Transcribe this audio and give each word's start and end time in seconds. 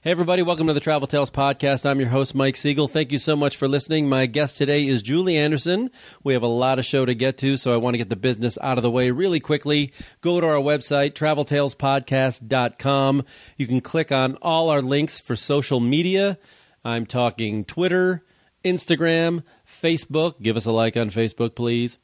Hey, 0.00 0.12
everybody, 0.12 0.42
welcome 0.42 0.68
to 0.68 0.72
the 0.72 0.78
Travel 0.78 1.08
Tales 1.08 1.28
Podcast. 1.28 1.84
I'm 1.84 1.98
your 1.98 2.10
host, 2.10 2.32
Mike 2.32 2.54
Siegel. 2.54 2.86
Thank 2.86 3.10
you 3.10 3.18
so 3.18 3.34
much 3.34 3.56
for 3.56 3.66
listening. 3.66 4.08
My 4.08 4.26
guest 4.26 4.56
today 4.56 4.86
is 4.86 5.02
Julie 5.02 5.36
Anderson. 5.36 5.90
We 6.22 6.34
have 6.34 6.42
a 6.44 6.46
lot 6.46 6.78
of 6.78 6.84
show 6.84 7.04
to 7.04 7.16
get 7.16 7.36
to, 7.38 7.56
so 7.56 7.74
I 7.74 7.78
want 7.78 7.94
to 7.94 7.98
get 7.98 8.08
the 8.08 8.14
business 8.14 8.56
out 8.62 8.78
of 8.78 8.84
the 8.84 8.92
way 8.92 9.10
really 9.10 9.40
quickly. 9.40 9.90
Go 10.20 10.40
to 10.40 10.46
our 10.46 10.62
website, 10.62 11.14
traveltalespodcast.com. 11.14 13.24
You 13.56 13.66
can 13.66 13.80
click 13.80 14.12
on 14.12 14.36
all 14.36 14.70
our 14.70 14.80
links 14.80 15.18
for 15.18 15.34
social 15.34 15.80
media. 15.80 16.38
I'm 16.84 17.04
talking 17.04 17.64
Twitter, 17.64 18.24
Instagram, 18.64 19.42
Facebook. 19.66 20.40
Give 20.40 20.56
us 20.56 20.66
a 20.66 20.70
like 20.70 20.96
on 20.96 21.10
Facebook, 21.10 21.56
please. 21.56 21.98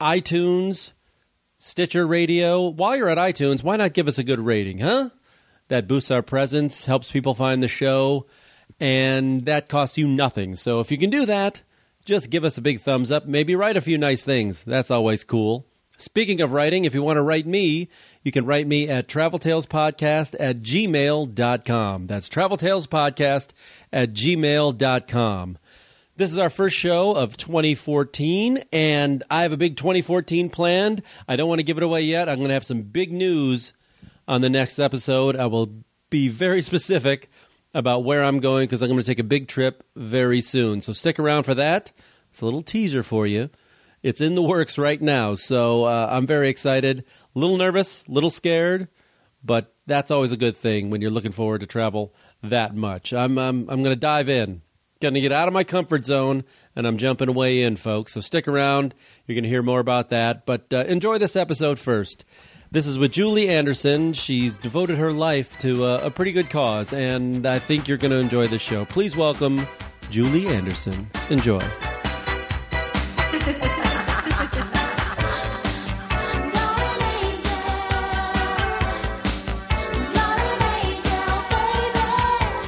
iTunes, 0.00 0.92
Stitcher 1.58 2.06
Radio. 2.06 2.68
While 2.68 2.96
you're 2.96 3.08
at 3.08 3.18
iTunes, 3.18 3.64
why 3.64 3.76
not 3.76 3.92
give 3.92 4.06
us 4.06 4.18
a 4.18 4.24
good 4.24 4.38
rating, 4.38 4.78
huh? 4.78 5.10
That 5.70 5.86
boosts 5.86 6.10
our 6.10 6.20
presence, 6.20 6.86
helps 6.86 7.12
people 7.12 7.32
find 7.32 7.62
the 7.62 7.68
show, 7.68 8.26
and 8.80 9.42
that 9.42 9.68
costs 9.68 9.96
you 9.96 10.08
nothing. 10.08 10.56
So 10.56 10.80
if 10.80 10.90
you 10.90 10.98
can 10.98 11.10
do 11.10 11.24
that, 11.26 11.62
just 12.04 12.28
give 12.28 12.42
us 12.42 12.58
a 12.58 12.60
big 12.60 12.80
thumbs 12.80 13.12
up. 13.12 13.26
Maybe 13.26 13.54
write 13.54 13.76
a 13.76 13.80
few 13.80 13.96
nice 13.96 14.24
things. 14.24 14.64
That's 14.64 14.90
always 14.90 15.22
cool. 15.22 15.66
Speaking 15.96 16.40
of 16.40 16.50
writing, 16.50 16.86
if 16.86 16.92
you 16.92 17.04
want 17.04 17.18
to 17.18 17.22
write 17.22 17.46
me, 17.46 17.88
you 18.24 18.32
can 18.32 18.46
write 18.46 18.66
me 18.66 18.88
at 18.88 19.06
traveltalespodcast 19.06 20.34
at 20.40 20.56
gmail.com. 20.56 22.06
That's 22.08 22.28
traveltalespodcast 22.28 23.48
at 23.92 24.12
gmail.com. 24.12 25.58
This 26.16 26.32
is 26.32 26.38
our 26.38 26.50
first 26.50 26.76
show 26.76 27.12
of 27.12 27.36
2014, 27.36 28.64
and 28.72 29.22
I 29.30 29.42
have 29.42 29.52
a 29.52 29.56
big 29.56 29.76
2014 29.76 30.50
planned. 30.50 31.02
I 31.28 31.36
don't 31.36 31.48
want 31.48 31.60
to 31.60 31.64
give 31.64 31.76
it 31.76 31.84
away 31.84 32.02
yet. 32.02 32.28
I'm 32.28 32.38
going 32.38 32.48
to 32.48 32.54
have 32.54 32.66
some 32.66 32.82
big 32.82 33.12
news 33.12 33.72
on 34.30 34.42
the 34.42 34.48
next 34.48 34.78
episode. 34.78 35.34
I 35.34 35.46
will 35.46 35.82
be 36.08 36.28
very 36.28 36.62
specific 36.62 37.28
about 37.74 38.04
where 38.04 38.22
I'm 38.22 38.38
going 38.38 38.66
because 38.66 38.80
I'm 38.80 38.88
going 38.88 39.02
to 39.02 39.06
take 39.06 39.18
a 39.18 39.24
big 39.24 39.48
trip 39.48 39.84
very 39.96 40.40
soon. 40.40 40.80
So 40.80 40.92
stick 40.92 41.18
around 41.18 41.42
for 41.42 41.54
that. 41.54 41.90
It's 42.30 42.40
a 42.40 42.44
little 42.44 42.62
teaser 42.62 43.02
for 43.02 43.26
you. 43.26 43.50
It's 44.04 44.20
in 44.20 44.36
the 44.36 44.42
works 44.42 44.78
right 44.78 45.02
now, 45.02 45.34
so 45.34 45.84
uh, 45.84 46.08
I'm 46.10 46.26
very 46.26 46.48
excited. 46.48 47.04
A 47.34 47.38
little 47.38 47.58
nervous, 47.58 48.02
a 48.08 48.12
little 48.12 48.30
scared, 48.30 48.88
but 49.44 49.74
that's 49.86 50.12
always 50.12 50.32
a 50.32 50.38
good 50.38 50.56
thing 50.56 50.90
when 50.90 51.02
you're 51.02 51.10
looking 51.10 51.32
forward 51.32 51.60
to 51.60 51.66
travel 51.66 52.14
that 52.42 52.74
much. 52.74 53.12
I'm 53.12 53.36
I'm, 53.36 53.68
I'm 53.68 53.82
going 53.82 53.94
to 53.94 54.00
dive 54.00 54.28
in, 54.30 54.62
going 55.00 55.14
to 55.14 55.20
get 55.20 55.32
out 55.32 55.48
of 55.48 55.54
my 55.54 55.64
comfort 55.64 56.04
zone, 56.04 56.44
and 56.74 56.86
I'm 56.86 56.96
jumping 56.96 57.34
way 57.34 57.60
in, 57.60 57.76
folks. 57.76 58.12
So 58.12 58.20
stick 58.20 58.48
around. 58.48 58.94
You're 59.26 59.34
going 59.34 59.42
to 59.42 59.50
hear 59.50 59.62
more 59.62 59.80
about 59.80 60.08
that, 60.10 60.46
but 60.46 60.72
uh, 60.72 60.84
enjoy 60.84 61.18
this 61.18 61.36
episode 61.36 61.78
first. 61.78 62.24
This 62.72 62.86
is 62.86 63.00
with 63.00 63.10
Julie 63.10 63.48
Anderson. 63.48 64.12
She's 64.12 64.56
devoted 64.56 64.96
her 64.98 65.10
life 65.12 65.58
to 65.58 65.86
a, 65.86 66.06
a 66.06 66.10
pretty 66.12 66.30
good 66.30 66.48
cause, 66.50 66.92
and 66.92 67.44
I 67.44 67.58
think 67.58 67.88
you're 67.88 67.98
going 67.98 68.12
to 68.12 68.18
enjoy 68.18 68.46
the 68.46 68.60
show. 68.60 68.84
Please 68.84 69.16
welcome 69.16 69.66
Julie 70.08 70.46
Anderson. 70.46 71.10
Enjoy. 71.30 71.58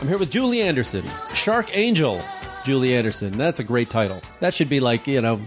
I'm 0.00 0.08
here 0.08 0.18
with 0.18 0.32
Julie 0.32 0.62
Anderson, 0.62 1.04
Shark 1.32 1.76
Angel. 1.76 2.20
Julie 2.64 2.96
Anderson. 2.96 3.38
That's 3.38 3.60
a 3.60 3.64
great 3.64 3.88
title. 3.88 4.20
That 4.40 4.52
should 4.52 4.68
be 4.68 4.80
like, 4.80 5.06
you 5.06 5.20
know, 5.20 5.40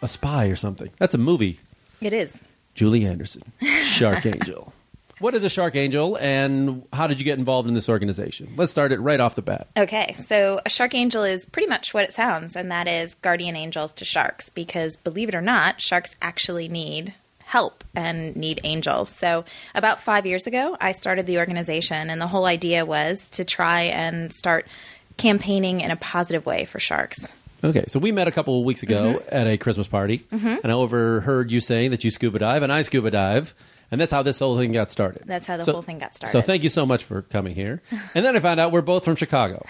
a 0.00 0.08
spy 0.08 0.46
or 0.46 0.56
something. 0.56 0.88
That's 0.96 1.12
a 1.12 1.18
movie. 1.18 1.60
It 2.00 2.14
is. 2.14 2.34
Julie 2.78 3.04
Anderson, 3.04 3.42
Shark 3.82 4.24
Angel. 4.34 4.72
What 5.18 5.34
is 5.34 5.42
a 5.42 5.48
Shark 5.50 5.74
Angel 5.74 6.16
and 6.20 6.86
how 6.92 7.08
did 7.08 7.18
you 7.18 7.24
get 7.24 7.36
involved 7.36 7.66
in 7.66 7.74
this 7.74 7.88
organization? 7.88 8.54
Let's 8.56 8.70
start 8.70 8.92
it 8.92 9.00
right 9.00 9.18
off 9.18 9.34
the 9.34 9.42
bat. 9.42 9.66
Okay, 9.76 10.14
so 10.16 10.60
a 10.64 10.70
shark 10.70 10.94
angel 10.94 11.24
is 11.24 11.44
pretty 11.44 11.66
much 11.66 11.92
what 11.92 12.04
it 12.04 12.12
sounds, 12.12 12.54
and 12.54 12.70
that 12.70 12.86
is 12.86 13.14
guardian 13.14 13.56
angels 13.56 13.92
to 13.94 14.04
sharks, 14.04 14.48
because 14.48 14.94
believe 14.94 15.28
it 15.28 15.34
or 15.34 15.40
not, 15.40 15.80
sharks 15.80 16.14
actually 16.22 16.68
need 16.68 17.14
help 17.46 17.82
and 17.96 18.36
need 18.36 18.60
angels. 18.62 19.08
So, 19.08 19.44
about 19.74 20.00
five 20.00 20.24
years 20.24 20.46
ago, 20.46 20.76
I 20.80 20.92
started 20.92 21.26
the 21.26 21.38
organization, 21.38 22.10
and 22.10 22.20
the 22.20 22.28
whole 22.28 22.44
idea 22.44 22.86
was 22.86 23.28
to 23.30 23.44
try 23.44 23.82
and 23.82 24.32
start 24.32 24.68
campaigning 25.16 25.80
in 25.80 25.90
a 25.90 25.96
positive 25.96 26.46
way 26.46 26.64
for 26.64 26.78
sharks. 26.78 27.26
Okay, 27.64 27.84
so 27.88 27.98
we 27.98 28.12
met 28.12 28.28
a 28.28 28.30
couple 28.30 28.58
of 28.58 28.64
weeks 28.64 28.82
ago 28.82 29.14
Mm-hmm. 29.14 29.28
at 29.34 29.46
a 29.48 29.56
Christmas 29.58 29.88
party, 29.88 30.24
and 30.30 30.60
I 30.64 30.70
overheard 30.72 31.50
you 31.50 31.60
saying 31.60 31.90
that 31.90 32.04
you 32.04 32.10
scuba 32.10 32.38
dive, 32.38 32.62
and 32.62 32.72
I 32.72 32.82
scuba 32.82 33.10
dive, 33.10 33.52
and 33.90 34.00
that's 34.00 34.12
how 34.12 34.22
this 34.22 34.38
whole 34.38 34.56
thing 34.56 34.70
got 34.72 34.90
started. 34.90 35.24
That's 35.26 35.46
how 35.46 35.56
the 35.56 35.64
So- 35.64 35.72
whole 35.72 35.82
thing 35.82 35.98
got 35.98 36.14
started. 36.14 36.30
So 36.32 36.40
thank 36.40 36.62
you 36.62 36.68
so 36.68 36.86
much 36.86 37.02
for 37.02 37.22
coming 37.22 37.54
here. 37.56 37.82
And 38.14 38.24
then 38.24 38.36
I 38.36 38.40
found 38.40 38.60
out 38.60 38.70
we're 38.70 38.82
both 38.82 39.04
from 39.04 39.16
Chicago, 39.16 39.64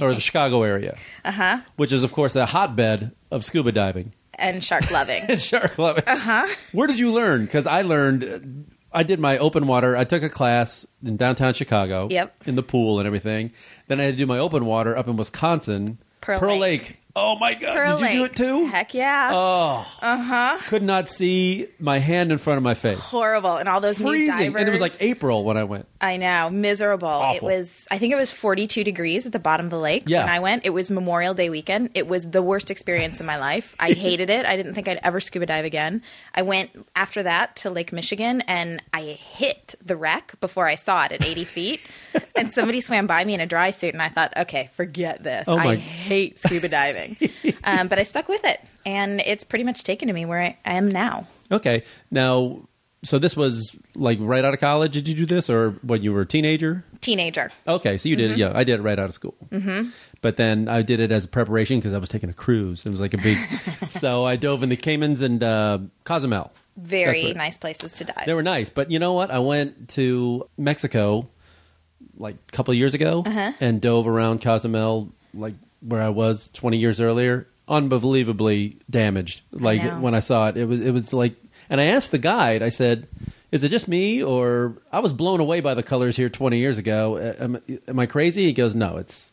or 0.00 0.14
the 0.14 0.20
Chicago 0.20 0.62
area, 0.62 0.96
uh-huh. 1.24 1.60
which 1.76 1.92
is, 1.92 2.04
of 2.04 2.12
course, 2.12 2.36
a 2.36 2.46
hotbed 2.46 3.10
of 3.30 3.44
scuba 3.44 3.72
diving 3.72 4.12
and 4.34 4.62
shark 4.64 4.90
loving. 4.90 5.22
and 5.28 5.40
shark 5.40 5.78
loving. 5.78 6.04
Uh-huh. 6.06 6.46
Where 6.72 6.86
did 6.86 6.98
you 6.98 7.10
learn? 7.12 7.44
Because 7.44 7.66
I 7.66 7.82
learned, 7.82 8.66
I 8.92 9.02
did 9.02 9.18
my 9.20 9.36
open 9.38 9.66
water. 9.66 9.96
I 9.96 10.04
took 10.04 10.22
a 10.22 10.28
class 10.28 10.86
in 11.04 11.16
downtown 11.16 11.54
Chicago. 11.54 12.08
Yep. 12.10 12.34
In 12.46 12.54
the 12.56 12.62
pool 12.62 12.98
and 12.98 13.06
everything. 13.06 13.52
Then 13.88 14.00
I 14.00 14.04
had 14.04 14.12
to 14.14 14.16
do 14.16 14.26
my 14.26 14.38
open 14.38 14.64
water 14.64 14.96
up 14.96 15.08
in 15.08 15.16
Wisconsin. 15.16 15.98
Pearl 16.20 16.56
Lake. 16.56 16.60
Lake. 16.60 16.96
Oh 17.14 17.36
my 17.38 17.52
God! 17.52 17.98
Did 17.98 18.10
you 18.12 18.18
do 18.20 18.24
it 18.24 18.34
too? 18.36 18.66
Heck 18.68 18.94
yeah. 18.94 19.30
Oh, 19.34 19.86
uh 20.00 20.16
huh. 20.22 20.58
could 20.66 20.82
not 20.82 21.10
see 21.10 21.68
my 21.78 21.98
hand 21.98 22.32
in 22.32 22.38
front 22.38 22.56
of 22.56 22.62
my 22.62 22.72
face. 22.72 22.98
Horrible. 22.98 23.56
And 23.56 23.68
all 23.68 23.80
those 23.82 23.98
Freezing, 23.98 24.28
divers. 24.52 24.60
and 24.60 24.68
it 24.68 24.72
was 24.72 24.80
like 24.80 24.94
April 25.00 25.44
when 25.44 25.58
I 25.58 25.64
went. 25.64 25.86
I 26.00 26.16
know, 26.16 26.48
miserable. 26.48 27.08
Awful. 27.08 27.36
It 27.36 27.42
was. 27.58 27.86
I 27.90 27.98
think 27.98 28.12
it 28.14 28.16
was 28.16 28.30
42 28.32 28.82
degrees 28.82 29.26
at 29.26 29.32
the 29.32 29.38
bottom 29.38 29.66
of 29.66 29.70
the 29.70 29.78
lake 29.78 30.04
Yeah. 30.06 30.20
when 30.24 30.30
I 30.32 30.38
went. 30.38 30.64
It 30.64 30.70
was 30.70 30.90
Memorial 30.90 31.34
Day 31.34 31.50
weekend. 31.50 31.90
It 31.94 32.06
was 32.08 32.30
the 32.30 32.40
worst 32.42 32.70
experience 32.70 33.20
in 33.20 33.26
my 33.26 33.36
life. 33.38 33.76
I 33.78 33.92
hated 33.92 34.30
it. 34.30 34.46
I 34.46 34.56
didn't 34.56 34.72
think 34.72 34.88
I'd 34.88 35.00
ever 35.02 35.20
scuba 35.20 35.44
dive 35.44 35.66
again. 35.66 36.02
I 36.34 36.40
went 36.42 36.70
after 36.96 37.22
that 37.24 37.56
to 37.56 37.68
Lake 37.70 37.92
Michigan, 37.92 38.40
and 38.48 38.82
I 38.94 39.02
hit 39.02 39.74
the 39.84 39.96
wreck 39.96 40.40
before 40.40 40.66
I 40.66 40.76
saw 40.76 41.04
it 41.04 41.12
at 41.12 41.22
80 41.24 41.44
feet. 41.44 41.90
And 42.34 42.50
somebody 42.50 42.80
swam 42.80 43.06
by 43.06 43.22
me 43.26 43.34
in 43.34 43.40
a 43.40 43.46
dry 43.46 43.70
suit, 43.70 43.92
and 43.92 44.00
I 44.02 44.08
thought, 44.08 44.32
okay, 44.36 44.70
forget 44.72 45.22
this. 45.22 45.46
Oh 45.48 45.56
my- 45.58 45.72
I 45.72 45.76
hate 45.76 46.38
scuba 46.38 46.66
diving. 46.68 47.01
Um, 47.64 47.88
but 47.88 47.98
I 47.98 48.02
stuck 48.04 48.28
with 48.28 48.44
it, 48.44 48.60
and 48.86 49.20
it's 49.20 49.44
pretty 49.44 49.64
much 49.64 49.84
taken 49.84 50.08
to 50.08 50.14
me 50.14 50.24
where 50.24 50.40
I, 50.40 50.56
I 50.64 50.74
am 50.74 50.88
now. 50.90 51.26
Okay, 51.50 51.84
now, 52.10 52.60
so 53.02 53.18
this 53.18 53.36
was 53.36 53.76
like 53.94 54.18
right 54.20 54.44
out 54.44 54.54
of 54.54 54.60
college. 54.60 54.92
Did 54.92 55.08
you 55.08 55.14
do 55.14 55.26
this, 55.26 55.50
or 55.50 55.70
when 55.82 56.02
you 56.02 56.12
were 56.12 56.22
a 56.22 56.26
teenager? 56.26 56.84
Teenager. 57.00 57.50
Okay, 57.66 57.98
so 57.98 58.08
you 58.08 58.16
did 58.16 58.30
it. 58.32 58.38
Yeah, 58.38 58.52
I 58.54 58.64
did 58.64 58.78
it 58.80 58.82
right 58.82 58.98
out 58.98 59.06
of 59.06 59.14
school. 59.14 59.34
Mm-hmm. 59.50 59.90
But 60.20 60.36
then 60.36 60.68
I 60.68 60.82
did 60.82 61.00
it 61.00 61.10
as 61.10 61.24
a 61.24 61.28
preparation 61.28 61.78
because 61.78 61.92
I 61.92 61.98
was 61.98 62.08
taking 62.08 62.30
a 62.30 62.32
cruise. 62.32 62.86
It 62.86 62.90
was 62.90 63.00
like 63.00 63.12
a 63.12 63.18
big. 63.18 63.38
so 63.88 64.24
I 64.24 64.36
dove 64.36 64.62
in 64.62 64.68
the 64.68 64.76
Caymans 64.76 65.20
and 65.20 65.42
uh, 65.42 65.78
Cozumel. 66.04 66.52
Very 66.76 67.32
nice 67.34 67.58
places 67.58 67.92
to 67.94 68.04
dive. 68.04 68.24
They 68.24 68.32
were 68.34 68.42
nice, 68.42 68.70
but 68.70 68.90
you 68.90 68.98
know 68.98 69.12
what? 69.14 69.30
I 69.30 69.40
went 69.40 69.88
to 69.90 70.48
Mexico 70.56 71.28
like 72.16 72.36
a 72.48 72.52
couple 72.52 72.72
of 72.72 72.78
years 72.78 72.94
ago 72.94 73.22
Uh-huh. 73.26 73.52
and 73.60 73.80
dove 73.80 74.06
around 74.06 74.40
Cozumel, 74.42 75.10
like 75.34 75.54
where 75.82 76.02
I 76.02 76.08
was 76.08 76.48
20 76.54 76.78
years 76.78 77.00
earlier. 77.00 77.48
Unbelievably 77.68 78.78
damaged. 78.90 79.42
Like 79.52 79.82
know. 79.82 80.00
when 80.00 80.14
I 80.14 80.20
saw 80.20 80.48
it, 80.48 80.56
it 80.56 80.66
was 80.66 80.80
it 80.80 80.90
was 80.90 81.12
like. 81.12 81.36
And 81.70 81.80
I 81.80 81.84
asked 81.84 82.10
the 82.10 82.18
guide. 82.18 82.62
I 82.62 82.68
said, 82.68 83.08
"Is 83.50 83.64
it 83.64 83.70
just 83.70 83.88
me, 83.88 84.22
or 84.22 84.82
I 84.90 84.98
was 84.98 85.12
blown 85.12 85.40
away 85.40 85.60
by 85.60 85.74
the 85.74 85.82
colors 85.82 86.16
here 86.16 86.28
20 86.28 86.58
years 86.58 86.76
ago? 86.76 87.18
Am, 87.18 87.62
am 87.88 87.98
I 87.98 88.06
crazy?" 88.06 88.44
He 88.44 88.52
goes, 88.52 88.74
"No, 88.74 88.96
it's." 88.96 89.30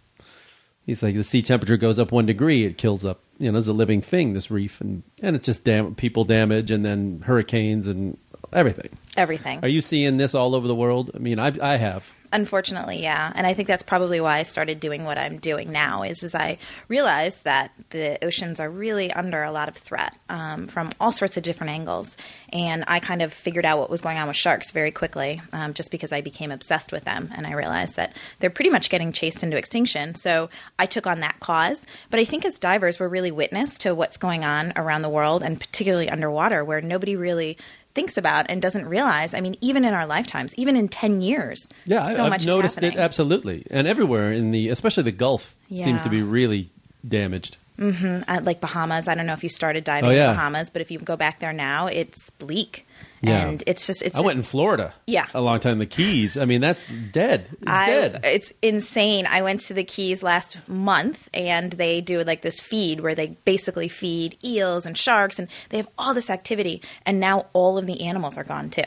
He's 0.86 1.04
like, 1.04 1.14
the 1.14 1.24
sea 1.24 1.44
temperature 1.44 1.78
goes 1.78 2.00
up 2.00 2.12
one 2.12 2.26
degree, 2.26 2.66
it 2.66 2.80
kills 2.80 3.06
up. 3.06 3.20
You 3.38 3.52
know, 3.52 3.60
it's 3.60 3.68
a 3.68 3.74
living 3.74 4.02
thing. 4.02 4.34
This 4.34 4.50
reef, 4.50 4.82
and 4.82 5.04
and 5.22 5.36
it's 5.36 5.46
just 5.46 5.64
dam- 5.64 5.94
people 5.94 6.24
damage, 6.24 6.72
and 6.72 6.84
then 6.84 7.22
hurricanes 7.26 7.88
and 7.88 8.18
everything. 8.52 8.98
Everything. 9.16 9.60
Are 9.62 9.68
you 9.68 9.82
seeing 9.82 10.18
this 10.18 10.34
all 10.34 10.56
over 10.56 10.68
the 10.68 10.76
world? 10.76 11.12
I 11.14 11.20
mean, 11.20 11.40
I, 11.40 11.54
I 11.62 11.78
have. 11.78 12.10
Unfortunately, 12.32 13.02
yeah, 13.02 13.32
and 13.34 13.48
I 13.48 13.54
think 13.54 13.68
that's 13.68 13.82
probably 13.82 14.22
why 14.22 14.38
I 14.38 14.44
started 14.44 14.80
doing 14.80 15.04
what 15.04 15.18
I'm 15.18 15.38
doing 15.38 15.72
now. 15.72 16.04
Is 16.04 16.24
as 16.24 16.36
I 16.36 16.60
realized 16.88 17.44
that 17.46 17.72
the 17.90 18.24
oceans 18.24 18.60
are 18.60 18.70
really 18.70 19.12
under 19.12 19.44
a 19.44 19.52
lot 19.52 19.68
of 19.68 19.76
threat 19.76 20.16
um, 20.30 20.68
from 20.68 20.92
all 21.00 21.12
sorts 21.12 21.38
of 21.38 21.44
different 21.44 21.72
angles, 21.72 22.18
and 22.54 22.84
I 22.88 23.00
kind 23.00 23.24
of 23.24 23.34
figured 23.34 23.66
out 23.66 23.80
what 23.80 23.90
was 23.90 24.02
going 24.02 24.20
on 24.20 24.28
with 24.28 24.38
sharks 24.38 24.70
very 24.70 24.92
quickly, 24.92 25.42
um, 25.54 25.74
just 25.74 25.90
because 25.90 26.12
I 26.12 26.22
became 26.22 26.52
obsessed 26.52 26.92
with 26.92 27.04
them, 27.04 27.30
and 27.36 27.48
I 27.48 27.54
realized 27.54 27.96
that 27.96 28.14
they're 28.40 28.52
pretty 28.52 28.70
much 28.70 28.92
getting 28.92 29.12
chased 29.12 29.42
into 29.42 29.58
extinction. 29.58 30.14
So 30.14 30.50
I 30.78 30.86
took 30.86 31.08
on 31.08 31.22
that 31.22 31.40
cause. 31.40 31.86
But 32.12 32.20
I 32.20 32.26
think 32.26 32.46
as 32.46 32.60
divers, 32.60 33.00
we're 33.00 33.08
really 33.08 33.32
witness 33.32 33.78
to 33.80 33.96
what's 33.96 34.18
going 34.18 34.44
on 34.44 34.74
around 34.76 35.02
the 35.02 35.10
world, 35.10 35.42
and 35.42 35.60
particularly 35.60 36.10
underwater, 36.10 36.64
where 36.64 36.82
nobody 36.82 37.16
really 37.16 37.58
thinks 37.96 38.18
about 38.18 38.46
and 38.50 38.62
doesn't 38.62 38.88
realize. 38.88 39.34
I 39.34 39.42
mean, 39.42 39.56
even 39.62 39.84
in 39.86 39.94
our 39.94 40.06
lifetimes, 40.06 40.54
even 40.56 40.76
in 40.76 40.88
ten 40.90 41.22
years, 41.22 41.68
Yeah, 41.86 42.04
I- 42.04 42.16
so 42.16 42.24
I've 42.26 42.30
much 42.30 42.42
is 42.42 42.48
noticed 42.48 42.84
it 42.84 42.96
absolutely, 42.96 43.66
and 43.72 43.88
everywhere 43.88 44.32
in 44.32 44.52
the, 44.52 44.70
especially 44.70 45.04
the 45.04 45.12
Gulf, 45.12 45.56
seems 45.74 46.02
to 46.04 46.10
be 46.10 46.22
really 46.22 46.70
damaged. 47.08 47.58
uh, 47.82 48.42
like 48.44 48.60
Bahamas. 48.60 49.08
I 49.08 49.16
don't 49.16 49.26
know 49.26 49.34
if 49.34 49.42
you 49.44 49.50
started 49.50 49.84
diving 49.86 50.10
Oh, 50.10 50.14
yeah. 50.14 50.32
in 50.32 50.36
Bahamas, 50.36 50.70
but 50.70 50.82
if 50.82 50.92
you 50.92 51.00
go 51.00 51.16
back 51.16 51.40
there 51.40 51.54
now, 51.54 51.88
it's 51.88 52.30
bleak. 52.32 52.86
Yeah. 53.22 53.48
and 53.48 53.64
it's 53.68 53.86
just 53.86 54.02
it's 54.02 54.18
I 54.18 54.22
went 54.22 54.38
in 54.38 54.44
Florida. 54.44 54.94
Yeah. 55.06 55.26
A 55.34 55.42
long 55.42 55.60
time. 55.60 55.80
The 55.80 55.86
Keys. 55.86 56.38
I 56.38 56.46
mean, 56.46 56.62
that's 56.62 56.88
dead. 57.12 57.50
It's 57.62 57.70
I, 57.70 57.86
dead. 57.88 58.20
It's 58.24 58.54
insane. 58.62 59.28
I 59.28 59.42
went 59.42 59.60
to 59.62 59.74
the 59.74 59.84
Keys 59.84 60.24
last 60.24 60.58
month 60.68 61.28
and 61.34 61.74
they 61.74 62.00
do 62.02 62.24
like 62.24 62.42
this 62.42 62.60
feed 62.62 63.02
where 63.02 63.16
they 63.16 63.36
basically 63.46 63.90
feed 63.90 64.38
eels 64.44 64.86
and 64.86 64.98
sharks 64.98 65.38
and 65.40 65.48
they 65.70 65.78
have 65.78 65.90
all 65.98 66.14
this 66.14 66.30
activity 66.30 66.82
and 67.06 67.20
now 67.20 67.48
all 67.54 67.78
of 67.78 67.86
the 67.88 68.02
animals 68.08 68.38
are 68.38 68.44
gone 68.46 68.70
too. 68.70 68.84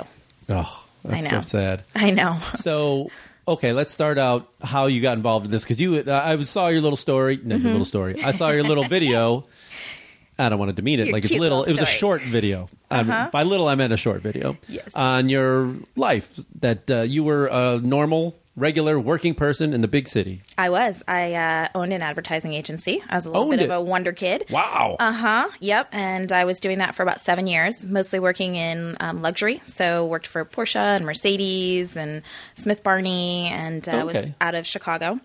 Oh, 0.49 0.87
that's 1.05 1.27
I 1.27 1.29
so 1.29 1.37
know. 1.37 1.43
sad. 1.43 1.83
I 1.95 2.11
know. 2.11 2.39
So, 2.55 3.11
okay, 3.47 3.73
let's 3.73 3.93
start 3.93 4.19
out 4.19 4.49
how 4.63 4.87
you 4.87 5.01
got 5.03 5.17
involved 5.17 5.45
in 5.47 5.51
this 5.51 5.63
because 5.65 5.81
you. 5.81 6.03
I 6.11 6.41
saw 6.45 6.69
your 6.69 6.81
little 6.81 6.97
story. 6.97 7.39
No, 7.43 7.57
Mm-hmm. 7.57 7.65
your 7.65 7.73
little 7.73 7.85
story. 7.85 8.23
I 8.23 8.31
saw 8.31 8.51
your 8.51 8.63
little 8.63 8.85
video. 8.85 9.45
I 10.43 10.49
don't 10.51 10.59
want 10.59 10.69
to 10.71 10.75
demean 10.75 11.01
it. 11.01 11.07
Your 11.07 11.13
like 11.15 11.25
it's 11.25 11.33
little. 11.35 11.65
It 11.65 11.71
was 11.73 11.81
a 11.81 11.87
story. 11.87 11.99
short 11.99 12.23
video. 12.23 12.69
Um, 12.91 13.09
Uh-huh. 13.11 13.31
by 13.33 13.43
little, 13.45 13.69
I 13.69 13.75
meant 13.75 13.93
a 13.93 13.97
short 13.97 14.21
video. 14.23 14.57
Yes. 14.69 14.89
On 14.95 15.29
your 15.29 15.75
life, 15.97 16.29
that 16.61 16.91
uh, 16.91 17.01
you 17.03 17.25
were 17.25 17.47
a 17.47 17.79
normal, 17.83 18.37
regular, 18.55 19.01
working 19.01 19.35
person 19.35 19.73
in 19.73 19.81
the 19.81 19.89
big 19.89 20.07
city. 20.07 20.43
I 20.59 20.69
was. 20.69 21.03
I 21.09 21.33
uh, 21.35 21.69
owned 21.75 21.93
an 21.95 22.03
advertising 22.03 22.53
agency. 22.53 23.03
I 23.09 23.15
was 23.17 23.25
a 23.25 23.31
little 23.31 23.45
Owned 23.45 23.53
bit 23.53 23.61
it. 23.61 23.71
of 23.71 23.71
a 23.71 23.81
wonder 23.81 24.13
kid. 24.13 24.45
Wow. 24.51 24.97
Uh 25.01 25.13
huh. 25.13 25.49
Yep. 25.61 25.89
And 25.93 26.31
I 26.33 26.45
was 26.45 26.61
doing 26.61 26.79
that 26.79 26.95
for 26.95 27.03
about 27.03 27.21
seven 27.21 27.47
years, 27.47 27.83
mostly 27.85 28.19
working 28.19 28.57
in 28.57 28.97
um, 29.01 29.23
luxury. 29.23 29.63
So 29.65 30.05
worked 30.07 30.27
for 30.27 30.45
Porsche 30.45 30.77
and 30.77 31.07
Mercedes 31.07 31.97
and 31.97 32.21
Smith 32.57 32.83
Barney, 32.83 33.49
and 33.49 33.89
uh, 33.89 34.03
was 34.05 34.17
Okay. 34.17 34.35
out 34.41 34.55
of 34.55 34.67
Chicago. 34.67 35.19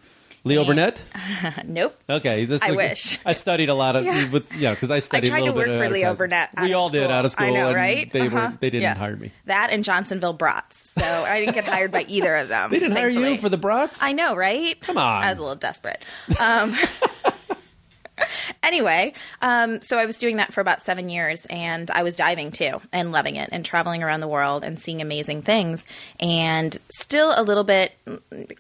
Leo 0.48 0.66
Burnett. 0.66 1.04
nope. 1.66 1.96
Okay, 2.10 2.46
this 2.46 2.62
I 2.62 2.70
is- 2.72 2.76
wish. 2.76 3.20
I 3.26 3.34
studied 3.34 3.70
a 3.70 3.74
lot 3.74 3.96
of 3.96 4.06
Yeah. 4.06 4.30
with 4.30 4.52
yeah 4.56 4.74
because 4.74 4.90
I 4.92 5.00
studied. 5.00 5.28
I 5.34 5.40
tried 5.40 5.44
a 5.50 5.52
to 5.52 5.58
work 5.58 5.68
for 5.68 5.90
Leo. 5.90 6.16
Burnett 6.16 6.50
We 6.62 6.74
all 6.74 6.90
did 6.90 7.12
out 7.12 7.26
of 7.26 7.32
school. 7.32 7.48
I 7.48 7.52
know, 7.52 7.68
and 7.68 7.76
right? 7.76 8.12
They 8.12 8.22
Uh-huh. 8.28 8.50
were 8.52 8.58
they 8.60 8.70
didn't 8.70 8.84
Yeah. 8.84 8.96
hire 8.96 9.16
me. 9.16 9.32
That 9.46 9.70
and 9.72 9.84
Johnsonville 9.84 10.34
Brats. 10.34 10.92
So 10.98 11.04
I 11.06 11.40
didn't 11.40 11.56
get 11.56 11.66
hired 11.66 11.92
by 11.92 12.06
either 12.08 12.36
of 12.36 12.48
them. 12.50 12.72
They 12.78 12.80
didn't 12.80 12.96
hire 12.98 13.10
you 13.10 13.38
for 13.38 13.50
the 13.50 13.58
brats. 13.58 14.02
I 14.02 14.12
know, 14.14 14.36
right? 14.36 14.80
Come 14.82 14.98
on. 14.98 15.24
I 15.24 15.30
was 15.30 15.38
a 15.40 15.42
little 15.42 15.56
desperate. 15.56 16.04
Um, 16.40 16.76
anyway, 18.64 19.14
um, 19.42 19.82
so 19.82 19.98
I 19.98 20.06
was 20.06 20.18
doing 20.20 20.38
that 20.38 20.54
for 20.54 20.62
about 20.62 20.82
seven 20.82 21.10
years, 21.10 21.46
and 21.50 21.90
I 21.92 22.04
was 22.04 22.16
diving 22.16 22.52
too, 22.52 22.82
and 22.92 23.12
loving 23.12 23.36
it, 23.36 23.50
and 23.52 23.64
traveling 23.66 24.04
around 24.04 24.22
the 24.22 24.28
world 24.28 24.64
and 24.64 24.80
seeing 24.80 25.02
amazing 25.02 25.42
things, 25.42 25.86
and 26.20 26.76
still 26.90 27.34
a 27.36 27.44
little 27.44 27.64
bit 27.64 27.94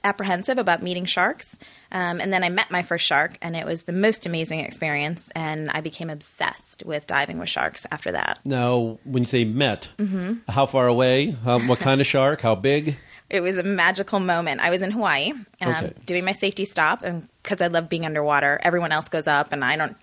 apprehensive 0.03 0.57
about 0.57 0.81
meeting 0.83 1.05
sharks. 1.05 1.55
Um, 1.91 2.19
and 2.19 2.33
then 2.33 2.43
I 2.43 2.49
met 2.49 2.69
my 2.69 2.81
first 2.81 3.05
shark, 3.05 3.37
and 3.41 3.55
it 3.55 3.65
was 3.65 3.83
the 3.83 3.93
most 3.93 4.25
amazing 4.25 4.59
experience, 4.59 5.31
and 5.35 5.69
I 5.71 5.81
became 5.81 6.09
obsessed 6.09 6.83
with 6.85 7.07
diving 7.07 7.39
with 7.39 7.49
sharks 7.49 7.85
after 7.91 8.11
that. 8.11 8.39
Now, 8.43 8.99
when 9.05 9.23
you 9.23 9.27
say 9.27 9.43
met, 9.45 9.89
Mm-hmm. 9.97 10.51
how 10.51 10.65
far 10.65 10.87
away? 10.87 11.31
How, 11.43 11.59
what 11.65 11.79
kind 11.79 12.01
of 12.01 12.07
shark? 12.07 12.41
How 12.41 12.55
big? 12.55 12.97
It 13.29 13.41
was 13.41 13.57
a 13.57 13.63
magical 13.63 14.21
moment. 14.21 14.61
I 14.61 14.69
was 14.69 14.81
in 14.81 14.89
Hawaii 14.91 15.33
um, 15.59 15.67
Okay. 15.75 15.93
doing 16.05 16.23
my 16.23 16.31
safety 16.31 16.63
stop, 16.63 17.01
and 17.03 17.27
because 17.47 17.61
I 17.61 17.67
love 17.67 17.87
being 17.87 18.05
underwater, 18.05 18.59
everyone 18.61 18.91
else 18.91 19.07
goes 19.07 19.25
up, 19.25 19.53
and 19.53 19.63
I 19.63 19.77
don't, 19.77 19.95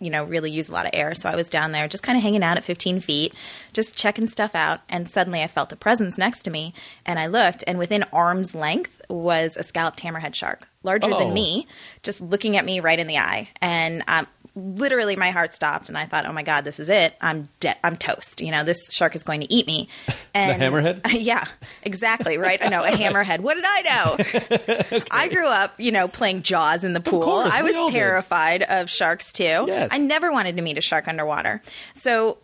you 0.00 0.10
know, 0.10 0.22
really 0.24 0.50
use 0.50 0.68
a 0.68 0.72
lot 0.72 0.84
of 0.84 0.90
air. 0.92 1.14
So 1.14 1.30
I 1.30 1.34
was 1.36 1.48
down 1.48 1.72
there, 1.72 1.88
just 1.88 2.02
kind 2.02 2.16
of 2.18 2.22
hanging 2.22 2.42
out 2.42 2.58
at 2.58 2.64
15 2.64 3.00
feet, 3.00 3.32
just 3.72 3.96
checking 3.96 4.26
stuff 4.26 4.54
out. 4.54 4.80
And 4.88 5.08
suddenly, 5.08 5.42
I 5.42 5.46
felt 5.46 5.72
a 5.72 5.76
presence 5.76 6.18
next 6.18 6.40
to 6.42 6.50
me, 6.50 6.74
and 7.06 7.18
I 7.18 7.26
looked, 7.26 7.64
and 7.66 7.78
within 7.78 8.04
arm's 8.12 8.54
length 8.54 9.00
was 9.08 9.56
a 9.56 9.62
scalloped 9.62 10.00
hammerhead 10.00 10.34
shark, 10.34 10.68
larger 10.82 11.08
Oh. 11.10 11.18
than 11.18 11.32
me, 11.32 11.66
just 12.02 12.20
looking 12.20 12.56
at 12.58 12.66
me 12.66 12.80
right 12.80 12.98
in 12.98 13.06
the 13.06 13.16
eye, 13.18 13.48
and 13.62 14.02
um, 14.08 14.26
literally 14.54 15.16
my 15.16 15.30
heart 15.30 15.54
stopped, 15.54 15.88
and 15.88 15.96
I 15.96 16.06
thought, 16.06 16.26
oh 16.26 16.32
my 16.32 16.42
god, 16.42 16.64
this 16.64 16.80
is 16.80 16.88
it. 16.88 17.14
I'm 17.20 17.48
dead. 17.60 17.76
I'm 17.84 17.96
toast. 17.96 18.40
You 18.40 18.50
know, 18.50 18.64
this 18.64 18.88
shark 18.90 19.14
is 19.14 19.22
going 19.22 19.40
to 19.40 19.52
eat 19.52 19.66
me. 19.66 19.88
And 20.32 20.62
hammerhead? 20.62 21.00
yeah, 21.10 21.44
exactly. 21.82 22.38
Right. 22.38 22.64
I 22.64 22.68
know 22.68 22.84
a 22.84 22.90
hammerhead. 22.90 23.40
What 23.40 23.54
did 23.54 23.64
I 23.66 23.82
know? 23.82 25.00
I 25.10 25.26
grew 25.26 25.48
up, 25.48 25.74
you 25.76 25.90
know, 25.90 26.06
playing 26.06 26.42
Jaws 26.42 26.84
in 26.84 26.92
the 26.92 27.00
pool. 27.00 27.22
course, 27.22 27.50
I 27.52 27.62
was 27.62 27.74
all 27.74 27.88
did. 27.88 27.94
terrified 27.96 28.62
of 28.62 28.88
sharks 28.88 29.32
too. 29.32 29.42
Yes. 29.42 29.88
I 29.90 29.98
never 29.98 30.30
wanted 30.30 30.54
to 30.54 30.62
meet 30.62 30.78
a 30.78 30.80
shark 30.80 31.08
underwater. 31.08 31.60
So 31.94 32.38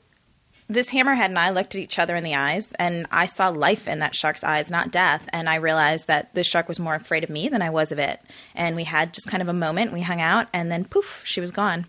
this 0.69 0.91
hammerhead 0.91 1.27
and 1.27 1.39
I 1.39 1.51
looked 1.51 1.77
at 1.77 1.81
each 1.81 1.99
other 1.99 2.17
in 2.17 2.25
the 2.25 2.35
eyes, 2.35 2.73
and 2.73 3.07
I 3.11 3.27
saw 3.27 3.49
life 3.49 3.87
in 3.87 4.01
that 4.01 4.17
shark's 4.17 4.43
eyes, 4.43 4.71
not 4.71 4.91
death. 4.91 5.29
And 5.33 5.49
I 5.49 5.57
realized 5.57 6.09
that 6.09 6.35
this 6.35 6.47
shark 6.47 6.67
was 6.67 6.81
more 6.81 6.95
afraid 6.95 7.23
of 7.23 7.31
me 7.31 7.49
than 7.49 7.63
I 7.63 7.71
was 7.71 7.93
of 7.93 7.99
it. 8.01 8.21
And 8.55 8.75
we 8.75 8.85
had 8.85 9.15
just 9.15 9.29
kind 9.29 9.43
of 9.43 9.49
a 9.49 9.53
moment. 9.53 9.93
We 9.93 10.03
hung 10.03 10.21
out, 10.21 10.49
and 10.53 10.71
then 10.71 10.85
poof, 10.85 11.23
she 11.25 11.41
was 11.41 11.53
gone. 11.53 11.87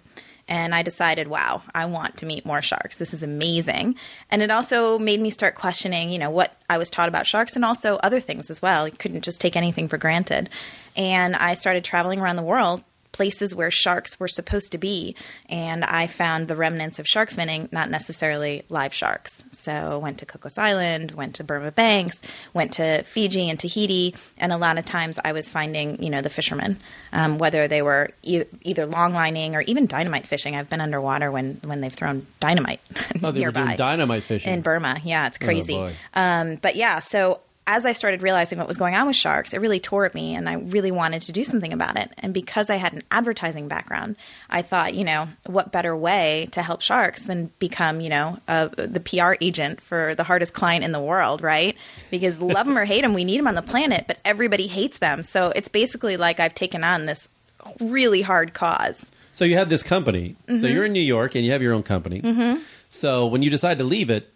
And 0.47 0.73
I 0.73 0.81
decided, 0.81 1.27
wow, 1.27 1.61
I 1.75 1.85
want 1.85 2.17
to 2.17 2.25
meet 2.25 2.45
more 2.45 2.61
sharks. 2.61 2.97
This 2.97 3.13
is 3.13 3.23
amazing. 3.23 3.95
And 4.31 4.41
it 4.41 4.49
also 4.49 4.97
made 4.97 5.19
me 5.19 5.29
start 5.29 5.55
questioning, 5.55 6.09
you 6.09 6.19
know, 6.19 6.29
what 6.29 6.55
I 6.69 6.77
was 6.77 6.89
taught 6.89 7.09
about 7.09 7.27
sharks 7.27 7.55
and 7.55 7.65
also 7.65 7.97
other 7.97 8.19
things 8.19 8.49
as 8.49 8.61
well. 8.61 8.87
You 8.87 8.95
couldn't 8.97 9.23
just 9.23 9.41
take 9.41 9.55
anything 9.55 9.87
for 9.87 9.97
granted. 9.97 10.49
And 10.95 11.35
I 11.35 11.53
started 11.53 11.83
traveling 11.83 12.19
around 12.19 12.37
the 12.37 12.43
world 12.43 12.83
places 13.11 13.55
where 13.55 13.71
sharks 13.71 14.19
were 14.19 14.27
supposed 14.27 14.71
to 14.73 14.77
be, 14.77 15.15
and 15.49 15.83
I 15.83 16.07
found 16.07 16.47
the 16.47 16.55
remnants 16.55 16.99
of 16.99 17.07
shark 17.07 17.29
finning, 17.31 17.71
not 17.71 17.89
necessarily 17.89 18.63
live 18.69 18.93
sharks. 18.93 19.43
So 19.51 19.99
went 19.99 20.19
to 20.19 20.25
Cocos 20.25 20.57
Island, 20.57 21.11
went 21.11 21.35
to 21.35 21.43
Burma 21.43 21.71
Banks, 21.71 22.21
went 22.53 22.73
to 22.73 23.03
Fiji 23.03 23.49
and 23.49 23.59
Tahiti, 23.59 24.13
and 24.37 24.51
a 24.53 24.57
lot 24.57 24.77
of 24.77 24.85
times 24.85 25.19
I 25.23 25.31
was 25.31 25.49
finding, 25.49 26.01
you 26.03 26.09
know, 26.09 26.21
the 26.21 26.29
fishermen, 26.29 26.79
um, 27.13 27.37
whether 27.37 27.67
they 27.67 27.81
were 27.81 28.11
e- 28.23 28.43
either 28.61 28.85
longlining 28.85 29.55
or 29.55 29.61
even 29.61 29.87
dynamite 29.87 30.27
fishing. 30.27 30.55
I've 30.55 30.69
been 30.69 30.81
underwater 30.81 31.31
when 31.31 31.59
when 31.63 31.81
they've 31.81 31.93
thrown 31.93 32.27
dynamite 32.39 32.79
Oh, 33.23 33.31
they 33.31 33.39
were 33.39 33.45
nearby 33.45 33.65
doing 33.65 33.77
dynamite 33.77 34.23
fishing. 34.23 34.53
in 34.53 34.61
Burma. 34.61 34.99
Yeah, 35.03 35.27
it's 35.27 35.37
crazy. 35.37 35.73
boy. 35.73 35.93
um, 36.13 36.55
but 36.57 36.75
yeah, 36.75 36.99
so 36.99 37.39
as 37.67 37.85
I 37.85 37.91
started 37.91 38.21
realizing 38.21 38.57
what 38.57 38.67
was 38.67 38.77
going 38.77 38.95
on 38.95 39.07
with 39.07 39.17
sharks, 39.17 39.53
it 39.53 39.59
really 39.59 39.81
tore 39.81 40.05
at 40.05 40.15
me, 40.15 40.33
and 40.33 40.47
I 40.49 40.53
really 40.53 40.89
wanted 40.89 41.21
to 41.23 41.33
do 41.33 41.43
something 41.43 41.73
about 41.73 41.97
it. 41.97 42.09
And 42.17 42.33
because 42.33 42.69
I 42.69 42.77
had 42.77 42.93
an 42.93 43.03
advertising 43.11 43.67
background, 43.67 44.15
I 44.49 44.61
thought, 44.61 44.95
you 44.95 45.03
know, 45.03 45.27
what 45.45 45.73
better 45.73 45.95
way 45.95 46.47
to 46.53 46.61
help 46.61 46.81
sharks 46.81 47.23
than 47.23 47.51
become, 47.59 47.99
you 47.99 48.09
know, 48.09 48.39
uh, 48.47 48.69
the 48.69 49.01
PR 49.01 49.33
agent 49.41 49.81
for 49.81 50.15
the 50.15 50.23
hardest 50.23 50.53
client 50.53 50.85
in 50.85 50.93
the 50.93 51.01
world, 51.01 51.41
right? 51.41 51.75
Because 52.09 52.39
love 52.39 52.65
them 52.65 52.77
or 52.77 52.85
hate 52.85 53.01
them, 53.01 53.13
we 53.13 53.25
need 53.25 53.37
them 53.37 53.47
on 53.47 53.55
the 53.55 53.61
planet, 53.61 54.05
but 54.07 54.17
everybody 54.23 54.67
hates 54.67 54.99
them. 54.99 55.23
So 55.23 55.51
it's 55.53 55.67
basically 55.67 56.15
like 56.15 56.39
I've 56.39 56.55
taken 56.55 56.85
on 56.85 57.05
this 57.05 57.27
really 57.81 58.21
hard 58.21 58.53
cause. 58.53 59.11
so 59.33 59.43
you 59.43 59.57
had 59.57 59.67
this 59.67 59.83
company. 59.83 60.37
Mm-hmm. 60.47 60.61
So 60.61 60.67
you're 60.67 60.85
in 60.85 60.93
New 60.93 61.01
York 61.01 61.35
and 61.35 61.45
you 61.45 61.51
have 61.51 61.61
your 61.61 61.73
own 61.73 61.83
company. 61.83 62.21
Mm-hmm. 62.21 62.61
So 62.87 63.27
when 63.27 63.41
you 63.41 63.49
decide 63.49 63.77
to 63.79 63.83
leave 63.83 64.09
it, 64.09 64.31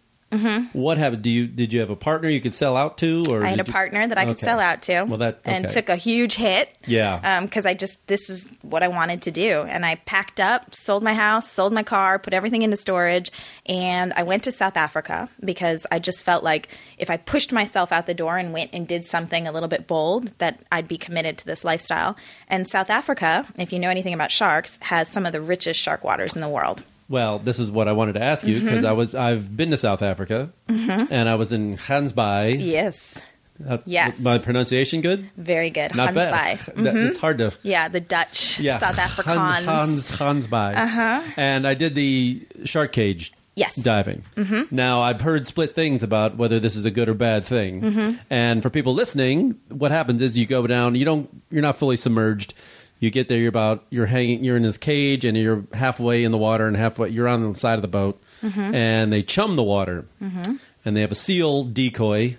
what 0.74 0.98
happened? 0.98 1.22
Do 1.24 1.30
you 1.30 1.48
did 1.48 1.74
you 1.74 1.80
have 1.81 1.89
a 1.89 1.95
partner 1.95 2.30
you 2.30 2.39
could 2.42 2.54
sell 2.54 2.78
out 2.78 2.98
to, 3.00 3.19
or 3.30 3.38
Mm-hmm. 3.39 3.45
I 3.45 3.50
had 3.50 3.60
a 3.60 3.66
you- 3.66 3.72
partner 3.72 4.07
that 4.07 4.18
I 4.18 4.25
could 4.25 4.38
Okay. 4.38 4.45
sell 4.45 4.60
out 4.60 4.81
to. 4.83 5.04
Well, 5.04 5.18
that- 5.18 5.39
and 5.45 5.69
took 5.69 5.89
a 5.89 5.95
huge 5.95 6.36
hit. 6.36 6.75
Yeah. 6.88 7.42
Because 7.42 7.66
I 7.66 7.74
just 7.74 8.06
this 8.07 8.30
is 8.30 8.47
what 8.61 8.83
I 8.83 8.88
wanted 8.88 9.21
to 9.23 9.31
do, 9.31 9.61
and 9.64 9.85
I 9.85 9.95
packed 9.95 10.40
up, 10.40 10.73
sold 10.73 11.04
my 11.04 11.14
house, 11.14 11.52
sold 11.52 11.73
my 11.73 11.83
car, 11.83 12.18
put 12.19 12.33
everything 12.33 12.61
into 12.61 12.78
storage, 12.78 13.31
and 13.66 14.14
I 14.14 14.23
went 14.23 14.44
to 14.44 14.52
South 14.52 14.78
Africa 14.78 15.30
because 15.44 15.85
I 15.92 16.00
just 16.00 16.23
felt 16.23 16.44
like 16.44 16.69
if 16.97 17.09
I 17.09 17.18
pushed 17.18 17.52
myself 17.52 17.92
out 17.92 18.07
the 18.07 18.14
door 18.14 18.38
and 18.38 18.54
went 18.54 18.71
and 18.73 18.88
did 18.88 19.04
something 19.06 19.47
a 19.47 19.52
little 19.52 19.69
bit 19.69 19.88
bold, 19.88 20.31
that 20.38 20.59
I'd 20.71 20.88
be 20.88 20.97
committed 20.97 21.38
to 21.40 21.45
this 21.45 21.64
lifestyle. 21.64 22.16
And 22.47 22.68
South 22.68 22.90
Africa, 22.90 23.45
if 23.57 23.73
you 23.73 23.80
know 23.80 23.90
anything 23.90 24.14
about 24.14 24.31
sharks, 24.31 24.78
has 24.83 25.07
some 25.09 25.26
of 25.26 25.33
the 25.33 25.42
richest 25.42 25.80
shark 25.80 26.04
waters 26.04 26.35
in 26.35 26.42
the 26.42 26.50
world. 26.50 26.83
Well, 27.11 27.39
this 27.39 27.59
is 27.59 27.69
what 27.69 27.87
I 27.87 27.91
wanted 27.91 28.13
to 28.13 28.23
ask 28.23 28.47
you 28.47 28.56
Mm-hmm. 28.57 28.65
because 28.65 28.83
I 28.85 28.94
was 28.94 29.13
I've 29.13 29.56
been 29.56 29.71
to 29.71 29.77
South 29.77 30.01
Africa 30.01 30.51
and 30.68 31.27
I 31.30 31.35
was 31.35 31.51
in 31.51 31.75
Gansbaai. 31.77 32.57
Yes, 32.59 33.21
Uh, 33.68 33.77
Yes. 33.85 34.19
my 34.21 34.37
pronunciation 34.39 35.01
good? 35.01 35.30
very 35.37 35.69
good. 35.69 35.94
Not 35.94 36.13
bad. 36.15 36.33
Hansbaai. 36.57 36.75
That- 36.83 36.95
It's 36.95 37.18
hard 37.18 37.37
to 37.39 37.51
Yeah, 37.63 37.89
the 37.89 37.99
Dutch, 37.99 38.59
yeah. 38.59 38.80
South 38.80 38.95
Afrikaans. 38.97 39.65
Hans 39.65 40.09
Hans 40.09 40.47
Gansbaai. 40.47 40.75
Uh-huh. 40.75 41.21
And 41.37 41.68
I 41.68 41.73
did 41.75 41.94
the 41.95 42.47
shark 42.63 42.91
cage 42.94 43.33
Yes. 43.56 43.75
diving. 43.75 44.23
Mm-hmm. 44.37 44.73
Now 44.73 45.01
I've 45.01 45.19
heard 45.21 45.45
split 45.45 45.75
things 45.75 46.01
about 46.03 46.37
whether 46.37 46.57
this 46.59 46.75
is 46.77 46.85
a 46.85 46.91
good 46.91 47.09
or 47.09 47.13
bad 47.13 47.44
thing. 47.45 47.81
Mm-hmm. 47.81 48.11
And 48.30 48.63
for 48.63 48.69
people 48.69 48.94
listening, 48.94 49.59
what 49.68 49.91
happens 49.91 50.21
is 50.21 50.37
you 50.37 50.45
go 50.45 50.65
down. 50.65 50.95
You 50.95 51.03
don't. 51.03 51.30
You're 51.51 51.61
not 51.61 51.75
fully 51.77 51.97
submerged. 51.97 52.53
You 53.02 53.10
get 53.10 53.28
there. 53.28 53.38
You're 53.38 53.50
about. 53.50 53.84
You're 53.90 54.06
hanging. 54.06 54.44
You're 54.46 54.56
in 54.56 54.64
this 54.64 54.78
cage, 54.78 55.26
and 55.26 55.36
you're 55.36 55.66
halfway 55.74 56.24
in 56.24 56.31
the 56.31 56.38
water, 56.38 56.68
and 56.68 56.78
halfway. 56.78 57.10
You're 57.10 57.28
on 57.28 57.52
the 57.52 57.60
side 57.60 57.76
of 57.76 57.81
the 57.81 57.88
boat, 57.90 58.22
Mm-hmm. 58.42 58.74
and 58.74 59.12
they 59.14 59.22
chum 59.24 59.56
the 59.56 59.64
water, 59.64 60.06
and 60.20 60.96
they 60.96 61.02
have 61.02 61.12
a 61.12 61.16
seal 61.16 61.64
decoy. 61.66 62.38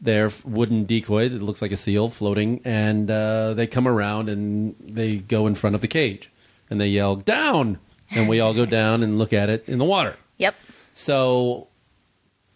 Their 0.00 0.32
wooden 0.44 0.84
decoy 0.84 1.28
that 1.28 1.40
looks 1.42 1.62
like 1.62 1.70
a 1.70 1.76
seal 1.76 2.08
floating, 2.08 2.60
and 2.64 3.08
uh, 3.08 3.54
they 3.54 3.68
come 3.68 3.86
around 3.86 4.28
and 4.28 4.74
they 4.80 5.18
go 5.18 5.46
in 5.46 5.54
front 5.54 5.76
of 5.76 5.80
the 5.80 5.86
cage, 5.88 6.28
and 6.68 6.80
they 6.80 6.88
yell 6.88 7.14
down, 7.14 7.78
and 8.10 8.28
we 8.28 8.40
all 8.40 8.52
go 8.52 8.66
down 8.80 9.02
and 9.04 9.16
look 9.16 9.32
at 9.32 9.48
it 9.48 9.62
in 9.68 9.78
the 9.78 9.84
water. 9.84 10.16
Yep. 10.38 10.56
So, 10.92 11.68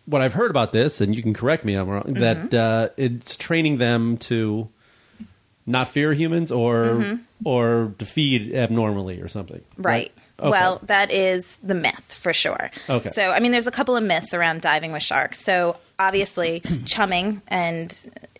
what 0.07 0.23
I've 0.23 0.33
heard 0.33 0.51
about 0.51 0.73
this, 0.73 1.01
and 1.01 1.15
you 1.15 1.23
can 1.23 1.35
correct 1.35 1.65
me 1.65 1.75
if 1.75 1.83
I'm 1.83 1.89
wrong, 1.89 2.03
Mm-hmm. 2.03 2.49
that 2.49 2.55
uh, 2.55 2.89
it's 2.97 3.37
training 3.37 3.79
them 3.79 4.17
to 4.19 4.69
not 5.67 5.89
fear 5.89 6.13
humans 6.13 6.51
or 6.53 6.75
Mm-hmm. 6.87 7.23
or 7.45 7.93
to 7.99 8.07
feed 8.07 8.55
abnormally 8.55 9.21
or 9.21 9.29
something. 9.29 9.63
Right. 9.77 10.13
Okay. 10.39 10.51
Well, 10.51 10.81
that 10.85 11.11
is 11.11 11.57
the 11.63 11.75
myth 11.75 12.05
for 12.09 12.33
sure. 12.33 12.71
Okay. 12.91 13.09
So, 13.11 13.31
I 13.31 13.41
mean, 13.41 13.53
there's 13.53 13.67
a 13.67 13.71
couple 13.71 13.97
of 13.97 14.05
myths 14.05 14.35
around 14.35 14.61
diving 14.61 14.93
with 14.93 15.03
sharks. 15.03 15.41
So, 15.41 15.79
obviously, 15.99 16.61
chumming 16.85 17.41
and 17.49 17.91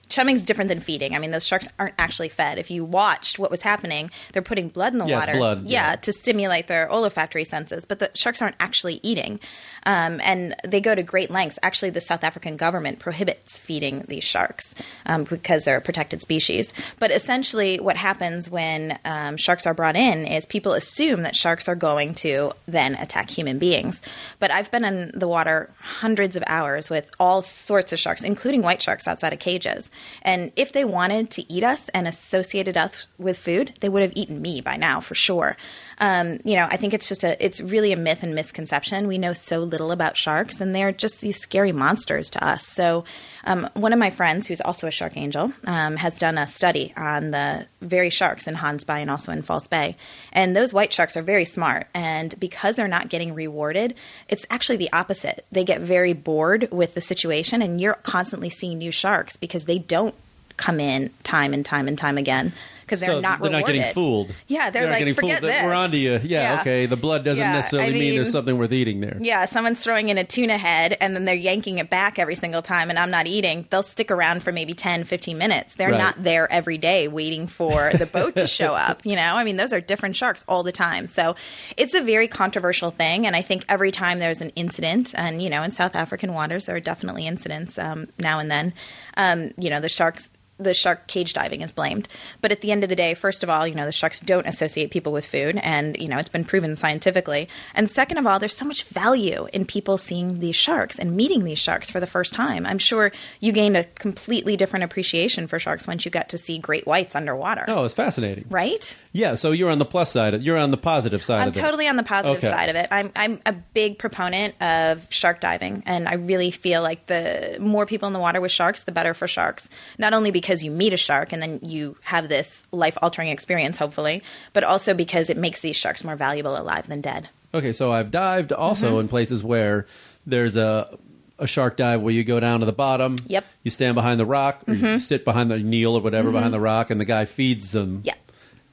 chumming's 0.09 0.43
different 0.43 0.69
than 0.69 0.79
feeding. 0.79 1.17
I 1.17 1.19
mean, 1.19 1.31
those 1.33 1.45
sharks 1.47 1.67
aren't 1.81 1.95
actually 1.99 2.29
fed. 2.29 2.59
If 2.59 2.71
you 2.71 2.85
watched 2.85 3.39
what 3.41 3.51
was 3.51 3.61
happening, 3.63 4.11
they're 4.33 4.43
putting 4.43 4.69
blood 4.69 4.93
in 4.93 4.99
the 5.01 5.07
Yeah, 5.07 5.19
water. 5.19 5.33
blood, 5.33 5.67
yeah. 5.67 5.97
to 5.97 6.13
stimulate 6.13 6.69
their 6.69 6.89
olfactory 6.93 7.45
senses, 7.45 7.85
but 7.87 7.99
the 7.99 8.11
sharks 8.15 8.41
aren't 8.41 8.57
actually 8.61 9.01
eating. 9.03 9.41
Um, 9.87 10.21
and 10.23 10.55
they 10.65 10.81
go 10.81 10.95
to 10.95 11.03
great 11.03 11.31
lengths. 11.31 11.59
Actually, 11.63 11.91
the 11.91 12.01
South 12.01 12.25
African 12.25 12.57
government 12.57 12.99
prohibits 12.99 13.57
feeding 13.57 14.05
these 14.09 14.25
sharks 14.25 14.75
um, 15.07 15.25
because 15.25 15.65
they're 15.65 15.79
a 15.79 15.81
protected 15.81 16.21
species. 16.21 16.75
But 16.99 17.11
essentially, 17.13 17.79
what 17.79 17.97
happens 17.97 18.51
when 18.51 18.99
um, 19.05 19.37
sharks 19.37 19.67
are 19.67 19.75
brought 19.75 19.97
in 19.97 20.27
is 20.27 20.45
people 20.45 20.73
assume 20.73 21.23
that 21.23 21.37
sharks 21.37 21.69
are 21.69 21.77
going 21.77 22.15
to 22.17 22.53
then 22.67 22.97
attack 22.97 23.31
human 23.31 23.59
beings. 23.59 24.03
But 24.41 24.51
I've 24.51 24.71
been 24.71 24.85
in 24.85 25.13
the 25.15 25.29
water 25.29 25.71
hundreds 25.81 26.37
of 26.37 26.43
hours 26.47 26.91
with 26.91 27.09
all 27.21 27.43
sorts 27.43 27.93
of 27.93 27.99
sharks, 27.99 28.25
including 28.25 28.63
white 28.63 28.83
sharks 28.83 29.07
outside 29.07 29.33
of 29.33 29.39
cages. 29.39 29.91
And 30.23 30.51
if 30.57 30.73
they 30.73 30.85
wanted 30.85 31.31
to 31.33 31.53
eat 31.53 31.63
us 31.63 31.89
and 31.91 32.09
associated 32.09 32.77
us 32.77 33.07
with 33.19 33.39
food, 33.39 33.75
they 33.81 33.89
would 33.89 34.03
have 34.03 34.13
eaten 34.17 34.43
me 34.43 34.61
by 34.61 34.77
now 34.77 35.01
for 35.01 35.15
sure. 35.15 35.57
Um, 35.99 36.41
you 36.45 36.57
know, 36.57 36.67
I 36.71 36.77
think 36.77 36.93
it's 36.93 37.09
just 37.09 37.25
a, 37.25 37.43
it's 37.43 37.61
really 37.61 37.93
a 37.93 37.97
myth 37.97 38.23
and 38.23 38.35
misconception. 38.35 39.09
We 39.09 39.19
know 39.19 39.33
so 39.33 39.61
little 39.61 39.93
about 39.93 40.17
sharks, 40.17 40.61
and 40.61 40.75
they're 40.75 40.93
just 40.93 41.21
these 41.21 41.39
scary 41.39 41.73
monsters 41.73 42.29
to 42.31 42.45
us. 42.45 42.67
So, 42.67 43.05
um, 43.45 43.69
one 43.75 43.93
of 43.93 43.99
my 43.99 44.11
friends, 44.11 44.47
who's 44.47 44.61
also 44.61 44.87
a 44.87 44.91
shark 44.91 45.17
angel, 45.17 45.53
um, 45.65 45.97
has 45.97 46.19
done 46.19 46.37
a 46.37 46.47
study 46.47 46.93
on 46.97 47.31
the 47.31 47.67
very 47.81 48.11
sharks 48.11 48.47
in 48.47 48.57
Gansbaai 48.57 49.01
and 49.01 49.11
also 49.11 49.33
in 49.33 49.43
False 49.43 49.67
Bay. 49.67 49.97
And 50.33 50.55
those 50.55 50.73
white 50.73 50.93
sharks 50.93 51.17
are 51.17 51.23
very 51.23 51.45
smart, 51.45 51.87
and 51.95 52.39
because 52.39 52.77
they're 52.77 52.89
not 52.89 53.09
getting 53.09 53.35
rewarded, 53.35 53.95
it's 54.29 54.45
actually 54.51 54.77
the 54.77 54.93
opposite. 54.93 55.47
They 55.51 55.65
get 55.65 55.81
very 55.81 56.13
bored 56.13 56.69
with 56.71 56.95
the 56.95 57.01
situation, 57.01 57.63
and 57.63 57.81
you're 57.81 57.95
constantly 57.95 58.51
seeing 58.51 58.79
new 58.79 58.91
sharks 58.91 59.37
because 59.37 59.65
they 59.65 59.79
don't 59.79 60.15
come 60.59 60.81
in 60.81 61.11
time 61.23 61.53
and 61.53 61.65
time 61.65 61.89
and 61.89 61.99
time 61.99 62.19
again 62.19 62.53
because 62.87 63.01
they're 63.01 63.11
so 63.11 63.21
not 63.21 63.41
they're 63.41 63.51
not 63.51 63.59
rewarded. 63.59 63.77
getting 63.83 63.95
fooled. 63.95 64.33
Yeah, 64.47 64.71
they're 64.71 64.85
not 64.85 64.91
like, 64.93 64.99
getting 65.01 65.15
"Forget 65.15 65.41
fooled. 65.41 65.53
this." 65.53 65.63
We're 65.65 65.75
onto 65.75 65.97
you. 65.97 66.13
Yeah, 66.23 66.55
Yeah. 66.55 66.61
okay. 66.61 66.87
The 66.87 66.97
blood 66.97 67.25
doesn't 67.25 67.43
Yeah, 67.43 67.53
necessarily 67.53 67.89
I 67.89 67.93
mean, 67.99 68.15
there's 68.17 68.31
something 68.33 68.57
worth 68.57 68.73
eating 68.73 69.01
there. 69.01 69.19
Yeah, 69.21 69.45
someone's 69.47 69.81
throwing 69.81 70.09
in 70.09 70.19
a 70.19 70.25
tuna 70.25 70.57
head 70.57 70.97
and 71.01 71.15
then 71.17 71.25
they're 71.25 71.35
yanking 71.35 71.79
it 71.79 71.91
back 71.91 72.19
every 72.19 72.37
single 72.37 72.63
time 72.63 72.89
and 72.91 72.99
I'm 72.99 73.11
not 73.11 73.27
eating. 73.27 73.67
They'll 73.71 73.83
stick 73.83 74.11
around 74.11 74.43
for 74.43 74.53
maybe 74.53 74.73
10, 74.75 75.05
15 75.05 75.37
minutes. 75.37 75.75
They're 75.75 75.91
Right. 75.91 75.99
not 75.99 76.23
there 76.23 76.51
every 76.51 76.79
day 76.79 77.09
waiting 77.09 77.47
for 77.47 77.91
the 77.93 78.07
boat 78.07 78.37
to 78.37 78.47
show 78.47 78.75
up, 78.77 79.05
you 79.05 79.17
know? 79.17 79.35
I 79.37 79.45
mean, 79.45 79.57
those 79.57 79.73
are 79.73 79.81
different 79.81 80.17
sharks 80.17 80.45
all 80.49 80.63
the 80.63 80.73
time. 80.73 81.09
So, 81.09 81.35
it's 81.77 81.95
a 81.95 82.01
very 82.01 82.29
controversial 82.29 82.91
thing 82.91 83.27
and 83.27 83.35
I 83.35 83.43
think 83.43 83.65
every 83.69 83.91
time 83.91 84.19
there's 84.21 84.41
an 84.41 84.51
incident 84.57 85.13
and, 85.17 85.43
you 85.43 85.51
know, 85.51 85.63
in 85.63 85.71
South 85.73 85.95
African 85.97 86.33
waters 86.33 86.67
there 86.67 86.77
are 86.77 86.81
definitely 86.81 87.27
incidents 87.27 87.79
um, 87.79 88.09
now 88.19 88.39
and 88.39 88.51
then. 88.51 88.73
Um, 89.17 89.53
you 89.59 89.71
know, 89.71 89.81
the 89.81 89.89
sharks 89.89 90.31
the 90.59 90.75
shark 90.75 91.07
cage 91.07 91.35
diving 91.35 91.61
is 91.61 91.71
blamed. 91.73 92.09
But 92.41 92.53
at 92.53 92.61
the 92.63 92.73
end 92.73 92.83
of 92.83 92.89
the 92.89 92.97
day, 92.97 93.15
first 93.15 93.43
of 93.43 93.51
all, 93.51 93.67
you 93.67 93.75
know, 93.75 93.85
the 93.87 93.93
sharks 93.93 94.21
don't 94.21 94.47
associate 94.47 94.91
people 94.91 95.13
with 95.13 95.27
food, 95.27 95.59
and, 95.63 95.97
you 95.99 96.09
know, 96.09 96.19
it's 96.19 96.29
been 96.29 96.45
proven 96.45 96.77
scientifically. 96.77 97.49
And 97.75 97.91
second 97.91 98.19
of 98.19 98.27
all, 98.27 98.39
there's 98.39 98.57
so 98.57 98.65
much 98.65 98.85
value 98.85 99.49
in 99.53 99.67
people 99.67 99.99
seeing 99.99 100.41
these 100.41 100.57
sharks 100.57 100.99
and 100.99 101.17
meeting 101.17 101.45
these 101.45 101.59
sharks 101.59 101.91
for 101.91 102.01
the 102.01 102.07
first 102.07 102.33
time. 102.33 102.67
I'm 102.67 102.79
sure 102.79 103.13
you 103.41 103.53
gained 103.53 103.77
a 103.77 103.85
completely 103.85 104.57
different 104.57 104.85
appreciation 104.85 105.47
for 105.47 105.59
sharks 105.59 105.87
once 105.87 106.05
you 106.05 106.11
got 106.11 106.31
to 106.31 106.39
see 106.39 106.59
great 106.59 106.87
whites 106.87 107.15
underwater. 107.15 107.65
Oh, 107.69 107.85
it's 107.85 107.95
fascinating. 107.95 108.47
Right? 108.49 108.97
Yeah, 109.13 109.35
so 109.35 109.53
you're 109.53 109.71
on 109.71 109.79
the 109.79 109.85
plus 109.85 110.11
side. 110.11 110.35
Of, 110.35 110.43
you're 110.43 110.59
on 110.59 110.71
the 110.71 110.77
positive 110.77 111.23
side 111.23 111.41
I'm 111.43 111.49
of 111.49 111.55
this. 111.55 111.63
totally 111.63 111.89
on 111.89 111.97
the 111.97 112.03
positive 112.03 112.39
Okay. 112.39 112.51
side 112.51 112.69
of 112.69 112.77
it. 112.77 112.89
I'm 112.91 113.13
I'm 113.17 113.41
a 113.47 113.53
big 113.53 113.99
proponent 113.99 114.61
of 114.63 115.07
shark 115.11 115.41
diving, 115.41 115.83
and 115.87 116.09
I 116.09 116.15
really 116.15 116.51
feel 116.51 116.83
like 116.83 117.07
the 117.07 117.57
more 117.61 117.87
people 117.87 118.07
in 118.07 118.13
the 118.13 118.19
water 118.19 118.41
with 118.41 118.53
sharks, 118.53 118.83
the 118.85 118.93
better 118.93 119.15
for 119.15 119.27
sharks. 119.27 119.69
Not 119.99 120.13
only 120.15 120.31
because 120.31 120.46
you 120.63 120.71
meet 120.71 120.93
a 120.93 120.97
shark 120.97 121.33
and 121.33 121.43
then 121.43 121.61
you 121.63 121.97
have 122.03 122.29
this 122.29 122.65
life 122.73 122.97
altering 123.03 123.29
experience, 123.29 123.79
hopefully, 123.79 124.23
but 124.53 124.65
also 124.65 124.95
because 124.95 125.29
it 125.31 125.37
makes 125.37 125.61
these 125.61 125.77
sharks 125.77 126.05
more 126.05 126.17
valuable 126.17 126.57
alive 126.57 126.87
than 126.89 127.01
dead. 127.01 127.29
Okay, 127.55 127.73
so 127.73 127.91
I've 127.93 128.11
dived 128.11 128.53
also 128.53 128.91
Mm-hmm. 128.93 129.01
in 129.01 129.09
places 129.09 129.43
where 129.45 129.87
there's 130.27 130.57
a 130.57 130.99
a 131.39 131.47
shark 131.47 131.77
dive 131.77 132.01
where 132.01 132.15
you 132.15 132.25
go 132.25 132.41
down 132.41 132.61
to 132.61 132.67
the 132.67 132.73
bottom. 132.73 133.17
Yep. 133.27 133.45
Mm-hmm. 133.45 133.53
You 133.65 133.71
stand 133.71 133.95
behind 133.95 134.19
the 134.19 134.25
rock, 134.25 134.63
or 134.67 134.73
you 134.75 134.99
sit 134.99 135.23
behind 135.25 135.51
the 135.51 135.59
kneel 135.59 135.95
or 135.95 136.01
whatever 136.01 136.31
behind 136.33 136.55
the 136.55 136.61
rock, 136.61 136.89
and 136.91 136.99
the 136.99 137.05
guy 137.05 137.27
feeds 137.27 137.73
them. 137.73 138.01
Yeah. 138.05 138.15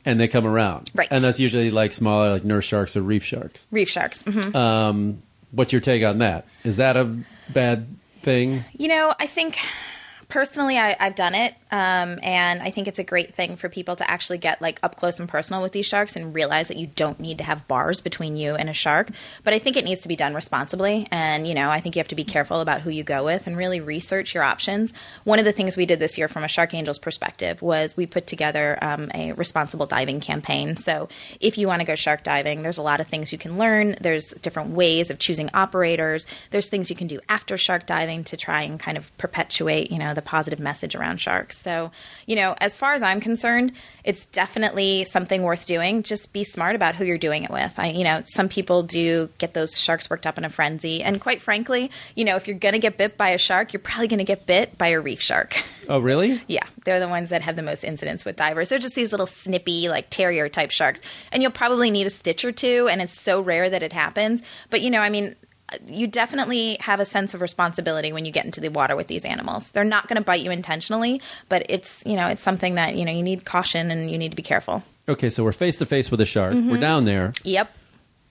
And 0.06 0.18
they 0.20 0.28
come 0.30 0.46
around. 0.46 0.90
Right. 0.96 1.08
And 1.12 1.22
that's 1.22 1.40
usually 1.42 1.72
like 1.72 1.92
smaller, 1.94 2.32
like 2.32 2.44
nurse 2.46 2.64
sharks 2.66 2.96
or 2.96 3.02
reef 3.02 3.24
sharks. 3.26 3.68
Reef 3.72 3.90
sharks. 3.90 4.22
hmm 4.22 4.56
Um, 4.56 5.22
what's 5.52 5.72
your 5.74 5.82
take 5.82 6.04
on 6.06 6.20
that? 6.20 6.46
Is 6.64 6.78
that 6.78 6.96
a 6.98 7.18
bad 7.54 7.88
thing? 8.22 8.64
You 8.78 8.88
know, 8.88 9.14
I 9.20 9.28
think 9.28 9.58
personally 10.34 10.80
I, 10.80 10.96
I've 11.00 11.14
done 11.14 11.36
it, 11.36 11.54
um, 11.72 12.20
and 12.24 12.64
I 12.64 12.72
think 12.72 12.88
it's 12.88 12.98
a 12.98 13.04
great 13.04 13.36
thing 13.36 13.56
for 13.56 13.70
people 13.70 13.96
to 13.98 14.10
actually 14.10 14.40
get 14.40 14.64
like 14.64 14.80
up 14.82 14.96
close 14.96 15.20
and 15.20 15.30
personal 15.30 15.62
with 15.62 15.74
these 15.74 15.86
sharks 15.86 16.16
and 16.16 16.34
realize 16.34 16.70
that 16.70 16.78
you 16.78 16.88
don't 16.88 17.20
need 17.20 17.38
to 17.38 17.44
have 17.44 17.68
bars 17.68 18.02
between 18.02 18.36
you 18.36 18.56
and 18.56 18.68
a 18.68 18.74
shark. 18.74 19.10
But 19.44 19.54
I 19.54 19.60
think 19.60 19.78
it 19.78 19.86
needs 19.86 20.02
to 20.02 20.08
be 20.08 20.16
done 20.16 20.34
responsibly, 20.34 21.08
and 21.12 21.48
you 21.48 21.54
know, 21.54 21.70
I 21.70 21.80
think 21.82 21.96
you 21.96 22.00
have 22.00 22.08
to 22.08 22.16
be 22.16 22.24
careful 22.24 22.62
about 22.62 22.82
who 22.82 22.90
you 22.90 23.04
go 23.04 23.24
with 23.24 23.46
and 23.46 23.56
really 23.56 23.80
research 23.80 24.34
your 24.34 24.44
options. 24.44 24.92
One 25.24 25.38
of 25.38 25.46
the 25.46 25.52
things 25.52 25.78
we 25.78 25.86
did 25.86 26.00
this 26.00 26.18
year 26.18 26.28
from 26.28 26.44
a 26.44 26.48
Shark 26.48 26.74
Angels 26.74 26.98
perspective 26.98 27.62
was 27.62 27.96
we 27.96 28.08
put 28.08 28.26
together 28.26 28.80
um, 28.82 29.12
a 29.14 29.34
responsible 29.34 29.86
diving 29.86 30.20
campaign. 30.20 30.76
So 30.78 31.10
if 31.42 31.60
you 31.60 31.68
want 31.68 31.82
to 31.82 31.86
go 31.86 31.94
shark 31.94 32.24
diving, 32.24 32.64
there's 32.64 32.80
a 32.80 32.82
lot 32.82 33.00
of 33.00 33.08
things 33.08 33.32
you 33.32 33.38
can 33.38 33.60
learn. 33.60 33.98
There's 34.02 34.30
different 34.42 34.72
ways 34.72 35.12
of 35.12 35.20
choosing 35.20 35.52
operators. 35.54 36.26
There's 36.50 36.70
things 36.70 36.90
you 36.90 36.96
can 36.96 37.06
do 37.06 37.20
after 37.30 37.56
shark 37.56 37.86
diving 37.86 38.24
to 38.24 38.36
try 38.36 38.64
and 38.64 38.80
kind 38.80 38.98
of 38.98 39.16
perpetuate, 39.20 39.92
you 39.92 40.00
know, 40.00 40.16
the 40.16 40.23
positive 40.24 40.60
message 40.60 40.96
around 40.96 41.18
sharks. 41.18 41.60
So, 41.60 41.92
you 42.26 42.36
know, 42.36 42.56
as 42.60 42.76
far 42.76 42.94
as 42.94 43.04
I'm 43.04 43.20
concerned, 43.20 43.74
it's 44.04 44.26
definitely 44.28 45.06
something 45.06 45.44
worth 45.44 45.66
doing. 45.66 46.04
Just 46.04 46.34
be 46.34 46.44
smart 46.44 46.76
about 46.76 46.96
who 46.96 47.06
you're 47.06 47.18
doing 47.18 47.44
it 47.44 47.52
with. 47.52 47.74
I, 47.78 47.90
you 47.90 48.04
know, 48.04 48.24
some 48.26 48.50
people 48.50 48.84
do 48.84 49.30
get 49.38 49.54
those 49.54 49.80
sharks 49.80 50.10
worked 50.10 50.26
up 50.26 50.38
in 50.38 50.46
a 50.46 50.50
frenzy, 50.50 51.02
and 51.02 51.22
quite 51.22 51.42
frankly, 51.42 51.92
you 52.16 52.26
know, 52.26 52.36
if 52.36 52.48
you're 52.48 52.58
going 52.58 52.74
to 52.74 52.80
get 52.80 52.98
bit 52.98 53.18
by 53.18 53.30
a 53.30 53.38
shark, 53.38 53.74
you're 53.74 53.80
probably 53.80 54.08
going 54.08 54.20
to 54.20 54.24
get 54.24 54.46
bit 54.46 54.78
by 54.78 54.90
a 54.90 55.00
reef 55.00 55.22
shark. 55.22 55.56
Oh, 55.90 56.00
really? 56.00 56.42
Yeah, 56.48 56.64
they're 56.86 57.02
the 57.02 57.10
ones 57.10 57.30
that 57.30 57.42
have 57.42 57.58
the 57.58 57.62
most 57.62 57.84
incidents 57.84 58.24
with 58.24 58.38
divers. 58.38 58.70
They're 58.70 58.80
just 58.80 58.96
these 58.96 59.12
little 59.12 59.26
snippy, 59.26 59.90
like 59.90 60.10
terrier 60.10 60.48
type 60.48 60.72
sharks. 60.72 61.02
And 61.30 61.44
you'll 61.44 61.52
probably 61.52 61.92
need 61.92 62.08
a 62.08 62.10
stitch 62.10 62.46
or 62.46 62.54
two, 62.54 62.88
and 62.90 63.02
it's 63.02 63.20
so 63.20 63.42
rare 63.42 63.70
that 63.70 63.84
it 63.84 63.92
happens. 63.92 64.42
But, 64.70 64.80
you 64.80 64.90
know, 64.90 65.02
I 65.02 65.10
mean, 65.10 65.36
you 65.88 66.08
definitely 66.08 66.78
have 66.80 67.00
a 67.00 67.06
sense 67.06 67.34
of 67.34 67.42
responsibility 67.42 68.12
when 68.12 68.26
you 68.26 68.32
get 68.32 68.46
into 68.46 68.62
the 68.62 68.70
water 68.70 68.96
with 68.96 69.08
these 69.08 69.26
animals. 69.26 69.72
They're 69.72 69.84
not 69.84 70.08
going 70.08 70.18
to 70.18 70.24
bite 70.24 70.42
you 70.42 70.52
intentionally, 70.52 71.22
but 71.50 71.66
it's, 71.70 72.04
you 72.06 72.16
know, 72.16 72.28
it's 72.28 72.44
something 72.44 72.76
that, 72.76 72.96
you 72.96 73.06
know, 73.06 73.12
you 73.12 73.24
need 73.24 73.46
caution 73.46 73.92
and 73.92 74.12
you 74.12 74.18
need 74.18 74.30
to 74.30 74.36
be 74.36 74.44
careful. 74.44 74.84
Okay, 75.08 75.30
so 75.30 75.44
we're 75.44 75.52
face 75.52 75.78
to 75.78 75.86
face 75.86 76.12
with 76.12 76.22
a 76.22 76.26
shark. 76.26 76.54
Mm-hmm. 76.54 76.72
We're 76.72 76.78
down 76.78 77.06
there. 77.06 77.34
Yep. 77.44 77.72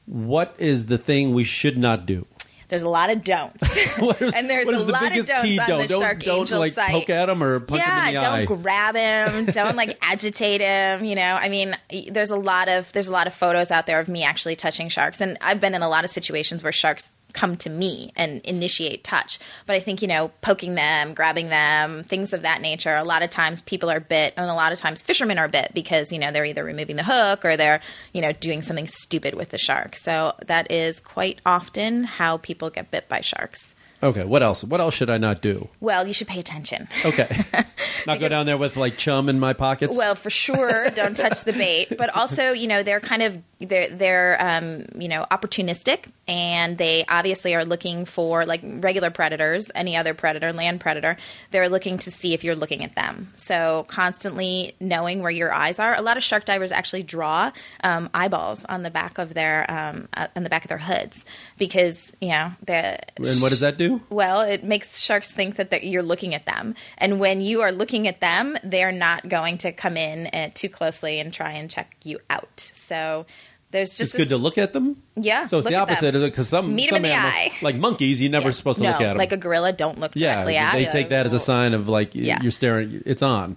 What 0.07 0.55
is 0.59 0.87
the 0.87 0.99
thing 0.99 1.35
we 1.35 1.45
should 1.45 1.77
not 1.77 2.07
do? 2.07 2.27
There's 2.73 2.83
a 2.83 2.89
lot 2.89 3.11
of 3.11 3.23
don'ts. 3.23 3.77
Is, 3.77 4.33
and 4.35 4.49
there's 4.49 4.67
a 4.67 4.83
the 4.83 4.91
lot 4.91 5.15
of 5.15 5.27
don'ts 5.27 5.59
on 5.59 5.69
don't 5.69 5.83
the 5.83 5.89
don't, 5.89 6.01
Shark 6.01 6.23
don't 6.23 6.39
Angel 6.41 6.59
like 6.59 6.73
site. 6.73 6.91
poke 6.91 7.11
at 7.11 7.29
him 7.29 7.43
or 7.43 7.61
punch 7.61 7.83
yeah, 7.83 8.01
him 8.01 8.09
in 8.09 8.15
the 8.15 8.21
don't 8.21 8.39
eye. 8.39 8.45
grab 8.47 8.95
him. 8.95 9.45
Don't 9.53 9.77
like 9.77 9.99
agitate 10.01 10.63
him. 10.63 11.05
You 11.05 11.15
know, 11.15 11.35
I 11.39 11.51
mean, 11.51 11.77
there's 12.11 12.31
a 12.31 12.37
lot 12.37 12.71
of 12.71 12.91
there's 12.95 13.09
a 13.09 13.13
lot 13.13 13.27
of 13.27 13.35
photos 13.35 13.71
out 13.71 13.87
there 13.87 14.01
of 14.01 14.09
me 14.09 14.23
actually 14.23 14.57
touching 14.57 14.89
sharks, 14.89 15.21
and 15.21 15.37
I've 15.43 15.61
been 15.61 15.75
in 15.75 15.83
a 15.83 15.89
lot 15.91 16.05
of 16.05 16.11
situations 16.11 16.63
where 16.63 16.73
sharks 16.73 17.13
come 17.33 17.57
to 17.59 17.71
me 17.71 18.13
and 18.17 18.41
initiate 18.43 19.05
touch. 19.05 19.39
But 19.67 19.77
I 19.77 19.81
think 19.81 20.03
you 20.03 20.09
know, 20.09 20.31
poking 20.41 20.75
them, 20.75 21.15
grabbing 21.15 21.49
them, 21.49 22.03
things 22.03 22.33
of 22.33 22.43
that 22.43 22.61
nature. 22.61 22.95
A 22.95 23.05
lot 23.05 23.23
of 23.23 23.31
times 23.31 23.63
people 23.63 23.91
are 23.91 24.01
bit, 24.01 24.35
and 24.37 24.49
a 24.49 24.55
lot 24.55 24.73
of 24.73 24.79
times 24.79 25.03
fishermen 25.03 25.39
are 25.39 25.49
bit 25.49 25.73
because 25.75 26.13
you 26.13 26.19
know 26.19 26.33
they're 26.33 26.45
either 26.45 26.65
removing 26.65 26.97
the 26.97 27.05
hook 27.05 27.45
or 27.45 27.57
they're 27.57 27.81
you 28.13 28.21
know 28.21 28.33
doing 28.33 28.63
something 28.63 28.87
stupid 28.87 29.35
with 29.35 29.51
the 29.51 29.59
shark. 29.59 29.97
So 29.97 30.35
that 30.47 30.71
is 30.71 31.01
quite 31.01 31.41
often 31.45 32.05
how 32.05 32.39
people 32.39 32.71
get 32.71 32.91
bit 32.91 33.09
by 33.09 33.21
sharks. 33.21 33.75
Okay, 34.03 34.25
what 34.25 34.43
else? 34.43 34.65
What 34.65 34.81
else 34.81 34.95
should 34.95 35.11
I 35.11 35.19
not 35.19 35.41
do? 35.41 35.69
Well, 35.81 36.07
you 36.07 36.13
should 36.13 36.27
pay 36.27 36.41
attention. 36.41 36.89
Okay, 37.05 37.29
not 38.07 38.19
go 38.19 38.29
down 38.29 38.47
there 38.47 38.59
with 38.59 38.77
like 38.77 38.99
chum 38.99 39.29
in 39.29 39.39
my 39.39 39.53
pockets. 39.53 39.97
Well, 39.97 40.17
for 40.17 40.31
sure, 40.31 40.91
don't 40.95 41.17
touch 41.17 41.45
the 41.45 41.53
bait. 41.53 41.97
But 41.97 42.15
also, 42.17 42.51
you 42.51 42.67
know, 42.67 42.83
they're 42.83 43.01
kind 43.01 43.23
of 43.23 43.41
they're 43.61 43.89
they're 43.89 44.37
um, 44.41 44.87
you 45.01 45.09
know 45.09 45.25
opportunistic, 45.31 46.07
and 46.27 46.79
they 46.79 47.05
obviously 47.09 47.55
are 47.55 47.65
looking 47.65 48.05
for 48.05 48.45
like 48.45 48.61
regular 48.65 49.11
predators, 49.11 49.71
any 49.75 49.97
other 49.97 50.15
predator, 50.15 50.53
land 50.53 50.81
predator. 50.81 51.17
They're 51.53 51.69
looking 51.69 51.99
to 51.99 52.11
see 52.11 52.35
if 52.35 52.43
you're 52.43 52.57
looking 52.57 52.83
at 52.83 52.97
them. 52.97 53.33
So 53.37 53.85
constantly 53.89 54.75
knowing 54.81 55.23
where 55.23 55.31
your 55.31 55.53
eyes 55.53 55.79
are. 55.79 55.95
A 55.95 56.03
lot 56.03 56.17
of 56.17 56.25
shark 56.25 56.45
divers 56.45 56.73
actually 56.73 57.05
draw 57.05 57.53
um, 57.85 58.11
eyeballs 58.15 58.65
on 58.65 58.83
the 58.83 58.91
back 58.91 59.19
of 59.19 59.35
their 59.35 59.71
um, 59.71 60.09
uh, 60.17 60.27
on 60.35 60.43
the 60.43 60.51
back 60.51 60.65
of 60.65 60.69
their 60.69 60.79
hoods 60.79 61.25
because 61.57 62.13
you 62.21 62.31
know 62.31 62.53
the 62.67 62.99
and 63.19 63.41
what 63.41 63.51
does 63.51 63.61
that 63.61 63.77
do? 63.77 63.92
Well, 64.11 64.41
it 64.43 64.65
makes 64.65 64.99
sharks 65.01 65.31
think 65.31 65.57
that 65.57 65.85
you're 65.85 66.03
looking 66.03 66.35
at 66.35 66.47
them. 66.47 66.75
And 66.99 67.19
when 67.21 67.41
you 67.41 67.61
are 67.63 67.73
looking 67.73 68.07
at 68.09 68.21
them, 68.21 68.57
they're 68.63 68.93
not 68.93 69.29
going 69.29 69.59
to 69.59 69.73
come 69.73 69.97
in 69.97 70.27
uh, 70.29 70.51
too 70.55 70.69
closely 70.69 71.19
and 71.21 71.33
try 71.33 71.53
and 71.53 71.71
check 71.71 71.95
you 72.05 72.19
out. 72.31 72.61
So 72.75 73.27
There's 73.71 73.97
just 73.97 74.15
It's 74.15 74.25
good 74.25 74.29
to 74.29 74.37
look 74.37 74.59
at 74.59 74.75
them. 74.75 75.03
Yeah, 75.17 75.47
So 75.47 75.57
it's 75.59 75.67
the 75.67 75.77
opposite 75.77 76.13
because 76.13 76.49
some 76.51 76.75
Meet 76.75 76.91
some 76.91 76.97
in 76.97 77.03
the 77.05 77.09
animals, 77.13 77.35
eye. 77.35 77.53
like 77.63 77.77
monkeys, 77.77 78.21
you're 78.21 78.31
never 78.31 78.47
Yeah. 78.49 78.53
supposed 78.53 78.79
to 78.79 78.85
no, 78.85 78.91
look 78.91 79.01
at 79.01 79.09
them. 79.09 79.17
like 79.17 79.33
a 79.33 79.39
gorilla. 79.39 79.73
Don't 79.73 79.99
look 79.99 80.13
yeah, 80.15 80.35
directly 80.45 80.57
at. 80.59 80.73
they 80.75 80.85
take 80.87 81.09
that 81.09 81.25
as 81.25 81.33
a 81.33 81.41
sign 81.41 81.73
of 81.73 81.89
like 81.89 82.15
Yeah. 82.15 82.43
you're 82.43 82.51
staring. 82.53 83.03
It's 83.07 83.23
on. 83.23 83.57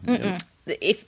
if 0.65 1.04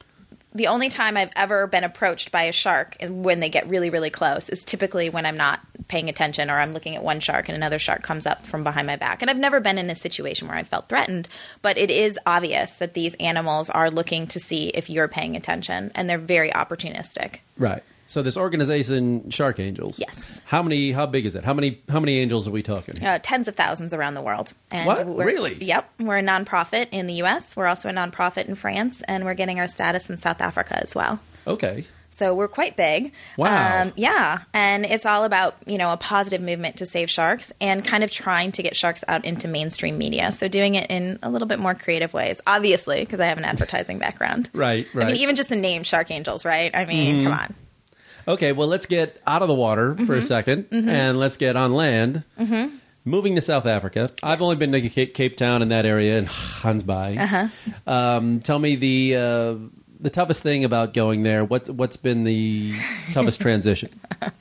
the 0.58 0.68
only 0.68 0.90
time 0.90 1.16
I've 1.16 1.32
ever 1.36 1.68
been 1.68 1.84
approached 1.84 2.32
by 2.32 2.44
a 2.44 2.52
shark 2.52 2.98
when 3.00 3.40
they 3.40 3.50
get 3.50 3.70
really, 3.70 3.92
really 3.92 4.10
close 4.10 4.50
is 4.50 4.66
typically 4.66 5.10
when 5.10 5.26
I'm 5.26 5.38
not 5.38 5.62
paying 5.88 6.10
attention 6.10 6.50
or 6.50 6.60
I'm 6.60 6.74
looking 6.74 6.96
at 6.96 7.04
one 7.04 7.20
shark 7.20 7.48
and 7.48 7.56
another 7.56 7.78
shark 7.78 8.02
comes 8.02 8.26
up 8.26 8.44
from 8.44 8.64
behind 8.64 8.88
my 8.88 8.96
back. 8.96 9.22
And 9.22 9.30
I've 9.30 9.38
never 9.38 9.60
been 9.60 9.78
in 9.78 9.90
a 9.92 9.96
situation 9.96 10.48
where 10.48 10.58
I 10.58 10.64
felt 10.64 10.90
threatened, 10.90 11.30
but 11.62 11.78
it 11.78 11.92
is 11.92 12.20
obvious 12.26 12.74
that 12.74 12.96
these 12.96 13.14
animals 13.16 13.70
are 13.70 13.92
looking 13.92 14.26
to 14.28 14.40
see 14.40 14.70
if 14.70 14.90
you're 14.90 15.08
paying 15.08 15.36
attention 15.36 15.92
and 15.94 16.10
they're 16.10 16.18
very 16.18 16.50
opportunistic. 16.50 17.38
Right. 17.58 17.84
So 18.08 18.24
this 18.24 18.38
organization, 18.38 19.30
Shark 19.30 19.60
Angels. 19.60 20.00
Yes. 20.00 20.42
How 20.46 20.64
many? 20.64 20.94
How 20.94 21.06
big 21.06 21.26
is 21.26 21.36
it? 21.36 21.44
How 21.44 21.54
many? 21.54 21.82
How 21.90 22.00
many 22.00 22.18
angels 22.20 22.48
are 22.48 22.52
we 22.52 22.64
talking? 22.64 23.04
Uh, 23.04 23.20
tens 23.22 23.48
of 23.48 23.56
thousands 23.56 23.94
around 23.94 24.16
the 24.16 24.22
world. 24.22 24.54
And 24.72 24.88
What? 24.88 25.06
Really? 25.06 25.64
Yep. 25.64 25.92
We're 26.00 26.18
a 26.18 26.24
nonprofit 26.24 26.88
in 26.92 27.08
the 27.08 27.16
U.S. 27.16 27.56
We're 27.56 27.68
also 27.68 27.90
a 27.90 27.94
nonprofit 27.94 28.48
in 28.48 28.56
France, 28.56 29.04
and 29.04 29.26
we're 29.26 29.34
getting 29.34 29.60
our 29.60 29.68
status 29.68 30.10
in 30.10 30.18
South 30.18 30.42
Africa 30.42 30.80
as 30.82 30.96
well. 30.96 31.20
Okay. 31.46 31.86
So 32.16 32.34
we're 32.34 32.48
quite 32.48 32.76
big. 32.76 33.12
Wow. 33.38 33.84
Um, 33.84 33.94
yeah. 33.96 34.40
And 34.52 34.86
it's 34.86 35.06
all 35.06 35.24
about, 35.24 35.56
you 35.68 35.78
know, 35.78 35.94
a 35.94 35.98
positive 35.98 36.42
movement 36.42 36.78
to 36.78 36.86
save 36.88 37.12
sharks 37.12 37.54
and 37.62 37.86
kind 37.86 38.04
of 38.04 38.10
trying 38.10 38.52
to 38.54 38.64
get 38.64 38.76
sharks 38.76 39.04
out 39.08 39.24
into 39.24 39.48
mainstream 39.48 40.00
media. 40.00 40.32
So 40.32 40.48
doing 40.48 40.74
it 40.74 40.90
in 40.90 41.20
a 41.22 41.30
little 41.30 41.48
bit 41.48 41.60
more 41.60 41.76
creative 41.76 42.16
ways, 42.16 42.42
obviously, 42.48 43.02
because 43.02 43.20
I 43.20 43.28
have 43.28 43.38
an 43.38 43.46
advertising 43.46 44.00
background. 44.00 44.50
Right. 44.52 44.88
right. 44.96 45.06
I 45.06 45.12
mean, 45.12 45.18
even 45.18 45.36
just 45.36 45.50
the 45.50 45.56
name 45.56 45.84
Shark 45.84 46.10
Angels, 46.10 46.44
right? 46.44 46.76
I 46.76 46.86
mean, 46.86 47.24
come 47.24 47.34
on. 47.34 47.54
Okay, 48.28 48.52
well, 48.52 48.68
let's 48.68 48.86
get 48.86 49.22
out 49.26 49.42
of 49.42 49.48
the 49.48 49.54
water 49.54 49.96
for 49.96 50.18
Mm-hmm. 50.18 50.34
a 50.34 50.44
2nd 50.82 50.88
and 50.90 51.18
let's 51.20 51.38
get 51.38 51.56
on 51.56 51.74
land. 51.74 52.24
Mm-hmm. 52.40 52.76
Moving 53.06 53.36
to 53.36 53.42
South 53.42 53.66
Africa. 53.66 54.12
I've 54.22 54.42
only 54.42 54.58
been 54.58 54.74
to 54.74 54.90
Cape, 54.90 55.14
Cape 55.14 55.38
Town 55.38 55.62
in 55.62 55.70
that 55.70 55.86
area 55.86 56.18
and 56.20 56.28
Gansbaai. 56.62 57.18
Uh-huh. 57.20 57.48
Um, 57.90 58.42
tell 58.42 58.60
me 58.60 58.76
the 58.76 59.16
uh, 59.16 59.56
the 60.00 60.10
toughest 60.10 60.44
thing 60.44 60.64
about 60.64 60.94
going 60.94 61.24
there. 61.24 61.44
What 61.44 61.70
what's 61.70 61.98
been 61.98 62.24
the 62.24 62.76
toughest 63.14 63.42
transition? 63.42 64.00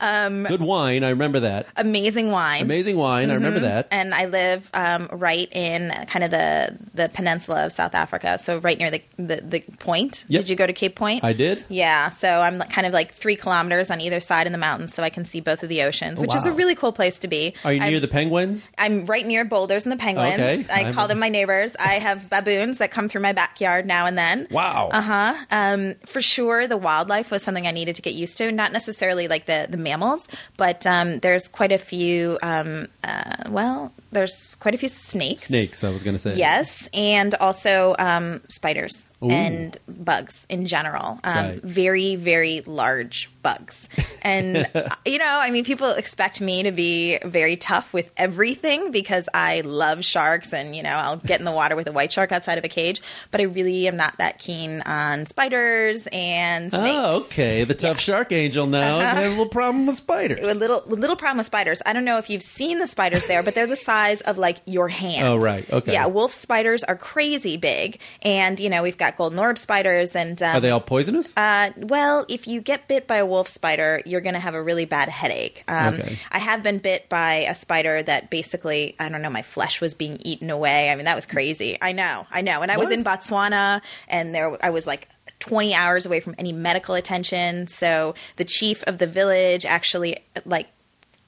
Um, 0.00 0.44
Good 0.44 0.62
wine, 0.62 1.02
I 1.02 1.10
remember 1.10 1.40
that. 1.40 1.66
Amazing 1.76 2.30
wine. 2.30 2.62
Amazing 2.62 2.96
wine, 2.96 3.30
I 3.30 3.34
remember 3.34 3.60
that. 3.60 3.88
and 3.90 4.14
I 4.14 4.26
live 4.26 4.70
um, 4.72 5.08
right 5.10 5.48
in 5.52 5.90
kind 6.06 6.24
of 6.24 6.30
the 6.30 6.78
the 6.94 7.08
peninsula 7.08 7.66
of 7.66 7.72
South 7.72 7.94
Africa, 7.94 8.38
so 8.38 8.58
right 8.58 8.78
near 8.78 8.90
the 8.90 9.02
the, 9.16 9.40
the 9.42 9.60
point. 9.78 10.24
Yep. 10.28 10.42
Did 10.42 10.48
you 10.50 10.56
go 10.56 10.66
to 10.66 10.72
Cape 10.72 10.94
Point? 10.94 11.24
I 11.24 11.32
did. 11.32 11.64
Yeah, 11.68 12.10
so 12.10 12.40
I'm 12.40 12.60
kind 12.60 12.86
of 12.86 12.92
like 12.92 13.12
three 13.12 13.36
kilometers 13.36 13.90
on 13.90 14.00
either 14.00 14.20
side 14.20 14.46
in 14.46 14.52
the 14.52 14.58
mountains, 14.58 14.94
so 14.94 15.02
I 15.02 15.10
can 15.10 15.24
see 15.24 15.40
both 15.40 15.62
of 15.62 15.68
the 15.68 15.82
oceans, 15.82 16.20
which 16.20 16.34
is 16.34 16.46
a 16.46 16.52
really 16.52 16.74
cool 16.74 16.92
place 16.92 17.18
to 17.20 17.28
be. 17.28 17.54
Are 17.64 17.72
you 17.72 17.80
near 17.80 17.96
I'm, 17.96 18.00
the 18.00 18.08
penguins? 18.08 18.68
I'm 18.78 19.04
right 19.06 19.26
near 19.26 19.44
boulders 19.44 19.84
and 19.84 19.92
the 19.92 19.96
penguins. 19.96 20.34
Okay. 20.34 20.64
I 20.70 20.84
I'm- 20.84 20.94
call 20.94 21.08
them 21.08 21.18
my 21.18 21.28
neighbors. 21.28 21.74
I 21.78 21.94
have 21.94 22.30
baboons 22.30 22.78
that 22.78 22.90
come 22.90 23.08
through 23.08 23.22
my 23.22 23.32
backyard 23.32 23.86
now 23.86 24.06
and 24.06 24.16
then. 24.16 24.46
Wow. 24.50 24.90
Uh 24.98 25.00
huh. 25.00 25.44
Um, 25.52 25.94
for 26.06 26.20
sure, 26.20 26.66
the 26.66 26.76
wildlife 26.76 27.30
was 27.30 27.44
something 27.44 27.68
I 27.68 27.70
needed 27.70 27.94
to 27.94 28.02
get 28.02 28.14
used 28.14 28.36
to. 28.38 28.50
Not 28.50 28.72
necessarily 28.72 29.28
like 29.28 29.46
the 29.46 29.68
the 29.70 29.76
mammals, 29.76 30.26
but 30.56 30.84
um, 30.88 31.20
there's 31.20 31.46
quite 31.46 31.70
a 31.70 31.78
few. 31.78 32.36
Um, 32.42 32.88
uh, 33.04 33.44
well, 33.48 33.92
there's 34.10 34.56
quite 34.56 34.74
a 34.74 34.78
few 34.78 34.88
snakes. 34.88 35.42
Snakes, 35.44 35.84
I 35.84 35.90
was 35.90 36.02
going 36.02 36.14
to 36.14 36.18
say. 36.18 36.34
Yes, 36.36 36.88
and 36.92 37.34
also 37.34 37.94
um, 37.98 38.40
spiders 38.48 39.06
Ooh. 39.22 39.30
and 39.30 39.76
bugs 39.86 40.46
in 40.48 40.66
general. 40.66 41.18
Um, 41.24 41.38
Right. 41.48 41.62
Very, 41.62 42.16
very 42.16 42.62
large 42.66 43.30
bugs. 43.42 43.88
And, 44.22 44.68
you 45.06 45.18
know, 45.18 45.38
I 45.40 45.50
mean, 45.50 45.64
people 45.64 45.90
expect 45.90 46.40
me 46.40 46.64
to 46.64 46.72
be 46.72 47.18
very 47.24 47.56
tough 47.56 47.92
with 47.92 48.10
everything 48.16 48.90
because 48.90 49.28
I 49.32 49.60
love 49.60 50.04
sharks 50.04 50.52
and, 50.52 50.74
you 50.74 50.82
know, 50.82 50.90
I'll 50.90 51.16
get 51.30 51.38
in 51.38 51.44
the 51.44 51.52
water 51.52 51.76
with 51.76 51.88
a 51.88 51.92
white 51.92 52.12
shark 52.12 52.32
outside 52.32 52.58
of 52.58 52.64
a 52.64 52.68
cage. 52.68 53.00
But 53.30 53.40
I 53.40 53.44
really 53.44 53.86
am 53.86 53.96
not 53.96 54.18
that 54.18 54.38
keen 54.38 54.82
on 54.82 55.26
spiders 55.26 56.08
and 56.12 56.70
snakes. 56.70 56.84
Oh, 56.84 57.20
okay. 57.24 57.64
The 57.64 57.74
tough 57.74 58.00
shark 58.00 58.32
angel 58.32 58.66
now 58.66 58.98
has 58.98 59.26
a 59.26 59.28
little 59.30 59.46
problem 59.46 59.86
with 59.86 59.96
spiders. 59.96 60.40
A 60.40 60.54
little, 60.54 60.82
a 60.84 60.88
little 60.88 61.16
problem 61.16 61.38
with 61.38 61.46
spiders. 61.46 61.80
I 61.86 61.92
don't 61.92 62.04
know 62.04 62.18
if 62.18 62.28
you've 62.28 62.42
seen 62.42 62.78
the 62.80 62.86
spiders 62.86 63.26
there, 63.26 63.42
but 63.42 63.54
they're 63.54 63.66
the 63.66 63.76
size 63.76 63.97
of 64.26 64.38
like 64.38 64.58
your 64.64 64.88
hand. 64.88 65.26
Oh, 65.26 65.36
right. 65.38 65.68
Okay. 65.70 65.92
Yeah, 65.92 66.06
wolf 66.06 66.32
spiders 66.32 66.84
are 66.84 66.96
crazy 66.96 67.56
big, 67.56 68.00
and 68.22 68.58
you 68.60 68.70
know 68.70 68.82
we've 68.82 68.98
got 68.98 69.16
golden 69.16 69.38
orb 69.38 69.58
spiders, 69.58 70.14
and 70.14 70.40
um, 70.42 70.56
Are 70.56 70.60
they 70.60 70.70
all 70.70 70.80
poisonous? 70.80 71.36
uh, 71.36 71.70
well, 71.76 72.24
if 72.28 72.46
you 72.46 72.60
get 72.60 72.88
bit 72.88 73.06
by 73.06 73.16
a 73.16 73.26
wolf 73.26 73.48
spider, 73.48 74.00
you're 74.06 74.20
going 74.20 74.34
to 74.34 74.40
have 74.40 74.54
a 74.54 74.62
really 74.62 74.84
bad 74.84 75.08
headache. 75.08 75.64
Um, 75.68 75.94
Okay. 75.94 76.18
I 76.30 76.38
have 76.38 76.62
been 76.62 76.78
bit 76.78 77.08
by 77.08 77.46
a 77.48 77.54
spider 77.54 78.02
that 78.02 78.30
basically, 78.30 78.94
I 79.00 79.08
don't 79.08 79.22
know, 79.22 79.30
my 79.30 79.42
flesh 79.42 79.80
was 79.80 79.94
being 79.94 80.18
eaten 80.22 80.50
away. 80.50 80.90
I 80.90 80.94
mean, 80.94 81.06
that 81.06 81.16
was 81.16 81.26
crazy. 81.26 81.76
I 81.80 81.92
know, 81.92 82.26
I 82.30 82.42
know. 82.42 82.62
And 82.62 82.70
I 82.70 82.76
was 82.76 82.90
in 82.90 83.04
Botswana, 83.04 83.82
and 84.08 84.34
there 84.34 84.56
I 84.64 84.70
was 84.70 84.86
like. 84.86 85.08
20 85.40 85.72
hours 85.72 86.04
away 86.04 86.18
from 86.18 86.34
any 86.36 86.50
medical 86.50 86.96
attention 86.96 87.68
so 87.68 88.16
the 88.38 88.44
chief 88.44 88.82
of 88.88 88.98
the 88.98 89.06
village 89.06 89.64
actually 89.64 90.16
like 90.44 90.66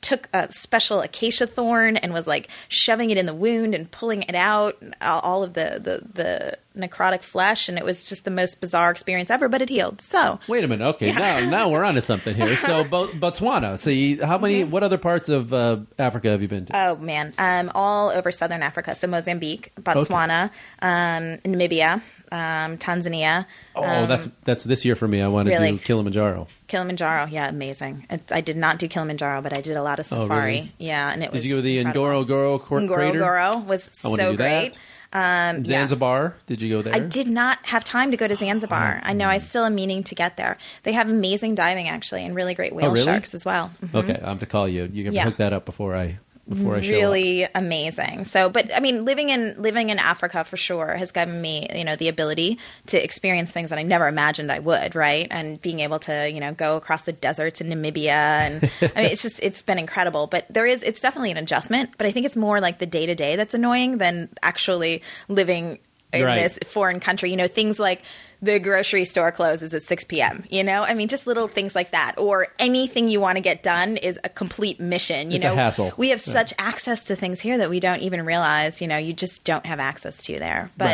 took 0.01 0.29
a 0.33 0.51
special 0.53 1.01
acacia 1.01 1.47
thorn 1.47 1.97
and 1.97 2.13
was 2.13 2.27
like 2.27 2.49
shoving 2.69 3.11
it 3.11 3.19
in 3.19 3.27
the 3.27 3.35
wound 3.35 3.75
and 3.75 3.91
pulling 3.91 4.23
it 4.23 4.35
out 4.35 4.77
all 5.03 5.43
of 5.43 5.55
the, 5.55 5.81
the, 5.83 6.03
the 6.15 6.59
necrotic 6.79 7.23
flesh 7.23 7.69
and 7.69 7.77
it 7.77 7.85
was 7.85 8.05
just 8.05 8.25
the 8.25 8.31
most 8.31 8.61
bizarre 8.61 8.91
experience 8.91 9.29
ever 9.31 9.49
but 9.49 9.61
it 9.61 9.69
healed 9.69 10.01
so 10.01 10.39
Wait 10.49 10.65
a 10.65 10.69
minute. 10.69 10.85
Okay, 10.95 11.13
now 11.13 11.41
now 11.41 11.69
we're 11.69 11.85
onto 11.85 12.01
something 12.01 12.35
here. 12.35 12.57
So 12.57 12.85
Bo- 12.91 13.09
Botswana. 13.09 13.79
See, 13.79 14.17
how 14.17 14.39
many? 14.39 14.65
What 14.65 14.83
other 14.83 14.99
parts 14.99 15.29
of 15.29 15.53
uh, 15.53 15.79
Africa 15.99 16.29
have 16.29 16.43
you 16.43 16.49
been 16.49 16.67
to? 16.67 16.77
oh 16.77 16.97
man 16.97 17.35
um, 17.39 17.71
all 17.75 18.11
over 18.11 18.31
southern 18.33 18.63
africa 18.63 18.95
so 18.95 19.07
mozambique 19.07 19.73
botswana 19.81 20.51
um, 20.81 21.39
namibia 21.45 22.01
um, 22.33 22.79
tanzania 22.79 23.47
oh, 23.75 23.83
um, 23.85 24.09
that's 24.09 24.29
that's 24.45 24.65
this 24.65 24.85
year 24.85 24.95
for 24.97 25.09
me. 25.09 25.21
I 25.21 25.29
want 25.29 25.49
to 25.49 25.55
really? 25.55 25.73
do 25.73 25.79
Kilimanjaro. 25.79 26.47
kilimanjaro 26.69 27.27
yeah 27.27 27.49
amazing 27.49 28.07
it, 28.11 28.23
i 28.31 28.41
did 28.41 28.57
not 28.57 28.79
do 28.79 28.87
kilimanjaro 28.89 29.43
but 29.43 29.53
i 29.53 29.61
did 29.61 29.77
a 29.77 29.83
lot 29.83 29.99
of 29.99 30.07
Oh, 30.13 30.23
safari 30.23 30.45
really? 30.53 30.73
yeah 30.79 31.13
and 31.13 31.23
it 31.25 31.33
was 31.33 31.41
Did 31.41 31.49
you 31.49 31.57
go 31.57 31.59
to 31.59 31.63
the. 31.63 31.85
Ngorongoro 31.85 32.61
cor- 32.61 32.87
crater? 32.87 33.19
Ngorongoro 33.21 33.67
was 33.67 33.91
so 33.93 34.37
great 34.37 34.79
um, 35.13 35.57
yeah. 35.57 35.63
Zanzibar. 35.65 36.37
Did 36.47 36.63
you 36.63 36.69
go 36.77 36.83
there? 36.83 36.95
I 36.95 37.01
did 37.01 37.27
not 37.27 37.59
have 37.67 37.83
time 37.83 38.13
to 38.13 38.17
go 38.17 38.29
to 38.29 38.37
Zanzibar. 38.37 39.01
I 39.03 39.13
know 39.13 39.27
I 39.27 39.39
still 39.39 39.65
am 39.65 39.75
meaning 39.75 40.05
to 40.05 40.15
get 40.15 40.37
there. 40.37 40.57
They 40.85 40.93
have 40.93 41.09
amazing 41.11 41.57
diving 41.57 41.89
actually, 41.89 42.25
and 42.25 42.33
really 42.33 42.55
great 42.55 42.73
whale 42.73 42.87
Oh, 42.87 42.91
really? 42.93 43.07
sharks 43.07 43.35
as 43.35 43.45
well. 43.45 43.73
Mhm. 43.85 43.95
Okay, 44.05 44.21
I 44.23 44.29
have 44.29 44.39
to 44.39 44.47
call 44.47 44.69
you. 44.69 44.89
You 44.93 45.03
can 45.03 45.13
Yeah. 45.13 45.25
hook 45.25 45.37
that 45.39 45.53
up 45.53 45.65
before 45.65 45.97
I 45.97 46.21
before 46.51 46.77
I 46.77 46.81
show 46.83 46.95
up. 46.97 47.01
Really 47.01 47.47
amazing. 47.55 48.27
So, 48.27 48.51
but 48.51 48.71
I 48.75 48.81
mean, 48.81 49.05
living 49.07 49.31
in 49.31 49.55
living 49.63 49.89
in 49.89 49.99
Africa 49.99 50.45
for 50.45 50.57
sure 50.59 50.95
has 50.97 51.13
given 51.13 51.41
me, 51.41 51.67
you 51.75 51.85
know, 51.85 51.97
the 51.97 52.09
ability 52.09 52.59
to 52.87 53.03
experience 53.03 53.51
things 53.51 53.71
that 53.71 53.79
I 53.79 53.83
never 53.83 54.07
imagined 54.09 54.53
I 54.53 54.59
would. 54.59 54.95
Right, 54.95 55.27
and 55.31 55.61
being 55.63 55.81
able 55.81 56.01
to, 56.01 56.29
you 56.31 56.41
know, 56.41 56.53
go 56.53 56.77
across 56.77 57.05
the 57.05 57.13
deserts 57.13 57.61
in 57.61 57.69
Namibia, 57.69 58.09
and 58.09 58.65
I 58.95 59.03
mean, 59.03 59.11
it's 59.13 59.23
just 59.23 59.41
it's 59.43 59.63
been 59.63 59.79
incredible. 59.79 60.27
But 60.27 60.47
there 60.51 60.67
is, 60.67 60.83
it's 60.83 61.01
definitely 61.01 61.31
an 61.31 61.37
adjustment. 61.39 61.91
But 61.97 62.07
I 62.07 62.13
think 62.13 62.27
it's 62.27 62.37
more 62.37 62.61
like 62.61 62.79
the 62.81 62.87
day 62.87 63.07
to 63.07 63.15
day 63.15 63.37
that's 63.37 63.55
annoying 63.55 63.99
than 63.99 64.29
actually 64.43 65.03
living 65.29 65.79
in 66.13 66.25
Right. 66.25 66.43
this 66.43 66.59
foreign 66.67 66.99
country. 66.99 67.31
You 67.31 67.37
know, 67.37 67.47
things 67.47 67.79
like 67.79 68.03
the 68.43 68.59
grocery 68.59 69.05
store 69.05 69.31
closes 69.33 69.75
at 69.75 69.83
6 69.83 70.05
p.m. 70.05 70.45
You 70.51 70.65
know, 70.65 70.83
I 70.83 70.95
mean, 70.95 71.09
just 71.09 71.27
little 71.27 71.47
things 71.49 71.75
like 71.75 71.91
that, 71.93 72.15
or 72.19 72.49
anything 72.59 73.09
you 73.09 73.21
want 73.21 73.37
to 73.37 73.43
get 73.43 73.63
done 73.63 73.97
is 73.99 74.19
a 74.25 74.29
complete 74.29 74.81
mission. 74.81 75.31
You 75.31 75.37
It's 75.37 75.45
know, 75.45 75.55
hassle. 75.55 75.93
we 75.97 76.09
have 76.11 76.25
Yeah. 76.27 76.33
such 76.33 76.55
access 76.59 77.05
to 77.05 77.17
things 77.17 77.41
here 77.41 77.59
that 77.59 77.69
we 77.71 77.81
don't 77.81 78.01
even 78.01 78.25
realize. 78.25 78.81
You 78.81 78.89
know, 78.89 78.97
you 78.99 79.13
just 79.13 79.45
don't 79.45 79.67
have 79.67 79.79
access 79.81 80.23
to 80.25 80.39
there. 80.39 80.71
But 80.79 80.85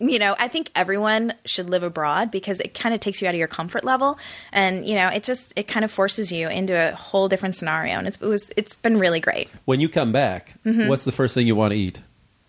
right. 0.00 0.10
you 0.12 0.18
know, 0.18 0.34
I 0.38 0.48
think 0.48 0.70
everyone 0.74 1.32
should 1.44 1.70
live 1.70 1.82
abroad 1.84 2.30
because 2.30 2.60
it 2.60 2.74
kind 2.74 2.92
of 2.94 3.00
takes 3.00 3.22
you 3.22 3.28
out 3.28 3.34
of 3.34 3.38
your 3.38 3.48
comfort 3.48 3.84
level, 3.84 4.18
and 4.52 4.86
you 4.86 4.94
know, 4.96 5.08
it 5.08 5.22
just 5.22 5.52
it 5.56 5.68
kind 5.68 5.84
of 5.84 5.90
forces 5.92 6.30
you 6.32 6.48
into 6.48 6.74
a 6.74 6.94
whole 6.94 7.28
different 7.28 7.54
scenario, 7.56 7.94
and 7.94 8.08
it's, 8.08 8.16
it 8.18 8.26
was 8.26 8.50
it's 8.56 8.76
been 8.76 8.98
really 8.98 9.20
great. 9.20 9.48
When 9.64 9.80
you 9.80 9.88
come 9.88 10.12
back, 10.12 10.54
Mm-hmm. 10.66 10.88
what's 10.88 11.04
the 11.04 11.12
first 11.12 11.34
thing 11.34 11.46
you 11.46 11.54
want 11.56 11.70
to 11.72 11.78
eat? 11.78 12.00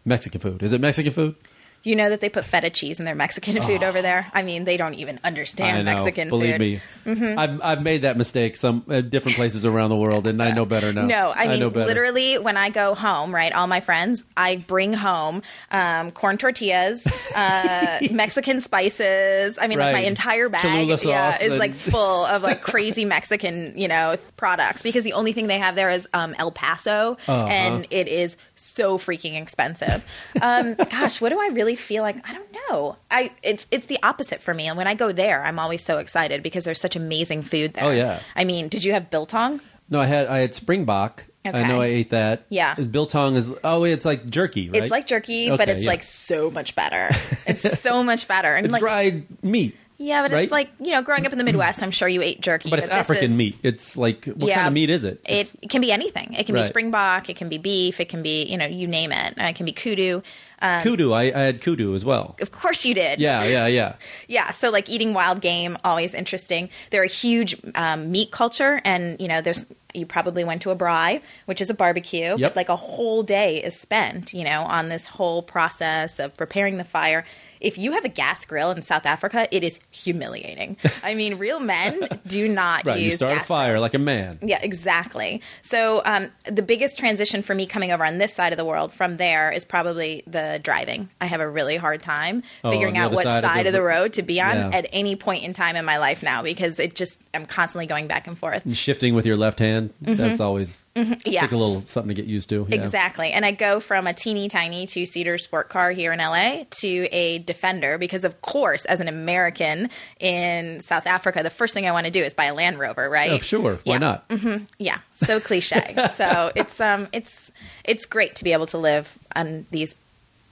Mexican 0.04 0.42
food. 0.42 0.62
Is 0.64 0.74
it 0.74 0.82
Mexican 0.82 1.14
food? 1.14 1.36
You 1.84 1.96
know 1.98 2.10
that 2.10 2.22
they 2.22 2.30
put 2.30 2.46
feta 2.46 2.70
cheese 2.70 3.00
in 3.00 3.06
their 3.06 3.14
Mexican 3.16 3.62
food 3.62 3.84
over 3.84 4.02
there. 4.02 4.32
I 4.34 4.42
mean, 4.42 4.64
they 4.64 4.78
don't 4.78 4.94
even 4.96 5.20
understand 5.24 5.78
Oh. 5.78 5.80
I 5.82 5.84
know. 5.84 6.04
Mexican 6.04 6.30
Believe 6.30 6.58
food. 6.58 6.82
Mm-hmm. 7.06 7.22
me, 7.26 7.36
I've 7.38 7.62
I've 7.62 7.82
made 7.82 8.04
that 8.04 8.16
mistake 8.18 8.56
some 8.56 8.86
at 8.90 9.10
different 9.10 9.36
places 9.36 9.66
around 9.66 9.90
the 9.90 9.98
world, 9.98 10.26
and 10.26 10.42
I 10.42 10.52
know 10.52 10.66
better 10.66 10.94
now. 10.94 11.06
No, 11.06 11.34
I 11.36 11.48
mean 11.50 11.60
know 11.60 11.68
literally 11.68 12.38
when 12.40 12.56
I 12.56 12.70
go 12.70 12.96
home, 12.96 13.36
right? 13.36 13.52
All 13.52 13.68
my 13.68 13.82
friends, 13.82 14.24
I 14.38 14.56
bring 14.58 14.94
home 14.94 15.42
um, 15.72 16.12
corn 16.12 16.38
tortillas, 16.38 17.06
uh, 17.36 18.00
Mexican 18.12 18.62
spices. 18.62 19.58
I 19.60 19.68
mean, 19.68 19.80
like 19.80 19.94
my 19.94 20.02
entire 20.02 20.48
bag, 20.50 20.88
yeah, 21.04 21.32
is 21.32 21.40
then- 21.50 21.60
like 21.60 21.74
full 21.94 22.26
of 22.26 22.44
like 22.44 22.62
crazy 22.62 23.04
Mexican, 23.06 23.74
you 23.78 23.88
know, 23.90 24.16
products 24.38 24.82
because 24.82 25.04
the 25.04 25.14
only 25.14 25.34
thing 25.34 25.48
they 25.48 25.60
have 25.60 25.76
there 25.76 25.90
is 25.92 26.08
um, 26.14 26.34
El 26.38 26.52
Paso, 26.52 27.18
Uh-huh. 27.28 27.46
and 27.48 27.88
it 27.90 28.08
is 28.08 28.38
so 28.56 28.98
freaking 28.98 29.42
expensive. 29.42 30.06
Um, 30.42 30.76
gosh, 30.76 31.20
what 31.20 31.30
do 31.30 31.40
I 31.42 31.48
really 31.48 31.73
really 31.74 31.82
feel 31.82 32.04
like 32.04 32.28
I 32.28 32.34
don't 32.34 32.52
know. 32.52 32.98
I 33.10 33.32
it's 33.42 33.68
it's 33.72 33.88
the 33.88 34.00
opposite 34.04 34.42
for 34.42 34.54
me. 34.54 34.68
And 34.68 34.78
when 34.78 34.88
I 34.88 34.94
go 34.94 35.12
there, 35.12 35.44
I'm 35.44 35.60
always 35.60 35.84
so 35.84 35.98
excited 35.98 36.44
because 36.44 36.64
there's 36.66 36.82
such 36.82 36.96
amazing 36.96 37.44
food 37.44 37.74
there. 37.74 37.86
Oh, 37.86 37.92
yeah. 37.92 38.20
I 38.36 38.44
mean, 38.44 38.68
did 38.68 38.84
you 38.84 38.94
have 38.94 39.10
biltong? 39.10 39.62
No, 39.90 40.00
I 40.00 40.06
had 40.06 40.28
I 40.28 40.40
had 40.40 40.54
Springbok. 40.54 41.26
I 41.46 41.68
know 41.68 41.82
I 41.82 41.88
ate 41.88 42.12
that. 42.12 42.46
Yeah. 42.48 42.74
Biltong 42.76 43.36
is 43.36 43.52
oh, 43.66 43.84
it's 43.84 44.06
like 44.06 44.26
jerky, 44.30 44.70
right? 44.70 44.82
It's 44.82 44.92
like 44.92 45.08
jerky, 45.08 45.50
but 45.50 45.68
it's 45.68 45.82
yeah. 45.82 45.90
like 45.90 46.04
so 46.04 46.50
much 46.50 46.74
better. 46.76 47.10
It's 47.46 47.82
so 47.82 48.04
much 48.04 48.30
better. 48.30 48.56
And 48.56 48.66
it's 48.66 48.72
like 48.72 48.80
dried 48.80 49.44
meat, 49.44 49.76
yeah, 49.98 50.22
but 50.24 50.32
right? 50.32 50.44
it's 50.44 50.52
like 50.52 50.70
you 50.80 50.92
know, 50.92 51.02
growing 51.02 51.26
up 51.26 51.32
in 51.32 51.38
the 51.38 51.44
Midwest, 51.44 51.82
I'm 51.84 51.92
sure 51.92 52.08
you 52.08 52.22
ate 52.22 52.42
jerky, 52.42 52.70
but 52.70 52.80
it's 52.80 52.90
this 52.90 52.98
African 52.98 53.32
is- 53.32 53.38
meat. 53.38 53.58
It's 53.64 53.96
like 53.98 54.26
what 54.26 54.48
Yeah. 54.48 54.56
kind 54.56 54.68
of 54.68 54.74
meat 54.74 54.90
is 54.90 55.04
it? 55.04 55.22
It 55.26 55.32
It's- 55.34 55.56
can 55.70 55.82
be 55.82 55.92
anything. 55.92 56.34
It 56.34 56.46
can 56.46 56.56
Right. 56.56 56.62
be 56.62 56.68
springbok. 56.68 57.30
It 57.30 57.36
can 57.38 57.50
be 57.50 57.58
beef. 57.58 58.00
It 58.00 58.10
can 58.10 58.22
be 58.24 58.44
you 58.44 58.58
know 58.58 58.66
you 58.66 58.88
name 58.88 59.12
it. 59.12 59.34
Uh, 59.40 59.46
It 59.46 59.56
can 59.56 59.66
be 59.66 59.72
kudu. 59.74 60.22
Um, 60.62 60.82
kudu. 60.82 61.12
I, 61.12 61.24
I 61.24 61.42
had 61.44 61.62
kudu 61.62 61.94
as 61.94 62.06
well. 62.06 62.38
of 62.42 62.52
course 62.52 62.86
you 62.86 62.94
did. 62.94 63.20
Yeah, 63.20 63.44
yeah, 63.44 63.68
yeah. 63.68 63.94
Yeah, 64.28 64.52
so 64.52 64.70
like 64.70 64.88
eating 64.90 65.14
wild 65.14 65.42
game, 65.42 65.78
always 65.84 66.14
interesting. 66.14 66.70
They're 66.90 67.04
a 67.04 67.08
huge 67.08 67.56
um, 67.76 68.12
meat 68.12 68.32
culture, 68.32 68.82
and 68.86 69.20
you 69.20 69.28
know, 69.28 69.42
there's 69.42 69.66
you 69.96 70.08
probably 70.08 70.44
went 70.44 70.60
to 70.64 70.72
a 70.72 70.76
braai, 70.76 71.22
which 71.46 71.62
is 71.62 71.70
a 71.70 71.74
barbecue. 71.76 72.36
Yep. 72.36 72.56
Like 72.56 72.70
a 72.70 72.76
whole 72.76 73.22
day 73.22 73.58
is 73.64 73.78
spent, 73.80 74.34
you 74.34 74.44
know, 74.44 74.64
on 74.64 74.90
this 74.90 75.06
whole 75.06 75.44
process 75.44 76.18
of 76.18 76.34
preparing 76.36 76.78
the 76.78 76.84
fire. 76.84 77.26
If 77.64 77.78
you 77.78 77.94
have 77.94 78.06
a 78.06 78.10
gas 78.10 78.46
grill 78.46 78.72
in 78.72 78.82
South 78.82 79.06
Africa, 79.06 79.48
it 79.52 79.64
is 79.64 79.80
humiliating. 79.90 80.78
I 81.04 81.16
mean, 81.16 81.38
real 81.38 81.60
men 81.60 82.02
do 82.28 82.48
not 82.48 82.80
use. 82.80 82.86
Right, 82.86 83.00
use 83.00 83.12
you 83.14 83.16
start 83.18 83.38
a 83.42 83.44
fire 83.44 83.72
grills. 83.72 83.82
like 83.82 83.94
a 83.94 84.00
man. 84.00 84.40
Yeah, 84.42 84.60
exactly. 84.62 85.42
So 85.62 86.02
um, 86.06 86.30
the 86.46 86.62
biggest 86.62 87.00
transition 87.00 87.42
for 87.42 87.56
me 87.56 87.66
coming 87.66 87.92
over 87.92 88.06
on 88.06 88.18
this 88.18 88.34
side 88.34 88.54
of 88.54 88.58
the 88.58 88.66
world 88.66 88.94
from 88.94 89.18
there 89.18 89.52
is 89.52 89.66
probably 89.66 90.24
the 90.28 90.60
driving. 90.62 91.10
I 91.22 91.26
have 91.26 91.40
a 91.42 91.50
really 91.50 91.78
hard 91.78 92.02
time 92.02 92.44
Oh, 92.64 92.72
figuring 92.72 92.94
the 92.96 93.00
out 93.00 93.12
what 93.14 93.24
side 93.24 93.44
side, 93.44 93.62
of 93.62 93.68
of, 93.68 93.74
the- 93.74 93.80
the, 93.80 93.84
road 93.84 94.14
to 94.14 94.22
be 94.22 94.40
on 94.42 94.56
Yeah. 94.56 94.70
at 94.78 94.88
any 94.94 95.16
point 95.16 95.44
in 95.44 95.54
time 95.54 95.76
in 95.76 95.86
my 95.86 95.98
life 95.98 96.22
now 96.22 96.44
because 96.44 96.80
it 96.80 96.96
just 96.96 97.22
I'm 97.34 97.46
constantly 97.46 97.86
going 97.88 98.08
back 98.08 98.28
and 98.28 98.38
forth. 98.38 98.66
And 98.66 98.78
shifting 98.78 99.16
with 99.16 99.26
your 99.26 99.38
left 99.38 99.60
hand, 99.60 99.92
that's 100.02 100.40
always 100.40 100.82
Yes. 100.96 101.42
take 101.42 101.52
a 101.52 101.58
little 101.58 101.82
something 101.82 102.10
to 102.10 102.14
get 102.14 102.26
used 102.26 102.50
to. 102.50 102.68
Yeah. 102.70 102.76
Exactly. 102.84 103.32
And 103.32 103.44
I 103.46 103.52
go 103.52 103.80
from 103.80 104.06
a 104.06 104.14
teeny 104.14 104.48
tiny 104.48 104.86
two 104.86 105.06
seater 105.06 105.38
sport 105.40 105.70
car 105.70 105.92
here 105.92 106.12
in 106.12 106.20
LA 106.20 106.66
to 106.82 107.08
a 107.12 107.40
Defender 107.40 107.98
because, 107.98 108.24
of 108.24 108.42
course, 108.42 108.86
as 108.86 109.00
an 109.00 109.08
American 109.08 109.90
in 110.20 110.82
South 110.82 111.08
Africa, 111.08 111.42
the 111.42 111.50
first 111.50 111.74
thing 111.74 111.88
I 111.88 111.92
want 111.92 112.06
to 112.06 112.12
do 112.12 112.22
is 112.24 112.34
buy 112.34 112.46
a 112.46 112.54
Land 112.54 112.78
Rover, 112.78 113.10
right? 113.10 113.32
Oh, 113.32 113.40
sure. 113.40 113.80
Why 113.86 113.94
Yeah. 113.94 113.98
not? 113.98 114.32
Yeah, 114.78 115.00
so 115.16 115.40
cliche. 115.40 115.96
so 116.16 116.52
it's 116.56 116.80
um 116.80 117.08
it's 117.12 117.52
it's 117.84 118.06
great 118.06 118.36
to 118.36 118.44
be 118.44 118.54
able 118.54 118.68
to 118.68 118.78
live 118.78 119.18
on 119.36 119.66
these 119.72 119.96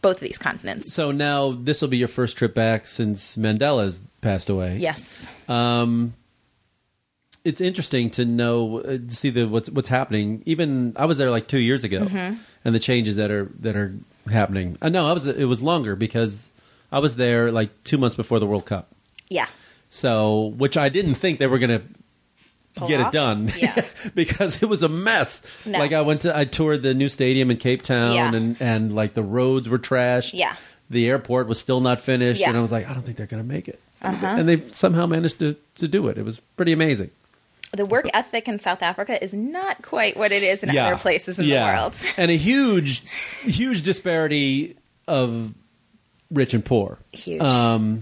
both 0.02 0.16
of 0.16 0.22
these 0.22 0.40
continents. 0.40 0.92
So 0.92 1.12
now 1.12 1.52
this 1.52 1.80
will 1.82 1.88
be 1.90 1.98
your 1.98 2.08
first 2.08 2.36
trip 2.36 2.56
back 2.56 2.88
since 2.88 3.38
Mandela's 3.38 4.00
passed 4.22 4.50
away. 4.50 4.78
Yes. 4.78 5.28
Um, 5.48 6.16
it's 7.44 7.62
interesting 7.62 8.10
to 8.12 8.26
know, 8.26 8.80
uh, 8.82 8.98
to 8.98 9.16
see 9.16 9.30
the 9.30 9.48
what's 9.48 9.70
what's 9.70 9.90
happening. 9.90 10.44
Even 10.46 10.94
I 10.96 11.06
was 11.06 11.18
there 11.18 11.32
like 11.32 11.48
two 11.48 11.60
years 11.60 11.84
ago, 11.84 12.02
Mm-hmm. 12.02 12.36
and 12.66 12.76
the 12.76 12.80
changes 12.80 13.16
that 13.16 13.32
are 13.32 13.52
that 13.60 13.76
are 13.76 13.96
happening. 14.30 14.78
Uh, 14.82 14.90
no, 14.90 15.08
I 15.08 15.14
was 15.14 15.26
it 15.28 15.46
was 15.46 15.62
longer 15.64 15.96
because 15.96 16.50
I 16.92 17.00
was 17.00 17.16
there 17.16 17.52
like 17.52 17.70
two 17.84 17.98
months 17.98 18.16
before 18.16 18.40
the 18.40 18.46
World 18.48 18.66
Cup. 18.66 18.90
Yeah. 19.30 19.48
So, 19.90 20.54
which 20.58 20.78
I 20.78 20.90
didn't 20.90 21.16
think 21.16 21.40
they 21.40 21.48
were 21.48 21.60
going 21.60 21.80
to 21.82 21.84
Pull 22.76 22.88
get 22.88 23.02
off? 23.02 23.08
it 23.08 23.12
done. 23.12 23.52
Yeah. 23.58 23.86
because 24.16 24.62
it 24.64 24.70
was 24.70 24.84
a 24.84 24.88
mess. 24.90 25.42
No. 25.66 25.80
Like 25.80 25.92
I 25.92 26.02
went 26.02 26.22
to, 26.22 26.38
I 26.38 26.46
toured 26.46 26.84
the 26.84 26.94
new 26.94 27.10
stadium 27.10 27.52
in 27.52 27.58
Cape 27.58 27.82
Town, 27.82 28.16
Yeah. 28.16 28.34
and 28.34 28.56
and 28.62 28.96
like 28.96 29.14
the 29.14 29.24
roads 29.24 29.68
were 29.68 29.80
trashed. 29.80 30.32
Yeah. 30.34 30.56
The 30.90 31.10
airport 31.10 31.48
was 31.48 31.60
still 31.60 31.80
not 31.82 32.00
finished, 32.02 32.40
Yeah. 32.42 32.50
and 32.50 32.58
I 32.58 32.62
was 32.62 32.72
like, 32.72 32.88
I 32.90 32.94
don't 32.94 33.04
think 33.04 33.18
they're 33.18 33.26
going 33.28 33.44
to 33.44 33.48
make 33.48 33.68
it. 33.68 33.80
Uh-huh. 34.02 34.26
And 34.26 34.48
they 34.50 34.62
somehow 34.72 35.06
managed 35.06 35.40
to 35.40 35.56
to 35.76 35.88
do 35.88 36.08
it. 36.08 36.18
It 36.18 36.24
was 36.26 36.40
pretty 36.56 36.72
amazing. 36.72 37.12
The 37.74 37.86
work 37.86 38.06
ethic 38.14 38.48
in 38.50 38.60
South 38.60 38.82
Africa 38.82 39.24
is 39.24 39.32
not 39.34 39.82
quite 39.82 40.18
what 40.18 40.32
it 40.32 40.44
is 40.44 40.62
in 40.62 40.78
other 40.78 40.98
places 40.98 41.40
in 41.40 41.46
Yeah. 41.46 41.72
the 41.72 41.78
world. 41.82 41.96
and 42.18 42.30
a 42.30 42.36
huge, 42.38 43.04
huge 43.44 43.82
disparity 43.82 44.76
of 45.08 45.54
rich 46.30 46.54
and 46.54 46.64
poor. 46.66 46.98
Huge. 47.14 47.42
Um, 47.42 48.02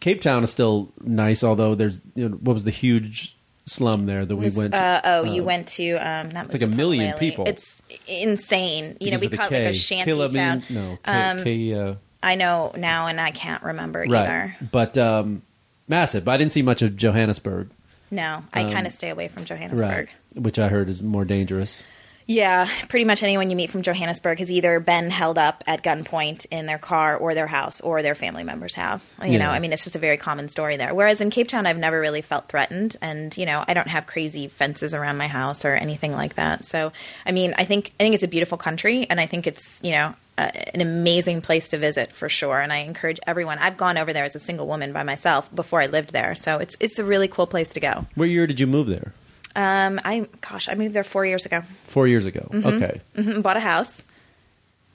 Cape 0.00 0.20
Town 0.20 0.42
is 0.42 0.50
still 0.50 0.92
nice, 1.02 1.44
although 1.44 1.74
there's 1.74 2.00
you 2.14 2.28
know, 2.28 2.36
what 2.36 2.54
was 2.54 2.64
the 2.64 2.70
huge 2.70 3.36
slum 3.66 4.06
there 4.06 4.24
that 4.24 4.34
we 4.36 4.46
Was- 4.46 4.56
went. 4.56 4.72
to? 4.72 4.78
uh, 4.82 5.00
oh, 5.04 5.24
you 5.24 5.42
Uh, 5.42 5.46
went 5.46 5.68
to 5.68 5.92
um, 5.96 6.30
not 6.30 6.46
It's 6.46 6.54
like 6.54 6.62
a 6.62 6.66
million 6.66 7.16
people. 7.18 7.44
It's 7.46 7.80
insane. 8.08 8.96
You 9.00 9.12
know, 9.12 9.18
we 9.18 9.28
call 9.28 9.46
it 9.46 9.52
like 9.52 9.62
a 9.70 9.72
shanty 9.74 10.12
town. 10.30 10.64
No, 10.68 10.98
K, 11.04 11.12
Um, 11.12 11.44
K, 11.44 11.74
uh, 11.74 11.94
I 12.22 12.34
know 12.34 12.72
now, 12.76 13.06
and 13.06 13.20
I 13.20 13.30
can't 13.30 13.62
remember 13.62 14.00
right. 14.00 14.12
either. 14.12 14.56
But 14.72 14.98
um, 14.98 15.42
massive. 15.86 16.24
But 16.24 16.32
I 16.32 16.36
didn't 16.38 16.52
see 16.52 16.62
much 16.62 16.82
of 16.82 16.96
Johannesburg, 16.96 17.70
No, 18.12 18.44
I 18.52 18.62
Um, 18.62 18.72
kind 18.72 18.86
of 18.86 18.92
stay 18.92 19.08
away 19.08 19.26
from 19.26 19.44
Johannesburg. 19.46 19.80
right? 19.80 20.08
Which 20.44 20.58
I 20.58 20.68
heard 20.68 20.88
is 20.88 21.02
more 21.02 21.24
dangerous. 21.24 21.82
Yeah, 22.24 22.68
pretty 22.88 23.04
much 23.04 23.24
anyone 23.24 23.50
you 23.50 23.56
meet 23.56 23.70
from 23.70 23.82
Johannesburg 23.82 24.38
has 24.38 24.50
either 24.52 24.78
been 24.78 25.10
held 25.10 25.38
up 25.38 25.64
at 25.66 25.82
gunpoint 25.82 26.46
in 26.52 26.66
their 26.66 26.78
car 26.78 27.16
or 27.16 27.34
their 27.34 27.48
house, 27.48 27.80
or 27.80 28.00
their 28.00 28.14
family 28.14 28.44
members 28.44 28.74
have. 28.74 29.02
You 29.24 29.32
Yeah. 29.32 29.38
know, 29.38 29.50
I 29.50 29.58
mean, 29.58 29.72
it's 29.72 29.82
just 29.82 29.96
a 29.96 29.98
very 29.98 30.16
common 30.18 30.48
story 30.48 30.76
there. 30.76 30.94
Whereas 30.94 31.20
in 31.20 31.30
Cape 31.30 31.48
Town, 31.48 31.66
I've 31.66 31.76
never 31.78 31.98
really 31.98 32.22
felt 32.22 32.48
threatened, 32.48 32.96
and 33.02 33.36
you 33.36 33.44
know, 33.44 33.64
I 33.66 33.74
don't 33.74 33.88
have 33.88 34.06
crazy 34.06 34.46
fences 34.46 34.94
around 34.94 35.16
my 35.16 35.26
house 35.26 35.64
or 35.64 35.74
anything 35.74 36.12
like 36.12 36.34
that. 36.36 36.64
So, 36.64 36.92
I 37.26 37.32
mean, 37.32 37.54
I 37.58 37.64
think 37.64 37.90
I 37.98 38.04
think 38.04 38.14
it's 38.14 38.24
a 38.24 38.28
beautiful 38.28 38.56
country, 38.56 39.04
and 39.10 39.20
I 39.20 39.26
think 39.26 39.46
it's 39.48 39.80
you 39.82 39.90
know 39.90 40.14
uh, 40.38 40.50
an 40.74 40.80
amazing 40.80 41.40
place 41.42 41.68
to 41.70 41.78
visit 41.78 42.12
for 42.12 42.28
sure. 42.28 42.60
And 42.60 42.72
I 42.72 42.78
encourage 42.78 43.20
everyone. 43.26 43.58
I've 43.58 43.76
gone 43.76 43.98
over 43.98 44.12
there 44.12 44.24
as 44.24 44.34
a 44.34 44.40
single 44.40 44.66
woman 44.66 44.92
by 44.92 45.02
myself 45.02 45.54
before 45.54 45.80
I 45.80 45.86
lived 45.86 46.12
there, 46.12 46.34
so 46.34 46.58
it's 46.58 46.76
it's 46.80 46.98
a 46.98 47.04
really 47.04 47.28
cool 47.28 47.46
place 47.46 47.68
to 47.70 47.80
go. 47.80 48.06
What 48.14 48.30
year 48.30 48.46
did 48.46 48.58
you 48.60 48.66
move 48.66 48.86
there? 48.86 49.12
Um, 49.54 50.00
I 50.04 50.26
gosh, 50.40 50.68
I 50.68 50.74
moved 50.74 50.94
there 50.94 51.04
four 51.04 51.26
years 51.26 51.44
ago. 51.44 51.62
Four 51.86 52.08
years 52.08 52.24
ago. 52.24 52.48
Okay, 52.54 53.00
Mhm, 53.16 53.42
Bought 53.42 53.58
a 53.58 53.60
house. 53.60 54.02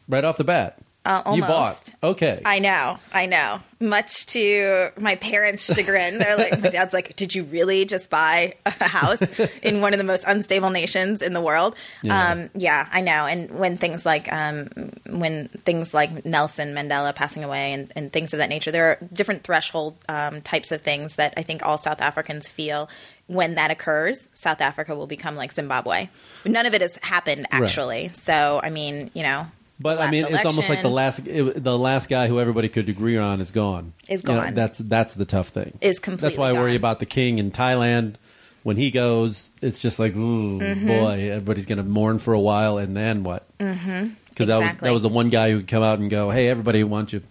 right 0.09 0.23
off 0.25 0.37
the 0.37 0.43
bat. 0.43 0.79
Uh, 1.07 1.21
You 1.35 1.43
almost. 1.43 1.47
bought. 1.47 1.93
Okay. 2.11 2.41
I 2.43 2.59
know, 2.59 2.97
I 3.13 3.25
know. 3.27 3.59
Much 3.79 4.25
to 4.27 4.89
my 4.99 5.15
parents' 5.15 5.71
chagrin, 5.73 6.17
they're 6.17 6.35
like, 6.35 6.59
my 6.59 6.69
dad's 6.69 6.93
like, 6.93 7.15
"Did 7.15 7.33
you 7.35 7.43
really 7.43 7.85
just 7.85 8.09
buy 8.09 8.55
a 8.65 8.87
house 8.87 9.21
in 9.61 9.81
one 9.81 9.93
of 9.93 9.99
the 9.99 10.03
most 10.03 10.23
unstable 10.27 10.71
nations 10.71 11.21
in 11.21 11.33
the 11.33 11.41
world?" 11.41 11.75
Yeah. 12.01 12.31
Um, 12.31 12.49
yeah, 12.55 12.89
I 12.91 13.01
know. 13.01 13.25
And 13.27 13.51
when 13.51 13.77
things 13.77 14.03
like 14.05 14.31
um, 14.33 14.67
when 15.07 15.47
things 15.63 15.93
like 15.93 16.25
Nelson 16.25 16.73
Mandela 16.73 17.13
passing 17.15 17.43
away 17.43 17.71
and, 17.73 17.91
and 17.95 18.11
things 18.11 18.33
of 18.33 18.39
that 18.39 18.49
nature, 18.49 18.71
there 18.71 18.89
are 18.89 18.97
different 19.13 19.43
threshold 19.43 19.95
um, 20.09 20.41
types 20.41 20.71
of 20.71 20.81
things 20.81 21.15
that 21.15 21.35
I 21.37 21.43
think 21.43 21.63
all 21.63 21.77
South 21.77 22.01
Africans 22.01 22.47
feel. 22.49 22.89
When 23.27 23.55
that 23.55 23.69
occurs, 23.71 24.27
South 24.33 24.61
Africa 24.61 24.95
will 24.95 25.05
become 25.07 25.35
like 25.35 25.51
Zimbabwe. 25.51 26.09
None 26.45 26.65
of 26.65 26.73
it 26.73 26.81
has 26.81 26.97
happened 27.03 27.45
Right. 27.51 27.61
actually. 27.63 28.07
So, 28.09 28.59
I 28.63 28.69
mean, 28.69 29.11
you 29.13 29.21
know, 29.21 29.47
But 29.79 29.99
I 29.99 30.09
mean, 30.09 30.25
it's 30.27 30.45
almost 30.45 30.69
like 30.69 30.81
the 30.81 30.89
last 30.89 31.19
it, 31.27 31.63
the 31.63 31.77
last 31.77 32.09
guy 32.09 32.27
who 32.27 32.39
everybody 32.39 32.67
could 32.69 32.89
agree 32.89 33.17
on 33.17 33.41
is 33.41 33.51
gone. 33.51 33.93
Is 34.09 34.23
You 34.23 34.33
know, 34.33 34.41
gone. 34.41 34.53
that's 34.55 34.79
that's 34.79 35.13
the 35.13 35.25
tough 35.25 35.49
thing. 35.49 35.77
Is 35.81 35.95
That's 35.97 35.99
completely 35.99 36.37
why 36.39 36.49
I 36.49 36.53
worry 36.53 36.75
about 36.75 36.99
the 36.99 37.05
king 37.05 37.37
in 37.37 37.51
Thailand. 37.51 38.15
When 38.63 38.75
he 38.75 38.91
goes, 38.91 39.49
it's 39.61 39.77
just 39.79 39.97
like, 39.97 40.13
ooh, 40.15 40.59
Mm-hmm. 40.59 40.87
boy, 40.87 41.29
everybody's 41.31 41.65
going 41.65 41.77
to 41.77 41.83
mourn 41.85 42.19
for 42.19 42.33
a 42.33 42.39
while, 42.39 42.77
and 42.77 42.97
then 42.97 43.23
what? 43.23 43.47
Because 43.57 44.47
that 44.47 44.57
was 44.57 44.65
Exactly. 44.65 44.87
that 44.87 44.93
was 44.93 45.01
the 45.03 45.09
one 45.09 45.29
guy 45.29 45.51
who 45.51 45.57
would 45.57 45.67
come 45.67 45.83
out 45.83 45.99
and 45.99 46.09
go, 46.09 46.31
"Hey, 46.31 46.49
everybody 46.49 46.83
wants 46.83 47.13
you 47.13 47.21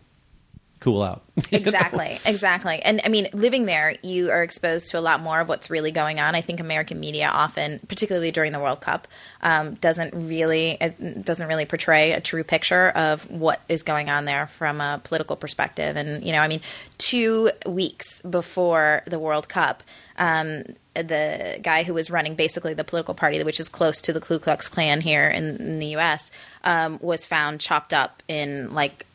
cool 0.81 1.03
out." 1.03 1.23
Exactly 1.53 2.19
exactly 2.25 2.81
and 2.83 3.01
i 3.05 3.09
mean 3.09 3.29
living 3.35 3.67
there 3.67 3.95
you 4.03 4.31
are 4.31 4.43
exposed 4.43 4.89
to 4.91 4.99
a 4.99 5.01
lot 5.01 5.21
more 5.21 5.41
of 5.41 5.49
what's 5.49 5.69
really 5.69 5.91
going 5.91 6.19
on 6.19 6.35
i 6.35 6.41
think 6.41 6.61
american 6.61 6.99
media 6.99 7.29
often 7.29 7.79
particularly 7.89 8.31
during 8.31 8.53
the 8.53 8.59
world 8.59 8.81
cup 8.81 9.07
um, 9.43 9.75
doesn't 9.75 10.15
really 10.15 10.79
doesn't 11.23 11.47
really 11.47 11.67
portray 11.67 12.13
a 12.13 12.21
true 12.21 12.43
picture 12.43 12.89
of 12.91 13.31
what 13.31 13.61
is 13.69 13.83
going 13.83 14.09
on 14.09 14.25
there 14.25 14.47
from 14.47 14.81
a 14.81 15.01
political 15.05 15.37
perspective 15.37 15.97
and 15.97 16.25
you 16.25 16.33
know 16.33 16.41
i 16.41 16.49
mean 16.49 16.61
two 16.97 17.51
weeks 17.67 18.21
before 18.23 19.03
the 19.07 19.19
world 19.19 19.49
cup 19.49 19.83
um, 20.19 20.65
the 20.95 21.59
guy 21.63 21.83
who 21.83 21.95
was 21.95 22.11
running 22.11 22.35
basically 22.35 22.75
the 22.75 22.85
political 22.85 23.15
party, 23.15 23.43
which 23.43 23.61
is 23.61 23.69
close 23.69 24.01
to 24.03 24.13
the 24.13 24.21
Ku 24.21 24.39
Klux 24.39 24.69
Klan 24.69 25.01
here 25.01 25.29
in, 25.29 25.57
in 25.57 25.79
the 25.79 25.89
U.S., 25.89 26.31
um, 26.65 26.99
was 27.03 27.25
found 27.25 27.61
chopped 27.61 27.93
up 27.93 28.23
in 28.29 28.73
like 28.73 29.06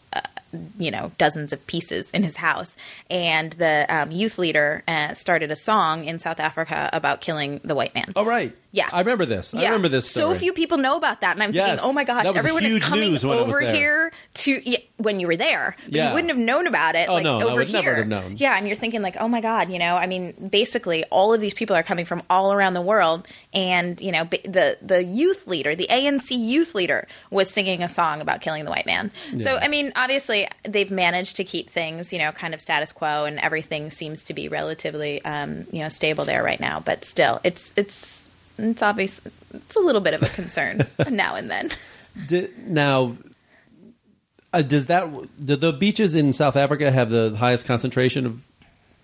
you 0.77 0.91
know 0.91 1.11
dozens 1.17 1.53
of 1.53 1.65
pieces 1.67 2.09
in 2.11 2.23
his 2.23 2.37
house. 2.37 2.75
And 3.09 3.53
the 3.53 3.85
um, 3.89 4.11
youth 4.11 4.37
leader 4.37 4.83
uh, 4.87 5.13
started 5.13 5.51
a 5.51 5.55
song 5.55 6.05
in 6.05 6.19
South 6.19 6.39
Africa 6.39 6.89
about 6.93 7.21
killing 7.21 7.59
the 7.63 7.75
white 7.75 7.95
man. 7.95 8.13
Oh 8.15 8.25
right, 8.25 8.55
Yeah. 8.73 8.87
I 8.91 8.99
remember 8.99 9.25
this. 9.25 9.53
I 9.53 9.59
Yeah. 9.61 9.65
remember 9.67 9.89
this. 9.89 10.09
So 10.09 10.33
few 10.35 10.53
people 10.53 10.77
know 10.77 10.95
about 10.95 11.21
that, 11.21 11.35
and 11.35 11.43
I'm 11.43 11.53
Yes. 11.53 11.67
thinking, 11.67 11.85
oh 11.89 11.93
my 11.93 12.03
gosh, 12.05 12.25
everyone 12.25 12.63
is 12.65 12.83
coming 12.83 13.11
news 13.11 13.25
when 13.25 13.37
I 13.37 13.41
was 13.41 13.49
over 13.49 13.59
here 13.61 14.11
to 14.35 14.69
yeah, 14.69 14.77
when 14.97 15.19
you 15.19 15.27
were 15.27 15.35
there. 15.35 15.75
But 15.85 15.93
Yeah. 15.93 16.07
You 16.09 16.13
wouldn't 16.15 16.29
have 16.29 16.37
known 16.39 16.67
about 16.67 16.95
it. 16.95 17.09
Oh, 17.09 17.15
like 17.15 17.23
no, 17.23 17.39
I 17.39 17.43
over 17.43 17.55
would 17.57 17.67
here. 17.67 17.81
never 17.81 17.95
have 17.97 18.07
known. 18.07 18.35
Yeah, 18.37 18.55
and 18.57 18.67
you're 18.67 18.77
thinking 18.77 19.01
like, 19.01 19.17
oh 19.19 19.27
my 19.27 19.41
god, 19.41 19.69
you 19.69 19.77
know, 19.77 19.95
I 19.97 20.07
mean, 20.07 20.33
basically, 20.49 21.03
all 21.05 21.33
of 21.33 21.41
these 21.41 21.53
people 21.53 21.75
are 21.75 21.83
coming 21.83 22.05
from 22.05 22.23
all 22.29 22.53
around 22.53 22.73
the 22.73 22.81
world, 22.81 23.27
and 23.53 23.99
you 23.99 24.11
know, 24.11 24.23
the 24.23 24.77
the 24.81 25.03
youth 25.03 25.47
leader, 25.47 25.75
the 25.75 25.87
ANC 25.89 26.31
youth 26.37 26.73
leader, 26.73 27.07
was 27.29 27.49
singing 27.51 27.83
a 27.83 27.89
song 27.89 28.21
about 28.21 28.39
killing 28.41 28.63
the 28.63 28.71
white 28.71 28.85
man. 28.85 29.11
So 29.39 29.57
I 29.57 29.67
mean, 29.67 29.91
obviously, 29.97 30.47
they've 30.63 30.91
managed 30.91 31.35
to 31.35 31.43
keep 31.43 31.69
things, 31.69 32.13
you 32.13 32.19
know, 32.19 32.31
kind 32.31 32.53
of 32.53 32.61
status 32.61 32.91
quo, 32.93 33.25
and 33.25 33.37
everything 33.39 33.91
seems 33.91 34.23
to 34.25 34.33
be 34.33 34.47
relatively, 34.47 35.23
um, 35.25 35.67
you 35.71 35.79
know, 35.81 35.89
stable 35.89 36.23
there 36.25 36.41
right 36.41 36.59
now. 36.59 36.79
But 36.79 37.03
still, 37.05 37.41
it's 37.43 37.73
it's 37.75 38.21
it's 38.57 38.81
obvious 38.81 39.21
it's 39.53 39.75
a 39.75 39.81
little 39.81 40.01
bit 40.01 40.13
of 40.13 40.23
a 40.23 40.27
concern 40.27 40.87
now 41.09 41.35
and 41.35 41.49
then. 41.49 41.69
Did, 42.27 42.67
now, 42.67 43.15
uh, 44.53 44.61
does 44.61 44.87
that 44.87 45.09
do 45.43 45.55
the 45.55 45.73
beaches 45.73 46.13
in 46.15 46.33
South 46.33 46.55
Africa 46.55 46.91
have 46.91 47.09
the 47.09 47.35
highest 47.37 47.65
concentration 47.65 48.25
of 48.25 48.47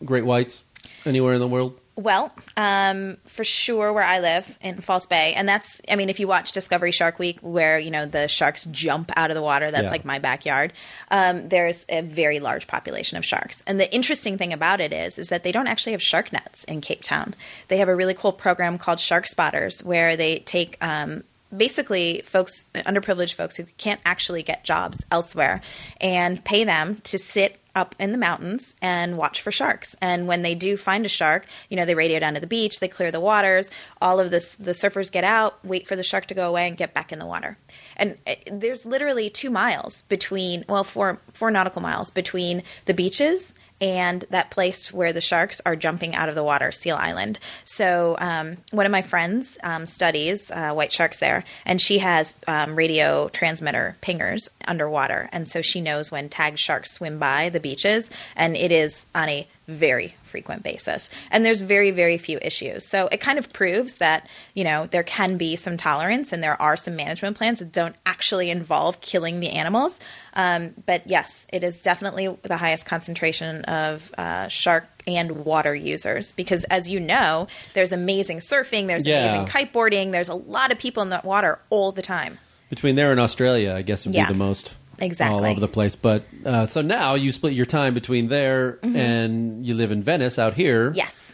great 0.03 0.25
whites 0.25 0.63
anywhere 1.05 1.33
in 1.33 1.39
the 1.39 1.47
world? 1.47 1.79
Well, 1.99 2.31
um, 2.55 3.17
for 3.25 3.43
sure, 3.43 3.91
where 3.91 4.03
I 4.03 4.19
live 4.19 4.57
in 4.61 4.81
False 4.81 5.07
Bay, 5.07 5.33
and 5.33 5.49
that's, 5.49 5.81
I 5.89 5.95
mean, 5.95 6.09
if 6.11 6.19
you 6.19 6.27
watch 6.27 6.51
Discovery 6.51 6.91
Shark 6.91 7.17
Week, 7.17 7.39
where 7.41 7.79
you 7.79 7.89
know 7.89 8.05
the 8.05 8.27
sharks 8.27 8.65
jump 8.65 9.11
out 9.17 9.31
of 9.31 9.35
the 9.35 9.41
water, 9.41 9.71
that's 9.71 9.85
Yeah. 9.85 9.89
like 9.89 10.05
my 10.05 10.19
backyard. 10.19 10.73
Um, 11.09 11.49
there's 11.49 11.87
a 11.89 12.01
very 12.01 12.39
large 12.39 12.67
population 12.67 13.17
of 13.17 13.25
sharks, 13.25 13.63
and 13.65 13.79
the 13.79 13.91
interesting 13.91 14.37
thing 14.37 14.53
about 14.53 14.79
it 14.79 14.93
is, 14.93 15.17
is 15.17 15.29
that 15.29 15.41
they 15.41 15.51
don't 15.51 15.65
actually 15.65 15.93
have 15.93 16.01
shark 16.03 16.31
nets 16.31 16.63
in 16.65 16.81
Cape 16.81 17.01
Town. 17.01 17.33
They 17.67 17.77
have 17.77 17.89
a 17.89 17.95
really 17.95 18.13
cool 18.13 18.31
program 18.31 18.77
called 18.77 18.99
Shark 18.99 19.25
Spotters, 19.25 19.83
where 19.83 20.15
they 20.15 20.37
take 20.39 20.77
um, 20.81 21.23
basically 21.55 22.21
folks 22.25 22.65
underprivileged 22.75 23.33
folks 23.33 23.55
who 23.55 23.63
can't 23.79 24.01
actually 24.05 24.43
get 24.43 24.63
jobs 24.63 25.03
elsewhere 25.11 25.61
and 25.99 26.43
pay 26.45 26.63
them 26.63 26.97
to 27.05 27.17
sit 27.17 27.57
up 27.77 27.95
in 27.99 28.11
the 28.11 28.17
mountains 28.17 28.73
and 28.81 29.17
watch 29.17 29.41
for 29.41 29.51
sharks. 29.51 29.95
And 30.01 30.27
when 30.27 30.41
they 30.41 30.55
do 30.55 30.75
find 30.75 31.05
a 31.05 31.09
shark 31.09 31.45
you 31.69 31.77
know 31.77 31.85
they 31.85 31.95
radio 31.95 32.19
down 32.19 32.33
to 32.33 32.39
the 32.39 32.47
beach 32.47 32.79
they 32.79 32.87
clear 32.87 33.11
the 33.11 33.19
waters. 33.19 33.69
All 34.01 34.19
of 34.19 34.31
this 34.31 34.55
the 34.55 34.71
surfers 34.71 35.11
get 35.11 35.23
out 35.23 35.63
wait 35.63 35.87
for 35.87 35.95
the 35.95 36.03
shark 36.03 36.25
to 36.27 36.33
go 36.33 36.49
away 36.49 36.67
and 36.67 36.75
get 36.75 36.93
back 36.93 37.11
in 37.11 37.19
the 37.19 37.25
water. 37.25 37.57
And 37.95 38.17
uh, 38.25 38.35
there's 38.51 38.85
literally 38.85 39.29
two 39.29 39.49
miles 39.49 40.01
between 40.03 40.65
well 40.67 40.83
four 40.83 41.19
four 41.33 41.51
nautical 41.51 41.81
miles 41.81 42.09
between 42.09 42.63
the 42.85 42.93
beaches 42.93 43.53
and 43.79 44.25
that 44.29 44.49
place 44.51 44.91
where 44.91 45.13
the 45.13 45.21
sharks 45.21 45.61
are 45.65 45.75
jumping 45.75 46.15
out 46.15 46.29
of 46.29 46.35
the 46.35 46.43
water, 46.43 46.71
Seal 46.71 46.95
Island. 46.95 47.39
So, 47.63 48.15
um, 48.19 48.57
one 48.71 48.85
of 48.85 48.91
my 48.91 49.01
friends 49.01 49.57
um, 49.63 49.85
studies 49.87 50.49
uh, 50.51 50.73
white 50.73 50.91
sharks 50.91 51.19
there, 51.19 51.43
and 51.65 51.81
she 51.81 51.99
has 51.99 52.35
um, 52.47 52.75
radio 52.75 53.29
transmitter 53.29 53.97
pingers 54.01 54.49
underwater. 54.67 55.29
And 55.31 55.47
so 55.47 55.61
she 55.61 55.81
knows 55.81 56.11
when 56.11 56.29
tagged 56.29 56.59
sharks 56.59 56.91
swim 56.91 57.19
by 57.19 57.49
the 57.49 57.59
beaches, 57.59 58.09
and 58.35 58.55
it 58.55 58.71
is 58.71 59.05
on 59.13 59.29
a 59.29 59.47
very 59.67 60.15
frequent 60.37 60.61
basis. 60.61 61.09
And 61.31 61.43
there's 61.43 61.61
very, 61.61 61.89
very 61.89 62.19
few 62.19 62.37
issues. 62.43 62.85
So 62.87 63.07
it 63.11 63.17
kind 63.19 63.39
of 63.39 63.51
proves 63.51 63.97
that, 63.97 64.27
you 64.53 64.63
know, 64.63 64.85
there 64.85 65.01
can 65.01 65.35
be 65.37 65.55
some 65.55 65.77
tolerance 65.77 66.31
and 66.31 66.43
there 66.43 66.61
are 66.61 66.77
some 66.77 66.95
management 66.95 67.37
plans 67.37 67.57
that 67.57 67.71
don't 67.71 67.95
actually 68.05 68.51
involve 68.51 69.01
killing 69.01 69.39
the 69.39 69.49
animals. 69.49 69.97
Um, 70.35 70.75
but 70.85 71.07
yes, 71.07 71.47
it 71.51 71.63
is 71.63 71.81
definitely 71.81 72.27
the 72.43 72.55
highest 72.57 72.85
concentration 72.85 73.63
of 73.65 74.13
uh, 74.15 74.47
shark 74.47 74.85
and 75.07 75.43
water 75.43 75.73
users 75.73 76.31
because, 76.33 76.63
as 76.65 76.87
you 76.87 76.99
know, 76.99 77.47
there's 77.73 77.91
amazing 77.91 78.37
surfing, 78.37 78.85
there's 78.85 79.05
Yeah. 79.07 79.23
amazing 79.23 79.47
kiteboarding, 79.47 80.11
there's 80.11 80.29
a 80.29 80.35
lot 80.35 80.71
of 80.71 80.77
people 80.77 81.01
in 81.01 81.09
the 81.09 81.19
water 81.23 81.57
all 81.71 81.91
the 81.91 82.03
time. 82.03 82.37
Between 82.69 82.95
there 82.95 83.09
and 83.11 83.19
Australia, 83.19 83.73
I 83.73 83.81
guess 83.81 84.05
would 84.05 84.13
Yeah. 84.13 84.27
be 84.27 84.33
the 84.33 84.37
most. 84.37 84.75
Exactly. 84.99 85.35
All 85.35 85.45
over 85.45 85.59
the 85.59 85.67
place. 85.67 85.95
But 85.95 86.23
uh, 86.45 86.65
so 86.65 86.81
now 86.81 87.13
you 87.15 87.31
split 87.31 87.53
your 87.53 87.65
time 87.65 87.93
between 87.93 88.27
there 88.29 88.79
and 88.83 89.65
you 89.65 89.73
live 89.73 89.91
in 89.91 90.01
Venice 90.01 90.39
out 90.39 90.55
here. 90.55 90.89
Mm-hmm. 90.89 90.97
Yes. 90.97 91.33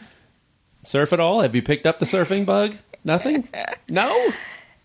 Surf 0.84 1.12
at 1.12 1.20
all? 1.20 1.40
Have 1.40 1.54
you 1.54 1.62
picked 1.62 1.86
up 1.86 1.98
the 1.98 2.04
surfing 2.04 2.44
bug? 2.44 2.76
Nothing? 3.04 3.48
no? 3.88 4.32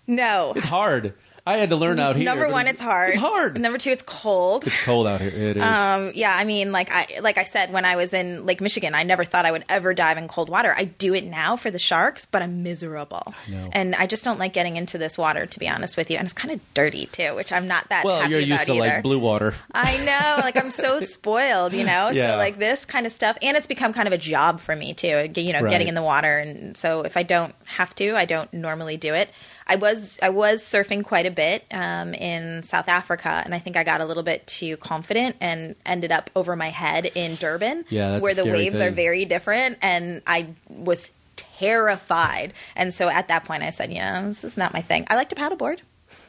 No. 0.08 0.54
It's 0.56 0.65
hard. 0.65 1.13
I 1.50 1.58
had 1.58 1.72
to 1.72 1.76
learn 1.76 2.00
out 2.00 2.16
here. 2.16 2.26
Number 2.26 2.48
one, 2.48 2.68
it's 2.68 2.80
hard. 2.80 3.10
It's 3.14 3.20
hard. 3.20 3.60
Number 3.60 3.80
two, 3.80 3.90
it's 3.90 4.04
cold. 4.04 4.68
It's 4.68 4.78
cold 4.78 5.08
out 5.08 5.20
here. 5.20 5.30
It 5.32 5.58
is. 5.58 5.64
Um, 5.64 6.12
yeah, 6.14 6.36
I 6.36 6.44
mean, 6.44 6.72
like 6.72 6.92
I 6.92 7.20
like 7.22 7.40
I 7.40 7.44
said, 7.44 7.74
when 7.74 7.86
I 7.86 7.96
was 7.96 8.14
in 8.14 8.46
Lake 8.46 8.62
Michigan, 8.62 8.94
I 8.94 9.02
never 9.02 9.24
thought 9.26 9.46
I 9.46 9.52
would 9.52 9.66
ever 9.68 9.96
dive 9.96 10.20
in 10.20 10.28
cold 10.28 10.48
water. 10.48 10.72
I 10.78 10.84
do 10.84 11.16
it 11.16 11.24
now 11.26 11.56
for 11.56 11.72
the 11.72 11.80
sharks, 11.80 12.26
but 12.26 12.44
I'm 12.44 12.62
miserable, 12.62 13.34
know. 13.48 13.70
and 13.72 13.96
I 13.96 14.06
just 14.06 14.24
don't 14.24 14.38
like 14.38 14.54
getting 14.54 14.76
into 14.78 15.00
this 15.00 15.18
water. 15.18 15.48
To 15.48 15.60
be 15.60 15.68
honest 15.68 15.98
with 15.98 16.12
you, 16.12 16.18
and 16.18 16.26
it's 16.26 16.34
kind 16.34 16.54
of 16.54 16.62
dirty 16.76 17.08
too, 17.08 17.34
which 17.36 17.52
I'm 17.52 17.68
not 17.68 17.90
that. 17.90 18.06
well, 18.06 18.30
you're 18.30 18.40
used 18.40 18.68
to 18.68 18.74
either. 18.74 18.82
like 18.82 19.04
blue 19.04 19.18
water. 19.18 19.56
I 19.74 19.98
know, 20.06 20.44
like 20.44 20.56
I'm 20.56 20.70
so 20.70 21.00
spoiled, 21.16 21.74
you 21.74 21.84
know. 21.84 22.10
Yeah. 22.10 22.34
So 22.34 22.38
like 22.38 22.60
this 22.60 22.86
kind 22.86 23.08
of 23.08 23.12
stuff, 23.12 23.40
and 23.42 23.58
it's 23.58 23.66
become 23.66 23.92
kind 23.92 24.08
of 24.08 24.14
a 24.14 24.20
job 24.20 24.60
for 24.60 24.76
me 24.76 24.94
too. 24.94 25.32
You 25.36 25.54
know, 25.54 25.62
Right. 25.62 25.72
getting 25.72 25.88
in 25.88 25.96
the 25.96 26.04
water, 26.04 26.38
and 26.38 26.78
so 26.78 27.02
if 27.02 27.18
I 27.18 27.24
don't 27.24 27.56
have 27.66 27.96
to, 27.96 28.16
I 28.16 28.26
don't 28.26 28.54
normally 28.54 28.98
do 28.98 29.16
it. 29.16 29.30
I 29.69 29.75
was 29.75 30.17
I 30.21 30.29
was 30.29 30.62
surfing 30.63 31.05
quite 31.05 31.25
a 31.27 31.32
bit 31.32 31.63
um, 31.71 32.13
in 32.15 32.63
South 32.63 32.89
Africa, 32.89 33.41
and 33.45 33.53
I 33.53 33.60
think 33.60 33.77
I 33.77 33.84
got 33.84 34.01
a 34.01 34.05
little 34.05 34.23
bit 34.23 34.45
too 34.47 34.75
confident 34.77 35.36
and 35.39 35.75
ended 35.86 36.12
up 36.12 36.29
over 36.36 36.55
my 36.55 36.69
head 36.69 37.05
in 37.13 37.36
Durban, 37.36 37.86
Yeah, 37.89 38.17
where 38.19 38.34
the 38.34 38.45
waves 38.45 38.77
are 38.77 38.89
very 38.91 39.25
different, 39.25 39.77
and 39.82 40.21
I 40.25 40.47
was 40.67 41.12
terrified. 41.38 42.53
And 42.75 42.93
so 42.93 43.10
at 43.10 43.27
that 43.27 43.45
point, 43.45 43.63
I 43.63 43.69
said, 43.69 43.91
"Yeah, 43.91 44.23
this 44.23 44.43
is 44.43 44.58
not 44.58 44.73
my 44.73 44.82
thing. 44.82 45.05
I 45.10 45.15
like 45.15 45.29
to 45.29 45.36
paddleboard." 45.36 45.79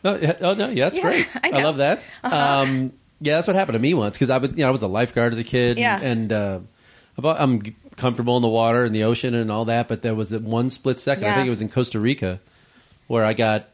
No, 0.05 0.17
yeah, 0.17 0.37
oh 0.41 0.55
no, 0.55 0.69
yeah, 0.69 0.85
that's 0.85 0.99
Yeah, 0.99 1.05
great. 1.05 1.29
I. 1.43 1.49
Uh-huh. 1.51 1.63
love 1.65 1.77
that. 1.79 2.03
Um, 2.23 2.93
yeah, 3.21 3.37
that's 3.37 3.47
what 3.47 3.57
happened 3.57 3.75
to 3.75 3.79
me 3.81 3.95
once 3.95 4.17
because 4.17 4.31
I 4.31 4.39
was, 4.39 4.51
you 4.51 4.59
know, 4.59 4.69
I 4.69 4.71
was 4.71 4.83
a 4.83 4.87
lifeguard 4.87 5.33
as 5.33 5.39
a 5.39 5.45
kid, 5.45 5.79
Yeah. 5.79 5.99
and 6.01 6.33
uh, 6.33 6.61
about, 7.17 7.41
I'm 7.41 7.63
comfortable 7.97 8.37
in 8.37 8.43
the 8.43 8.49
water 8.49 8.85
and 8.85 8.95
the 8.95 9.05
ocean 9.05 9.35
and 9.35 9.51
all 9.51 9.65
that. 9.67 9.89
But 9.89 10.03
there 10.03 10.15
was 10.15 10.33
one 10.33 10.71
split 10.71 10.99
second. 11.01 11.25
I 11.25 11.35
think 11.35 11.47
it 11.47 11.51
was 11.51 11.61
in 11.63 11.69
Costa 11.69 11.99
Rica 12.01 12.41
where 13.11 13.25
I 13.25 13.33
got 13.33 13.69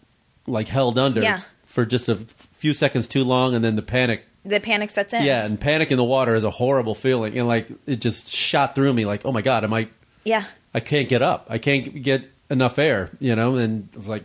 like 0.47 0.67
held 0.69 0.97
under 0.99 1.21
Yeah. 1.21 1.43
for 1.63 1.85
just 1.85 2.09
a 2.09 2.15
few 2.17 2.73
seconds 2.73 3.07
too 3.07 3.23
long, 3.23 3.55
and 3.55 3.63
then 3.63 3.77
the 3.77 3.83
panic. 3.83 4.25
The 4.47 4.61
panic 4.61 4.89
sets 4.89 5.13
in. 5.13 5.25
Yeah, 5.25 5.45
and 5.45 5.61
panic 5.61 5.91
in 5.91 5.99
the 5.99 6.05
water 6.05 6.35
is 6.35 6.43
a 6.43 6.49
horrible 6.49 6.95
feeling, 6.95 7.37
and 7.37 7.47
like 7.47 7.69
it 7.87 8.01
just 8.01 8.29
shot 8.29 8.75
through 8.75 8.95
me. 8.95 9.05
Like, 9.05 9.27
oh 9.27 9.33
my 9.33 9.43
god, 9.43 9.63
am 9.63 9.75
I? 9.75 9.89
yeah. 10.25 10.45
I 10.73 10.81
can't 10.81 11.07
get 11.09 11.21
up. 11.21 11.47
I 11.51 11.59
can't 11.59 12.03
get 12.03 12.31
enough 12.51 12.79
air, 12.79 13.11
you 13.21 13.35
know, 13.37 13.57
and 13.57 13.89
I 13.95 13.97
was 13.99 14.09
like, 14.09 14.25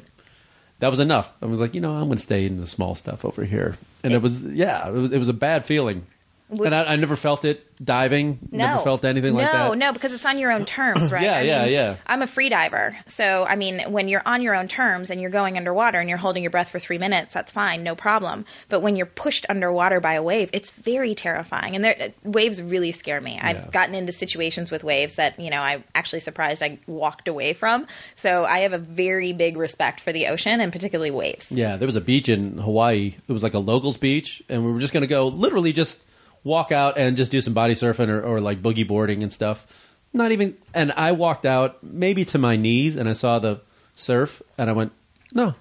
that 0.80 0.89
was 0.89 1.00
enough. 1.02 1.32
I 1.41 1.45
was 1.45 1.60
like, 1.60 1.76
you 1.76 1.82
know, 1.82 1.91
I'm 1.93 2.06
going 2.08 2.17
to 2.17 2.24
stay 2.24 2.45
in 2.45 2.60
the 2.62 2.67
small 2.67 2.95
stuff 2.95 3.26
over 3.26 3.43
here. 3.43 3.78
And 4.04 4.12
it, 4.13 4.21
was, 4.21 4.43
yeah, 4.45 4.88
it 4.88 4.91
was, 4.93 5.12
it 5.12 5.17
was 5.17 5.30
a 5.30 5.34
bad 5.34 5.63
feeling. 5.65 6.06
Would- 6.52 6.68
and 6.68 6.76
I, 6.76 6.94
I 6.94 6.96
never 6.98 7.16
felt 7.16 7.46
it 7.46 7.66
diving. 7.84 8.40
No, 8.52 8.66
Never 8.66 8.84
felt 8.84 9.06
anything 9.06 9.34
no, 9.34 9.40
like 9.40 9.52
that. 9.52 9.68
No, 9.70 9.74
no, 9.74 9.94
because 9.94 10.14
it's 10.14 10.26
on 10.26 10.38
your 10.38 10.52
own 10.52 10.66
terms, 10.66 11.12
right? 11.12 11.24
Yeah, 11.24 11.38
I 11.38 11.42
yeah, 11.42 11.64
mean, 11.64 11.74
yeah. 11.74 11.96
I'm 12.06 12.22
a 12.22 12.28
free 12.28 12.50
diver, 12.50 12.96
so 13.08 13.46
I 13.46 13.56
mean, 13.56 13.80
when 13.92 14.08
you're 14.08 14.22
on 14.26 14.42
your 14.42 14.54
own 14.54 14.68
terms 14.68 15.10
and 15.10 15.20
you're 15.20 15.32
going 15.32 15.58
underwater 15.58 16.00
and 16.00 16.08
you're 16.08 16.18
holding 16.18 16.44
your 16.44 16.52
breath 16.52 16.70
for 16.70 16.80
three 16.80 16.98
minutes, 16.98 17.34
that's 17.34 17.52
fine, 17.52 17.84
no 17.84 17.96
problem. 17.96 18.46
But 18.70 18.82
when 18.82 18.96
you're 18.96 19.06
pushed 19.08 19.46
underwater 19.50 20.00
by 20.00 20.14
a 20.14 20.24
wave, 20.24 20.50
it's 20.54 20.72
very 20.72 21.16
terrifying, 21.16 21.76
and 21.76 21.84
there, 21.84 22.14
waves 22.24 22.62
really 22.62 22.92
scare 22.92 23.22
me. 23.22 23.40
I've 23.42 23.72
gotten 23.72 23.96
into 23.96 24.12
situations 24.12 24.70
with 24.70 24.84
waves 24.84 25.16
that 25.16 25.40
you 25.40 25.50
know 25.50 25.62
I'm 25.62 25.84
actually 25.96 26.20
surprised 26.20 26.62
I 26.62 26.80
walked 26.86 27.28
away 27.28 27.54
from. 27.54 27.88
So 28.16 28.46
I 28.46 28.60
have 28.60 28.74
a 28.74 28.78
very 28.78 29.34
big 29.34 29.58
respect 29.58 30.02
for 30.02 30.12
the 30.12 30.28
ocean 30.28 30.62
and 30.62 30.72
particularly 30.72 31.12
waves. 31.12 31.52
Yeah, 31.52 31.78
there 31.78 31.88
was 31.88 31.96
a 31.96 32.02
beach 32.02 32.30
in 32.30 32.58
Hawaii. 32.58 33.16
It 33.28 33.32
was 33.32 33.44
like 33.44 33.54
a 33.54 33.60
locals 33.60 33.98
beach, 33.98 34.44
and 34.50 34.66
we 34.66 34.72
were 34.72 34.80
just 34.80 34.94
going 34.94 35.02
to 35.02 35.08
go 35.08 35.28
literally 35.28 35.74
just 35.74 36.00
walk 36.43 36.71
out 36.71 36.97
and 36.97 37.17
just 37.17 37.32
do 37.32 37.41
some 37.41 37.54
body 37.54 37.73
surfing 37.73 38.10
or, 38.10 38.21
or 38.21 38.41
like 38.41 38.62
boogie 38.62 38.88
boarding 38.88 39.23
and 39.23 39.32
stuff. 39.32 39.65
Not 40.13 40.32
even, 40.32 40.58
and 40.73 40.91
I 40.93 41.13
walked 41.13 41.45
out 41.45 41.82
maybe 41.84 42.25
to 42.25 42.38
my 42.38 42.58
knees, 42.58 42.97
and 42.97 43.08
I 43.08 43.13
saw 43.13 43.39
the 43.39 43.62
surf, 43.95 44.41
and 44.58 44.69
I 44.69 44.73
went, 44.73 44.91
no. 45.34 45.56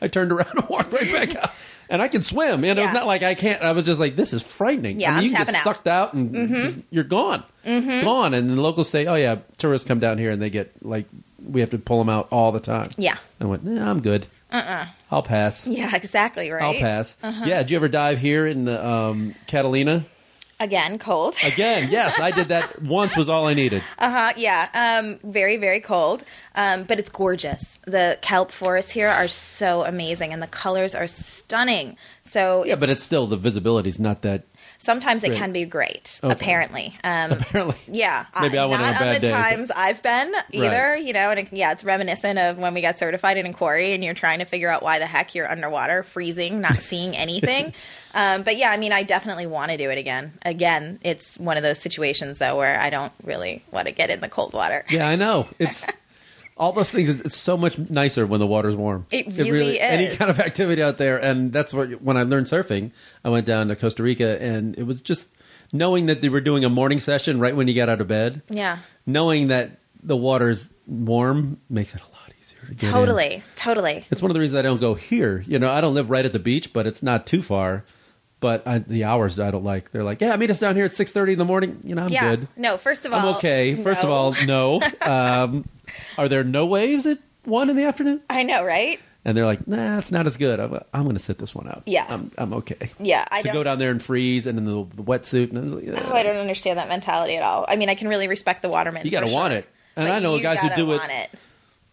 I 0.00 0.06
turned 0.06 0.30
around 0.30 0.52
and 0.56 0.68
walked 0.68 0.92
right 0.92 1.10
back 1.10 1.34
out, 1.34 1.50
and 1.88 2.00
I 2.00 2.06
can 2.06 2.22
swim. 2.22 2.64
And 2.64 2.78
it 2.78 2.82
was 2.82 2.92
not 2.92 3.06
like 3.06 3.24
I 3.24 3.34
can't. 3.34 3.62
I 3.62 3.72
was 3.72 3.84
just 3.84 3.98
like, 3.98 4.14
this 4.14 4.32
is 4.32 4.42
frightening. 4.42 5.00
Yeah, 5.00 5.12
I 5.12 5.20
mean, 5.20 5.24
you 5.24 5.30
get 5.30 5.40
out. 5.40 5.46
Mm-hmm. 5.48 5.62
sucked 5.62 5.88
out, 5.88 6.14
and 6.14 6.32
just, 6.32 6.78
you're 6.90 7.02
gone, 7.02 7.42
gone. 7.64 8.32
And 8.32 8.50
the 8.50 8.60
locals 8.60 8.88
say, 8.88 9.06
oh 9.06 9.16
yeah, 9.16 9.38
tourists 9.58 9.88
come 9.88 9.98
down 9.98 10.18
here, 10.18 10.30
and 10.30 10.40
they 10.40 10.50
get 10.50 10.86
like 10.86 11.06
we 11.44 11.60
have 11.60 11.70
to 11.70 11.78
pull 11.78 11.98
them 11.98 12.08
out 12.08 12.28
all 12.30 12.52
the 12.52 12.60
time. 12.60 12.90
Yeah. 12.96 13.16
I 13.40 13.46
went, 13.46 13.64
nah, 13.64 13.90
I'm 13.90 14.00
good. 14.00 14.26
Uh-uh. 14.50 14.86
I'll 15.10 15.22
pass. 15.22 15.66
Yeah, 15.66 15.90
exactly 15.94 16.50
right. 16.50 16.62
I'll 16.62 16.74
pass. 16.74 17.16
Uh-huh. 17.22 17.44
Yeah, 17.46 17.58
did 17.58 17.70
you 17.70 17.76
ever 17.76 17.88
dive 17.88 18.18
here 18.18 18.46
in 18.46 18.64
the 18.64 18.86
um, 18.86 19.34
Catalina? 19.46 20.04
Again, 20.58 20.98
cold. 20.98 21.36
Again, 21.44 21.90
yes, 21.90 22.18
I 22.18 22.30
did 22.30 22.48
that 22.48 22.80
once. 22.82 23.16
Was 23.16 23.28
all 23.28 23.46
I 23.46 23.52
needed. 23.54 23.82
Uh 23.98 24.10
huh. 24.10 24.32
Yeah. 24.36 25.00
Um, 25.02 25.18
very, 25.30 25.58
very 25.58 25.80
cold. 25.80 26.24
Um, 26.54 26.84
but 26.84 26.98
it's 26.98 27.10
gorgeous. 27.10 27.78
The 27.86 28.18
kelp 28.22 28.50
forests 28.50 28.90
here 28.92 29.08
are 29.08 29.28
so 29.28 29.84
amazing, 29.84 30.32
and 30.32 30.42
the 30.42 30.46
colors 30.46 30.94
are 30.94 31.06
stunning. 31.06 31.96
So 32.24 32.64
Yeah, 32.64 32.76
but 32.76 32.88
it's 32.90 33.04
still 33.04 33.26
the 33.26 33.36
visibility's 33.36 33.98
not 33.98 34.22
that. 34.22 34.44
Sometimes 34.78 35.24
it 35.24 35.32
can 35.32 35.52
be 35.52 35.64
great. 35.64 36.20
Okay. 36.22 36.32
Apparently, 36.32 36.98
um, 37.04 37.32
Apparently. 37.32 37.76
yeah. 37.86 38.26
Maybe 38.40 38.58
I 38.58 38.64
went 38.66 38.82
on 38.82 38.88
a 38.94 38.98
bad 38.98 39.16
the 39.16 39.20
day, 39.26 39.32
but- 39.32 39.38
times 39.42 39.70
I've 39.70 40.02
been 40.02 40.32
either. 40.52 40.96
You 40.96 41.12
know, 41.12 41.30
and 41.30 41.40
it, 41.40 41.48
yeah, 41.52 41.72
it's 41.72 41.84
reminiscent 41.84 42.38
of 42.38 42.58
when 42.58 42.72
we 42.74 42.80
got 42.80 42.98
certified 42.98 43.36
in 43.36 43.46
a 43.46 43.52
quarry, 43.52 43.92
and 43.92 44.02
you're 44.02 44.14
trying 44.14 44.38
to 44.40 44.44
figure 44.44 44.68
out 44.68 44.82
why 44.82 44.98
the 44.98 45.06
heck 45.06 45.34
you're 45.34 45.50
underwater, 45.50 46.02
freezing, 46.02 46.60
not 46.62 46.80
seeing 46.82 47.14
anything. 47.16 47.74
um, 48.16 48.42
but 48.42 48.56
yeah, 48.56 48.70
I 48.70 48.78
mean, 48.78 48.92
I 48.92 49.02
definitely 49.02 49.46
want 49.46 49.70
to 49.70 49.76
do 49.76 49.90
it 49.90 49.98
again. 49.98 50.32
Again, 50.42 50.98
it's 51.04 51.38
one 51.38 51.58
of 51.58 51.62
those 51.62 51.78
situations 51.78 52.38
though 52.38 52.56
where 52.56 52.80
I 52.80 52.88
don't 52.88 53.12
really 53.22 53.62
want 53.70 53.86
to 53.88 53.92
get 53.92 54.08
in 54.08 54.20
the 54.20 54.28
cold 54.28 54.54
water. 54.54 54.86
Yeah, 54.88 55.06
I 55.06 55.16
know. 55.16 55.46
It's 55.58 55.84
all 56.56 56.72
those 56.72 56.90
things. 56.90 57.10
It's, 57.10 57.20
it's 57.20 57.36
so 57.36 57.58
much 57.58 57.78
nicer 57.78 58.26
when 58.26 58.40
the 58.40 58.46
water's 58.46 58.74
warm. 58.74 59.04
It 59.10 59.26
really 59.36 59.78
Any 59.78 60.06
is. 60.06 60.16
kind 60.16 60.30
of 60.30 60.40
activity 60.40 60.82
out 60.82 60.96
there, 60.96 61.18
and 61.22 61.52
that's 61.52 61.74
what 61.74 62.00
when 62.00 62.16
I 62.16 62.22
learned 62.22 62.46
surfing, 62.46 62.92
I 63.22 63.28
went 63.28 63.44
down 63.46 63.68
to 63.68 63.76
Costa 63.76 64.02
Rica, 64.02 64.40
and 64.42 64.76
it 64.78 64.84
was 64.84 65.02
just 65.02 65.28
knowing 65.72 66.06
that 66.06 66.22
they 66.22 66.30
were 66.30 66.40
doing 66.40 66.64
a 66.64 66.70
morning 66.70 67.00
session 67.00 67.38
right 67.38 67.54
when 67.54 67.68
you 67.68 67.74
got 67.74 67.90
out 67.90 68.00
of 68.00 68.08
bed. 68.08 68.40
Yeah. 68.48 68.78
Knowing 69.04 69.48
that 69.48 69.78
the 70.02 70.16
water's 70.16 70.68
warm 70.86 71.60
makes 71.68 71.94
it 71.94 72.00
a 72.00 72.04
lot 72.04 72.32
easier. 72.40 72.60
To 72.60 72.74
get 72.74 72.84
in. 72.84 72.92
Totally, 72.92 73.42
totally. 73.56 74.06
It's 74.10 74.22
one 74.22 74.30
of 74.30 74.34
the 74.34 74.40
reasons 74.40 74.58
I 74.58 74.62
don't 74.62 74.80
go 74.80 74.94
here. 74.94 75.44
You 75.46 75.58
know, 75.58 75.70
I 75.70 75.82
don't 75.82 75.94
live 75.94 76.08
right 76.08 76.24
at 76.24 76.32
the 76.32 76.38
beach, 76.38 76.72
but 76.72 76.86
it's 76.86 77.02
not 77.02 77.26
too 77.26 77.42
far. 77.42 77.84
But 78.38 78.66
I, 78.68 78.78
the 78.80 79.04
hours 79.04 79.40
I 79.40 79.50
don't 79.50 79.64
like. 79.64 79.92
They're 79.92 80.04
like, 80.04 80.20
yeah, 80.20 80.36
meet 80.36 80.50
us 80.50 80.58
down 80.58 80.76
here 80.76 80.84
at 80.84 80.94
six 80.94 81.10
thirty 81.10 81.32
in 81.32 81.38
the 81.38 81.44
morning. 81.46 81.80
You 81.82 81.94
know, 81.94 82.04
I'm 82.04 82.10
yeah. 82.10 82.30
good. 82.36 82.48
No, 82.56 82.76
first 82.76 83.06
of 83.06 83.12
all, 83.12 83.18
I'm 83.30 83.34
okay. 83.36 83.76
First 83.76 84.04
of 84.04 84.10
all, 84.10 84.34
no. 84.44 84.80
Um, 85.06 85.64
are 86.18 86.28
there 86.28 86.42
no 86.44 86.66
waves 86.66 87.06
at 87.06 87.18
one 87.44 87.70
in 87.70 87.76
the 87.76 87.84
afternoon? 87.84 88.20
I 88.28 88.42
know, 88.42 88.64
right? 88.64 89.00
And 89.24 89.36
they're 89.36 89.46
like, 89.46 89.66
nah, 89.66 89.98
it's 89.98 90.12
not 90.12 90.26
as 90.26 90.36
good. 90.36 90.60
I'm, 90.60 90.78
I'm 90.92 91.02
going 91.04 91.16
to 91.16 91.22
sit 91.22 91.38
this 91.38 91.54
one 91.54 91.66
out. 91.68 91.82
Yeah. 91.86 92.06
I'm, 92.08 92.30
I'm 92.38 92.52
okay. 92.54 92.90
Yeah, 93.00 93.24
I 93.30 93.40
to 93.40 93.48
don't. 93.48 93.54
go 93.54 93.64
down 93.64 93.78
there 93.78 93.90
and 93.90 94.02
freeze 94.02 94.46
and 94.46 94.58
in 94.58 94.64
the, 94.64 94.86
the 94.94 95.02
wetsuit. 95.02 95.50
And 95.50 95.74
like, 95.74 96.04
Oh, 96.04 96.12
I 96.12 96.22
don't 96.22 96.36
understand 96.36 96.78
that 96.78 96.88
mentality 96.88 97.36
at 97.36 97.42
all. 97.42 97.64
I 97.68 97.74
mean, 97.76 97.88
I 97.88 97.94
can 97.96 98.06
really 98.08 98.28
respect 98.28 98.62
the 98.62 98.68
watermen. 98.68 99.04
You 99.04 99.10
gotta 99.10 99.26
for 99.26 99.32
want 99.32 99.54
it. 99.54 99.68
And 99.96 100.06
But 100.08 100.12
I 100.12 100.18
know 100.20 100.38
guys 100.40 100.60
who 100.60 100.70
do 100.76 100.92
it- 100.92 101.00
it. 101.04 101.30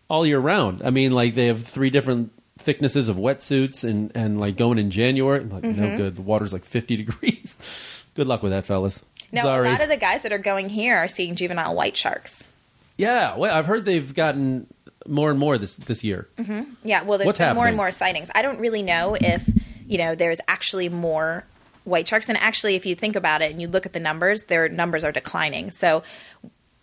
all 0.10 0.26
year 0.26 0.40
round. 0.40 0.82
I 0.84 0.90
mean, 0.92 1.12
like 1.12 1.34
they 1.36 1.48
have 1.48 1.64
three 1.66 1.90
different 1.90 2.32
thicknesses 2.64 3.10
of 3.10 3.18
wetsuits 3.18 3.84
and, 3.88 4.12
and 4.16 4.40
like 4.40 4.58
going 4.58 4.78
in 4.80 4.90
January. 4.92 5.40
I'm 5.42 5.50
like, 5.50 5.64
Mm-hmm. 5.64 5.82
no 5.82 5.98
good. 5.98 6.16
The 6.16 6.22
water's 6.22 6.54
like 6.54 6.66
50 6.66 6.96
degrees. 7.04 7.58
good 8.16 8.28
luck 8.28 8.42
with 8.44 8.52
that, 8.52 8.66
fellas. 8.66 9.04
No, 9.32 9.42
Sorry. 9.44 9.68
a 9.68 9.72
lot 9.72 9.82
of 9.82 9.90
the 9.90 9.98
guys 9.98 10.22
that 10.24 10.32
are 10.32 10.38
going 10.38 10.70
here 10.70 10.96
are 10.98 11.08
seeing 11.08 11.36
juvenile 11.36 11.76
white 11.76 11.98
sharks. 11.98 12.44
yeah, 12.98 13.36
well, 13.38 13.56
I've 13.56 13.66
heard 13.66 13.86
they've 13.86 14.14
gotten 14.14 14.68
more 15.08 15.30
and 15.32 15.40
more 15.40 15.58
this 15.58 15.76
this 15.78 16.04
year. 16.04 16.28
Yeah, 16.84 17.02
well, 17.04 17.18
there's 17.18 17.26
What's 17.26 17.38
been 17.40 17.56
more 17.56 17.66
happening? 17.66 17.68
and 17.70 17.78
more 17.78 17.92
sightings. 17.92 18.30
I 18.36 18.42
don't 18.44 18.60
really 18.60 18.84
know 18.84 19.16
if 19.20 19.48
you 19.88 19.98
know 19.98 20.14
there's 20.16 20.40
actually 20.48 20.88
more 20.90 21.46
white 21.84 22.08
sharks, 22.08 22.30
and 22.30 22.38
actually, 22.38 22.76
if 22.76 22.86
you 22.86 22.96
think 22.96 23.16
about 23.18 23.42
it 23.42 23.52
and 23.52 23.60
you 23.62 23.68
look 23.68 23.86
at 23.86 23.92
the 23.94 24.00
numbers, 24.00 24.44
their 24.44 24.70
numbers 24.70 25.04
are 25.04 25.12
declining. 25.12 25.72
So, 25.72 26.04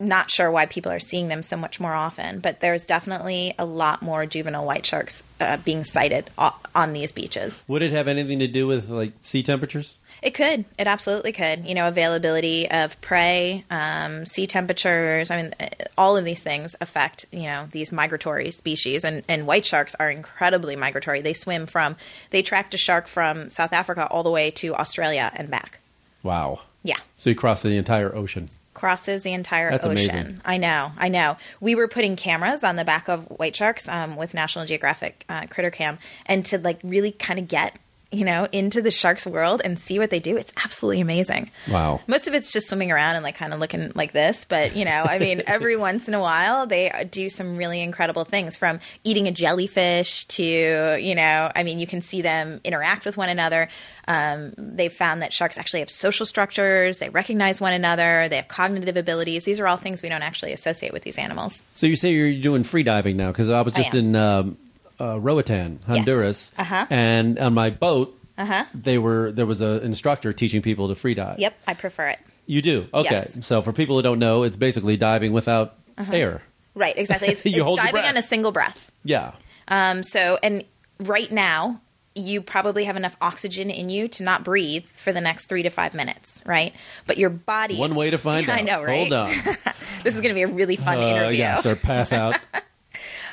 not 0.00 0.30
sure 0.30 0.50
why 0.50 0.66
people 0.66 0.90
are 0.90 0.98
seeing 0.98 1.28
them 1.28 1.42
so 1.42 1.56
much 1.56 1.78
more 1.78 1.92
often, 1.92 2.40
but 2.40 2.60
there's 2.60 2.86
definitely 2.86 3.54
a 3.58 3.64
lot 3.66 4.00
more 4.00 4.24
juvenile 4.24 4.64
white 4.64 4.86
sharks 4.86 5.22
uh, 5.40 5.58
being 5.58 5.84
sighted 5.84 6.30
on 6.74 6.92
these 6.94 7.12
beaches. 7.12 7.62
Would 7.68 7.82
it 7.82 7.92
have 7.92 8.08
anything 8.08 8.38
to 8.38 8.48
do 8.48 8.66
with 8.66 8.88
like 8.88 9.12
sea 9.20 9.42
temperatures? 9.42 9.96
It 10.22 10.34
could. 10.34 10.64
It 10.78 10.86
absolutely 10.86 11.32
could. 11.32 11.64
You 11.64 11.74
know, 11.74 11.88
availability 11.88 12.70
of 12.70 13.00
prey, 13.00 13.64
um, 13.70 14.26
sea 14.26 14.46
temperatures. 14.46 15.30
I 15.30 15.42
mean, 15.42 15.54
uh, 15.60 15.68
all 15.96 16.16
of 16.16 16.24
these 16.24 16.42
things 16.42 16.74
affect 16.80 17.26
you 17.30 17.42
know 17.42 17.68
these 17.70 17.92
migratory 17.92 18.50
species. 18.50 19.04
And 19.04 19.22
and 19.28 19.46
white 19.46 19.66
sharks 19.66 19.94
are 19.96 20.10
incredibly 20.10 20.76
migratory. 20.76 21.20
They 21.20 21.34
swim 21.34 21.66
from 21.66 21.96
they 22.30 22.42
tracked 22.42 22.74
a 22.74 22.78
shark 22.78 23.06
from 23.06 23.50
South 23.50 23.72
Africa 23.72 24.06
all 24.10 24.22
the 24.22 24.30
way 24.30 24.50
to 24.52 24.74
Australia 24.74 25.30
and 25.36 25.50
back. 25.50 25.80
Wow. 26.22 26.60
Yeah. 26.82 26.98
So 27.16 27.30
you 27.30 27.36
cross 27.36 27.62
the 27.62 27.76
entire 27.76 28.14
ocean. 28.14 28.48
Crosses 28.81 29.23
the 29.25 29.35
entire 29.35 29.71
That's 29.71 29.85
ocean. 29.85 30.09
amazing. 30.11 30.40
I 30.43 30.57
know, 30.57 30.93
I 30.97 31.09
know. 31.09 31.37
We 31.61 31.75
were 31.75 31.87
putting 31.87 32.16
cameras 32.16 32.64
on 32.64 32.77
the 32.77 32.85
back 32.85 33.09
of 33.09 33.27
white 33.27 33.55
sharks 33.55 33.87
um, 33.87 34.16
with 34.16 34.33
National 34.33 34.64
Geographic 34.64 35.27
uh, 35.29 35.45
Critter 35.51 35.71
Cam, 35.71 35.99
and 36.25 36.47
to 36.47 36.57
like 36.57 36.81
really 36.83 37.12
kind 37.12 37.38
of 37.38 37.47
get 37.47 37.79
you 38.12 38.25
know 38.25 38.46
into 38.53 38.83
the 38.83 38.90
sharks' 38.90 39.27
world 39.27 39.62
and 39.64 39.79
see 39.79 39.99
what 39.99 40.11
they 40.11 40.20
do. 40.20 40.37
It's 40.37 40.53
absolutely 40.57 41.01
amazing. 41.01 41.51
Wow. 41.68 42.01
Most 42.07 42.29
of 42.29 42.35
it's 42.35 42.53
just 42.53 42.68
swimming 42.68 42.90
around 42.90 43.16
and 43.16 43.23
like 43.23 43.37
kind 43.37 43.53
of 43.53 43.61
looking 43.61 43.92
like 43.94 44.12
this, 44.12 44.44
but 44.44 44.75
you 44.75 44.85
know, 44.85 45.05
I 45.05 45.18
mean, 45.18 45.42
every 45.46 45.77
once 45.77 46.09
in 46.09 46.14
a 46.14 46.20
while 46.20 46.66
they 46.66 47.09
do 47.11 47.29
some 47.29 47.57
really 47.57 47.81
incredible 47.81 48.25
things 48.25 48.57
from 48.57 48.81
eating 49.05 49.29
a 49.29 49.31
jellyfish 49.31 50.25
to, 50.27 50.99
you 51.01 51.14
know, 51.14 51.51
I 51.55 51.62
mean, 51.62 51.79
you 51.79 51.87
can 51.87 52.03
see 52.03 52.23
them 52.23 52.61
interact 52.64 53.05
with 53.05 53.16
one 53.16 53.29
another. 53.29 53.68
Um, 54.09 54.55
they've 54.57 54.92
found 54.92 55.23
that 55.23 55.33
sharks 55.33 55.57
actually 55.57 55.81
have 55.81 55.90
social 55.90 56.27
structures, 56.27 56.99
they 56.99 57.11
recognize 57.11 57.61
one 57.61 57.73
another, 57.73 58.29
they 58.29 58.37
have 58.37 58.49
cognitive 58.49 58.96
abilities. 58.96 59.44
These 59.44 59.61
are 59.61 59.68
all 59.68 59.77
things 59.77 60.03
we 60.03 60.09
don't 60.09 60.23
actually 60.23 60.53
associate 60.53 60.92
with 60.92 61.05
these 61.05 61.18
animals. 61.18 61.62
So 61.75 61.87
you 61.87 61.96
say 61.96 62.11
you're 62.11 62.35
doing 62.40 62.64
free 62.64 62.83
diving 62.83 63.16
now? 63.16 63.29
Because 63.31 63.51
I 63.51 63.62
was 63.62 63.73
just 63.73 63.94
am. 63.94 63.99
in 63.99 64.16
um, 64.16 64.59
uh, 65.00 65.18
Roatan, 65.20 65.80
Honduras, 65.86 66.52
Uh-huh. 66.58 66.86
and 66.90 67.38
on 67.38 67.54
my 67.54 67.70
boat, 67.70 68.16
Uh 68.38 68.44
huh. 68.46 68.64
they 68.74 68.98
were 68.98 69.32
there 69.32 69.46
was 69.46 69.60
an 69.60 69.80
instructor 69.82 70.32
teaching 70.32 70.62
people 70.62 70.88
to 70.88 70.94
free 70.94 71.14
dive. 71.14 71.38
Yep, 71.38 71.54
I 71.66 71.74
prefer 71.74 72.08
it. 72.08 72.18
You 72.46 72.62
do? 72.62 72.86
Okay. 72.92 73.10
Yes. 73.14 73.46
So 73.46 73.62
for 73.62 73.72
people 73.72 73.96
who 73.96 74.02
don't 74.02 74.18
know, 74.18 74.42
it's 74.42 74.56
basically 74.56 74.96
diving 74.96 75.32
without 75.32 75.74
air. 76.12 76.42
Right, 76.74 76.96
exactly. 76.98 77.28
It's, 77.32 77.44
You 77.44 77.50
it's 77.52 77.62
hold 77.62 77.78
your 77.78 77.86
diving 77.86 78.00
breath. 78.02 78.10
on 78.10 78.16
a 78.16 78.22
single 78.22 78.52
breath. 78.52 78.90
Yeah. 79.04 79.32
Um, 79.68 80.02
so, 80.02 80.38
and 80.42 80.64
right 80.98 81.30
now, 81.30 81.80
you 82.16 82.42
probably 82.42 82.84
have 82.84 82.96
enough 82.96 83.14
oxygen 83.20 83.70
in 83.70 83.88
you 83.88 84.08
to 84.08 84.24
not 84.24 84.42
breathe 84.42 84.84
for 84.86 85.12
the 85.12 85.20
next 85.20 85.46
three 85.46 85.62
to 85.62 85.70
five 85.70 85.94
minutes, 85.94 86.42
right? 86.44 86.74
But 87.06 87.18
your 87.18 87.30
body. 87.30 87.76
One 87.78 87.94
way 87.94 88.10
to 88.10 88.18
find 88.18 88.48
out. 88.50 88.58
I 88.58 88.62
know, 88.62 88.82
right? 88.82 88.96
Hold 88.98 89.12
on. 89.12 89.34
This 90.02 90.14
is 90.14 90.20
going 90.22 90.30
to 90.30 90.34
be 90.34 90.42
a 90.42 90.48
really 90.48 90.76
fun 90.76 90.98
Uh, 90.98 91.02
interview. 91.06 91.38
yes, 91.38 91.66
or 91.66 91.76
pass 91.76 92.12
out. 92.12 92.36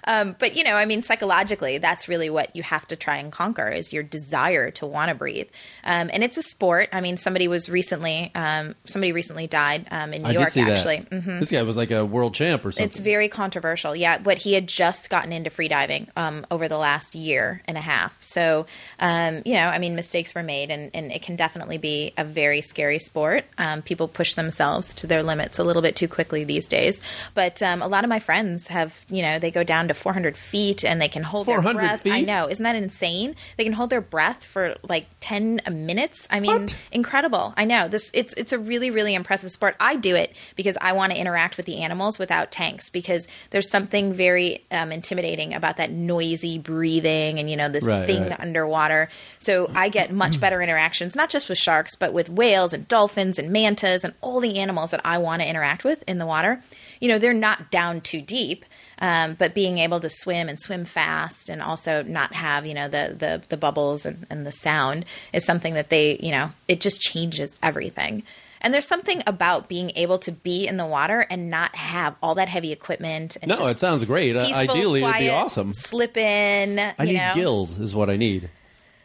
But 0.07 0.55
you 0.55 0.63
know, 0.63 0.75
I 0.75 0.85
mean, 0.85 1.01
psychologically, 1.01 1.77
that's 1.77 2.07
really 2.07 2.29
what 2.29 2.55
you 2.55 2.63
have 2.63 2.87
to 2.87 2.95
try 2.95 3.17
and 3.17 3.31
conquer 3.31 3.67
is 3.67 3.91
your 3.93 4.03
desire 4.03 4.71
to 4.71 4.85
want 4.85 5.09
to 5.09 5.15
breathe. 5.15 5.49
Um, 5.83 6.09
and 6.11 6.23
it's 6.23 6.37
a 6.37 6.43
sport. 6.43 6.89
I 6.93 7.01
mean, 7.01 7.17
somebody 7.17 7.47
was 7.47 7.69
recently, 7.69 8.31
um, 8.33 8.75
somebody 8.85 9.11
recently 9.11 9.47
died 9.47 9.87
um, 9.91 10.13
in 10.13 10.23
New 10.23 10.29
I 10.29 10.31
York. 10.31 10.57
actually, 10.57 10.97
Mm-hmm. 11.11 11.39
This 11.39 11.51
guy 11.51 11.63
was 11.63 11.77
like 11.77 11.91
a 11.91 12.05
world 12.05 12.33
champ 12.33 12.65
or 12.65 12.71
something. 12.71 12.85
It's 12.85 12.99
very 12.99 13.29
controversial, 13.29 13.95
yeah. 13.95 14.17
But 14.17 14.37
he 14.37 14.53
had 14.53 14.67
just 14.67 15.09
gotten 15.09 15.31
into 15.31 15.49
freediving 15.49 16.07
um, 16.15 16.45
over 16.51 16.67
the 16.67 16.77
last 16.77 17.15
year 17.15 17.61
and 17.65 17.77
a 17.77 17.81
half. 17.81 18.21
So, 18.23 18.65
um, 18.99 19.41
you 19.45 19.53
know, 19.53 19.67
I 19.67 19.79
mean, 19.79 19.95
mistakes 19.95 20.33
were 20.35 20.43
made, 20.43 20.71
and, 20.71 20.91
and 20.93 21.11
it 21.11 21.21
can 21.21 21.35
definitely 21.35 21.77
be 21.77 22.13
a 22.17 22.23
very 22.23 22.61
scary 22.61 22.99
sport. 22.99 23.45
Um, 23.57 23.81
people 23.81 24.07
push 24.07 24.35
themselves 24.35 24.93
to 24.95 25.07
their 25.07 25.23
limits 25.23 25.59
a 25.59 25.63
little 25.63 25.81
bit 25.81 25.95
too 25.95 26.07
quickly 26.07 26.43
these 26.43 26.67
days. 26.67 27.01
But 27.33 27.61
um, 27.61 27.81
a 27.81 27.87
lot 27.87 28.03
of 28.03 28.09
my 28.09 28.19
friends 28.19 28.67
have, 28.67 29.05
you 29.09 29.21
know, 29.21 29.39
they 29.39 29.51
go 29.51 29.63
down 29.63 29.87
to 29.87 29.93
400 29.97 30.37
feet 30.37 30.83
and 30.85 31.01
they 31.01 31.07
can 31.09 31.23
hold 31.23 31.47
their 31.47 31.55
400 31.61 31.79
breath. 31.79 32.07
I 32.07 32.21
know, 32.21 32.47
isn't 32.49 32.63
that 32.63 32.75
insane? 32.75 33.35
They 33.57 33.63
can 33.63 33.73
hold 33.73 33.89
their 33.89 34.01
breath 34.01 34.43
for 34.45 34.75
like 34.87 35.07
10 35.19 35.61
minutes. 35.71 36.27
I 36.29 36.39
mean, 36.39 36.61
What? 36.61 36.77
incredible. 36.91 37.53
I 37.57 37.65
know 37.65 37.87
this. 37.87 38.11
It's 38.13 38.33
it's 38.35 38.53
a 38.53 38.59
really 38.59 38.91
really 38.91 39.13
impressive 39.13 39.51
sport. 39.51 39.75
I 39.79 39.95
do 39.95 40.15
it 40.15 40.33
because 40.55 40.77
I 40.79 40.93
want 40.93 41.11
to 41.11 41.17
interact 41.19 41.57
with 41.57 41.65
the 41.65 41.77
animals 41.83 42.19
without 42.19 42.51
tanks 42.51 42.89
because 42.89 43.27
there's 43.49 43.69
something 43.69 44.13
very 44.13 44.63
um, 44.71 44.91
intimidating 44.91 45.53
about 45.53 45.77
that 45.77 45.91
noisy 45.91 46.59
breathing 46.59 47.39
and 47.39 47.49
you 47.49 47.55
know 47.57 47.69
this 47.69 47.83
Right, 47.83 48.05
thing 48.05 48.23
right. 48.23 48.39
underwater. 48.39 49.09
So 49.39 49.69
I 49.75 49.89
get 49.89 50.11
much 50.11 50.39
better 50.39 50.61
interactions, 50.61 51.15
not 51.15 51.29
just 51.29 51.49
with 51.49 51.57
sharks, 51.57 51.95
but 51.95 52.13
with 52.13 52.29
whales 52.29 52.73
and 52.73 52.87
dolphins 52.87 53.39
and 53.39 53.51
mantas 53.51 54.03
and 54.03 54.13
all 54.21 54.39
the 54.39 54.57
animals 54.59 54.91
that 54.91 55.01
I 55.05 55.17
want 55.17 55.41
to 55.41 55.47
interact 55.47 55.83
with 55.83 56.03
in 56.07 56.17
the 56.17 56.25
water. 56.25 56.61
You 56.99 57.07
know, 57.09 57.19
they're 57.19 57.33
not 57.33 57.69
down 57.71 58.01
too 58.01 58.21
deep. 58.21 58.65
Um, 58.99 59.35
but 59.35 59.53
being 59.53 59.77
able 59.77 59.99
to 59.99 60.09
swim 60.09 60.49
and 60.49 60.59
swim 60.59 60.83
fast 60.83 61.49
and 61.49 61.61
also 61.61 62.01
not 62.01 62.33
have 62.33 62.65
you 62.65 62.73
know 62.73 62.87
the 62.87 63.15
the, 63.17 63.43
the 63.49 63.57
bubbles 63.57 64.05
and, 64.05 64.25
and 64.29 64.45
the 64.45 64.51
sound 64.51 65.05
is 65.33 65.45
something 65.45 65.75
that 65.75 65.89
they 65.89 66.17
you 66.17 66.31
know 66.31 66.51
it 66.67 66.81
just 66.81 66.99
changes 66.99 67.55
everything 67.61 68.23
and 68.61 68.73
there's 68.73 68.87
something 68.87 69.21
about 69.27 69.67
being 69.67 69.91
able 69.95 70.17
to 70.19 70.31
be 70.31 70.67
in 70.67 70.77
the 70.77 70.85
water 70.85 71.21
and 71.29 71.49
not 71.49 71.75
have 71.75 72.15
all 72.23 72.35
that 72.35 72.49
heavy 72.49 72.71
equipment 72.71 73.37
and 73.41 73.49
no, 73.49 73.67
it 73.67 73.79
sounds 73.79 74.03
great. 74.05 74.35
Uh, 74.35 74.45
peaceful, 74.45 74.75
Ideally, 74.75 75.03
it'd 75.03 75.19
be 75.19 75.29
awesome. 75.29 75.73
slip 75.73 76.17
in 76.17 76.79
I 76.79 77.05
need 77.05 77.17
know? 77.17 77.31
gills, 77.35 77.79
is 77.79 77.95
what 77.95 78.09
I 78.09 78.17
need. 78.17 78.49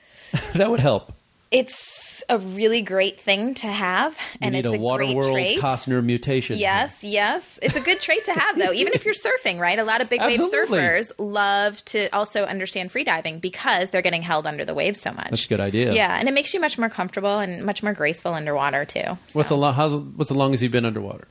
that 0.54 0.70
would 0.70 0.80
help. 0.80 1.12
It's 1.52 2.24
a 2.30 2.38
really 2.38 2.80
great 2.80 3.20
thing 3.20 3.54
to 3.54 3.66
have 3.66 4.14
You 4.14 4.38
and 4.40 4.52
need 4.54 4.64
it's 4.64 4.74
a 4.74 4.78
a, 4.78 4.80
water 4.80 5.04
great 5.04 5.16
world 5.16 5.32
trait 5.32 5.58
Costner 5.60 6.02
mutation. 6.02 6.56
Yes, 6.58 7.04
yes. 7.04 7.58
It's 7.62 7.76
a 7.76 7.80
good 7.80 8.00
trait 8.00 8.24
to 8.24 8.32
have, 8.32 8.58
though, 8.58 8.72
even 8.72 8.94
if 8.94 9.04
you're 9.04 9.14
surfing, 9.14 9.58
right? 9.58 9.78
A 9.78 9.84
lot 9.84 10.00
of 10.00 10.08
big 10.08 10.20
wave 10.20 10.40
surfers 10.40 11.12
love 11.18 11.84
to 11.86 12.08
also 12.16 12.44
understand 12.44 12.90
freediving 12.90 13.40
because 13.40 13.90
they're 13.90 14.02
getting 14.02 14.22
held 14.22 14.46
under 14.46 14.64
the 14.64 14.72
waves 14.74 15.00
so 15.00 15.12
much. 15.12 15.28
That's 15.30 15.44
a 15.44 15.48
good 15.48 15.60
idea. 15.60 15.92
Yeah, 15.92 16.16
and 16.18 16.26
it 16.28 16.32
makes 16.32 16.54
you 16.54 16.60
much 16.60 16.78
more 16.78 16.88
comfortable 16.88 17.38
and 17.38 17.64
much 17.64 17.82
more 17.82 17.92
graceful 17.92 18.32
underwater, 18.32 18.84
too. 18.86 19.18
What's 19.34 19.50
the 19.50 19.56
lo- 19.56 19.72
how's 19.72 19.94
what's 19.94 20.28
the 20.30 20.34
longest 20.36 20.62
you've 20.62 20.72
been 20.72 20.86
underwater? 20.86 21.28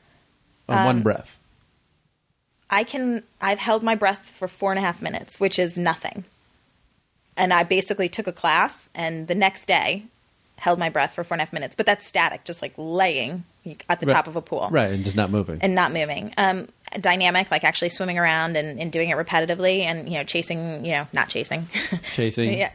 On 0.69 0.77
Um, 0.77 0.85
one 0.85 1.01
breath. 1.01 1.39
I 2.69 2.83
can, 2.83 3.23
I've 3.41 3.59
held 3.59 3.81
my 3.83 3.95
breath 3.95 4.31
for 4.37 4.47
four 4.47 4.71
and 4.71 4.77
a 4.79 4.81
half 4.81 5.01
minutes, 5.01 5.39
which 5.39 5.57
is 5.59 5.77
nothing. 5.77 6.23
And 7.35 7.53
I 7.53 7.63
basically 7.63 8.07
took 8.07 8.27
a 8.27 8.31
class, 8.31 8.89
and 8.93 9.27
the 9.27 9.35
next 9.35 9.65
day 9.65 10.03
held 10.61 10.77
my 10.79 10.89
breath 10.89 11.13
for 11.15 11.23
four 11.23 11.35
and 11.35 11.41
a 11.41 11.45
half 11.45 11.51
minutes. 11.51 11.75
But 11.75 11.85
that's 11.87 12.05
static, 12.07 12.43
just 12.45 12.61
like 12.61 12.73
laying 12.77 13.43
at 13.89 13.99
the 13.99 14.05
Right. 14.05 14.13
top 14.13 14.27
of 14.27 14.35
a 14.35 14.41
pool, 14.41 14.69
Right, 14.71 14.91
and 14.91 15.03
just 15.03 15.15
not 15.15 15.29
moving. 15.31 15.59
and 15.61 15.75
not 15.75 15.91
moving. 15.91 16.33
Um, 16.37 16.67
dynamic, 16.99 17.49
like 17.51 17.63
actually 17.63 17.89
swimming 17.89 18.17
around 18.19 18.55
and, 18.57 18.79
and 18.79 18.91
doing 18.91 19.09
it 19.09 19.17
repetitively, 19.17 19.79
and 19.81 20.07
you 20.07 20.17
know, 20.17 20.23
chasing. 20.23 20.85
You 20.85 20.91
know, 20.93 21.07
not 21.13 21.29
chasing. 21.29 21.67
Chasing. 22.13 22.57
yeah? 22.57 22.71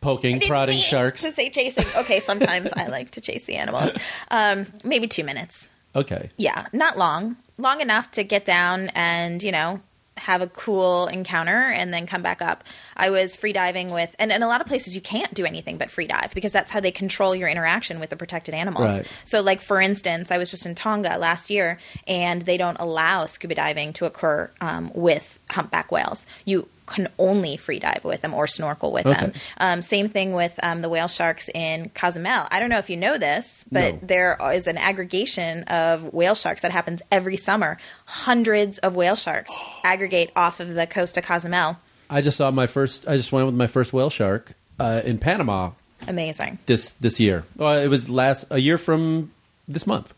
Poking, 0.00 0.40
prodding 0.40 0.78
sharks. 0.78 1.22
To 1.22 1.32
say 1.32 1.50
chasing. 1.50 1.84
Okay, 1.96 2.20
sometimes 2.20 2.68
I 2.76 2.86
like 2.86 3.10
to 3.12 3.20
chase 3.20 3.44
the 3.46 3.56
animals. 3.56 3.90
Um, 4.30 4.66
maybe 4.84 5.08
two 5.08 5.24
minutes. 5.24 5.68
Okay. 5.96 6.30
Yeah, 6.36 6.66
not 6.72 6.96
long. 6.98 7.36
Long 7.58 7.80
enough 7.80 8.10
to 8.12 8.22
get 8.22 8.44
down 8.44 8.88
and, 8.94 9.42
you 9.42 9.50
know, 9.52 9.80
have 10.20 10.42
a 10.42 10.46
cool 10.46 11.06
encounter 11.06 11.70
and 11.70 11.92
then 11.92 12.06
come 12.06 12.22
back 12.22 12.42
up. 12.42 12.64
I 12.96 13.10
was 13.10 13.36
free 13.36 13.52
diving 13.52 13.90
with, 13.90 14.14
and 14.18 14.30
in 14.30 14.42
a 14.42 14.46
lot 14.46 14.60
of 14.60 14.66
places 14.66 14.94
you 14.94 15.00
can't 15.00 15.32
do 15.34 15.46
anything 15.46 15.78
but 15.78 15.90
free 15.90 16.06
dive 16.06 16.32
because 16.34 16.52
that's 16.52 16.70
how 16.70 16.80
they 16.80 16.90
control 16.90 17.34
your 17.34 17.48
interaction 17.48 18.00
with 18.00 18.10
the 18.10 18.16
protected 18.16 18.54
animals. 18.54 18.90
Right. 18.90 19.06
So, 19.24 19.40
like 19.40 19.60
for 19.60 19.80
instance, 19.80 20.30
I 20.30 20.38
was 20.38 20.50
just 20.50 20.66
in 20.66 20.74
Tonga 20.74 21.18
last 21.18 21.50
year, 21.50 21.78
and 22.06 22.42
they 22.42 22.56
don't 22.56 22.76
allow 22.78 23.26
scuba 23.26 23.54
diving 23.54 23.92
to 23.94 24.06
occur 24.06 24.50
um, 24.60 24.90
with 24.94 25.38
humpback 25.50 25.90
whales. 25.90 26.26
You 26.44 26.68
can 26.90 27.08
only 27.18 27.56
free 27.56 27.78
dive 27.78 28.02
with 28.04 28.20
them 28.20 28.34
or 28.34 28.46
snorkel 28.46 28.92
with 28.92 29.04
them. 29.04 29.32
Um, 29.58 29.80
same 29.80 30.08
thing 30.08 30.34
with 30.34 30.58
um, 30.62 30.80
the 30.80 30.88
whale 30.88 31.08
sharks 31.08 31.48
in 31.54 31.88
Cozumel. 31.94 32.46
I 32.50 32.60
don't 32.60 32.68
know 32.68 32.78
if 32.78 32.90
you 32.90 32.96
know 32.98 33.16
this, 33.16 33.64
but 33.72 33.94
No. 33.94 34.00
there 34.02 34.38
is 34.52 34.66
an 34.66 34.76
aggregation 34.76 35.62
of 35.64 36.12
whale 36.12 36.34
sharks 36.34 36.62
that 36.62 36.72
happens 36.72 37.00
every 37.10 37.36
summer. 37.38 37.78
Hundreds 38.04 38.78
of 38.78 38.94
whale 38.96 39.16
sharks 39.16 39.52
aggregate 39.84 40.30
off 40.36 40.60
of 40.60 40.74
the 40.74 40.86
coast 40.86 41.16
of 41.16 41.24
Cozumel. 41.24 41.78
I 42.10 42.20
just 42.20 42.36
saw 42.36 42.50
my 42.50 42.66
first. 42.66 43.06
I 43.08 43.16
just 43.16 43.30
went 43.32 43.46
with 43.46 43.54
my 43.54 43.68
first 43.68 43.92
whale 43.92 44.10
shark 44.10 44.52
uh, 44.80 45.00
in 45.04 45.18
Panama 45.18 45.70
Amazing. 46.08 46.58
this 46.66 46.92
this 46.92 47.20
year. 47.20 47.44
Well, 47.56 47.78
it 47.80 47.86
was 47.88 48.08
last 48.08 48.44
a 48.50 48.58
year 48.58 48.76
from 48.78 49.30
this 49.68 49.86
month. 49.86 50.12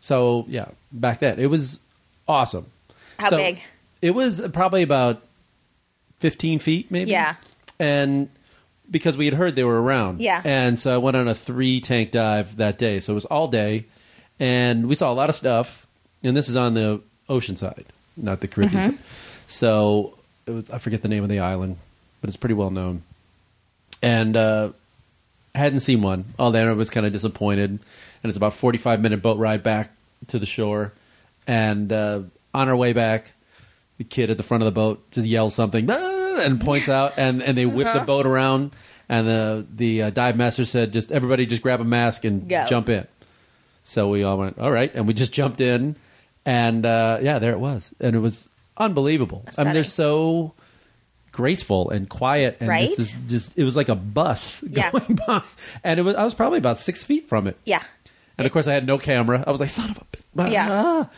So 0.00 0.44
yeah, 0.48 0.66
back 0.92 1.20
then 1.20 1.38
it 1.38 1.46
was 1.46 1.78
awesome. 2.26 2.66
How 3.18 3.30
So, 3.30 3.36
big? 3.36 3.60
It 4.02 4.10
was 4.10 4.40
probably 4.52 4.82
about 4.82 5.22
fifteen 6.24 6.58
feet, 6.58 6.90
maybe. 6.90 7.10
Yeah. 7.10 7.34
and 7.78 8.28
because 8.90 9.16
we 9.16 9.24
had 9.26 9.34
heard 9.34 9.56
they 9.56 9.64
were 9.64 9.80
around. 9.82 10.20
Yeah. 10.20 10.40
and 10.44 10.78
so 10.78 10.94
I 10.94 10.98
went 10.98 11.16
on 11.16 11.26
a 11.28 11.34
three 11.34 11.80
tank 11.80 12.10
dive 12.10 12.56
that 12.56 12.78
day. 12.78 13.00
So 13.00 13.12
it 13.12 13.18
was 13.20 13.24
all 13.26 13.48
day, 13.48 13.84
and 14.40 14.86
we 14.88 14.94
saw 14.94 15.12
a 15.12 15.16
lot 15.20 15.28
of 15.28 15.34
stuff. 15.34 15.86
And 16.22 16.34
this 16.36 16.48
is 16.48 16.56
on 16.56 16.72
the 16.74 17.00
ocean 17.28 17.56
side, 17.56 17.84
not 18.16 18.40
the 18.40 18.48
Caribbean 18.48 18.82
Mm-hmm. 18.82 18.96
side. 18.96 19.04
So 19.46 20.16
it 20.46 20.52
was 20.52 20.70
I 20.70 20.78
forget 20.78 21.02
the 21.02 21.08
name 21.08 21.22
of 21.22 21.28
the 21.28 21.40
island, 21.40 21.76
but 22.20 22.28
it's 22.28 22.36
pretty 22.38 22.54
well 22.54 22.70
known. 22.70 23.02
And 24.02 24.36
uh, 24.36 24.70
hadn't 25.54 25.80
seen 25.80 26.00
one 26.02 26.24
all 26.38 26.52
day. 26.52 26.60
and 26.60 26.70
I 26.70 26.72
was 26.72 26.90
kind 26.90 27.06
of 27.06 27.12
disappointed. 27.12 27.70
And 27.70 28.30
it's 28.30 28.36
about 28.38 28.54
forty 28.54 28.78
five 28.78 29.00
minute 29.02 29.20
boat 29.22 29.38
ride 29.38 29.62
back 29.62 29.90
to 30.28 30.38
the 30.38 30.46
shore. 30.46 30.92
And 31.46 31.92
uh, 31.92 32.20
on 32.54 32.68
our 32.70 32.76
way 32.76 32.92
back, 32.94 33.32
the 33.98 34.04
kid 34.04 34.30
at 34.30 34.36
the 34.38 34.42
front 34.42 34.62
of 34.62 34.66
the 34.66 34.72
boat 34.72 35.10
just 35.10 35.26
yells 35.28 35.54
something 35.54 35.90
"Ah," 35.90 35.94
and 36.38 36.60
points 36.60 36.88
out, 36.88 37.14
and, 37.16 37.42
and 37.42 37.56
they 37.56 37.66
whip 37.66 37.86
the 37.86 37.96
Uh-huh. 37.96 38.04
boat 38.06 38.26
around. 38.26 38.72
And 39.08 39.28
the 39.28 39.66
the 39.74 40.02
uh, 40.02 40.10
dive 40.10 40.36
master 40.36 40.64
said, 40.64 40.92
"Just 40.92 41.12
everybody, 41.12 41.44
just 41.44 41.60
grab 41.62 41.80
a 41.80 41.84
mask 41.84 42.24
and 42.24 42.48
Go. 42.48 42.64
jump 42.66 42.88
in." 42.88 43.06
So 43.82 44.08
we 44.08 44.22
all 44.24 44.38
went, 44.38 44.58
"All 44.58 44.70
right," 44.72 44.90
and 44.94 45.06
we 45.06 45.12
just 45.12 45.30
jumped 45.32 45.60
in, 45.60 45.96
and 46.46 46.86
uh, 46.86 47.18
yeah, 47.20 47.38
there 47.38 47.52
it 47.52 47.60
was, 47.60 47.90
and 48.00 48.16
it 48.16 48.20
was 48.20 48.48
unbelievable. 48.78 49.44
I 49.58 49.64
mean, 49.64 49.74
they're 49.74 49.84
so 49.84 50.54
graceful 51.32 51.90
and 51.90 52.08
quiet, 52.08 52.56
and 52.60 52.68
Right? 52.68 52.94
just, 52.96 53.14
just 53.26 53.58
it 53.58 53.64
was 53.64 53.76
like 53.76 53.88
a 53.88 53.94
bus 53.94 54.62
Yeah. 54.70 54.90
going 54.90 55.18
by, 55.26 55.42
and 55.82 56.00
it 56.00 56.02
was 56.02 56.16
I 56.16 56.24
was 56.24 56.34
probably 56.34 56.58
about 56.58 56.78
six 56.78 57.02
feet 57.04 57.26
from 57.28 57.46
it. 57.46 57.58
Yeah. 57.64 57.82
And 58.38 58.46
of 58.46 58.52
course, 58.52 58.66
I 58.66 58.72
had 58.72 58.86
no 58.86 58.98
camera. 58.98 59.44
I 59.46 59.50
was 59.50 59.60
like, 59.60 59.68
"Son 59.68 59.90
of 59.90 59.98
a 59.98 60.16
bitch!" 60.16 60.50
Yeah. 60.52 60.68
Ah. 60.70 61.10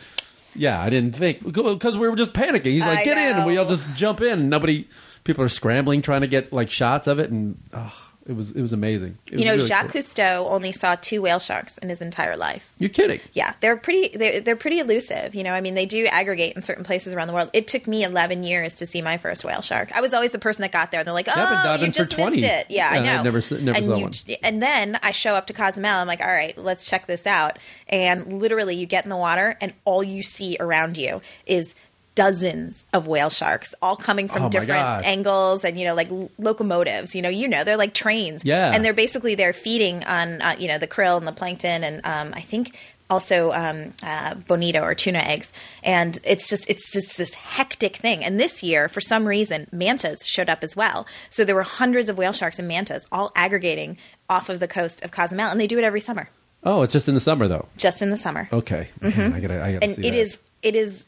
yeah. 0.55 0.81
I 0.81 0.89
didn't 0.89 1.15
think 1.15 1.41
because 1.43 1.97
we 1.97 2.09
were 2.09 2.15
just 2.17 2.33
panicking. 2.33 2.65
He's 2.65 2.81
like, 2.81 2.99
I 2.99 3.03
"Get 3.05 3.17
in!" 3.17 3.37
and 3.37 3.45
we 3.47 3.57
all 3.57 3.65
just 3.65 3.87
jump 3.95 4.21
in. 4.21 4.49
Nobody, 4.49 4.87
people 5.27 5.43
are 5.43 5.49
scrambling 5.49 6.01
trying 6.01 6.21
to 6.21 6.27
get 6.27 6.51
like 6.51 6.71
shots 6.71 7.05
of 7.05 7.19
it, 7.19 7.29
and 7.29 7.57
oh, 7.73 7.93
it 8.25 8.35
was 8.35 8.51
it 8.51 8.61
was 8.61 8.73
amazing. 8.73 9.17
It 9.27 9.33
was 9.33 9.39
You 9.41 9.45
know, 9.47 9.55
really 9.55 9.67
Jacques 9.67 9.91
cool. 9.91 10.01
Cousteau 10.01 10.49
only 10.51 10.71
saw 10.73 10.95
two 10.95 11.21
whale 11.21 11.39
sharks 11.39 11.77
in 11.77 11.87
his 11.89 12.01
entire 12.01 12.35
life. 12.35 12.73
You're 12.77 12.89
kidding? 12.89 13.19
Yeah, 13.33 13.53
they're 13.61 13.77
pretty. 13.77 14.17
They're, 14.17 14.41
they're 14.41 14.55
pretty 14.57 14.79
elusive. 14.79 15.33
You 15.35 15.43
know, 15.43 15.53
I 15.53 15.61
mean, 15.61 15.75
they 15.75 15.85
do 15.85 16.05
aggregate 16.07 16.55
in 16.57 16.63
certain 16.63 16.83
places 16.83 17.13
around 17.13 17.27
the 17.27 17.33
world. 17.33 17.49
It 17.53 17.67
took 17.67 17.87
me 17.87 18.03
11 18.03 18.43
years 18.43 18.73
to 18.75 18.85
see 18.85 19.01
my 19.01 19.17
first 19.17 19.45
whale 19.45 19.61
shark. 19.61 19.95
I 19.95 20.01
was 20.01 20.13
always 20.13 20.31
the 20.31 20.39
person 20.39 20.63
that 20.63 20.71
got 20.73 20.91
there. 20.91 20.99
and 20.99 21.07
They're 21.07 21.13
like, 21.13 21.29
"Oh, 21.33 21.75
you 21.79 21.87
just 21.89 22.11
20. 22.11 22.41
missed 22.41 22.53
it." 22.53 22.65
Yeah, 22.69 22.89
I 22.89 22.99
know. 22.99 23.17
I've 23.19 23.23
never 23.23 23.41
never 23.61 23.77
and 23.77 23.85
saw 23.85 23.95
you- 23.95 24.03
one. 24.03 24.13
And 24.43 24.61
then 24.61 24.99
I 25.03 25.11
show 25.11 25.35
up 25.35 25.47
to 25.47 25.53
Cozumel. 25.53 25.91
I'm 25.99 26.07
like, 26.07 26.19
"All 26.21 26.27
right, 26.27 26.57
let's 26.57 26.85
check 26.89 27.07
this 27.07 27.25
out." 27.25 27.59
And 27.87 28.39
literally, 28.41 28.75
you 28.75 28.85
get 28.87 29.05
in 29.05 29.09
the 29.09 29.15
water, 29.17 29.57
and 29.61 29.73
all 29.85 30.03
you 30.03 30.21
see 30.23 30.57
around 30.59 30.97
you 30.97 31.21
is 31.45 31.75
dozens 32.17 32.85
of 32.93 33.05
whale 33.05 33.29
sharks 33.29 33.75
all 33.81 33.95
coming 33.95 34.27
from 34.27 34.43
Oh 34.45 34.49
different 34.49 34.81
God. 34.81 35.05
angles 35.05 35.63
and 35.63 35.79
you 35.79 35.85
know 35.85 35.93
like 35.93 36.09
locomotives 36.39 37.13
you 37.15 37.21
know 37.21 37.29
you 37.29 37.47
know 37.47 37.63
they're 37.63 37.77
like 37.77 37.93
trains 37.93 38.43
Yeah. 38.43 38.71
and 38.73 38.83
they're 38.83 38.91
basically 39.05 39.35
they're 39.35 39.53
feeding 39.53 40.03
on 40.05 40.41
uh, 40.41 40.55
you 40.57 40.67
know 40.67 40.79
the 40.79 40.87
krill 40.87 41.17
and 41.17 41.27
the 41.27 41.31
plankton 41.31 41.83
and 41.83 42.03
um, 42.05 42.31
I 42.33 42.41
think 42.41 42.75
also 43.09 43.51
um, 43.53 43.93
uh, 44.03 44.33
bonito 44.49 44.81
or 44.81 44.95
tuna 44.95 45.19
eggs 45.19 45.53
and 45.83 46.17
it's 46.23 46.49
just 46.49 46.67
it's 46.69 46.91
just 46.91 47.17
this 47.17 47.33
hectic 47.35 47.97
thing 47.97 48.23
and 48.23 48.39
this 48.39 48.63
year 48.63 48.89
for 48.89 48.99
some 48.99 49.27
reason 49.27 49.67
mantas 49.71 50.25
showed 50.25 50.49
up 50.49 50.63
as 50.63 50.75
well 50.75 51.05
so 51.29 51.45
there 51.45 51.55
were 51.55 51.63
hundreds 51.63 52.09
of 52.09 52.17
whale 52.17 52.33
sharks 52.33 52.57
and 52.59 52.67
mantas 52.67 53.05
all 53.11 53.31
aggregating 53.35 53.95
off 54.27 54.49
of 54.49 54.59
the 54.59 54.67
coast 54.67 55.03
of 55.05 55.11
Cozumel 55.11 55.47
and 55.51 55.61
they 55.61 55.67
do 55.67 55.77
it 55.77 55.83
every 55.83 56.01
summer 56.01 56.29
Oh, 56.63 56.81
it's 56.81 56.91
just 56.91 57.07
in 57.07 57.13
the 57.13 57.21
summer 57.21 57.47
though. 57.47 57.67
just 57.77 58.01
in 58.01 58.09
the 58.09 58.17
summer 58.17 58.49
Okay, 58.51 58.89
Man, 58.99 59.31
I 59.33 59.39
gotta, 59.39 59.63
I 59.63 59.73
gotta 59.73 59.85
and 59.85 59.95
see 59.95 60.07
it 60.07 60.11
that. 60.11 60.17
is 60.17 60.37
it 60.63 60.75
is 60.75 61.05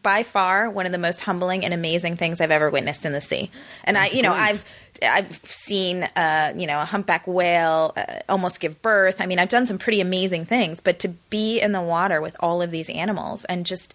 by 0.00 0.22
far 0.22 0.70
one 0.70 0.86
of 0.86 0.92
the 0.92 0.98
most 0.98 1.20
humbling 1.20 1.64
and 1.64 1.74
amazing 1.74 2.16
things 2.16 2.40
I've 2.40 2.50
ever 2.50 2.70
witnessed 2.70 3.04
in 3.04 3.12
the 3.12 3.20
sea. 3.20 3.50
And 3.84 3.98
I, 3.98 4.06
you 4.06 4.22
know, 4.22 4.32
great. 4.32 4.42
I've 4.42 4.64
I've 5.02 5.40
seen 5.44 6.04
uh, 6.04 6.54
you 6.56 6.66
know 6.66 6.80
a 6.80 6.84
humpback 6.84 7.26
whale 7.26 7.92
uh, 7.96 8.20
almost 8.28 8.60
give 8.60 8.80
birth. 8.80 9.20
I 9.20 9.26
mean, 9.26 9.38
I've 9.38 9.50
done 9.50 9.66
some 9.66 9.78
pretty 9.78 10.00
amazing 10.00 10.46
things, 10.46 10.80
but 10.80 10.98
to 11.00 11.08
be 11.08 11.60
in 11.60 11.72
the 11.72 11.82
water 11.82 12.22
with 12.22 12.36
all 12.40 12.62
of 12.62 12.70
these 12.70 12.88
animals 12.88 13.44
and 13.44 13.66
just 13.66 13.94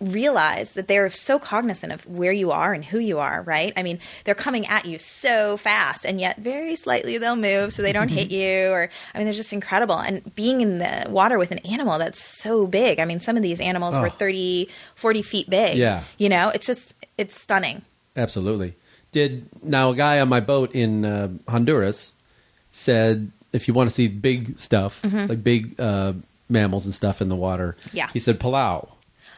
realize 0.00 0.72
that 0.72 0.88
they're 0.88 1.08
so 1.10 1.38
cognizant 1.38 1.92
of 1.92 2.06
where 2.06 2.32
you 2.32 2.50
are 2.50 2.72
and 2.74 2.84
who 2.84 2.98
you 2.98 3.18
are, 3.18 3.42
right? 3.42 3.72
I 3.76 3.82
mean, 3.82 3.98
they're 4.24 4.34
coming 4.34 4.66
at 4.66 4.84
you 4.84 4.98
so 4.98 5.56
fast 5.56 6.04
and 6.04 6.20
yet 6.20 6.38
very 6.38 6.76
slightly 6.76 7.18
they'll 7.18 7.36
move 7.36 7.72
so 7.72 7.82
they 7.82 7.92
don't 7.92 8.08
hit 8.08 8.30
you 8.30 8.68
or 8.70 8.90
I 9.14 9.18
mean, 9.18 9.26
they're 9.26 9.34
just 9.34 9.52
incredible. 9.52 9.96
And 9.98 10.34
being 10.34 10.60
in 10.60 10.78
the 10.78 11.06
water 11.08 11.38
with 11.38 11.50
an 11.50 11.58
animal 11.60 11.98
that's 11.98 12.20
so 12.22 12.66
big. 12.66 12.98
I 13.00 13.04
mean, 13.04 13.20
some 13.20 13.36
of 13.36 13.42
these 13.42 13.60
animals 13.60 13.96
were 13.96 14.06
Oh. 14.06 14.10
30, 14.10 14.68
40 14.96 15.22
feet 15.22 15.48
big. 15.50 15.76
Yeah. 15.78 16.04
You 16.18 16.28
know, 16.28 16.50
it's 16.50 16.66
just 16.66 16.94
it's 17.18 17.40
stunning. 17.40 17.82
Absolutely. 18.16 18.74
Did 19.12 19.48
now 19.62 19.90
a 19.90 19.96
guy 19.96 20.20
on 20.20 20.28
my 20.28 20.40
boat 20.40 20.74
in 20.74 21.04
uh, 21.04 21.28
Honduras 21.48 22.12
said 22.70 23.30
if 23.52 23.66
you 23.68 23.72
want 23.74 23.88
to 23.88 23.94
see 23.94 24.08
big 24.08 24.58
stuff 24.58 25.00
like 25.04 25.42
big 25.42 25.80
uh, 25.80 26.12
mammals 26.48 26.84
and 26.84 26.92
stuff 26.94 27.22
in 27.22 27.28
the 27.28 27.36
water, 27.36 27.76
Mm-hmm. 27.86 27.96
Yeah. 27.96 28.08
he 28.12 28.18
said 28.18 28.38
Palau 28.38 28.88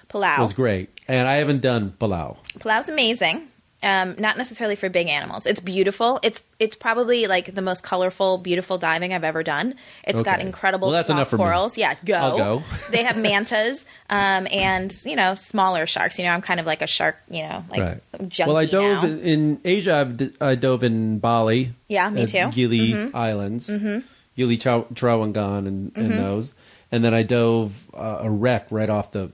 Palau. 0.08 0.38
was 0.40 0.52
great, 0.52 0.88
and 1.06 1.28
I 1.28 1.34
haven't 1.36 1.60
done 1.60 1.94
Palau. 2.00 2.36
Palau's 2.58 2.88
amazing. 2.88 3.48
Um, 3.80 4.16
not 4.18 4.36
necessarily 4.36 4.74
for 4.74 4.88
big 4.88 5.06
animals. 5.06 5.46
It's 5.46 5.60
beautiful. 5.60 6.18
It's 6.24 6.42
it's 6.58 6.74
probably 6.74 7.28
like 7.28 7.54
the 7.54 7.62
most 7.62 7.84
colorful, 7.84 8.36
beautiful 8.38 8.76
diving 8.76 9.14
I've 9.14 9.22
ever 9.22 9.44
done. 9.44 9.76
It's 10.02 10.20
got 10.20 10.40
incredible 10.40 10.90
Well, 10.90 11.04
soft 11.04 11.30
for 11.30 11.36
me. 11.36 11.44
corals. 11.44 11.78
Yeah, 11.78 11.94
go. 12.04 12.14
I'll 12.14 12.36
go. 12.36 12.62
they 12.90 13.04
have 13.04 13.16
mantas 13.16 13.84
um, 14.10 14.48
and 14.50 14.92
you 15.04 15.14
know 15.14 15.36
smaller 15.36 15.86
sharks. 15.86 16.18
You 16.18 16.24
know, 16.24 16.32
I'm 16.32 16.42
kind 16.42 16.58
of 16.58 16.66
like 16.66 16.82
a 16.82 16.88
shark. 16.88 17.18
You 17.30 17.42
know, 17.44 17.64
like 17.70 17.80
right. 17.80 18.38
well, 18.48 18.56
I 18.56 18.64
dove 18.64 19.04
in, 19.04 19.20
in 19.20 19.60
Asia. 19.64 19.94
I've 19.94 20.16
d- 20.16 20.32
I 20.40 20.56
dove 20.56 20.82
in 20.82 21.20
Bali. 21.20 21.72
Yeah, 21.86 22.10
me 22.10 22.26
too. 22.26 22.48
Gili 22.50 23.12
Islands, 23.14 23.68
mm-hmm. 23.68 24.00
Gili 24.36 24.56
Trawangan, 24.58 25.58
and, 25.68 25.92
and 25.94 26.10
Mm-hmm. 26.10 26.16
those. 26.16 26.52
And 26.90 27.04
then 27.04 27.14
I 27.14 27.22
dove 27.22 27.86
uh, 27.94 28.18
a 28.22 28.30
wreck 28.30 28.66
right 28.70 28.90
off 28.90 29.12
the 29.12 29.30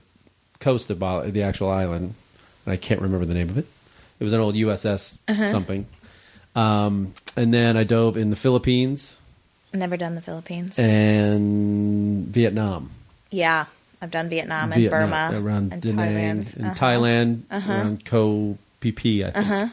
coast 0.65 0.89
of 0.89 0.97
Bali, 0.99 1.29
the 1.31 1.43
actual 1.43 1.69
island. 1.69 2.15
And 2.65 2.73
I 2.73 2.77
can't 2.77 3.01
remember 3.01 3.25
the 3.25 3.33
name 3.35 3.49
of 3.49 3.57
it. 3.57 3.67
It 4.19 4.23
was 4.23 4.33
an 4.33 4.39
old 4.41 4.55
USS 4.55 5.17
Uh-huh. 5.27 5.45
something. 5.51 5.85
Um, 6.55 7.13
and 7.37 7.53
then 7.53 7.77
I 7.77 7.83
dove 7.83 8.17
in 8.17 8.29
the 8.31 8.35
Philippines 8.45 9.15
Never 9.73 9.97
done 9.97 10.15
the 10.15 10.21
Philippines. 10.21 10.79
and 10.79 12.27
Vietnam. 12.27 12.91
yeah, 13.29 13.65
I've 14.01 14.11
done 14.11 14.29
Vietnam 14.29 14.71
and 14.71 14.81
Vietnam, 14.81 15.09
Burma 15.09 15.39
around 15.45 15.73
and 15.73 15.81
Da 15.81 15.91
Nang, 15.91 16.43
Thailand. 16.43 16.57
in 16.57 16.65
Uh-huh. 16.65 16.75
Thailand 16.75 17.41
around 17.51 18.57
Phi 18.81 18.91
Phi, 18.91 19.23
I 19.25 19.31
think. 19.31 19.71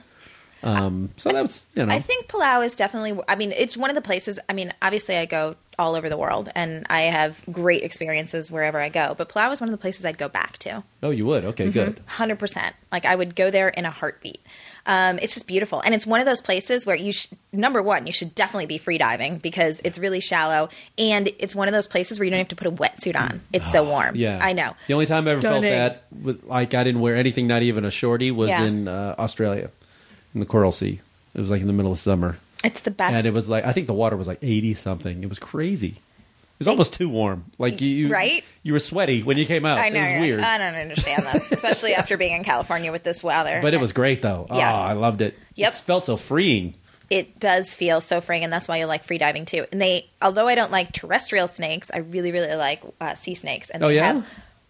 Um, 0.64 1.10
so 1.16 1.30
that's 1.30 1.64
you 1.74 1.84
know 1.86 1.92
I 1.94 1.98
think 2.00 2.26
Palau 2.28 2.64
is 2.64 2.74
definitely. 2.76 3.18
I 3.28 3.34
mean, 3.34 3.50
it's 3.52 3.76
one 3.76 3.90
of 3.90 3.96
the 3.96 4.02
places. 4.10 4.38
I 4.48 4.52
mean, 4.52 4.72
obviously, 4.80 5.16
I 5.18 5.26
go 5.26 5.56
all 5.82 5.94
over 5.96 6.08
the 6.08 6.16
world, 6.16 6.48
and 6.54 6.86
I 6.88 7.02
have 7.02 7.40
great 7.50 7.82
experiences 7.82 8.50
wherever 8.50 8.80
I 8.80 8.88
go. 8.88 9.14
But 9.18 9.28
Palau 9.28 9.52
is 9.52 9.60
one 9.60 9.68
of 9.68 9.72
the 9.72 9.82
places 9.82 10.04
I'd 10.06 10.16
go 10.18 10.28
back 10.28 10.56
to. 10.58 10.82
Oh, 11.02 11.10
you 11.10 11.26
would? 11.26 11.44
Okay, 11.44 11.68
good. 11.70 12.00
Hundred 12.06 12.38
percent. 12.38 12.74
Like 12.90 13.04
I 13.04 13.14
would 13.16 13.34
go 13.36 13.50
there 13.50 13.68
in 13.68 13.84
a 13.84 13.90
heartbeat. 13.90 14.40
Um, 14.84 15.18
it's 15.20 15.34
just 15.34 15.46
beautiful, 15.46 15.80
and 15.80 15.94
it's 15.94 16.06
one 16.06 16.18
of 16.20 16.26
those 16.26 16.40
places 16.40 16.84
where 16.84 16.96
you 16.96 17.12
sh- 17.12 17.28
number 17.52 17.80
one, 17.80 18.06
you 18.08 18.12
should 18.12 18.34
definitely 18.34 18.66
be 18.66 18.78
free 18.78 18.98
diving 18.98 19.38
because 19.38 19.80
it's 19.84 19.96
really 19.98 20.18
shallow, 20.20 20.70
and 20.98 21.28
it's 21.38 21.54
one 21.54 21.68
of 21.68 21.72
those 21.72 21.86
places 21.86 22.18
where 22.18 22.24
you 22.24 22.30
don't 22.32 22.38
have 22.38 22.48
to 22.48 22.56
put 22.56 22.66
a 22.66 22.72
wetsuit 22.72 23.14
on. 23.14 23.42
It's 23.52 23.70
so 23.70 23.84
warm. 23.84 24.16
Yeah, 24.16 24.38
I 24.42 24.52
know. 24.54 24.74
The 24.88 24.94
only 24.94 25.06
time 25.06 25.28
I 25.28 25.32
ever 25.32 25.40
Stunning. 25.40 25.70
felt 25.70 25.98
that, 26.24 26.46
like 26.48 26.74
I 26.74 26.82
didn't 26.82 27.00
wear 27.00 27.14
anything, 27.16 27.46
not 27.46 27.62
even 27.62 27.84
a 27.84 27.90
shorty, 27.92 28.30
was 28.32 28.48
Yeah. 28.48 28.64
in 28.64 28.88
uh, 28.88 29.14
Australia, 29.18 29.70
in 30.34 30.40
the 30.40 30.46
Coral 30.46 30.72
Sea. 30.72 31.00
It 31.34 31.40
was 31.40 31.48
like 31.50 31.60
in 31.60 31.68
the 31.68 31.72
middle 31.72 31.92
of 31.92 31.98
summer, 31.98 32.38
It's 32.64 32.80
the 32.80 32.90
best. 32.90 33.14
and 33.14 33.26
it 33.26 33.32
was 33.32 33.48
like 33.48 33.64
I 33.64 33.72
think 33.72 33.86
the 33.86 33.94
water 33.94 34.16
was 34.16 34.26
like 34.28 34.38
eighty 34.42 34.74
something. 34.74 35.22
It 35.22 35.28
was 35.28 35.38
crazy. 35.38 35.88
It 35.96 36.58
was 36.58 36.68
almost 36.68 36.92
too 36.94 37.08
warm. 37.08 37.46
Like 37.58 37.80
you, 37.80 37.88
you 37.88 38.08
Right? 38.08 38.44
You 38.62 38.72
were 38.72 38.78
sweaty 38.78 39.22
when 39.24 39.36
you 39.36 39.46
came 39.46 39.64
out. 39.66 39.78
I 39.78 39.88
know. 39.88 39.98
It 40.00 40.12
was 40.14 40.20
weird, 40.20 40.40
like, 40.40 40.48
I 40.48 40.58
don't 40.58 40.74
understand 40.80 41.26
this, 41.26 41.50
especially 41.52 41.94
after 41.94 42.16
being 42.16 42.32
in 42.32 42.44
California 42.44 42.92
with 42.92 43.02
this 43.02 43.22
weather. 43.22 43.58
but 43.60 43.74
it 43.74 43.80
was 43.80 43.90
great 43.92 44.22
though. 44.22 44.46
Yeah. 44.52 44.72
Oh, 44.72 44.76
I 44.76 44.92
loved 44.92 45.22
it. 45.22 45.36
Yep. 45.56 45.72
It 45.72 45.74
felt 45.76 46.04
so 46.04 46.16
freeing. 46.16 46.74
it 47.10 47.40
does 47.40 47.74
feel 47.74 48.00
so 48.00 48.20
freeing, 48.20 48.44
and 48.44 48.52
that's 48.52 48.68
why 48.68 48.76
you 48.78 48.86
like 48.86 49.02
free 49.02 49.18
diving 49.18 49.44
too. 49.44 49.66
And 49.72 49.82
they, 49.82 50.08
although 50.22 50.46
I 50.46 50.54
don't 50.54 50.70
like 50.70 50.92
terrestrial 50.92 51.48
snakes, 51.48 51.90
I 51.92 51.98
really, 51.98 52.30
really 52.30 52.54
like 52.54 52.82
uh, 53.00 53.14
sea 53.14 53.34
snakes, 53.34 53.68
and 53.70 53.82
Oh, 53.82 53.88
they 53.88 53.96
yeah? 53.96 54.12
have 54.14 54.26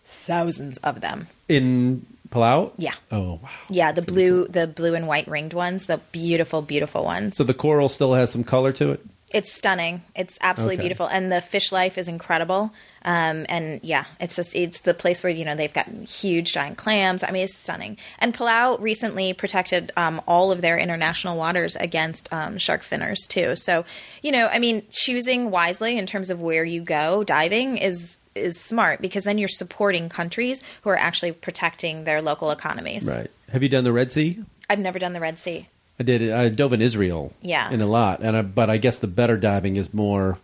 thousands 0.06 0.78
of 0.78 1.00
them. 1.02 1.26
In 1.48 2.06
Palau? 2.32 2.72
Yeah. 2.78 2.94
Oh 3.12 3.38
wow. 3.42 3.50
Yeah, 3.68 3.92
the 3.92 4.02
blue, 4.02 4.48
the 4.48 4.66
blue 4.66 4.94
and 4.94 5.06
white 5.06 5.28
ringed 5.28 5.52
ones, 5.52 5.86
the 5.86 5.98
beautiful, 6.10 6.62
beautiful 6.62 7.04
ones. 7.04 7.36
So 7.36 7.44
the 7.44 7.54
coral 7.54 7.88
still 7.88 8.14
has 8.14 8.30
some 8.32 8.42
color 8.42 8.72
to 8.72 8.92
it. 8.92 9.00
It's 9.34 9.50
stunning. 9.50 10.02
It's 10.14 10.36
absolutely 10.42 10.74
Okay. 10.74 10.82
beautiful, 10.82 11.06
and 11.06 11.32
the 11.32 11.40
fish 11.40 11.72
life 11.72 11.96
is 11.96 12.06
incredible. 12.06 12.70
Um, 13.02 13.46
and 13.48 13.80
yeah, 13.82 14.04
it's 14.20 14.36
just 14.36 14.54
it's 14.54 14.80
the 14.80 14.92
place 14.92 15.22
where 15.22 15.32
you 15.32 15.46
know 15.46 15.54
they've 15.54 15.72
got 15.72 15.86
huge 15.86 16.52
giant 16.52 16.76
clams. 16.76 17.22
I 17.22 17.30
mean, 17.30 17.44
it's 17.44 17.56
stunning. 17.56 17.96
And 18.18 18.34
Palau 18.34 18.78
recently 18.78 19.32
protected 19.32 19.90
um, 19.96 20.20
all 20.26 20.52
of 20.52 20.60
their 20.60 20.76
international 20.76 21.38
waters 21.38 21.76
against 21.76 22.30
um, 22.30 22.58
shark 22.58 22.82
finners 22.82 23.26
too. 23.26 23.56
So 23.56 23.86
you 24.22 24.32
know, 24.32 24.48
I 24.48 24.58
mean, 24.58 24.82
choosing 24.90 25.50
wisely 25.50 25.96
in 25.96 26.04
terms 26.06 26.28
of 26.28 26.38
where 26.40 26.64
you 26.64 26.82
go 26.82 27.24
diving 27.24 27.78
is 27.78 28.18
is 28.34 28.58
smart 28.58 29.00
because 29.00 29.24
then 29.24 29.38
you're 29.38 29.48
supporting 29.48 30.08
countries 30.08 30.62
who 30.82 30.90
are 30.90 30.96
actually 30.96 31.32
protecting 31.32 32.04
their 32.04 32.22
local 32.22 32.50
economies. 32.50 33.06
Right. 33.06 33.30
Have 33.50 33.62
you 33.62 33.68
done 33.68 33.84
the 33.84 33.92
Red 33.92 34.10
Sea? 34.10 34.42
I've 34.70 34.78
never 34.78 34.98
done 34.98 35.12
the 35.12 35.20
Red 35.20 35.38
Sea. 35.38 35.68
I 36.00 36.02
did. 36.04 36.30
I 36.32 36.48
dove 36.48 36.72
in 36.72 36.80
Israel. 36.80 37.32
Yeah. 37.42 37.70
In 37.70 37.80
a 37.80 37.86
lot, 37.86 38.20
and 38.20 38.36
I, 38.36 38.42
but 38.42 38.70
I 38.70 38.78
guess 38.78 38.98
the 38.98 39.06
better 39.06 39.36
diving 39.36 39.76
is 39.76 39.92
more 39.92 40.38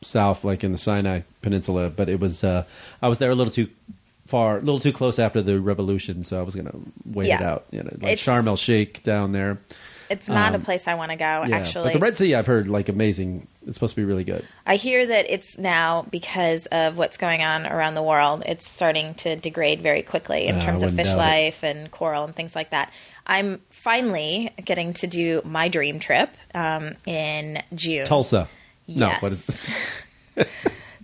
south, 0.00 0.44
like 0.44 0.64
in 0.64 0.72
the 0.72 0.78
Sinai 0.78 1.20
Peninsula. 1.42 1.90
But 1.90 2.08
it 2.08 2.18
was. 2.18 2.42
Uh, 2.42 2.64
I 3.02 3.08
was 3.08 3.18
there 3.18 3.30
a 3.30 3.34
little 3.34 3.52
too 3.52 3.68
far, 4.26 4.56
a 4.56 4.60
little 4.60 4.80
too 4.80 4.92
close 4.92 5.18
after 5.18 5.42
the 5.42 5.60
revolution, 5.60 6.24
so 6.24 6.38
I 6.40 6.42
was 6.42 6.54
going 6.54 6.66
to 6.66 6.80
wait 7.04 7.28
it 7.28 7.42
out. 7.42 7.66
You 7.70 7.80
know, 7.82 7.90
like 8.00 8.12
It's- 8.14 8.20
Sharm 8.20 8.46
el 8.46 8.56
Sheikh 8.56 9.02
down 9.02 9.32
there. 9.32 9.58
It's 10.14 10.28
not 10.28 10.54
Um, 10.54 10.60
a 10.60 10.64
place 10.64 10.86
I 10.88 10.94
want 10.94 11.10
to 11.10 11.16
go. 11.16 11.44
Yeah. 11.46 11.56
actually, 11.56 11.84
but 11.84 11.92
the 11.94 11.98
Red 11.98 12.16
Sea, 12.16 12.34
I've 12.34 12.46
heard 12.46 12.68
like 12.68 12.88
amazing. 12.88 13.46
It's 13.66 13.74
supposed 13.74 13.94
to 13.94 14.00
be 14.00 14.04
really 14.04 14.24
good. 14.24 14.46
I 14.66 14.76
hear 14.76 15.04
that 15.06 15.26
it's 15.28 15.58
now 15.58 16.06
because 16.10 16.66
of 16.66 16.96
what's 16.98 17.16
going 17.16 17.42
on 17.42 17.66
around 17.66 17.94
the 17.94 18.02
world, 18.02 18.42
it's 18.46 18.68
starting 18.68 19.14
to 19.16 19.36
degrade 19.36 19.80
very 19.82 20.02
quickly 20.02 20.46
in 20.46 20.56
Uh, 20.56 20.60
terms 20.62 20.82
of 20.82 20.94
fish 20.94 21.06
doubt 21.08 21.14
it. 21.16 21.18
life 21.18 21.62
and 21.64 21.90
coral 21.90 22.24
and 22.24 22.34
things 22.36 22.54
like 22.54 22.70
that. 22.70 22.92
I'm 23.26 23.60
finally 23.70 24.50
getting 24.64 24.92
to 24.94 25.06
do 25.06 25.40
my 25.44 25.68
dream 25.68 25.98
trip 25.98 26.30
um, 26.54 26.94
in 27.06 27.62
June. 27.74 28.04
Tulsa. 28.06 28.48
No, 28.86 29.06
Yes. 29.08 29.22
what 29.22 29.32
is 29.32 29.62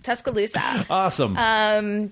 Tuscaloosa, 0.03 0.85
awesome? 0.89 1.35
Uh, 1.37 2.07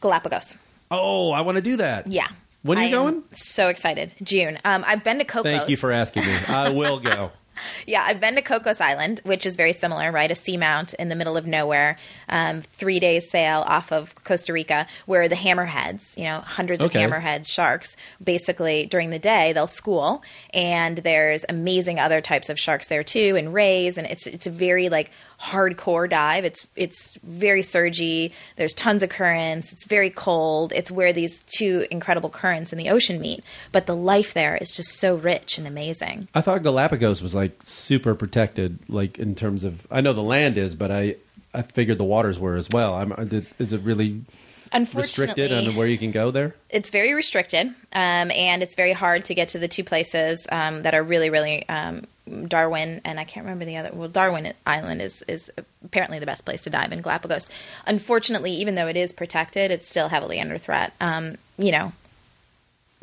Galapagos. 0.00 0.56
oh, 0.90 1.32
I 1.32 1.40
want 1.42 1.56
to 1.56 1.62
do 1.62 1.76
that. 1.78 2.06
Yeah. 2.06 2.28
When 2.62 2.78
are 2.78 2.82
you 2.82 2.88
I 2.88 2.90
going? 2.90 3.22
So 3.32 3.68
excited. 3.68 4.12
June. 4.22 4.58
Um, 4.64 4.84
I've 4.86 5.04
been 5.04 5.18
to 5.18 5.24
Cocos. 5.24 5.44
Thank 5.44 5.68
you 5.68 5.76
for 5.76 5.92
asking 5.92 6.26
me. 6.26 6.34
I 6.48 6.70
will 6.70 6.98
go. 7.00 7.30
Yeah, 7.88 8.04
I've 8.06 8.20
been 8.20 8.36
to 8.36 8.40
Cocos 8.42 8.80
Island, 8.80 9.20
which 9.24 9.44
is 9.44 9.56
very 9.56 9.72
similar, 9.72 10.12
right? 10.12 10.30
A 10.30 10.34
seamount 10.34 10.94
in 10.94 11.08
the 11.08 11.16
middle 11.16 11.36
of 11.36 11.44
nowhere, 11.44 11.98
um, 12.28 12.62
three 12.62 13.00
days 13.00 13.28
sail 13.28 13.64
off 13.66 13.90
of 13.90 14.14
Costa 14.22 14.52
Rica, 14.52 14.86
where 15.06 15.28
the 15.28 15.34
hammerheads, 15.34 16.16
you 16.16 16.22
know, 16.22 16.38
hundreds 16.42 16.80
Okay. 16.80 17.02
of 17.02 17.10
hammerhead 17.10 17.48
sharks, 17.48 17.96
basically 18.22 18.86
during 18.86 19.10
the 19.10 19.18
day 19.18 19.52
they'll 19.52 19.66
school, 19.66 20.22
and 20.54 20.98
there's 20.98 21.44
amazing 21.48 21.98
other 21.98 22.20
types 22.20 22.48
of 22.48 22.60
sharks 22.60 22.86
there 22.86 23.02
too, 23.02 23.34
and 23.36 23.52
rays, 23.52 23.98
and 23.98 24.06
it's 24.06 24.28
it's 24.28 24.46
a 24.46 24.50
very 24.50 24.88
like 24.88 25.10
hardcore 25.40 26.08
dive. 26.10 26.44
It's 26.44 26.66
it's 26.74 27.14
very 27.22 27.62
surgy. 27.62 28.32
There's 28.56 28.74
tons 28.74 29.02
of 29.02 29.10
currents. 29.10 29.72
It's 29.72 29.84
very 29.84 30.10
cold. 30.10 30.72
It's 30.72 30.90
where 30.90 31.12
these 31.12 31.42
two 31.44 31.86
incredible 31.90 32.30
currents 32.30 32.72
in 32.72 32.78
the 32.78 32.90
ocean 32.90 33.20
meet, 33.20 33.44
but 33.72 33.86
the 33.86 33.96
life 33.96 34.34
there 34.34 34.56
is 34.56 34.70
just 34.70 34.98
so 34.98 35.16
rich 35.16 35.58
and 35.58 35.66
amazing. 35.66 36.28
I 36.34 36.40
thought 36.40 36.62
Galapagos 36.62 37.22
was 37.22 37.34
like 37.34 37.62
super 37.62 38.14
protected, 38.14 38.78
like 38.88 39.18
in 39.18 39.34
terms 39.34 39.64
of. 39.64 39.86
I 39.90 40.00
know 40.00 40.12
the 40.12 40.22
land 40.22 40.58
is, 40.58 40.74
but 40.74 40.90
I 40.90 41.16
I 41.54 41.62
figured 41.62 41.98
the 41.98 42.04
waters 42.04 42.38
were 42.38 42.56
as 42.56 42.68
well. 42.72 42.94
I'm, 42.94 43.12
is 43.58 43.72
it 43.72 43.80
really 43.82 44.22
restricted 44.94 45.52
on 45.52 45.74
where 45.76 45.86
you 45.86 45.98
can 45.98 46.10
go 46.10 46.30
there? 46.30 46.54
it's 46.70 46.90
very 46.90 47.14
restricted, 47.14 47.68
um, 47.92 48.30
and 48.30 48.62
it's 48.62 48.74
very 48.74 48.92
hard 48.92 49.24
to 49.24 49.34
get 49.34 49.50
to 49.50 49.58
the 49.58 49.68
two 49.68 49.84
places 49.84 50.46
um, 50.52 50.82
that 50.82 50.94
are 50.94 51.02
really, 51.02 51.30
really 51.30 51.66
um, 51.68 52.04
Darwin 52.46 53.00
and 53.04 53.18
I 53.18 53.24
can't 53.24 53.44
remember 53.44 53.64
the 53.64 53.76
other. 53.76 53.90
Well, 53.92 54.08
Darwin 54.08 54.52
Island 54.66 55.02
is 55.02 55.22
is 55.28 55.50
apparently 55.84 56.18
the 56.18 56.26
best 56.26 56.44
place 56.44 56.62
to 56.62 56.70
dive 56.70 56.92
in 56.92 57.00
Galapagos. 57.00 57.48
Unfortunately, 57.86 58.52
even 58.52 58.74
though 58.74 58.88
it 58.88 58.96
is 58.96 59.12
protected, 59.12 59.70
it's 59.70 59.88
still 59.88 60.08
heavily 60.08 60.40
under 60.40 60.58
threat. 60.58 60.92
Um, 61.00 61.36
you 61.56 61.72
know, 61.72 61.92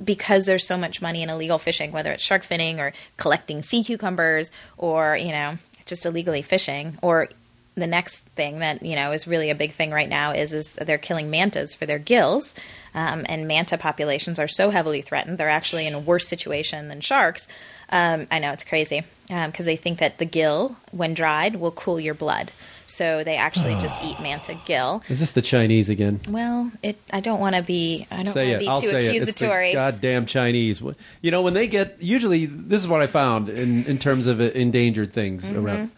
because 0.03 0.45
there's 0.45 0.67
so 0.67 0.77
much 0.77 1.01
money 1.01 1.23
in 1.23 1.29
illegal 1.29 1.57
fishing, 1.57 1.91
whether 1.91 2.11
it's 2.11 2.23
shark 2.23 2.43
finning 2.43 2.79
or 2.79 2.93
collecting 3.17 3.61
sea 3.61 3.83
cucumbers 3.83 4.51
or 4.77 5.17
you 5.17 5.31
know 5.31 5.57
just 5.85 6.05
illegally 6.05 6.41
fishing 6.41 6.97
or 7.01 7.29
the 7.75 7.87
next 7.87 8.17
thing 8.35 8.59
that 8.59 8.81
you 8.83 8.95
know 8.95 9.11
is 9.11 9.27
really 9.27 9.49
a 9.49 9.55
big 9.55 9.73
thing 9.73 9.91
right 9.91 10.09
now 10.09 10.31
is 10.31 10.53
is 10.53 10.73
they're 10.73 10.97
killing 10.97 11.29
mantas 11.29 11.75
for 11.75 11.85
their 11.85 11.99
gills, 11.99 12.55
um, 12.93 13.25
and 13.27 13.47
manta 13.47 13.77
populations 13.77 14.39
are 14.39 14.47
so 14.47 14.69
heavily 14.69 15.01
threatened 15.01 15.37
they're 15.37 15.49
actually 15.49 15.85
in 15.85 15.93
a 15.93 15.99
worse 15.99 16.27
situation 16.27 16.87
than 16.87 17.01
sharks. 17.01 17.47
Um, 17.89 18.27
I 18.31 18.39
know 18.39 18.51
it's 18.51 18.63
crazy 18.63 19.03
because 19.27 19.65
they 19.65 19.75
think 19.75 19.99
that 19.99 20.17
the 20.17 20.25
gill, 20.25 20.75
when 20.91 21.13
dried, 21.13 21.55
will 21.57 21.71
cool 21.71 21.99
your 21.99 22.13
blood. 22.13 22.51
So 22.87 23.23
they 23.23 23.35
actually 23.35 23.73
just 23.75 23.99
eat 24.03 24.19
manta 24.19 24.55
gill. 24.65 25.01
Is 25.09 25.19
this 25.19 25.31
the 25.31 25.41
Chinese 25.41 25.89
again? 25.89 26.19
Well, 26.29 26.71
it. 26.83 26.97
I 27.11 27.19
don't 27.19 27.39
want 27.39 27.55
to 27.55 27.63
be. 27.63 28.05
I 28.11 28.17
don't 28.23 28.35
want 28.35 28.35
to 28.51 28.57
be 28.59 28.67
I'll 28.67 28.79
too 28.81 28.89
accusatory. 28.95 29.71
it. 29.71 29.73
Goddamn 29.73 30.27
Chinese. 30.27 30.83
You 31.21 31.31
know 31.31 31.41
when 31.41 31.55
they 31.55 31.67
get 31.67 31.97
usually 31.99 32.45
this 32.45 32.81
is 32.81 32.87
what 32.87 33.01
I 33.01 33.07
found 33.07 33.49
in 33.49 33.85
in 33.85 33.97
terms 33.97 34.27
of 34.27 34.39
endangered 34.39 35.13
things 35.13 35.45
Mm-hmm. 35.49 35.65
around. 35.65 35.91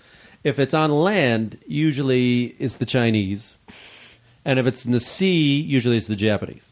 If 0.45 0.59
it's 0.59 0.73
on 0.73 0.91
land, 0.91 1.57
usually 1.67 2.55
it's 2.57 2.77
the 2.77 2.85
Chinese, 2.85 3.55
and 4.45 4.57
if 4.59 4.65
it's 4.65 4.85
in 4.85 4.93
the 4.93 4.99
sea, 5.01 5.59
usually 5.59 5.97
it's 5.97 6.07
the 6.07 6.15
Japanese. 6.15 6.71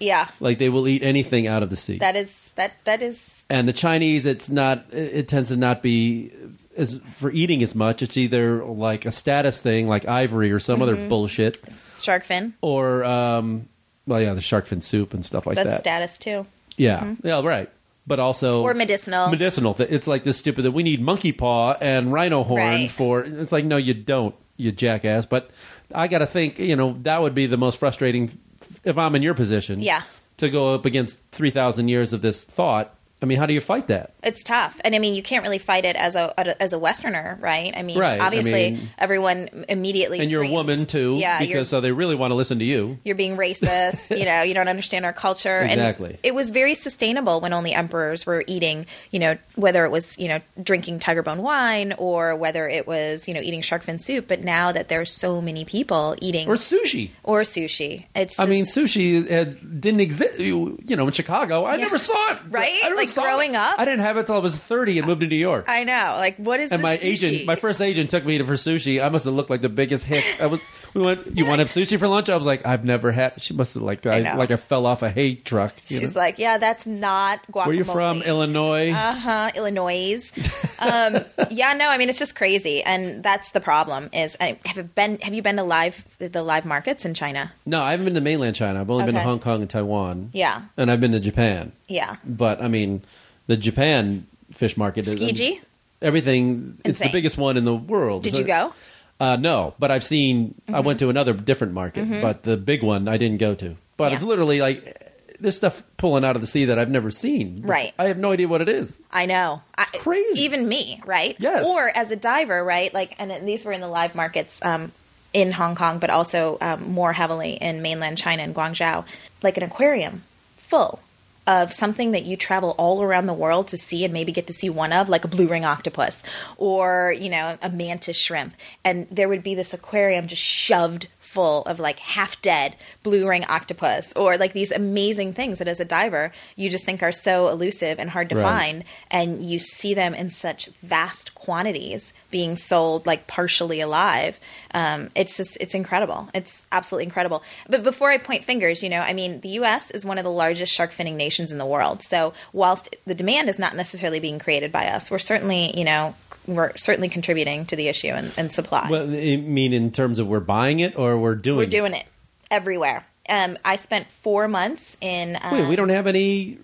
yeah, 0.00 0.28
Like 0.40 0.58
they 0.58 0.68
will 0.70 0.88
eat 0.88 1.02
anything 1.04 1.46
out 1.46 1.62
of 1.62 1.70
the 1.70 1.76
sea. 1.76 1.98
that 1.98 2.16
is 2.16 2.50
that. 2.56 2.72
That 2.84 3.00
is 3.00 3.41
and 3.52 3.68
the 3.68 3.72
Chinese, 3.72 4.24
it's 4.26 4.48
not. 4.48 4.84
It 4.92 5.14
it 5.20 5.28
tends 5.28 5.50
to 5.50 5.56
not 5.56 5.82
be 5.82 6.32
as 6.76 7.00
for 7.16 7.30
eating 7.30 7.62
as 7.62 7.74
much. 7.74 8.02
It's 8.02 8.16
either 8.16 8.64
like 8.64 9.04
a 9.06 9.12
status 9.12 9.60
thing, 9.60 9.88
like 9.88 10.08
ivory 10.08 10.50
or 10.52 10.58
some 10.58 10.80
Mm-hmm. 10.80 10.82
other 10.82 11.08
bullshit, 11.08 11.58
shark 12.02 12.24
fin. 12.24 12.54
or 12.62 13.04
um, 13.04 13.68
well, 14.06 14.20
yeah, 14.20 14.32
the 14.34 14.40
shark 14.40 14.66
fin 14.66 14.80
soup 14.80 15.12
and 15.14 15.24
stuff 15.24 15.46
like 15.46 15.56
That's 15.56 15.68
that. 15.68 15.80
status 15.80 16.18
too. 16.18 16.46
Yeah, 16.76 17.14
yeah, 17.22 17.42
right. 17.42 17.68
But 18.06 18.18
also 18.18 18.62
Or 18.62 18.74
medicinal. 18.74 19.28
Medicinal. 19.28 19.74
th- 19.74 19.88
It's 19.90 20.08
like 20.08 20.24
this 20.24 20.36
stupid 20.38 20.62
that 20.62 20.72
we 20.72 20.82
need 20.82 21.00
monkey 21.00 21.30
paw 21.30 21.76
and 21.80 22.12
rhino 22.12 22.42
horn 22.42 22.60
Right. 22.62 22.90
for. 22.90 23.20
It's 23.20 23.52
like 23.52 23.64
no, 23.64 23.76
you 23.76 23.94
don't, 23.94 24.34
you 24.56 24.72
jackass. 24.72 25.24
But 25.26 25.50
I 25.94 26.08
got 26.08 26.18
to 26.18 26.26
think, 26.26 26.58
you 26.58 26.74
know, 26.74 26.96
that 27.02 27.20
would 27.22 27.34
be 27.34 27.46
the 27.46 27.56
most 27.58 27.78
frustrating 27.78 28.30
f- 28.60 28.80
if 28.82 28.98
I'm 28.98 29.14
in 29.14 29.22
your 29.22 29.34
position. 29.34 29.80
Yeah. 29.80 30.02
To 30.38 30.48
go 30.50 30.74
up 30.74 30.84
against 30.86 31.18
three 31.30 31.50
thousand 31.50 31.88
years 31.88 32.12
of 32.12 32.22
this 32.22 32.42
thought. 32.42 32.92
I 33.22 33.26
mean, 33.26 33.38
how 33.38 33.46
do 33.46 33.54
you 33.54 33.60
fight 33.60 33.86
that? 33.88 34.12
It's 34.22 34.42
tough, 34.42 34.80
and 34.84 34.94
I 34.94 34.98
mean, 34.98 35.14
you 35.14 35.22
can't 35.22 35.42
really 35.44 35.58
fight 35.58 35.84
it 35.84 35.96
as 35.96 36.16
a 36.16 36.32
as 36.62 36.72
a 36.72 36.78
Westerner, 36.78 37.38
right? 37.40 37.72
I 37.76 37.82
mean, 37.82 37.98
Right, 37.98 38.20
I 38.20 38.26
obviously, 38.26 38.72
mean- 38.72 38.90
everyone 38.98 39.64
immediately 39.68 40.18
And 40.20 40.30
you're 40.30 40.42
a 40.42 40.48
woman 40.50 40.86
too, 40.86 41.16
Yeah, 41.18 41.38
because 41.38 41.68
so 41.68 41.80
they 41.80 41.92
really 41.92 42.14
want 42.14 42.30
to 42.32 42.34
listen 42.34 42.58
to 42.58 42.64
you. 42.64 42.98
you're 43.04 43.14
being 43.16 43.36
racist. 43.36 44.16
you 44.16 44.24
know, 44.24 44.42
you 44.42 44.54
don't 44.54 44.68
understand 44.68 45.04
our 45.04 45.12
culture. 45.12 45.60
Exactly. 45.60 46.10
And 46.10 46.18
it 46.22 46.34
was 46.34 46.50
very 46.50 46.74
sustainable 46.74 47.40
when 47.40 47.52
only 47.52 47.72
emperors 47.72 48.26
were 48.26 48.44
eating, 48.46 48.86
you 49.10 49.18
know, 49.18 49.36
whether 49.54 49.84
it 49.84 49.90
was, 49.90 50.18
you 50.18 50.28
know, 50.28 50.40
drinking 50.62 50.98
tiger 50.98 51.22
bone 51.22 51.42
wine 51.42 51.94
or 51.98 52.34
whether 52.36 52.68
it 52.68 52.86
was, 52.86 53.28
you 53.28 53.34
know, 53.34 53.40
eating 53.40 53.62
shark 53.62 53.82
fin 53.82 53.98
soup. 53.98 54.26
But 54.28 54.42
now 54.42 54.72
that 54.72 54.88
there's 54.88 55.12
so 55.12 55.40
many 55.40 55.64
people 55.64 56.16
eating 56.20 56.48
Or 56.48 56.54
sushi. 56.54 57.10
or 57.24 57.42
sushi, 57.42 58.06
it's 58.14 58.38
I 58.40 58.46
mean, 58.46 58.64
sushi 58.64 59.28
had, 59.28 59.80
didn't 59.80 60.00
exist. 60.00 60.38
You, 60.38 60.78
you 60.84 60.96
know, 60.96 61.06
in 61.06 61.12
Chicago, 61.12 61.64
I 61.64 61.76
Yeah. 61.76 61.82
never 61.84 61.98
saw 61.98 62.32
it. 62.32 62.38
Right? 62.48 62.80
I 62.82 62.88
never 62.88 62.96
Like, 62.96 63.08
growing 63.16 63.54
it. 63.54 63.56
up? 63.56 63.78
I 63.78 63.84
didn't 63.84 64.00
have 64.00 64.16
it 64.16 64.26
till 64.26 64.34
I 64.36 64.38
was 64.38 64.56
30 64.56 64.98
and 64.98 65.06
moved 65.06 65.20
to 65.22 65.26
New 65.26 65.36
York. 65.36 65.64
I 65.68 65.84
know. 65.84 66.16
Like, 66.18 66.36
what 66.36 66.60
is 66.60 66.70
and 66.72 66.80
this 66.80 66.82
my 66.84 66.96
sushi? 66.96 67.02
agent, 67.04 67.46
my 67.46 67.56
first 67.56 67.80
agent, 67.80 68.10
took 68.10 68.24
me 68.24 68.38
to 68.38 68.44
for 68.44 68.54
sushi. 68.54 69.04
I 69.04 69.08
must 69.08 69.24
have 69.24 69.34
looked 69.34 69.50
like 69.50 69.60
the 69.60 69.68
biggest 69.68 70.04
hick. 70.04 70.24
I 70.40 70.46
was. 70.46 70.60
We 70.94 71.00
went. 71.02 71.36
You 71.36 71.46
want 71.46 71.60
to 71.60 71.62
have 71.62 71.68
sushi 71.68 71.98
for 71.98 72.06
lunch? 72.06 72.28
I 72.28 72.36
was 72.36 72.44
like, 72.44 72.66
I've 72.66 72.84
never 72.84 73.12
had. 73.12 73.40
She 73.40 73.54
must 73.54 73.74
have 73.74 73.82
like 73.82 74.04
I, 74.06 74.20
know. 74.20 74.36
like 74.36 74.50
I 74.50 74.56
fell 74.56 74.84
off 74.84 75.02
a 75.02 75.10
hay 75.10 75.36
truck. 75.36 75.74
you 75.88 75.98
She's 76.00 76.14
know? 76.14 76.20
like, 76.20 76.38
yeah, 76.38 76.58
that's 76.58 76.86
not 76.86 77.40
guacamole. 77.50 77.66
Where 77.66 77.74
you 77.76 77.84
from? 77.84 78.22
Illinois. 78.22 78.90
Uh 78.92 79.14
huh. 79.14 79.50
Illinois. 79.54 80.30
um, 80.80 81.24
yeah, 81.50 81.72
no, 81.72 81.88
I 81.88 81.96
mean 81.96 82.08
it's 82.10 82.18
just 82.18 82.34
crazy, 82.34 82.82
and 82.82 83.22
that's 83.22 83.52
the 83.52 83.60
problem. 83.60 84.10
Is 84.12 84.36
I, 84.40 84.58
have 84.66 84.76
you 84.76 84.82
been 84.82 85.18
have 85.20 85.32
you 85.32 85.40
been 85.42 85.56
to 85.56 85.62
live 85.62 86.04
the 86.18 86.42
live 86.42 86.64
markets 86.66 87.04
in 87.04 87.14
China? 87.14 87.52
no, 87.64 87.80
I 87.82 87.92
haven't 87.92 88.04
been 88.04 88.14
to 88.14 88.20
mainland 88.20 88.56
China. 88.56 88.80
I've 88.80 88.90
only 88.90 89.04
been 89.04 89.14
to 89.14 89.20
Okay. 89.20 89.28
Hong 89.28 89.38
Kong 89.40 89.60
and 89.62 89.70
Taiwan. 89.70 90.30
Yeah, 90.32 90.62
and 90.76 90.90
I've 90.90 91.00
been 91.00 91.12
to 91.12 91.20
Japan. 91.20 91.72
yeah. 91.88 92.16
But 92.24 92.60
I 92.62 92.68
mean, 92.68 93.02
the 93.46 93.56
Japan 93.56 94.26
fish 94.52 94.76
market 94.76 95.08
is 95.08 95.14
Tsukiji? 95.14 95.60
Everything. 96.02 96.78
It's 96.84 96.98
the 96.98 97.04
Insane. 97.06 97.12
biggest 97.12 97.38
one 97.38 97.56
in 97.56 97.64
the 97.64 97.74
world. 97.74 98.24
Did 98.24 98.32
So- 98.34 98.40
you 98.40 98.44
go? 98.44 98.74
Uh, 99.20 99.36
no, 99.36 99.74
but 99.78 99.90
I've 99.90 100.04
seen. 100.04 100.54
I 100.72 100.80
went 100.80 100.98
to 101.00 101.08
another 101.08 101.32
different 101.32 101.72
market, 101.74 102.20
but 102.22 102.42
the 102.42 102.56
big 102.56 102.82
one 102.82 103.06
I 103.08 103.16
didn't 103.18 103.38
go 103.38 103.54
to. 103.54 103.76
But 103.96 104.10
Yeah. 104.10 104.16
it's 104.16 104.24
literally 104.24 104.60
like 104.60 105.08
there's 105.38 105.56
stuff 105.56 105.82
pulling 105.96 106.24
out 106.24 106.34
of 106.36 106.40
the 106.42 106.46
sea 106.46 106.64
that 106.66 106.78
I've 106.78 106.90
never 106.90 107.10
seen. 107.10 107.62
Right. 107.64 107.92
I 107.98 108.08
have 108.08 108.18
no 108.18 108.30
idea 108.32 108.46
what 108.48 108.60
it 108.62 108.68
is. 108.68 108.96
I 109.12 109.26
know. 109.26 109.62
I, 109.76 109.84
crazy. 109.86 110.40
Even 110.42 110.68
me, 110.68 111.00
right? 111.04 111.36
Yes. 111.38 111.66
Or 111.66 111.88
as 111.94 112.10
a 112.12 112.16
diver, 112.16 112.62
right? 112.64 112.92
Like, 112.94 113.14
and 113.18 113.46
these 113.46 113.64
were 113.64 113.72
in 113.72 113.80
the 113.80 113.88
live 113.88 114.14
markets 114.14 114.60
um, 114.64 114.92
in 115.32 115.50
Hong 115.52 115.74
Kong, 115.74 115.98
but 115.98 116.10
also 116.10 116.58
um, 116.60 116.92
more 116.92 117.12
heavily 117.12 117.54
in 117.54 117.82
mainland 117.82 118.18
China 118.18 118.42
and 118.42 118.54
Guangzhou, 118.54 119.04
like 119.42 119.56
an 119.56 119.62
aquarium 119.64 120.22
full 120.56 121.00
of 121.46 121.72
something 121.72 122.12
that 122.12 122.24
you 122.24 122.36
travel 122.36 122.74
all 122.78 123.02
around 123.02 123.26
the 123.26 123.32
world 123.32 123.68
to 123.68 123.76
see 123.76 124.04
and 124.04 124.12
maybe 124.12 124.32
get 124.32 124.46
to 124.46 124.52
see 124.52 124.70
one 124.70 124.92
of, 124.92 125.08
like 125.08 125.24
a 125.24 125.28
blue 125.28 125.48
ring 125.48 125.64
octopus 125.64 126.22
or, 126.56 127.14
you 127.18 127.28
know, 127.28 127.58
a 127.60 127.70
mantis 127.70 128.16
shrimp. 128.16 128.54
And 128.84 129.06
there 129.10 129.28
would 129.28 129.42
be 129.42 129.54
this 129.54 129.74
aquarium 129.74 130.28
just 130.28 130.42
shoved 130.42 131.08
full 131.32 131.62
of 131.62 131.80
like 131.80 131.98
half 131.98 132.40
dead 132.42 132.76
blue 133.02 133.26
ring 133.26 133.44
octopus 133.48 134.12
or 134.14 134.36
like 134.36 134.52
these 134.52 134.70
amazing 134.70 135.32
things 135.32 135.58
that 135.58 135.66
as 135.68 135.80
a 135.80 135.84
diver 135.84 136.30
you 136.56 136.68
just 136.68 136.84
think 136.84 137.02
are 137.02 137.10
so 137.12 137.48
elusive 137.48 137.98
and 137.98 138.10
hard 138.10 138.28
to 138.28 138.36
Right. 138.36 138.42
find 138.42 138.84
and 139.10 139.42
you 139.42 139.58
see 139.58 139.94
them 139.94 140.14
in 140.14 140.30
such 140.30 140.68
vast 140.82 141.34
quantities 141.34 142.12
being 142.30 142.56
sold 142.56 143.06
like 143.06 143.26
partially 143.26 143.80
alive 143.80 144.38
um, 144.74 145.10
it's 145.14 145.36
just 145.36 145.56
it's 145.60 145.74
incredible. 145.74 146.28
It's 146.34 146.62
absolutely 146.72 147.04
incredible. 147.04 147.42
But 147.68 147.82
before 147.82 148.10
i 148.10 148.18
point 148.18 148.44
fingers 148.44 148.82
you 148.82 148.88
know 148.90 149.00
i 149.00 149.12
mean 149.12 149.40
the 149.40 149.50
us 149.50 149.90
is 149.90 150.04
one 150.04 150.18
of 150.18 150.24
the 150.24 150.30
largest 150.30 150.72
shark 150.72 150.92
finning 150.92 151.14
nations 151.14 151.50
in 151.52 151.58
the 151.58 151.66
world. 151.66 152.02
So 152.02 152.32
whilst 152.52 152.94
the 153.06 153.14
demand 153.14 153.48
is 153.48 153.58
not 153.58 153.74
necessarily 153.76 154.20
being 154.20 154.38
created 154.38 154.70
by 154.72 154.86
us 154.88 155.10
we're 155.10 155.18
certainly 155.18 155.76
you 155.78 155.84
know 155.84 156.14
we're 156.46 156.76
certainly 156.76 157.08
contributing 157.08 157.64
to 157.66 157.76
the 157.76 157.86
issue 157.86 158.08
and, 158.08 158.32
and 158.36 158.50
supply. 158.50 158.88
Well, 158.90 159.02
I 159.04 159.36
mean, 159.36 159.72
in 159.72 159.92
terms 159.92 160.18
of 160.18 160.26
we're 160.26 160.40
buying 160.40 160.80
it 160.80 160.98
or 160.98 161.16
we're 161.22 161.34
doing. 161.34 161.56
we're 161.58 161.66
doing 161.66 161.94
it 161.94 162.06
everywhere 162.50 163.04
um, 163.28 163.56
i 163.64 163.76
spent 163.76 164.10
four 164.10 164.48
months 164.48 164.96
in 165.00 165.36
It. 165.36 165.42
Wait, 165.52 165.62
um, 165.62 165.68
we 165.68 165.76
don't 165.76 165.88
have 165.88 166.06
any 166.06 166.58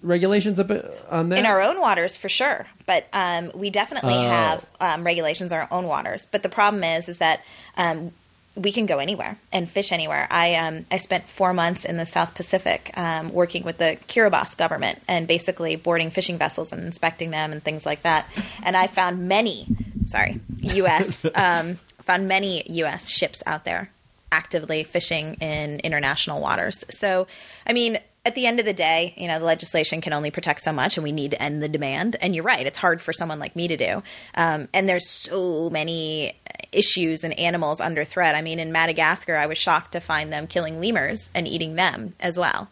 regulations 0.00 0.60
on 0.60 1.28
that. 1.30 1.38
in 1.38 1.44
our 1.46 1.60
own 1.60 1.80
waters 1.80 2.16
for 2.16 2.28
sure 2.28 2.66
but 2.86 3.06
um, 3.12 3.50
we 3.54 3.68
definitely 3.70 4.14
Oh. 4.14 4.28
have 4.28 4.66
um, 4.80 5.04
regulations 5.04 5.50
in 5.52 5.58
our 5.58 5.68
own 5.70 5.86
waters 5.86 6.26
but 6.30 6.42
the 6.42 6.48
problem 6.48 6.84
is 6.84 7.08
is 7.08 7.18
that 7.18 7.42
um, 7.76 8.12
we 8.54 8.70
can 8.72 8.86
go 8.86 8.98
anywhere 8.98 9.36
and 9.52 9.68
fish 9.68 9.90
anywhere 9.90 10.28
i 10.30 10.54
um, 10.54 10.86
i 10.92 10.98
spent 10.98 11.28
four 11.28 11.52
months 11.52 11.84
in 11.84 11.96
the 11.96 12.06
south 12.06 12.34
pacific 12.36 12.92
um, 12.96 13.32
working 13.32 13.64
with 13.64 13.78
the 13.78 13.98
kiribati 14.08 14.56
government 14.56 15.02
and 15.08 15.26
basically 15.26 15.74
boarding 15.74 16.10
fishing 16.12 16.38
vessels 16.38 16.72
and 16.72 16.84
inspecting 16.84 17.30
them 17.32 17.50
and 17.52 17.62
things 17.64 17.84
like 17.84 18.02
that 18.02 18.24
and 18.62 18.76
i 18.76 18.86
found 18.86 19.26
many 19.28 19.66
sorry 20.06 20.40
us 20.62 21.26
um, 21.34 21.76
found 22.08 22.26
many 22.26 22.64
us 22.82 23.08
ships 23.10 23.42
out 23.44 23.66
there 23.66 23.90
actively 24.32 24.82
fishing 24.82 25.34
in 25.40 25.78
international 25.80 26.40
waters. 26.40 26.82
So, 26.90 27.26
I 27.66 27.74
mean, 27.74 27.98
at 28.24 28.34
the 28.34 28.46
end 28.46 28.60
of 28.60 28.66
the 28.66 28.72
day, 28.72 29.14
you 29.18 29.28
know, 29.28 29.38
the 29.38 29.44
legislation 29.44 30.00
can 30.00 30.14
only 30.14 30.30
protect 30.30 30.62
so 30.62 30.72
much, 30.72 30.96
and 30.96 31.04
we 31.04 31.12
need 31.12 31.32
to 31.32 31.42
end 31.42 31.62
the 31.62 31.68
demand. 31.68 32.16
And 32.20 32.34
you're 32.34 32.44
right; 32.44 32.66
it's 32.66 32.78
hard 32.78 33.02
for 33.02 33.12
someone 33.12 33.38
like 33.38 33.54
me 33.54 33.68
to 33.68 33.76
do. 33.76 34.02
Um, 34.34 34.68
and 34.72 34.88
there's 34.88 35.08
so 35.08 35.68
many 35.70 36.34
issues 36.72 37.24
and 37.24 37.38
animals 37.38 37.78
under 37.80 38.04
threat. 38.04 38.34
I 38.34 38.42
mean, 38.42 38.58
in 38.58 38.72
Madagascar, 38.72 39.36
I 39.36 39.46
was 39.46 39.58
shocked 39.58 39.92
to 39.92 40.00
find 40.00 40.32
them 40.32 40.46
killing 40.46 40.80
lemurs 40.80 41.30
and 41.34 41.46
eating 41.46 41.76
them 41.76 42.14
as 42.20 42.38
well. 42.38 42.68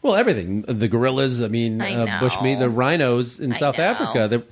Well, 0.00 0.16
everything. 0.16 0.62
The 0.62 0.88
gorillas. 0.88 1.42
I 1.42 1.48
mean, 1.48 1.80
I 1.80 1.94
uh, 1.94 2.20
bushmeat. 2.20 2.58
The 2.58 2.70
rhinos 2.70 3.38
in 3.38 3.52
I 3.52 3.56
South 3.56 3.78
know. 3.78 3.84
Africa. 3.84 4.28
The, 4.28 4.42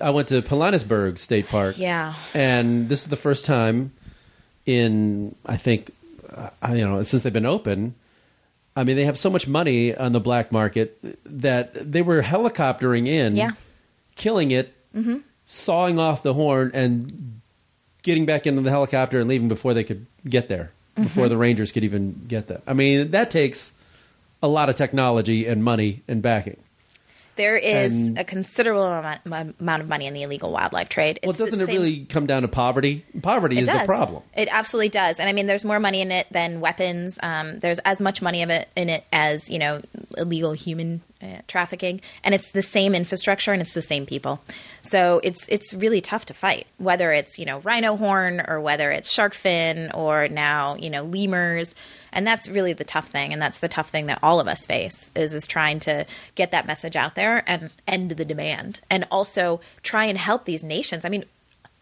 I 0.00 0.10
went 0.10 0.28
to 0.28 0.40
Pilanesberg 0.42 1.18
State 1.18 1.48
Park. 1.48 1.76
Yeah. 1.78 2.14
and 2.34 2.88
this 2.88 3.02
is 3.02 3.08
the 3.08 3.16
first 3.16 3.44
time 3.44 3.92
in 4.66 5.34
I 5.46 5.56
think 5.56 5.90
uh, 6.34 6.50
you 6.70 6.86
know 6.88 7.02
since 7.02 7.22
they've 7.22 7.32
been 7.32 7.46
open. 7.46 7.94
I 8.74 8.84
mean, 8.84 8.96
they 8.96 9.04
have 9.04 9.18
so 9.18 9.28
much 9.28 9.46
money 9.46 9.94
on 9.94 10.12
the 10.12 10.20
black 10.20 10.50
market 10.50 10.98
that 11.26 11.92
they 11.92 12.00
were 12.00 12.22
helicoptering 12.22 13.06
in, 13.06 13.34
Yeah. 13.36 13.50
killing 14.16 14.50
it, 14.50 14.72
sawing 15.44 15.98
off 15.98 16.22
the 16.22 16.32
horn, 16.32 16.70
and 16.72 17.40
getting 18.02 18.24
back 18.24 18.46
into 18.46 18.62
the 18.62 18.70
helicopter 18.70 19.20
and 19.20 19.28
leaving 19.28 19.48
before 19.48 19.74
they 19.74 19.84
could 19.84 20.06
get 20.26 20.48
there, 20.48 20.70
before 20.96 21.28
the 21.28 21.36
Rangers 21.36 21.70
could 21.70 21.84
even 21.84 22.24
get 22.26 22.46
there. 22.48 22.62
I 22.66 22.72
mean, 22.72 23.10
that 23.10 23.30
takes 23.30 23.72
a 24.42 24.48
lot 24.48 24.70
of 24.70 24.76
technology 24.76 25.46
and 25.46 25.62
money 25.62 26.00
and 26.08 26.22
backing. 26.22 26.56
There 27.36 27.56
is 27.56 28.08
And- 28.08 28.18
a 28.18 28.24
considerable 28.24 28.84
amount, 28.84 29.20
amount 29.58 29.82
of 29.82 29.88
money 29.88 30.06
in 30.06 30.12
the 30.14 30.22
illegal 30.22 30.52
wildlife 30.52 30.88
trade. 30.88 31.18
Well, 31.22 31.30
It's 31.30 31.38
the 31.38 31.44
doesn't 31.46 31.60
it 31.62 31.66
same- 31.66 31.74
really 31.76 32.04
come 32.04 32.26
down 32.26 32.42
to 32.42 32.48
poverty? 32.48 33.04
Poverty 33.22 33.58
is 33.58 33.68
does. 33.68 33.80
the 33.80 33.86
problem. 33.86 34.22
It 34.36 34.48
absolutely 34.50 34.90
does, 34.90 35.18
and 35.18 35.28
I 35.28 35.32
mean, 35.32 35.46
there's 35.46 35.64
more 35.64 35.80
money 35.80 36.00
in 36.02 36.12
it 36.12 36.26
than 36.30 36.60
weapons. 36.60 37.18
Um, 37.22 37.58
there's 37.60 37.78
as 37.80 38.00
much 38.00 38.20
money 38.20 38.42
of 38.42 38.50
it 38.50 38.68
in 38.76 38.88
it 38.88 39.04
as 39.12 39.48
you 39.48 39.58
know 39.58 39.80
illegal 40.18 40.52
human 40.52 41.00
trafficking, 41.52 42.00
and 42.24 42.34
it's 42.34 42.50
the 42.50 42.62
same 42.62 42.94
infrastructure 42.94 43.52
and 43.52 43.62
it's 43.62 43.74
the 43.74 43.82
same 43.82 44.06
people. 44.06 44.40
So 44.80 45.20
it's 45.22 45.46
it's 45.48 45.72
really 45.72 46.00
tough 46.00 46.26
to 46.26 46.34
fight, 46.34 46.66
whether 46.78 47.12
it's 47.12 47.38
you 47.38 47.44
know 47.44 47.60
rhino 47.60 47.96
horn 47.96 48.42
or 48.48 48.60
whether 48.60 48.90
it's 48.90 49.12
shark 49.12 49.34
fin 49.34 49.90
or 49.92 50.28
now 50.28 50.74
you 50.76 50.90
know 50.90 51.02
lemurs, 51.02 51.74
and 52.12 52.26
that's 52.26 52.48
really 52.48 52.72
the 52.72 52.84
tough 52.84 53.08
thing, 53.08 53.32
and 53.32 53.40
that's 53.40 53.58
the 53.58 53.68
tough 53.68 53.90
thing 53.90 54.06
that 54.06 54.18
all 54.22 54.40
of 54.40 54.48
us 54.48 54.66
face 54.66 55.10
is 55.14 55.32
is 55.32 55.46
trying 55.46 55.78
to 55.80 56.06
get 56.34 56.50
that 56.50 56.66
message 56.66 56.96
out 56.96 57.14
there 57.14 57.44
and 57.46 57.70
end 57.86 58.12
the 58.12 58.24
demand, 58.24 58.80
and 58.90 59.06
also 59.10 59.60
try 59.82 60.06
and 60.06 60.18
help 60.18 60.44
these 60.44 60.64
nations. 60.64 61.04
I 61.04 61.08
mean. 61.08 61.24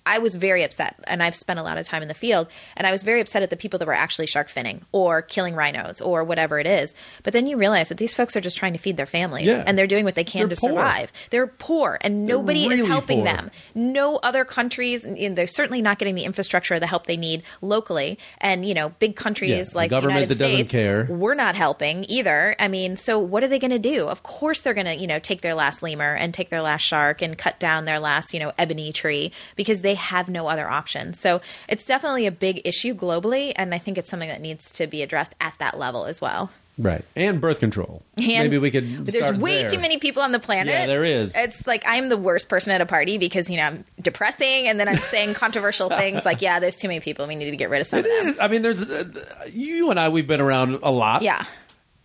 I 0.07 0.19
was 0.19 0.35
very 0.37 0.63
upset, 0.65 0.97
and 1.05 1.23
I've 1.23 1.37
spent 1.37 1.59
a 1.59 1.63
lot 1.63 1.79
of 1.79 1.87
time 1.87 2.03
in 2.03 2.09
the 2.09 2.15
field, 2.15 2.49
and 2.77 2.87
I 2.87 2.93
was 2.93 3.03
very 3.03 3.21
upset 3.21 3.43
at 3.43 3.51
the 3.51 3.57
people 3.57 3.79
that 3.79 3.87
were 3.87 3.93
actually 3.95 4.27
shark 4.27 4.49
finning 4.49 4.83
or 4.93 5.23
killing 5.23 5.55
rhinos 5.55 6.01
or 6.01 6.25
whatever 6.25 6.59
it 6.59 6.67
is. 6.67 6.95
But 7.23 7.33
then 7.33 7.47
you 7.47 7.57
realize 7.57 7.91
that 7.91 7.99
these 7.99 8.15
folks 8.15 8.35
are 8.37 8.41
just 8.41 8.57
trying 8.57 8.73
to 8.73 8.79
feed 8.79 8.97
their 8.97 9.07
families, 9.07 9.47
Yeah. 9.47 9.63
and 9.67 9.79
they're 9.79 9.87
doing 9.87 10.05
what 10.05 10.15
they 10.15 10.25
can 10.25 10.41
They're 10.49 10.57
to 10.57 10.61
poor. 10.61 10.71
survive. 10.71 11.13
They're 11.31 11.47
poor, 11.47 11.99
and 12.01 12.27
They're 12.29 12.37
nobody 12.37 12.69
really 12.69 12.81
is 12.83 12.87
helping 12.89 13.19
poor. 13.19 13.25
them. 13.27 13.51
No 13.75 14.17
other 14.17 14.45
countries, 14.45 15.05
and 15.05 15.37
they're 15.37 15.47
certainly 15.47 15.83
not 15.83 15.99
getting 15.99 16.15
the 16.15 16.25
infrastructure 16.25 16.75
or 16.75 16.81
the 16.81 16.87
help 16.87 17.07
they 17.07 17.17
need 17.17 17.43
locally. 17.61 18.19
And 18.39 18.65
you 18.67 18.75
know, 18.75 18.91
big 18.99 19.17
countries 19.17 19.51
Yeah, 19.51 19.65
like 19.79 19.91
the 19.91 19.97
government 19.97 20.15
United 20.21 20.35
that 20.39 20.45
doesn't 20.45 20.57
States, 20.69 20.73
care. 20.73 21.07
we're 21.11 21.35
not 21.35 21.55
helping 21.57 22.05
either. 22.09 22.57
I 22.59 22.69
mean, 22.69 22.97
so 22.97 23.19
what 23.19 23.43
are 23.45 23.49
they 23.49 23.59
going 23.59 23.71
to 23.71 23.79
do? 23.79 24.07
Of 24.07 24.23
course, 24.23 24.61
they're 24.63 24.75
going 24.75 24.87
to, 24.87 24.97
you 24.97 25.07
know, 25.07 25.19
take 25.19 25.43
their 25.43 25.55
last 25.55 25.83
lemur 25.83 26.15
and 26.15 26.33
take 26.33 26.49
their 26.51 26.63
last 26.63 26.83
shark 26.83 27.23
and 27.23 27.37
cut 27.37 27.59
down 27.61 27.85
their 27.85 27.99
last, 27.99 28.33
you 28.33 28.41
know, 28.41 28.53
ebony 28.59 28.93
tree 28.93 29.33
because 29.57 29.83
they 29.83 29.95
have 30.01 30.29
no 30.29 30.49
other 30.49 30.69
option. 30.69 31.15
So 31.15 31.41
it's 31.69 31.87
definitely 31.87 32.27
a 32.27 32.33
big 32.33 32.61
issue 32.65 32.95
globally, 32.95 33.53
and 33.57 33.75
I 33.75 33.79
think 33.79 33.97
it's 33.99 34.09
something 34.09 34.29
that 34.29 34.41
needs 34.41 34.73
to 34.75 34.87
be 34.87 35.03
addressed 35.03 35.35
at 35.41 35.55
that 35.59 35.79
level 35.79 36.05
as 36.07 36.21
well. 36.21 36.51
Right. 36.79 37.05
And 37.15 37.43
birth 37.43 37.61
control. 37.61 38.03
And- 38.17 38.27
Maybe 38.27 38.57
we 38.57 38.71
could. 38.71 39.07
There's 39.07 39.37
way 39.39 39.59
there. 39.61 39.69
too 39.69 39.79
many 39.79 39.99
people 39.99 40.23
on 40.23 40.33
the 40.33 40.39
planet. 40.39 40.73
Yeah, 40.73 40.87
there 40.87 41.05
is. 41.05 41.35
It's 41.37 41.67
like 41.67 41.85
I'm 41.87 42.09
the 42.09 42.17
worst 42.17 42.49
person 42.49 42.73
at 42.73 42.81
a 42.81 42.87
party 42.87 43.19
because 43.19 43.51
you 43.51 43.59
know 43.59 43.65
I'm 43.65 43.85
depressing, 44.01 44.67
and 44.67 44.81
then 44.81 44.89
I'm 44.89 44.97
saying 44.97 45.35
controversial 45.35 45.89
things 46.03 46.25
like, 46.25 46.41
"Yeah, 46.41 46.59
there's 46.59 46.77
too 46.79 46.89
many 46.89 47.01
people. 47.01 47.27
We 47.27 47.35
need 47.37 47.51
to 47.51 47.57
get 47.57 47.69
rid 47.69 47.83
of 47.83 47.87
some 47.87 47.99
It 47.99 48.07
of 48.07 48.11
them." 48.11 48.29
is. 48.29 48.39
I 48.41 48.49
mean, 48.49 48.63
there's 48.63 48.83
uh, 48.83 49.05
you 49.53 49.91
and 49.91 50.01
I. 50.01 50.09
We've 50.09 50.27
been 50.27 50.41
around 50.41 50.79
a 50.83 50.91
lot. 50.91 51.21
Yeah, 51.21 51.45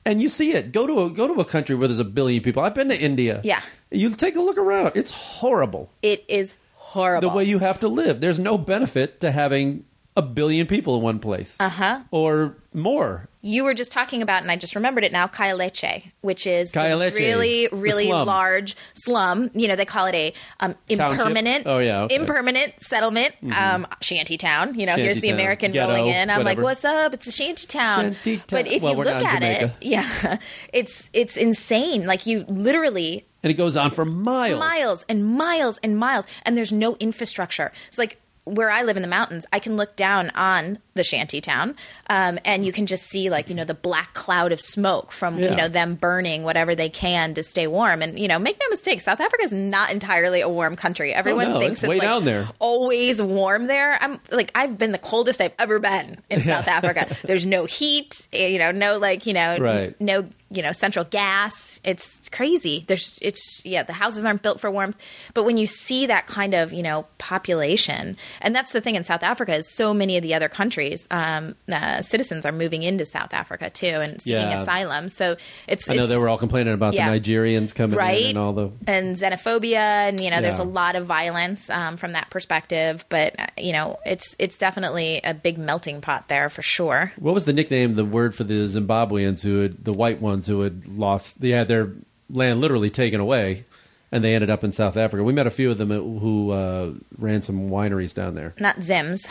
And 0.05 0.21
you 0.21 0.27
see 0.27 0.51
it. 0.51 0.73
Go 0.73 0.85
to 0.87 1.03
a 1.05 1.09
go 1.09 1.27
to 1.33 1.39
a 1.39 1.45
country 1.45 1.75
where 1.75 1.87
there's 1.87 1.99
a 1.99 2.03
billion 2.03 2.43
people. 2.43 2.61
I've 2.61 2.75
been 2.75 2.89
to 2.89 2.99
India. 2.99 3.39
Yeah. 3.45 3.61
You 3.91 4.09
take 4.09 4.35
a 4.35 4.41
look 4.41 4.57
around. 4.57 4.91
It's 4.95 5.11
horrible 5.11 5.89
it 6.01 6.25
is 6.27 6.53
horrible. 6.95 7.29
the 7.29 7.35
way 7.35 7.43
you 7.43 7.59
have 7.59 7.79
to 7.79 7.87
live. 7.87 8.21
There's 8.21 8.39
no 8.39 8.57
benefit 8.57 9.19
to 9.21 9.31
having 9.31 9.85
a 10.17 10.21
billion 10.21 10.65
people 10.65 10.95
in 10.95 11.01
one 11.01 11.19
place. 11.19 11.57
uh 11.59 11.67
huh. 11.69 11.99
Or 12.09 12.55
More. 12.73 13.27
You 13.41 13.63
were 13.63 13.73
just 13.75 13.91
talking 13.91 14.21
about, 14.21 14.41
and 14.41 14.49
I 14.49 14.55
just 14.55 14.73
remembered 14.73 15.03
it 15.03 15.11
now, 15.11 15.27
Khayelitsha, 15.27 16.11
which 16.21 16.47
is 16.47 16.73
really, 16.75 17.67
really 17.71 18.07
slum. 18.07 18.25
large 18.27 18.75
slum. 18.95 19.51
You 19.53 19.67
know, 19.67 19.75
they 19.75 19.85
call 19.85 20.05
it 20.07 20.15
a 20.15 20.33
um, 20.61 20.73
impermanent, 20.89 21.67
Oh, 21.67 21.77
yeah, 21.79 22.03
okay. 22.03 22.15
Mm-hmm. 22.15 22.23
impermanent 22.23 22.73
settlement, 22.81 23.35
um, 23.55 23.85
shanty 24.01 24.37
town. 24.37 24.79
You 24.79 24.85
know, 24.87 24.95
here's 24.95 25.19
the. 25.19 25.29
American 25.29 25.71
Ghetto, 25.73 25.93
rolling 25.93 26.11
in. 26.11 26.29
I'm 26.29 26.43
like, 26.43 26.57
what's 26.57 26.85
up? 26.85 27.13
It's 27.13 27.27
a 27.27 27.31
shanty 27.31 27.67
town. 27.67 28.13
Shanty 28.13 28.37
town. 28.37 28.45
But 28.49 28.67
if 28.67 28.81
Well, 28.81 28.93
you 28.93 29.03
look 29.03 29.07
at 29.23 29.43
it, 29.43 29.71
yeah, 29.81 30.37
it's 30.73 31.09
it's 31.13 31.35
insane. 31.37 32.05
Like 32.07 32.25
you 32.25 32.45
literally 32.47 33.25
And 33.45 33.51
it 33.51 33.57
goes 33.57 33.77
on 33.77 33.91
for 33.91 34.05
miles. 34.05 34.57
miles 34.59 35.05
and 35.07 35.23
miles 35.37 35.77
and 35.83 35.97
miles 35.99 36.25
and 36.43 36.57
there's 36.57 36.71
no 36.71 36.95
infrastructure 36.95 37.71
it's 37.87 37.99
like 37.99 38.19
where 38.45 38.69
i 38.71 38.81
live 38.83 38.95
in 38.95 39.01
the 39.03 39.07
mountains 39.07 39.45
i 39.53 39.59
can 39.59 39.75
look 39.75 39.95
down 39.95 40.29
on 40.31 40.77
the 40.95 41.03
shanty 41.03 41.41
town 41.41 41.75
um, 42.09 42.39
and 42.45 42.63
you 42.65 42.71
can 42.71 42.85
just 42.85 43.05
see 43.07 43.29
like 43.29 43.49
you 43.49 43.55
know 43.55 43.65
the 43.65 43.73
black 43.73 44.13
cloud 44.13 44.51
of 44.51 44.61
smoke 44.61 45.11
from 45.11 45.37
Yeah. 45.39 45.49
you 45.51 45.55
know 45.57 45.67
them 45.67 45.95
burning 45.95 46.43
whatever 46.43 46.73
they 46.75 46.87
can 46.89 47.33
to 47.35 47.43
stay 47.43 47.67
warm 47.67 48.01
and 48.01 48.19
you 48.19 48.27
know 48.27 48.37
make 48.39 48.57
no 48.59 48.67
mistake 48.69 49.01
south 49.01 49.19
africa 49.19 49.43
is 49.43 49.51
not 49.51 49.91
entirely 49.91 50.41
a 50.41 50.49
warm 50.49 50.75
country 50.75 51.13
everyone 51.13 51.47
Oh, 51.47 51.53
no, 51.53 51.59
thinks 51.59 51.81
it's 51.83 51.89
way 51.89 51.97
like, 51.97 52.07
down 52.07 52.23
there. 52.25 52.47
always 52.59 53.21
warm 53.21 53.65
there 53.67 54.01
i'm 54.01 54.19
like 54.31 54.51
i've 54.55 54.77
been 54.77 54.91
the 54.91 54.97
coldest 54.99 55.41
i've 55.41 55.53
ever 55.59 55.79
been 55.79 56.17
in 56.29 56.41
south 56.51 56.67
africa 56.67 57.15
there's 57.25 57.45
no 57.47 57.65
heat 57.65 58.27
eh, 58.33 58.47
you 58.47 58.59
know 58.59 58.71
no 58.71 58.97
like 58.97 59.25
you 59.27 59.33
know 59.33 59.57
Right. 59.59 59.99
no 59.99 60.27
you 60.55 60.61
know 60.63 60.71
central 60.71 61.05
gas. 61.05 61.79
It's 61.83 62.29
crazy. 62.29 62.85
There's 62.87 63.19
it's 63.21 63.61
yeah 63.65 63.83
the 63.83 63.93
houses 63.93 64.25
aren't 64.25 64.41
built 64.41 64.59
for 64.59 64.71
warmth. 64.71 64.97
But 65.33 65.43
when 65.45 65.57
you 65.57 65.67
see 65.67 66.05
that 66.07 66.27
kind 66.27 66.53
of 66.53 66.73
you 66.73 66.83
know 66.83 67.05
population 67.17 68.17
and 68.41 68.55
that's 68.55 68.71
the 68.71 68.81
thing 68.81 68.95
in 68.95 69.03
south 69.03 69.21
africa 69.23 69.53
is 69.55 69.69
so 69.75 69.93
many 69.93 70.17
of 70.17 70.23
the 70.23 70.33
other 70.33 70.47
countries 70.49 71.07
um, 71.11 71.55
uh, 71.71 72.01
citizens 72.01 72.45
are 72.45 72.51
moving 72.51 72.81
into 72.83 73.05
south 73.05 73.33
africa 73.33 73.69
too 73.69 73.87
and 73.87 74.21
seeking 74.21 74.41
Yeah. 74.41 74.61
asylum. 74.61 75.09
So 75.09 75.35
it's 75.67 75.89
I 75.89 75.93
know 75.95 76.03
it's- 76.03 76.09
they 76.09 76.17
were 76.17 76.29
all 76.29 76.37
complaining 76.37 76.73
about 76.73 76.93
Yeah. 76.93 77.09
the 77.11 77.19
Nigerians 77.19 77.73
coming 77.75 77.97
right 77.97 78.21
in 78.23 78.29
and 78.29 78.37
all 78.37 78.53
the. 78.53 78.71
and 78.87 79.15
xenophobia 79.15 79.75
and 80.09 80.19
you 80.19 80.29
know 80.29 80.41
there's 80.41 80.59
a 80.59 80.63
lot 80.63 80.95
of 80.95 81.05
violence 81.05 81.69
um, 81.69 81.97
from 81.97 82.13
that 82.13 82.29
perspective. 82.29 83.05
But 83.09 83.39
uh, 83.39 83.47
you 83.57 83.73
know 83.73 83.99
it's 84.05 84.35
it's 84.39 84.57
definitely 84.57 85.21
a 85.23 85.33
big 85.33 85.57
melting 85.57 86.01
pot 86.01 86.27
there 86.27 86.49
for 86.49 86.61
sure. 86.61 87.11
What 87.17 87.33
was 87.33 87.45
the 87.45 87.53
nickname, 87.53 87.95
the 87.95 88.05
word 88.05 88.33
for 88.35 88.43
the 88.43 88.65
Zimbabweans 88.67 89.43
who 89.43 89.61
had, 89.61 89.83
the 89.83 89.93
white 89.93 90.21
ones 90.21 90.44
who 90.47 90.61
had 90.61 90.87
lost, 90.87 91.41
they 91.41 91.49
had 91.49 91.67
their 91.67 91.91
land 92.29 92.61
literally 92.61 92.89
taken 92.89 93.19
away 93.19 93.65
and 94.11 94.23
they 94.23 94.33
ended 94.35 94.49
up 94.49 94.63
in 94.63 94.71
South 94.71 94.97
Africa? 94.97 95.23
We 95.23 95.33
met 95.33 95.47
a 95.47 95.51
few 95.51 95.71
of 95.71 95.77
them 95.77 95.89
who 95.89 96.51
uh, 96.51 96.91
ran 97.17 97.41
some 97.41 97.69
wineries 97.69 98.13
down 98.13 98.35
there. 98.35 98.53
not 98.59 98.77
zims 98.77 99.27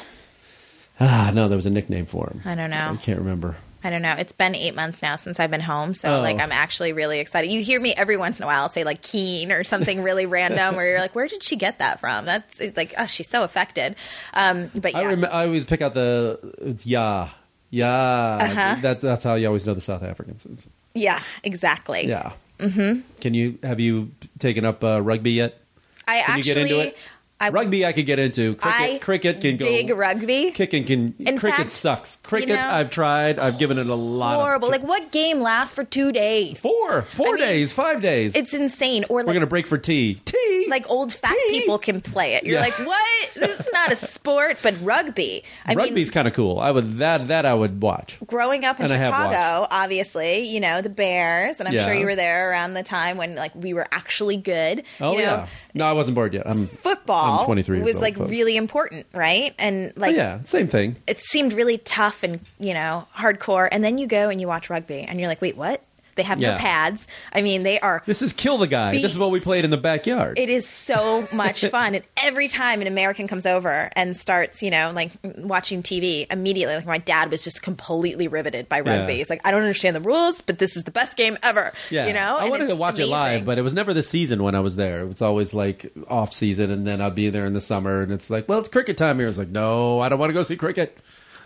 Ah, 1.01 1.33
no, 1.35 1.49
there 1.49 1.57
was 1.57 1.67
a 1.67 1.71
nickname 1.71 2.07
for 2.07 2.27
them. 2.27 2.41
I 2.45 2.55
don't 2.55 2.71
know. 2.71 2.91
I 2.93 2.97
can't 2.97 3.19
remember. 3.19 3.57
I 3.83 3.91
don't 3.91 4.01
know. 4.01 4.15
It's 4.17 4.33
been 4.33 4.55
eight 4.55 4.75
months 4.75 5.03
now 5.03 5.17
since 5.17 5.39
I've 5.41 5.51
been 5.51 5.61
home, 5.61 5.93
so 5.93 6.17
Oh. 6.19 6.21
like 6.23 6.41
I'm 6.41 6.53
actually 6.53 6.93
really 6.93 7.19
excited. 7.21 7.51
You 7.51 7.63
hear 7.63 7.81
me 7.81 7.93
every 7.95 8.17
once 8.17 8.39
in 8.39 8.45
a 8.45 8.47
while 8.47 8.69
say 8.69 8.83
like 8.85 9.03
Keen 9.03 9.51
or 9.53 9.63
something 9.65 10.03
really 10.03 10.25
random, 10.25 10.77
where 10.77 10.89
you're 10.89 11.01
like, 11.01 11.15
"Where 11.15 11.27
did 11.29 11.43
she 11.43 11.57
get 11.57 11.81
that 11.81 12.01
from?" 12.01 12.25
That's 12.25 12.61
it's 12.61 12.77
like, 12.77 12.95
oh, 12.97 13.07
she's 13.07 13.29
so 13.29 13.43
affected. 13.43 13.97
Um, 14.33 14.71
but 14.75 14.93
yeah, 14.93 15.01
I, 15.01 15.05
rem- 15.05 15.25
I 15.25 15.45
always 15.47 15.65
pick 15.65 15.83
out 15.83 15.93
the, 15.95 16.39
it's 16.59 16.87
yeah. 16.87 17.31
Yeah. 17.71 18.39
Uh-huh. 18.41 18.77
That, 18.83 19.01
that's 19.01 19.25
how 19.25 19.35
you 19.35 19.49
always 19.49 19.67
know 19.67 19.75
the 19.75 19.81
South 19.81 20.05
Africans. 20.05 20.47
Yeah, 20.95 21.23
exactly. 21.43 22.07
Yeah. 22.07 22.33
Mm-hmm. 22.59 23.01
Can 23.21 23.35
you, 23.35 23.59
have 23.63 23.81
you 23.81 24.13
taken 24.39 24.65
up 24.65 24.83
uh, 24.85 25.03
rugby 25.03 25.33
yet? 25.33 25.61
I 26.07 26.21
Can 26.21 26.39
actually, 26.39 26.95
you 27.41 27.51
get 27.51 27.51
into 27.51 27.51
it? 27.51 27.51
I 27.51 27.51
rugby 27.51 27.87
I 27.87 27.93
could 27.93 28.07
get 28.07 28.19
into. 28.19 28.55
Cricket, 28.55 28.81
I 28.81 28.99
cricket 28.99 29.41
can 29.41 29.57
go. 29.57 29.65
big 29.67 29.91
rugby. 29.91 30.51
Kicking 30.53 30.85
can. 30.85 31.15
In 31.19 31.39
cricket 31.39 31.59
fact, 31.59 31.71
sucks. 31.71 32.17
Cricket 32.23 32.49
you 32.51 32.55
know- 32.57 32.69
I've 32.71 32.91
tried. 32.91 33.39
I've 33.39 33.59
given 33.59 33.79
it 33.79 33.87
a 33.87 33.95
lot 33.95 34.37
Horrible. 34.41 34.69
of. 34.69 34.73
Like 34.73 34.83
what 34.83 35.11
game 35.13 35.41
lasts 35.41 35.75
for 35.75 35.85
two 35.85 36.13
days? 36.13 36.61
four, 36.61 37.03
four 37.03 37.29
I 37.29 37.33
mean, 37.33 37.41
days, 37.41 37.73
five 37.73 38.01
days. 38.01 38.35
It's 38.35 38.55
insane. 38.55 39.05
Or 39.09 39.25
We're 39.25 39.33
gonna 39.35 39.47
break 39.47 39.67
for 39.67 39.79
tea. 39.79 40.15
Tea. 40.25 40.67
like 40.69 40.89
old 40.89 41.13
fat 41.13 41.37
Tea. 41.49 41.61
people 41.61 41.79
can 41.79 42.01
play 42.01 42.35
it. 42.35 42.45
You're 42.45 42.55
Yeah. 42.57 42.61
like, 42.63 42.79
what? 42.79 43.31
This 43.35 43.59
is 43.61 43.69
not 43.73 43.93
a 43.93 43.97
sport, 44.15 44.59
but 44.63 44.75
rugby. 44.81 45.43
I 45.67 45.71
mean, 45.75 45.79
Rugby's 45.89 46.11
kind 46.11 46.27
of 46.29 46.35
cool. 46.35 46.59
I 46.61 46.71
would 46.71 46.99
that 46.99 47.27
that 47.29 47.45
I 47.47 47.53
would 47.55 47.83
watch. 47.83 48.19
growing 48.27 48.65
up 48.65 48.79
in 48.79 48.85
And 48.87 48.93
Chicago, 48.93 49.67
obviously, 49.71 50.47
you 50.49 50.61
know, 50.61 50.81
the 50.81 50.89
Bears, 50.89 51.59
and 51.59 51.69
I'm 51.69 51.75
Yeah. 51.75 51.85
sure 51.85 51.95
you 51.95 52.07
were 52.07 52.17
there 52.17 52.51
around 52.51 52.75
the 52.75 52.83
time 52.83 53.17
when 53.19 53.35
like 53.35 53.53
we 53.55 53.75
were 53.75 53.87
actually 53.93 54.37
good. 54.37 54.85
Oh 55.01 55.13
you 55.13 55.19
know, 55.19 55.23
yeah. 55.25 55.47
No, 55.75 55.85
I 55.87 55.93
wasn't 55.93 56.15
bored 56.15 56.33
yet. 56.35 56.45
I'm. 56.49 56.67
Football 56.69 57.24
I'm 57.25 57.45
23 57.45 57.77
years 57.79 57.85
was 57.87 57.95
old, 57.97 58.03
like 58.03 58.17
folks. 58.17 58.31
really 58.31 58.57
important, 58.57 59.07
right? 59.13 59.55
And 59.59 59.93
Oh, 59.97 60.01
like 60.01 60.17
yeah, 60.17 60.43
same 60.45 60.69
thing. 60.69 60.97
it 61.07 61.21
seemed 61.21 61.53
really 61.53 61.79
tough 61.79 62.23
and, 62.23 62.41
you 62.59 62.75
know, 62.75 63.07
hardcore. 63.17 63.69
And 63.71 63.83
then 63.85 63.99
you 63.99 64.07
go 64.07 64.29
and 64.29 64.41
you 64.41 64.47
watch 64.49 64.69
rugby 64.71 65.01
and 65.01 65.19
you're 65.19 65.29
like, 65.29 65.41
wait, 65.43 65.57
what? 65.57 65.83
They 66.17 66.23
have 66.23 66.39
no 66.39 66.51
Yeah. 66.51 66.59
pads. 66.59 67.07
I 67.33 67.43
mean, 67.43 67.63
they 67.63 67.79
are 67.81 68.03
This 68.07 68.23
is 68.23 68.33
kill 68.33 68.59
the 68.59 68.67
guy. 68.67 68.93
This 68.93 69.13
is 69.15 69.19
what 69.19 69.31
we 69.31 69.41
played 69.41 69.65
in 69.65 69.71
the 69.71 69.77
backyard. 69.77 70.39
it 70.39 70.49
is 70.49 70.69
so 70.69 71.27
much 71.33 71.65
fun 71.67 71.95
and 71.95 72.05
every 72.17 72.49
time 72.49 72.81
an 72.81 72.87
american 72.87 73.27
comes 73.29 73.47
over 73.47 73.91
and 73.97 74.17
starts 74.17 74.63
you 74.63 74.71
know 74.71 74.93
like 74.95 75.11
watching 75.39 75.83
tv 75.83 76.27
immediately 76.31 76.75
like 76.77 76.87
my 76.87 76.99
dad 76.99 77.31
was 77.31 77.43
just 77.45 77.63
completely 77.63 78.29
riveted 78.29 78.69
by 78.69 78.81
rugby 78.81 79.13
Yeah. 79.13 79.19
he's 79.19 79.31
like 79.31 79.41
i 79.47 79.51
don't 79.51 79.61
understand 79.63 79.95
the 79.97 80.01
rules 80.01 80.41
but 80.43 80.59
this 80.59 80.77
is 80.77 80.85
the 80.85 80.91
best 80.91 81.17
game 81.17 81.37
ever 81.43 81.73
Yeah, 81.91 82.07
you 82.07 82.13
know 82.13 82.37
I 82.39 82.43
And 82.43 82.51
wanted 82.51 82.67
to 82.67 82.73
it's 82.73 82.79
watch 82.81 82.95
it 82.95 83.03
amazing. 83.03 83.11
live, 83.13 83.45
but 83.45 83.59
it 83.59 83.63
was 83.63 83.73
never 83.75 83.93
the 83.95 84.03
season 84.03 84.43
when 84.43 84.55
I 84.55 84.61
was 84.61 84.77
there. 84.77 85.01
It 85.01 85.09
was 85.09 85.23
always 85.23 85.53
like 85.55 85.93
off 86.09 86.33
season, 86.33 86.71
and 86.71 86.87
then 86.87 87.01
I'd 87.01 87.15
be 87.15 87.29
there 87.31 87.47
in 87.47 87.53
the 87.53 87.61
summer, 87.61 88.03
and 88.03 88.13
it's 88.13 88.31
like, 88.31 88.49
well, 88.49 88.59
it's 88.59 88.69
cricket 88.69 88.97
time 88.97 89.19
here. 89.19 89.29
It's 89.29 89.39
like, 89.39 89.49
no, 89.49 90.01
I 90.01 90.09
don't 90.09 90.19
want 90.19 90.31
to 90.31 90.35
go 90.35 90.43
see 90.43 90.57
cricket. 90.57 90.97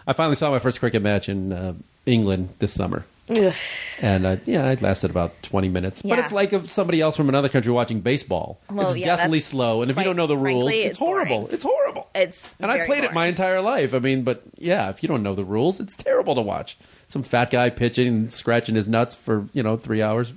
I 0.07 0.12
finally 0.12 0.35
saw 0.37 0.51
my 0.51 0.59
first 0.59 0.81
cricket 0.81 1.03
match 1.03 1.29
in 1.29 1.53
uh, 1.53 1.75
England 2.07 2.51
this 2.59 2.73
summer, 2.73 3.05
Ugh. 3.31 3.55
and 4.01 4.26
uh, 4.26 4.37
yeah, 4.47 4.70
it 4.70 4.81
lasted 4.83 5.11
about 5.11 5.43
twenty 5.43 5.68
minutes. 5.68 6.03
But 6.03 6.18
it's 6.18 6.33
like 6.33 6.53
if 6.53 6.70
somebody 6.70 7.01
else 7.01 7.16
from 7.16 7.29
another 7.29 7.49
country 7.49 7.72
watching 7.72 8.01
baseball. 8.01 8.61
Well, 8.70 8.87
it's 8.89 8.97
yeah, 8.97 9.16
that's 9.16 9.45
slow, 9.45 9.83
and 9.83 9.91
if 9.91 9.97
you 9.97 10.05
don't 10.05 10.16
know 10.16 10.26
the 10.26 10.37
rules, 10.37 10.64
frankly, 10.64 10.79
it's, 10.83 10.91
it's 10.91 10.99
horrible. 10.99 11.49
It's 11.51 11.64
horrible. 11.64 12.09
it's 12.14 12.55
and 12.61 12.70
I 12.70 12.85
played 12.87 13.05
it 13.05 13.12
my 13.12 13.26
entire 13.26 13.61
life. 13.61 13.93
I 13.95 13.99
mean, 13.99 14.22
but 14.22 14.43
yeah, 14.57 14.89
if 14.91 15.03
you 15.03 15.09
don't 15.09 15.22
know 15.22 15.35
the 15.35 15.45
rules, 15.45 15.81
it's 15.81 15.95
terrible 15.97 16.35
to 16.35 16.41
watch. 16.43 16.79
Some 17.07 17.22
fat 17.22 17.51
guy 17.51 17.70
pitching 17.70 18.07
and 18.09 18.33
scratching 18.33 18.74
his 18.74 18.89
nuts 18.89 19.14
for 19.14 19.47
you 19.53 19.62
know 19.62 19.76
three 19.76 20.01
hours. 20.03 20.33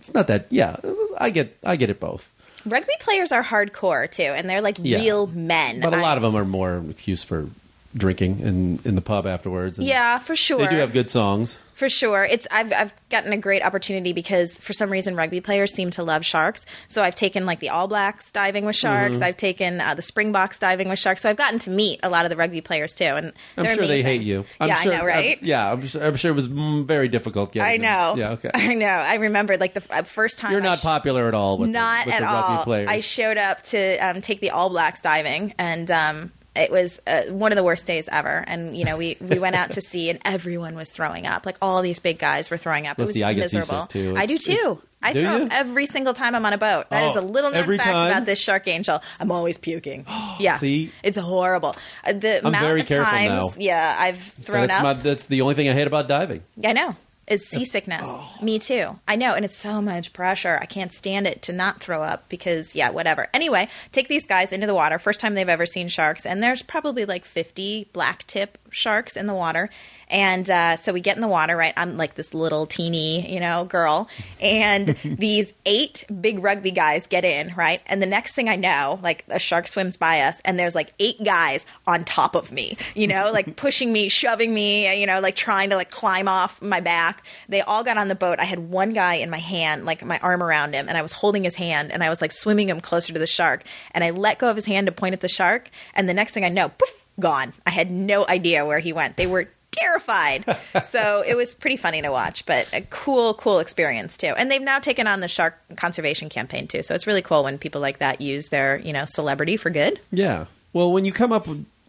It's 0.00 0.12
not 0.12 0.26
that. 0.26 0.46
Yeah, 0.50 0.76
I 1.16 1.30
get 1.30 1.56
I 1.64 1.76
get 1.76 1.88
it 1.90 2.00
both. 2.00 2.30
rugby 2.66 2.92
players 3.00 3.32
are 3.32 3.42
hardcore 3.44 4.10
too 4.10 4.22
and 4.22 4.48
they're 4.48 4.62
like 4.62 4.76
Yeah. 4.80 4.98
real 4.98 5.26
men 5.26 5.80
But 5.80 5.92
a 5.94 6.00
lot 6.00 6.16
of 6.18 6.22
them 6.22 6.34
are 6.36 6.44
more 6.46 6.82
excuse 6.90 7.22
for 7.24 7.48
drinking 7.96 8.40
in 8.40 8.80
in 8.84 8.94
the 8.94 9.00
pub 9.00 9.26
afterwards. 9.26 9.78
and 9.78 9.86
yeah 9.86 10.18
for 10.18 10.34
sure 10.36 10.58
they 10.58 10.66
do 10.68 10.76
have 10.76 10.92
good 10.92 11.08
songs. 11.10 11.58
For 11.74 11.88
sure. 11.88 12.22
It's 12.24 12.46
I've 12.52 12.72
I've 12.72 12.94
gotten 13.08 13.32
a 13.32 13.36
great 13.36 13.60
opportunity 13.64 14.12
because 14.12 14.56
for 14.56 14.72
some 14.72 14.90
reason 14.90 15.16
rugby 15.16 15.40
players 15.40 15.74
seem 15.74 15.90
to 15.90 16.04
love 16.04 16.24
sharks. 16.24 16.64
So 16.86 17.02
I've 17.02 17.16
taken 17.16 17.46
like 17.46 17.58
the 17.58 17.70
All 17.70 17.88
Blacks 17.88 18.30
diving 18.30 18.64
with 18.64 18.76
sharks. 18.76 19.16
Mm-hmm. 19.16 19.24
I've 19.24 19.36
taken 19.36 19.80
uh, 19.80 19.94
the 19.94 20.00
Springboks 20.02 20.60
diving 20.60 20.88
with 20.88 21.00
sharks. 21.00 21.22
So 21.22 21.28
I've 21.28 21.36
gotten 21.36 21.58
to 21.60 21.70
meet 21.70 21.98
a 22.04 22.08
lot 22.08 22.26
of 22.26 22.30
the 22.30 22.36
rugby 22.36 22.60
players 22.60 22.92
too, 22.92 23.06
and 23.06 23.32
I'm 23.56 23.66
sure 23.74 23.88
they 23.88 24.02
hate 24.02 24.22
you. 24.22 24.44
I'm 24.60 24.68
yeah, 24.68 24.74
sure, 24.76 24.92
I 24.94 24.98
know, 24.98 25.04
right? 25.04 25.36
I'm- 25.38 25.38
yeah, 25.42 25.72
I'm 25.72 25.84
sure, 25.84 26.04
I'm 26.04 26.14
sure 26.14 26.30
it 26.30 26.34
was 26.36 26.46
very 26.46 27.08
difficult. 27.08 27.50
Getting 27.52 27.68
I 27.68 27.76
them. 27.78 27.82
know. 27.82 28.22
Yeah, 28.22 28.30
okay. 28.34 28.50
I 28.54 28.74
know. 28.74 28.86
I 28.86 29.16
remember 29.16 29.56
like 29.56 29.74
the 29.74 29.82
f- 29.82 29.90
uh, 29.90 30.02
first 30.04 30.38
time 30.38 30.52
You're 30.52 30.60
not 30.60 30.78
sh- 30.78 30.82
popular 30.82 31.26
at 31.26 31.34
all 31.34 31.58
with 31.58 31.70
not 31.70 32.06
the, 32.06 32.14
at 32.14 32.22
all. 32.22 32.72
I 32.72 33.00
showed 33.00 33.36
up 33.36 33.62
to 33.64 33.96
um, 33.98 34.20
take 34.20 34.38
the 34.40 34.50
All 34.50 34.70
Blacks 34.70 35.02
diving, 35.02 35.54
and 35.58 35.90
um, 35.90 36.32
it 36.56 36.70
was 36.70 37.00
uh, 37.06 37.22
one 37.30 37.52
of 37.52 37.56
the 37.56 37.64
worst 37.64 37.84
days 37.86 38.08
ever. 38.10 38.44
And 38.46 38.76
you 38.76 38.84
know, 38.84 38.96
we 38.96 39.16
we 39.20 39.38
went 39.38 39.56
out 39.56 39.72
to 39.72 39.80
sea, 39.90 40.10
and 40.10 40.18
everyone 40.24 40.74
was 40.74 40.90
throwing 40.90 41.26
up. 41.26 41.46
Like 41.46 41.56
all 41.62 41.82
these 41.82 41.98
big 42.00 42.18
guys 42.18 42.50
were 42.50 42.58
throwing 42.58 42.86
up. 42.86 42.98
Let's 42.98 43.10
it 43.10 43.10
was 43.10 43.14
see, 43.14 43.24
I 43.24 43.34
miserable. 43.34 43.86
too. 43.86 44.14
I 44.16 44.26
do 44.26 44.38
too. 44.38 44.80
I 45.02 45.12
Do 45.12 45.20
throw 45.22 45.36
you? 45.36 45.42
up 45.44 45.48
every 45.52 45.84
single 45.84 46.14
time 46.14 46.34
I'm 46.34 46.46
on 46.46 46.54
a 46.54 46.58
boat. 46.58 46.88
That 46.88 47.04
is 47.10 47.16
Oh, 47.16 47.20
a 47.20 47.22
little 47.22 47.50
known 47.50 47.66
fact 47.76 47.82
time? 47.90 48.10
about 48.10 48.24
this 48.24 48.40
shark 48.40 48.66
angel. 48.68 49.02
I'm 49.20 49.30
always 49.30 49.58
puking. 49.58 50.06
yeah, 50.40 50.56
See? 50.56 50.92
it's 51.02 51.18
horrible. 51.18 51.76
Uh, 52.04 52.14
the 52.14 52.38
I'm 52.38 52.46
amount 52.46 52.64
very 52.64 52.80
of 52.80 52.86
careful 52.86 53.12
times, 53.12 53.28
now. 53.28 53.62
yeah, 53.62 53.96
I've 53.98 54.18
thrown 54.22 54.68
that's 54.68 54.78
up. 54.78 54.82
my, 54.82 55.02
that's 55.02 55.26
the 55.26 55.42
only 55.42 55.56
thing 55.56 55.68
I 55.68 55.74
hate 55.74 55.86
about 55.86 56.08
diving. 56.08 56.42
I 56.64 56.72
know. 56.72 56.96
Is 57.26 57.48
seasickness. 57.48 58.02
Oh. 58.04 58.30
Me 58.42 58.58
too. 58.58 58.98
I 59.08 59.16
know. 59.16 59.34
And 59.34 59.44
it's 59.44 59.56
so 59.56 59.80
much 59.80 60.12
pressure. 60.12 60.58
I 60.60 60.66
can't 60.66 60.92
stand 60.92 61.26
it 61.26 61.40
to 61.42 61.52
not 61.52 61.80
throw 61.80 62.02
up 62.02 62.28
because, 62.28 62.74
yeah, 62.74 62.90
whatever. 62.90 63.28
Anyway, 63.32 63.68
take 63.92 64.08
these 64.08 64.26
guys 64.26 64.52
into 64.52 64.66
the 64.66 64.74
water. 64.74 64.98
First 64.98 65.20
time 65.20 65.34
they've 65.34 65.48
ever 65.48 65.64
seen 65.64 65.88
sharks. 65.88 66.26
And 66.26 66.42
there's 66.42 66.62
probably 66.62 67.06
like 67.06 67.24
50 67.24 67.88
black 67.94 68.26
tip 68.26 68.58
sharks 68.70 69.16
in 69.16 69.26
the 69.26 69.32
water. 69.34 69.70
And 70.14 70.48
uh, 70.48 70.76
so 70.76 70.92
we 70.92 71.00
get 71.00 71.16
in 71.16 71.20
the 71.20 71.28
water, 71.28 71.56
right? 71.56 71.74
I'm 71.76 71.96
like 71.96 72.14
this 72.14 72.34
little 72.34 72.66
teeny, 72.66 73.34
you 73.34 73.40
know, 73.40 73.64
girl. 73.64 74.08
And 74.40 74.90
these 75.04 75.52
eight 75.66 76.04
big 76.20 76.38
rugby 76.38 76.70
guys 76.70 77.08
get 77.08 77.24
in, 77.24 77.52
right? 77.56 77.82
And 77.86 78.00
the 78.00 78.06
next 78.06 78.36
thing 78.36 78.48
I 78.48 78.54
know, 78.54 79.00
like 79.02 79.24
a 79.28 79.40
shark 79.40 79.66
swims 79.66 79.96
by 79.96 80.20
us, 80.20 80.40
and 80.44 80.56
there's 80.56 80.76
like 80.76 80.92
eight 81.00 81.24
guys 81.24 81.66
on 81.88 82.04
top 82.04 82.36
of 82.36 82.52
me, 82.52 82.78
you 82.94 83.08
know, 83.08 83.32
like 83.32 83.56
pushing 83.56 83.92
me, 83.92 84.08
shoving 84.08 84.54
me, 84.54 85.00
you 85.00 85.04
know, 85.04 85.18
like 85.18 85.34
trying 85.34 85.70
to 85.70 85.76
like 85.76 85.90
climb 85.90 86.28
off 86.28 86.62
my 86.62 86.78
back. 86.78 87.24
They 87.48 87.62
all 87.62 87.82
got 87.82 87.98
on 87.98 88.06
the 88.06 88.14
boat. 88.14 88.38
I 88.38 88.44
had 88.44 88.60
one 88.60 88.90
guy 88.90 89.14
in 89.14 89.30
my 89.30 89.40
hand, 89.40 89.84
like 89.84 90.04
my 90.04 90.20
arm 90.20 90.44
around 90.44 90.74
him, 90.74 90.88
and 90.88 90.96
I 90.96 91.02
was 91.02 91.10
holding 91.10 91.42
his 91.42 91.56
hand 91.56 91.90
and 91.90 92.04
I 92.04 92.08
was 92.08 92.20
like 92.20 92.30
swimming 92.30 92.68
him 92.68 92.80
closer 92.80 93.12
to 93.12 93.18
the 93.18 93.26
shark. 93.26 93.64
And 93.90 94.04
I 94.04 94.10
let 94.10 94.38
go 94.38 94.48
of 94.48 94.54
his 94.54 94.66
hand 94.66 94.86
to 94.86 94.92
point 94.92 95.14
at 95.14 95.22
the 95.22 95.28
shark. 95.28 95.70
And 95.92 96.08
the 96.08 96.14
next 96.14 96.34
thing 96.34 96.44
I 96.44 96.50
know, 96.50 96.68
poof, 96.68 97.04
gone. 97.18 97.52
I 97.66 97.70
had 97.70 97.90
no 97.90 98.24
idea 98.28 98.64
where 98.64 98.78
he 98.78 98.92
went. 98.92 99.16
They 99.16 99.26
were 99.26 99.48
terrified. 99.74 100.44
so 100.86 101.22
it 101.26 101.36
was 101.36 101.54
pretty 101.54 101.76
funny 101.76 102.02
to 102.02 102.10
watch, 102.10 102.46
but 102.46 102.66
a 102.72 102.80
cool, 102.90 103.34
cool 103.34 103.58
experience 103.60 104.16
too. 104.16 104.34
And 104.36 104.50
they've 104.50 104.62
now 104.62 104.78
taken 104.78 105.06
on 105.06 105.20
the 105.20 105.28
shark 105.28 105.58
conservation 105.76 106.28
campaign 106.28 106.66
too. 106.66 106.82
So 106.82 106.94
it's 106.94 107.06
really 107.06 107.22
cool 107.22 107.44
when 107.44 107.58
people 107.58 107.80
like 107.80 107.98
that 107.98 108.20
use 108.20 108.48
their, 108.48 108.78
you 108.78 108.92
know, 108.92 109.04
celebrity 109.06 109.56
for 109.56 109.70
good. 109.70 110.00
Yeah. 110.10 110.46
Well, 110.72 110.92
when 110.92 111.04
you 111.04 111.12
come 111.12 111.32
up 111.32 111.46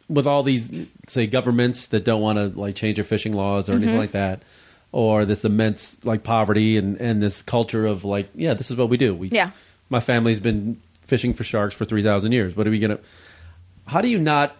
with, 0.08 0.28
all 0.28 0.44
these, 0.44 0.88
say, 1.08 1.26
governments 1.28 1.88
that 1.88 2.06
don't 2.06 2.22
want 2.22 2.38
to 2.38 2.48
like 2.60 2.76
change 2.76 2.96
their 2.98 3.04
fishing 3.06 3.34
laws 3.34 3.70
or 3.70 3.74
Mm-hmm. 3.74 3.84
anything 3.84 3.98
like 4.00 4.12
that, 4.12 4.44
or 4.92 5.26
this 5.26 5.44
immense 5.44 5.98
like 6.04 6.24
poverty 6.24 6.78
and 6.78 6.96
and 7.02 7.22
this 7.22 7.42
culture 7.42 7.86
of 7.86 8.06
like, 8.06 8.30
yeah, 8.36 8.54
this 8.54 8.70
is 8.70 8.78
what 8.78 8.90
we 8.90 8.98
do. 8.98 9.14
We, 9.16 9.30
Yeah. 9.30 9.50
My 9.90 10.00
family's 10.00 10.40
been 10.40 10.80
fishing 11.02 11.34
for 11.34 11.44
sharks 11.44 11.74
for 11.76 11.86
three 11.86 12.04
thousand 12.04 12.32
years. 12.34 12.56
What 12.56 12.68
are 12.68 12.70
we 12.70 12.80
gonna? 12.80 13.00
How 13.88 14.02
do 14.02 14.08
you 14.08 14.20
not 14.20 14.56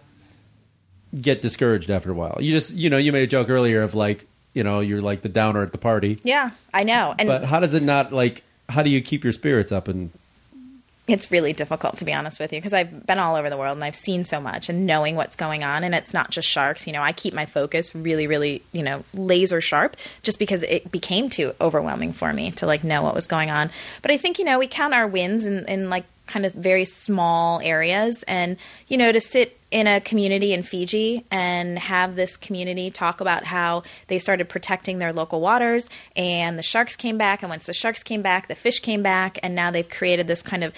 get 1.20 1.42
discouraged 1.42 1.90
after 1.90 2.10
a 2.10 2.14
while? 2.14 2.38
You 2.40 2.52
just, 2.52 2.74
you 2.74 2.90
know, 2.90 2.96
you 2.96 3.12
made 3.12 3.24
a 3.24 3.26
joke 3.26 3.50
earlier 3.50 3.82
of 3.82 3.94
like, 3.94 4.26
you 4.54 4.64
know, 4.64 4.80
you're 4.80 5.02
like 5.02 5.22
the 5.22 5.28
downer 5.28 5.62
at 5.62 5.72
the 5.72 5.78
party, 5.78 6.18
Yeah, 6.22 6.50
I 6.72 6.84
know. 6.84 7.14
And 7.18 7.28
but 7.28 7.44
how 7.44 7.60
does 7.60 7.74
it 7.74 7.82
not 7.82 8.12
like? 8.12 8.42
How 8.68 8.82
do 8.82 8.90
you 8.90 9.00
keep 9.00 9.22
your 9.22 9.32
spirits 9.32 9.70
up 9.70 9.86
and 9.86 10.10
it's 11.08 11.30
really 11.30 11.52
difficult 11.52 11.98
to 11.98 12.04
be 12.04 12.12
honest 12.12 12.40
with 12.40 12.52
you 12.52 12.58
because 12.58 12.72
I've 12.72 13.06
been 13.06 13.18
all 13.18 13.36
over 13.36 13.48
the 13.48 13.56
world 13.56 13.76
and 13.76 13.84
I've 13.84 13.94
seen 13.94 14.24
so 14.24 14.40
much 14.40 14.68
and 14.68 14.86
knowing 14.86 15.14
what's 15.14 15.36
going 15.36 15.62
on 15.62 15.84
and 15.84 15.94
it's 15.94 16.12
not 16.12 16.30
just 16.30 16.48
sharks 16.48 16.86
you 16.86 16.92
know 16.92 17.02
I 17.02 17.12
keep 17.12 17.32
my 17.32 17.46
focus 17.46 17.94
really 17.94 18.26
really 18.26 18.62
you 18.72 18.82
know 18.82 19.04
laser 19.14 19.60
sharp 19.60 19.96
just 20.22 20.38
because 20.38 20.62
it 20.64 20.90
became 20.90 21.30
too 21.30 21.54
overwhelming 21.60 22.12
for 22.12 22.32
me 22.32 22.50
to 22.52 22.66
like 22.66 22.82
know 22.82 23.02
what 23.02 23.14
was 23.14 23.26
going 23.26 23.50
on 23.50 23.70
but 24.02 24.10
I 24.10 24.16
think 24.16 24.38
you 24.38 24.44
know 24.44 24.58
we 24.58 24.66
count 24.66 24.94
our 24.94 25.06
wins 25.06 25.46
in, 25.46 25.64
in 25.66 25.90
like 25.90 26.04
kind 26.26 26.44
of 26.44 26.52
very 26.54 26.84
small 26.84 27.60
areas 27.60 28.24
and 28.26 28.56
you 28.88 28.96
know 28.96 29.12
to 29.12 29.20
sit 29.20 29.55
in 29.70 29.86
a 29.86 30.00
community 30.00 30.52
in 30.52 30.62
Fiji 30.62 31.24
and 31.30 31.78
have 31.78 32.14
this 32.14 32.36
community 32.36 32.90
talk 32.90 33.20
about 33.20 33.44
how 33.44 33.82
they 34.06 34.18
started 34.18 34.48
protecting 34.48 34.98
their 34.98 35.12
local 35.12 35.40
waters 35.40 35.90
and 36.14 36.58
the 36.58 36.62
sharks 36.62 36.94
came 36.96 37.18
back. 37.18 37.42
And 37.42 37.50
once 37.50 37.66
the 37.66 37.74
sharks 37.74 38.02
came 38.02 38.22
back 38.22 38.48
the 38.48 38.54
fish 38.54 38.80
came 38.80 39.02
back. 39.02 39.38
And 39.42 39.54
now 39.54 39.70
they've 39.70 39.88
created 39.88 40.26
this 40.26 40.42
kind 40.42 40.64
of 40.64 40.72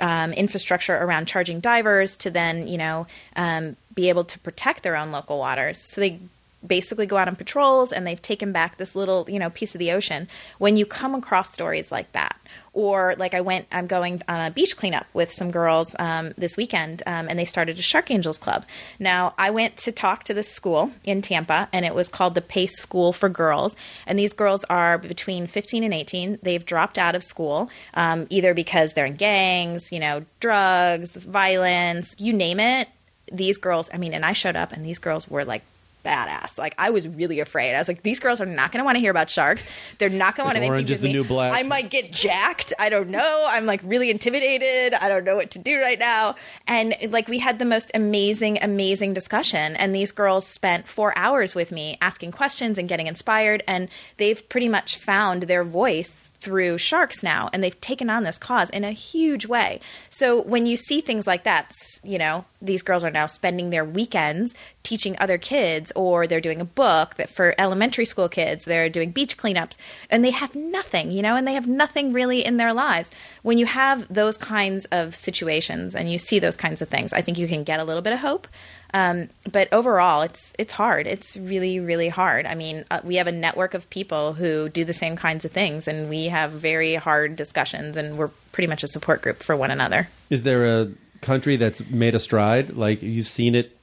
um, 0.00 0.32
infrastructure 0.32 0.96
around 0.96 1.26
charging 1.26 1.60
divers 1.60 2.16
to 2.18 2.30
then 2.30 2.66
you 2.68 2.78
know 2.78 3.06
um, 3.36 3.76
be 3.94 4.08
able 4.08 4.24
to 4.24 4.38
protect 4.40 4.82
their 4.82 4.96
own 4.96 5.12
local 5.12 5.38
waters. 5.38 5.78
So 5.78 6.00
they 6.00 6.20
basically 6.66 7.06
go 7.06 7.16
out 7.16 7.28
on 7.28 7.36
patrols 7.36 7.92
and 7.92 8.06
they've 8.06 8.22
taken 8.22 8.52
back 8.52 8.76
this 8.76 8.94
little 8.94 9.26
you 9.28 9.38
know 9.38 9.50
piece 9.50 9.74
of 9.74 9.78
the 9.78 9.92
ocean. 9.92 10.28
When 10.58 10.76
you 10.76 10.86
come 10.86 11.14
across 11.14 11.52
stories 11.52 11.90
like 11.90 12.10
that 12.12 12.36
or 12.72 13.14
like 13.18 13.34
i 13.34 13.40
went 13.40 13.66
i'm 13.70 13.86
going 13.86 14.22
on 14.28 14.40
a 14.40 14.50
beach 14.50 14.76
cleanup 14.76 15.06
with 15.12 15.30
some 15.30 15.50
girls 15.50 15.94
um, 15.98 16.32
this 16.36 16.56
weekend 16.56 17.02
um, 17.06 17.28
and 17.28 17.38
they 17.38 17.44
started 17.44 17.78
a 17.78 17.82
shark 17.82 18.10
angels 18.10 18.38
club. 18.38 18.64
Now 18.98 19.34
i 19.38 19.50
went 19.50 19.76
to 19.78 19.92
talk 19.92 20.24
to 20.24 20.34
this 20.34 20.50
school 20.50 20.90
in 21.04 21.22
tampa 21.22 21.68
and 21.72 21.84
it 21.84 21.94
was 21.94 22.08
called 22.08 22.34
the 22.34 22.40
pace 22.40 22.78
school 22.80 23.12
for 23.12 23.28
girls. 23.28 23.76
And 24.06 24.18
these 24.18 24.32
girls 24.32 24.64
are 24.64 24.98
between 24.98 25.46
15 25.46 25.84
and 25.84 25.94
18 25.94 26.38
they've 26.42 26.64
dropped 26.64 26.98
out 26.98 27.14
of 27.14 27.22
school 27.22 27.70
um, 27.94 28.26
either 28.30 28.54
because 28.54 28.92
they're 28.92 29.06
in 29.06 29.16
gangs 29.16 29.92
you 29.92 30.00
know 30.00 30.24
drugs 30.40 31.16
violence 31.16 32.14
you 32.18 32.32
name 32.32 32.60
it. 32.60 32.88
These 33.32 33.58
girls 33.58 33.90
i 33.92 33.98
mean 33.98 34.14
and 34.14 34.24
i 34.24 34.32
showed 34.32 34.56
up 34.56 34.72
and 34.72 34.84
these 34.84 34.98
girls 34.98 35.28
were 35.28 35.44
like 35.44 35.62
badass. 36.04 36.58
Like 36.58 36.74
I 36.78 36.90
was 36.90 37.08
really 37.08 37.40
afraid. 37.40 37.74
I 37.74 37.78
was 37.78 37.88
like, 37.88 38.02
these 38.02 38.20
girls 38.20 38.40
are 38.40 38.46
not 38.46 38.72
going 38.72 38.80
to 38.80 38.84
want 38.84 38.96
to 38.96 39.00
hear 39.00 39.10
about 39.10 39.30
sharks. 39.30 39.66
They're 39.98 40.08
not 40.08 40.36
going 40.36 40.44
to 40.44 40.48
want 40.48 40.56
to 40.56 40.60
make 40.60 40.70
orange 40.70 40.88
me 40.88 40.94
is 40.94 41.00
the 41.00 41.06
me. 41.08 41.12
new 41.12 41.24
black. 41.24 41.52
I 41.52 41.62
might 41.62 41.90
get 41.90 42.12
jacked. 42.12 42.72
I 42.78 42.88
don't 42.88 43.10
know. 43.10 43.46
I'm 43.48 43.66
like 43.66 43.80
really 43.84 44.10
intimidated. 44.10 44.94
I 44.94 45.08
don't 45.08 45.24
know 45.24 45.36
what 45.36 45.50
to 45.52 45.58
do 45.58 45.80
right 45.80 45.98
now. 45.98 46.34
And 46.66 46.94
like 47.10 47.28
we 47.28 47.38
had 47.38 47.58
the 47.58 47.64
most 47.64 47.90
amazing, 47.94 48.58
amazing 48.62 49.14
discussion. 49.14 49.76
And 49.76 49.94
these 49.94 50.12
girls 50.12 50.46
spent 50.46 50.88
four 50.88 51.16
hours 51.16 51.54
with 51.54 51.72
me 51.72 51.98
asking 52.00 52.32
questions 52.32 52.78
and 52.78 52.88
getting 52.88 53.06
inspired. 53.06 53.62
And 53.66 53.88
they've 54.16 54.48
pretty 54.48 54.68
much 54.68 54.96
found 54.96 55.44
their 55.44 55.64
voice 55.64 56.28
through 56.42 56.76
sharks 56.76 57.22
now 57.22 57.48
and 57.52 57.62
they've 57.62 57.80
taken 57.80 58.10
on 58.10 58.24
this 58.24 58.36
cause 58.36 58.68
in 58.70 58.82
a 58.82 58.90
huge 58.90 59.46
way. 59.46 59.78
So 60.10 60.42
when 60.42 60.66
you 60.66 60.76
see 60.76 61.00
things 61.00 61.24
like 61.24 61.44
that, 61.44 61.72
you 62.02 62.18
know, 62.18 62.44
these 62.60 62.82
girls 62.82 63.04
are 63.04 63.10
now 63.10 63.26
spending 63.26 63.70
their 63.70 63.84
weekends 63.84 64.52
teaching 64.82 65.16
other 65.20 65.38
kids 65.38 65.92
or 65.94 66.26
they're 66.26 66.40
doing 66.40 66.60
a 66.60 66.64
book 66.64 67.14
that 67.14 67.30
for 67.30 67.54
elementary 67.58 68.04
school 68.04 68.28
kids, 68.28 68.64
they're 68.64 68.88
doing 68.88 69.12
beach 69.12 69.36
cleanups 69.36 69.76
and 70.10 70.24
they 70.24 70.30
have 70.30 70.56
nothing, 70.56 71.12
you 71.12 71.22
know, 71.22 71.36
and 71.36 71.46
they 71.46 71.54
have 71.54 71.68
nothing 71.68 72.12
really 72.12 72.44
in 72.44 72.56
their 72.56 72.72
lives. 72.72 73.12
When 73.42 73.58
you 73.58 73.66
have 73.66 74.12
those 74.12 74.36
kinds 74.36 74.84
of 74.86 75.14
situations 75.14 75.94
and 75.94 76.10
you 76.10 76.18
see 76.18 76.40
those 76.40 76.56
kinds 76.56 76.82
of 76.82 76.88
things, 76.88 77.12
I 77.12 77.22
think 77.22 77.38
you 77.38 77.46
can 77.46 77.62
get 77.62 77.78
a 77.78 77.84
little 77.84 78.02
bit 78.02 78.12
of 78.12 78.18
hope. 78.18 78.48
Um, 78.94 79.30
but 79.50 79.72
overall, 79.72 80.22
it's 80.22 80.52
it's 80.58 80.72
hard. 80.72 81.06
It's 81.06 81.36
really 81.36 81.80
really 81.80 82.08
hard. 82.08 82.46
I 82.46 82.54
mean, 82.54 82.84
uh, 82.90 83.00
we 83.02 83.16
have 83.16 83.26
a 83.26 83.32
network 83.32 83.74
of 83.74 83.88
people 83.90 84.34
who 84.34 84.68
do 84.68 84.84
the 84.84 84.92
same 84.92 85.16
kinds 85.16 85.44
of 85.44 85.52
things, 85.52 85.88
and 85.88 86.08
we 86.08 86.26
have 86.26 86.52
very 86.52 86.94
hard 86.96 87.36
discussions, 87.36 87.96
and 87.96 88.18
we're 88.18 88.30
pretty 88.52 88.66
much 88.66 88.82
a 88.82 88.88
support 88.88 89.22
group 89.22 89.38
for 89.38 89.56
one 89.56 89.70
another. 89.70 90.08
Is 90.28 90.42
there 90.42 90.64
a 90.66 90.90
country 91.22 91.56
that's 91.56 91.88
made 91.88 92.14
a 92.14 92.18
stride? 92.18 92.76
Like 92.76 93.02
you've 93.02 93.28
seen 93.28 93.54
it, 93.54 93.76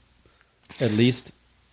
at 0.80 0.92
least. 0.92 1.32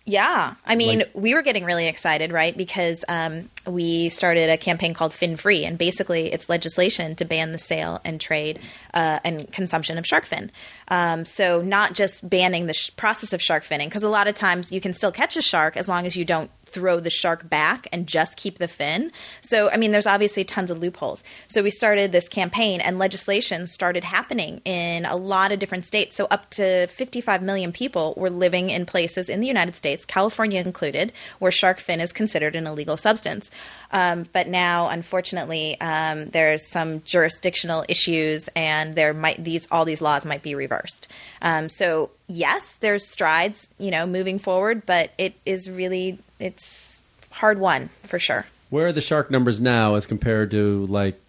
Yeah, 0.09 0.53
I 0.65 0.75
mean, 0.75 0.99
Like- 0.99 1.11
we 1.13 1.33
were 1.33 1.41
getting 1.41 1.65
really 1.65 1.85
excited, 1.85 2.31
right? 2.31 2.55
Because 2.55 3.03
um, 3.09 3.49
we 3.65 4.07
started 4.07 4.49
a 4.49 4.55
campaign 4.55 4.93
called 4.93 5.13
Fin 5.13 5.35
Free, 5.35 5.65
and 5.65 5.77
basically, 5.77 6.31
it's 6.31 6.47
legislation 6.47 7.13
to 7.17 7.25
ban 7.25 7.51
the 7.51 7.57
sale 7.57 7.99
and 8.05 8.21
trade 8.21 8.59
uh, 8.93 9.19
and 9.25 9.51
consumption 9.51 9.97
of 9.97 10.07
shark 10.07 10.25
fin. 10.25 10.49
Um, 10.87 11.25
so, 11.25 11.61
not 11.61 11.91
just 11.93 12.27
banning 12.27 12.67
the 12.67 12.73
sh- 12.73 12.89
process 12.95 13.33
of 13.33 13.41
shark 13.41 13.65
finning, 13.65 13.87
because 13.87 14.03
a 14.03 14.09
lot 14.09 14.29
of 14.29 14.35
times 14.35 14.71
you 14.71 14.79
can 14.79 14.93
still 14.93 15.11
catch 15.11 15.35
a 15.35 15.41
shark 15.41 15.75
as 15.75 15.89
long 15.89 16.05
as 16.05 16.15
you 16.15 16.23
don't 16.23 16.49
throw 16.67 16.99
the 16.99 17.09
shark 17.09 17.49
back 17.49 17.87
and 17.91 18.07
just 18.07 18.37
keep 18.37 18.57
the 18.57 18.67
fin. 18.67 19.11
So, 19.41 19.69
I 19.69 19.77
mean, 19.77 19.91
there's 19.91 20.07
obviously 20.07 20.43
tons 20.43 20.71
of 20.71 20.79
loopholes. 20.79 21.23
So, 21.47 21.63
we 21.63 21.71
started 21.71 22.11
this 22.11 22.29
campaign, 22.29 22.81
and 22.81 22.99
legislation 22.99 23.67
started 23.67 24.03
happening 24.03 24.61
in 24.65 25.05
a 25.05 25.15
lot 25.15 25.51
of 25.51 25.59
different 25.59 25.85
states. 25.85 26.15
So, 26.15 26.27
up 26.29 26.49
to 26.51 26.87
55 26.87 27.41
million 27.41 27.71
people 27.71 28.13
were 28.17 28.29
living 28.29 28.69
in 28.69 28.85
places 28.85 29.29
in 29.29 29.39
the 29.39 29.47
United 29.47 29.75
States, 29.75 30.05
California 30.05 30.61
included, 30.61 31.11
where 31.39 31.51
shark 31.51 31.79
fin 31.79 32.01
is 32.01 32.11
considered 32.11 32.55
an 32.55 32.67
illegal 32.67 32.97
substance. 32.97 33.49
Um, 33.91 34.27
but 34.33 34.47
now, 34.47 34.89
unfortunately, 34.89 35.79
um, 35.79 36.25
there's 36.27 36.65
some 36.67 37.01
jurisdictional 37.03 37.85
issues, 37.87 38.49
and 38.55 38.95
there 38.95 39.13
might 39.13 39.43
these 39.43 39.67
all 39.71 39.85
these 39.85 40.01
laws 40.01 40.25
might 40.25 40.43
be 40.43 40.55
reversed. 40.55 41.07
Um, 41.41 41.69
so, 41.69 42.11
yes, 42.27 42.73
there's 42.79 43.07
strides, 43.07 43.69
you 43.77 43.91
know, 43.91 44.05
moving 44.05 44.39
forward, 44.39 44.85
but 44.85 45.11
it 45.17 45.35
is 45.45 45.69
really 45.69 46.19
it's 46.39 47.01
hard 47.31 47.59
won 47.59 47.89
for 48.03 48.19
sure. 48.19 48.45
Where 48.69 48.87
are 48.87 48.91
the 48.91 49.01
shark 49.01 49.31
numbers 49.31 49.59
now 49.59 49.95
as 49.95 50.05
compared 50.05 50.51
to 50.51 50.85
like, 50.87 51.19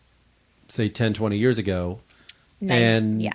say, 0.69 0.89
10, 0.89 1.15
20 1.15 1.37
years 1.39 1.59
ago? 1.59 2.01
Nine- 2.61 2.83
And- 2.83 3.23
yeah. 3.23 3.33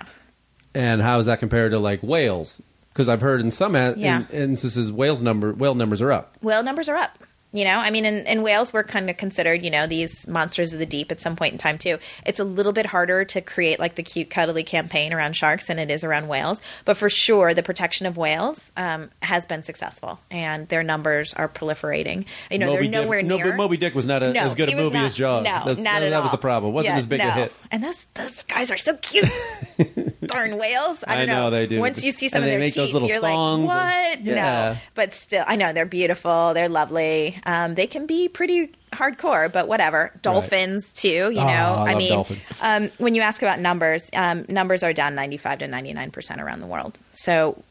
And 0.76 1.02
how 1.02 1.20
is 1.20 1.28
that 1.28 1.40
compared 1.40 1.72
to 1.72 1.80
like 1.80 2.02
whales? 2.02 2.60
Because 2.92 3.08
I've 3.08 3.22
heard 3.22 3.42
in 3.42 3.52
some 3.52 3.76
a- 3.76 3.94
Yeah. 3.96 4.24
in, 4.32 4.52
instances 4.52 4.92
whales 4.92 5.22
number 5.22 5.54
whale 5.54 5.76
numbers 5.76 6.02
are 6.02 6.12
up. 6.12 6.36
whale 6.42 6.64
numbers 6.64 6.90
are 6.90 6.96
up. 6.98 7.18
You 7.56 7.66
know, 7.66 7.78
I 7.78 7.92
mean, 7.92 8.04
in, 8.06 8.26
in 8.26 8.42
whales, 8.42 8.74
we're 8.74 8.84
kind 8.84 9.10
of 9.12 9.18
considered, 9.18 9.64
you 9.64 9.70
know, 9.70 9.86
these 9.86 10.28
monsters 10.28 10.74
of 10.74 10.80
the 10.80 10.88
deep 10.88 11.12
at 11.12 11.22
some 11.22 11.36
point 11.36 11.54
in 11.54 11.60
time, 11.60 11.78
too. 11.78 12.00
It's 12.26 12.40
a 12.40 12.44
little 12.44 12.74
bit 12.74 12.88
harder 12.88 13.24
to 13.26 13.42
create 13.42 13.78
like 13.80 13.94
the 13.94 14.02
cute, 14.02 14.32
cuddly 14.32 14.64
campaign 14.64 15.14
around 15.14 15.36
sharks 15.36 15.68
than 15.68 15.78
it 15.78 15.92
is 15.92 16.04
around 16.04 16.28
whales. 16.28 16.62
But 16.84 16.98
for 16.98 17.10
sure, 17.10 17.54
the 17.54 17.62
protection 17.62 18.08
of 18.08 18.18
whales 18.18 18.72
um, 18.76 19.12
has 19.22 19.46
been 19.46 19.62
successful 19.62 20.20
and 20.32 20.68
their 20.70 20.82
numbers 20.82 21.34
are 21.36 21.48
proliferating. 21.48 22.26
You 22.50 22.58
know, 22.58 22.72
Moby 22.74 22.88
they're 22.88 23.04
nowhere 23.04 23.22
Dick, 23.22 23.30
no, 23.30 23.38
but 23.38 23.56
Moby 23.56 23.78
Dick 23.78 23.94
was 23.94 24.08
not 24.08 24.24
a, 24.24 24.34
No, 24.34 24.42
as 24.42 24.56
good 24.56 24.70
a 24.70 24.76
movie 24.76 24.96
not- 24.98 25.06
as 25.06 25.16
Jaws. 25.16 25.44
No, 25.44 25.52
That's- 25.52 25.78
not 25.78 25.84
that, 25.84 26.04
at 26.04 26.10
that 26.10 26.22
was 26.24 26.32
the 26.32 26.38
problem. 26.40 26.72
It 26.72 26.74
wasn't 26.74 26.94
Yeah, 26.94 26.98
as 26.98 27.06
big 27.06 27.20
no. 27.20 27.28
a 27.28 27.32
hit. 27.32 27.54
And 27.70 27.84
those 27.84 28.06
those 28.16 28.42
guys 28.44 28.72
are 28.72 28.78
so 28.78 28.98
cute. 28.98 29.30
Darn 30.26 30.58
whales! 30.58 31.04
I 31.06 31.14
I 31.14 31.16
don't 31.18 31.28
know, 31.28 31.50
they 31.50 31.68
do. 31.68 31.80
Once 31.80 32.02
you 32.04 32.12
see 32.14 32.30
some 32.30 32.38
And 32.38 32.46
of 32.46 32.48
they 32.48 32.52
their 32.52 32.60
make 32.60 32.74
those 32.74 32.88
teeth, 32.88 32.94
little 32.94 33.10
you're 33.10 33.20
songs 33.20 33.68
like, 33.68 33.86
and- 34.06 34.22
"What? 34.26 34.26
Yeah. 34.36 34.74
No." 34.74 34.80
But 34.96 35.14
still, 35.14 35.44
I 35.46 35.58
know 35.58 35.74
they're 35.74 35.86
beautiful. 35.86 36.54
They're 36.54 36.70
lovely. 36.70 37.38
Um, 37.46 37.76
they 37.76 37.88
can 37.88 38.06
be 38.06 38.28
pretty 38.30 38.72
hardcore, 38.94 39.52
but 39.52 39.68
whatever. 39.68 40.12
Dolphins 40.22 40.94
too. 40.94 41.08
You 41.32 41.44
know, 41.44 41.76
Oh, 41.78 41.84
I 41.84 41.94
love 41.94 42.30
mean, 42.30 42.42
um, 42.62 42.92
when 43.00 43.16
you 43.16 43.22
ask 43.22 43.42
about 43.42 43.60
numbers, 43.60 44.10
um, 44.14 44.46
numbers 44.48 44.84
are 44.84 44.94
down 44.94 45.16
ninety 45.16 45.38
five 45.38 45.60
to 45.60 45.68
ninety 45.68 45.94
nine 45.94 46.12
percent 46.12 46.40
around 46.42 46.62
the 46.62 46.68
world. 46.68 46.98
So 47.12 47.62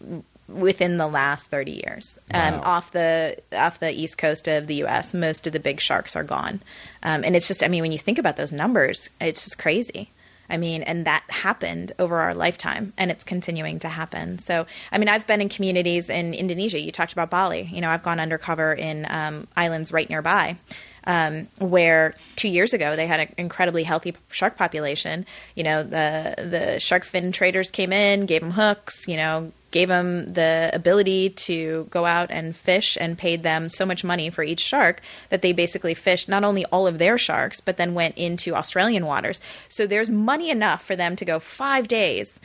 within 0.48 0.98
the 0.98 1.06
last 1.06 1.46
30 1.46 1.70
years 1.86 2.18
um, 2.34 2.54
Wow. 2.58 2.62
off 2.64 2.90
the 2.92 3.38
off 3.52 3.80
the 3.80 3.90
east 3.90 4.18
coast 4.18 4.48
of 4.48 4.66
the 4.66 4.74
US 4.84 5.14
most 5.14 5.46
of 5.46 5.52
the 5.54 5.60
big 5.60 5.80
sharks 5.80 6.14
are 6.14 6.24
gone 6.24 6.60
um, 7.04 7.24
and 7.24 7.34
it's 7.36 7.48
just 7.48 7.62
I 7.62 7.68
mean 7.68 7.80
when 7.80 7.92
you 7.92 7.98
think 7.98 8.18
about 8.18 8.36
those 8.36 8.52
numbers 8.52 9.08
it's 9.18 9.44
just 9.44 9.56
crazy 9.58 10.10
I 10.48 10.56
mean 10.56 10.82
and 10.82 11.06
that 11.06 11.24
happened 11.28 11.92
over 11.98 12.18
our 12.18 12.34
lifetime 12.34 12.92
and 12.96 13.10
it's 13.10 13.24
continuing 13.24 13.78
to 13.80 13.88
happen. 13.88 14.38
So 14.38 14.66
I 14.90 14.98
mean 14.98 15.08
I've 15.08 15.26
been 15.26 15.40
in 15.40 15.48
communities 15.48 16.10
in 16.10 16.34
Indonesia. 16.34 16.80
You 16.80 16.92
talked 16.92 17.12
about 17.12 17.30
Bali. 17.30 17.68
You 17.72 17.80
know 17.80 17.90
I've 17.90 18.02
gone 18.02 18.20
undercover 18.20 18.72
in 18.72 19.06
um, 19.10 19.48
islands 19.56 19.92
right 19.92 20.08
nearby 20.08 20.56
um, 21.04 21.48
where 21.58 22.14
two 22.36 22.48
years 22.48 22.72
ago 22.72 22.96
they 22.96 23.06
had 23.06 23.20
an 23.20 23.34
incredibly 23.38 23.82
healthy 23.82 24.14
shark 24.30 24.56
population. 24.56 25.26
You 25.54 25.64
know, 25.64 25.82
the 25.82 26.34
the 26.38 26.80
shark 26.80 27.04
fin 27.04 27.32
traders 27.32 27.70
came 27.70 27.92
in, 27.92 28.26
gave 28.26 28.40
them 28.40 28.52
hooks, 28.52 29.06
you 29.08 29.16
know, 29.16 29.52
gave 29.72 29.88
them 29.88 30.28
the 30.28 30.70
ability 30.72 31.30
to 31.30 31.88
go 31.90 32.04
out 32.04 32.30
and 32.30 32.54
fish 32.54 32.96
and 33.00 33.18
paid 33.18 33.42
them 33.42 33.68
so 33.68 33.84
much 33.84 34.04
money 34.04 34.30
for 34.30 34.44
each 34.44 34.60
shark 34.60 35.00
that 35.30 35.42
they 35.42 35.52
basically 35.52 35.94
fished 35.94 36.28
not 36.28 36.44
only 36.44 36.64
all 36.66 36.86
of 36.86 36.98
their 36.98 37.18
sharks, 37.18 37.60
but 37.60 37.78
then 37.78 37.94
went 37.94 38.16
into 38.16 38.54
Australian 38.54 39.06
waters. 39.06 39.40
So 39.68 39.86
there's 39.86 40.10
money 40.10 40.50
enough 40.50 40.84
for 40.84 40.94
them 40.94 41.16
to 41.16 41.24
go 41.24 41.40
five 41.40 41.88
days 41.88 42.38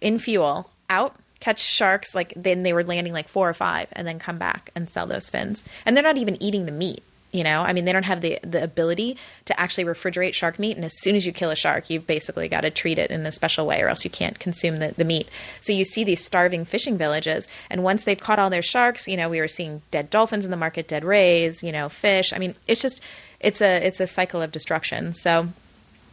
in 0.00 0.18
fuel 0.18 0.70
out. 0.90 1.16
Catch 1.40 1.60
sharks 1.60 2.14
like 2.14 2.32
then 2.36 2.62
they 2.62 2.72
were 2.72 2.84
landing 2.84 3.12
like 3.12 3.28
four 3.28 3.48
or 3.48 3.54
five, 3.54 3.88
and 3.92 4.06
then 4.06 4.20
come 4.20 4.38
back 4.38 4.70
and 4.76 4.88
sell 4.88 5.06
those 5.06 5.28
fins. 5.28 5.64
And 5.84 5.96
they're 5.96 6.02
not 6.04 6.18
even 6.18 6.40
eating 6.40 6.66
the 6.66 6.72
meat. 6.72 7.02
You 7.32 7.44
know, 7.44 7.62
I 7.62 7.72
mean, 7.72 7.86
they 7.86 7.92
don't 7.92 8.02
have 8.02 8.20
the 8.20 8.38
the 8.42 8.62
ability 8.62 9.16
to 9.46 9.58
actually 9.58 9.84
refrigerate 9.84 10.34
shark 10.34 10.58
meat. 10.58 10.76
And 10.76 10.84
as 10.84 11.00
soon 11.00 11.16
as 11.16 11.24
you 11.24 11.32
kill 11.32 11.50
a 11.50 11.56
shark, 11.56 11.88
you've 11.88 12.06
basically 12.06 12.46
got 12.46 12.60
to 12.60 12.70
treat 12.70 12.98
it 12.98 13.10
in 13.10 13.24
a 13.24 13.32
special 13.32 13.66
way, 13.66 13.80
or 13.80 13.88
else 13.88 14.04
you 14.04 14.10
can't 14.10 14.38
consume 14.38 14.78
the, 14.78 14.88
the 14.88 15.04
meat. 15.04 15.28
So 15.62 15.72
you 15.72 15.84
see 15.84 16.04
these 16.04 16.22
starving 16.22 16.66
fishing 16.66 16.98
villages, 16.98 17.48
and 17.70 17.82
once 17.82 18.04
they've 18.04 18.20
caught 18.20 18.38
all 18.38 18.50
their 18.50 18.62
sharks, 18.62 19.08
you 19.08 19.16
know, 19.16 19.30
we 19.30 19.40
were 19.40 19.48
seeing 19.48 19.80
dead 19.90 20.10
dolphins 20.10 20.44
in 20.44 20.50
the 20.50 20.56
market, 20.58 20.86
dead 20.86 21.04
rays, 21.04 21.62
you 21.62 21.72
know, 21.72 21.88
fish. 21.88 22.34
I 22.34 22.38
mean, 22.38 22.54
it's 22.68 22.82
just 22.82 23.00
it's 23.40 23.62
a 23.62 23.86
it's 23.86 24.00
a 24.00 24.06
cycle 24.06 24.42
of 24.42 24.52
destruction. 24.52 25.14
So 25.14 25.48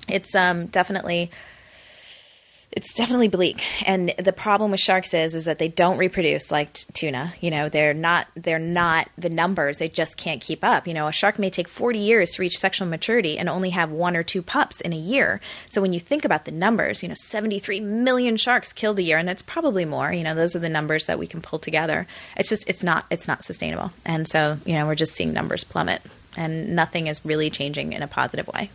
it's 0.08 0.34
um 0.36 0.68
definitely 0.68 1.32
it's 2.72 2.94
definitely 2.94 3.28
bleak. 3.28 3.64
And 3.88 4.14
the 4.18 4.32
problem 4.32 4.72
with 4.72 4.80
sharks 4.80 5.14
is 5.14 5.34
is 5.34 5.46
that 5.46 5.58
they 5.58 5.68
don't 5.68 5.98
reproduce 5.98 6.52
like 6.52 6.74
t- 6.74 6.86
tuna 6.94 7.34
you 7.42 7.50
know 7.50 7.68
they're 7.68 7.96
not 7.96 8.28
they're 8.36 8.60
not 8.60 9.10
the 9.18 9.30
numbers 9.30 9.78
they 9.78 9.90
just 9.90 10.18
can't 10.18 10.40
keep 10.40 10.64
up. 10.64 10.88
You 10.88 10.94
know 10.94 11.08
a 11.08 11.12
shark 11.12 11.40
may 11.40 11.50
take 11.50 11.68
40 11.68 11.98
years 11.98 12.32
to 12.32 12.42
reach 12.42 12.58
sexual 12.58 12.88
maturity 12.88 13.38
and 13.38 13.50
only 13.50 13.72
have 13.72 13.90
one 13.90 14.16
or 14.16 14.24
two 14.24 14.42
pups 14.42 14.82
in 14.82 14.94
a 14.94 14.98
year. 14.98 15.42
So 15.68 15.82
when 15.82 15.94
you 15.94 16.00
think 16.00 16.24
about 16.24 16.46
the 16.46 16.52
numbers 16.52 17.02
you 17.02 17.10
know 17.10 17.16
73 17.16 17.80
million 17.80 18.38
sharks 18.38 18.72
killed 18.72 19.00
a 19.00 19.04
year 19.04 19.18
and 19.18 19.30
it's 19.30 19.42
probably 19.42 19.86
more 19.86 20.14
you 20.14 20.24
know 20.24 20.36
those 20.36 20.56
are 20.56 20.60
the 20.60 20.70
numbers 20.70 21.06
that 21.06 21.18
we 21.18 21.26
can 21.28 21.42
pull 21.42 21.60
together. 21.60 22.06
It's 22.38 22.50
just 22.50 22.70
it's 22.70 22.84
not 22.84 23.06
it's 23.10 23.28
not 23.28 23.44
sustainable. 23.44 23.92
And 24.06 24.28
so 24.28 24.60
you 24.66 24.76
know 24.76 24.86
we're 24.86 24.96
just 24.96 25.14
seeing 25.14 25.34
numbers 25.34 25.64
plummet 25.64 26.04
and 26.38 26.76
nothing 26.76 27.08
is 27.08 27.26
really 27.26 27.50
changing 27.50 27.94
in 27.94 28.04
a 28.04 28.08
positive 28.08 28.48
way 28.48 28.70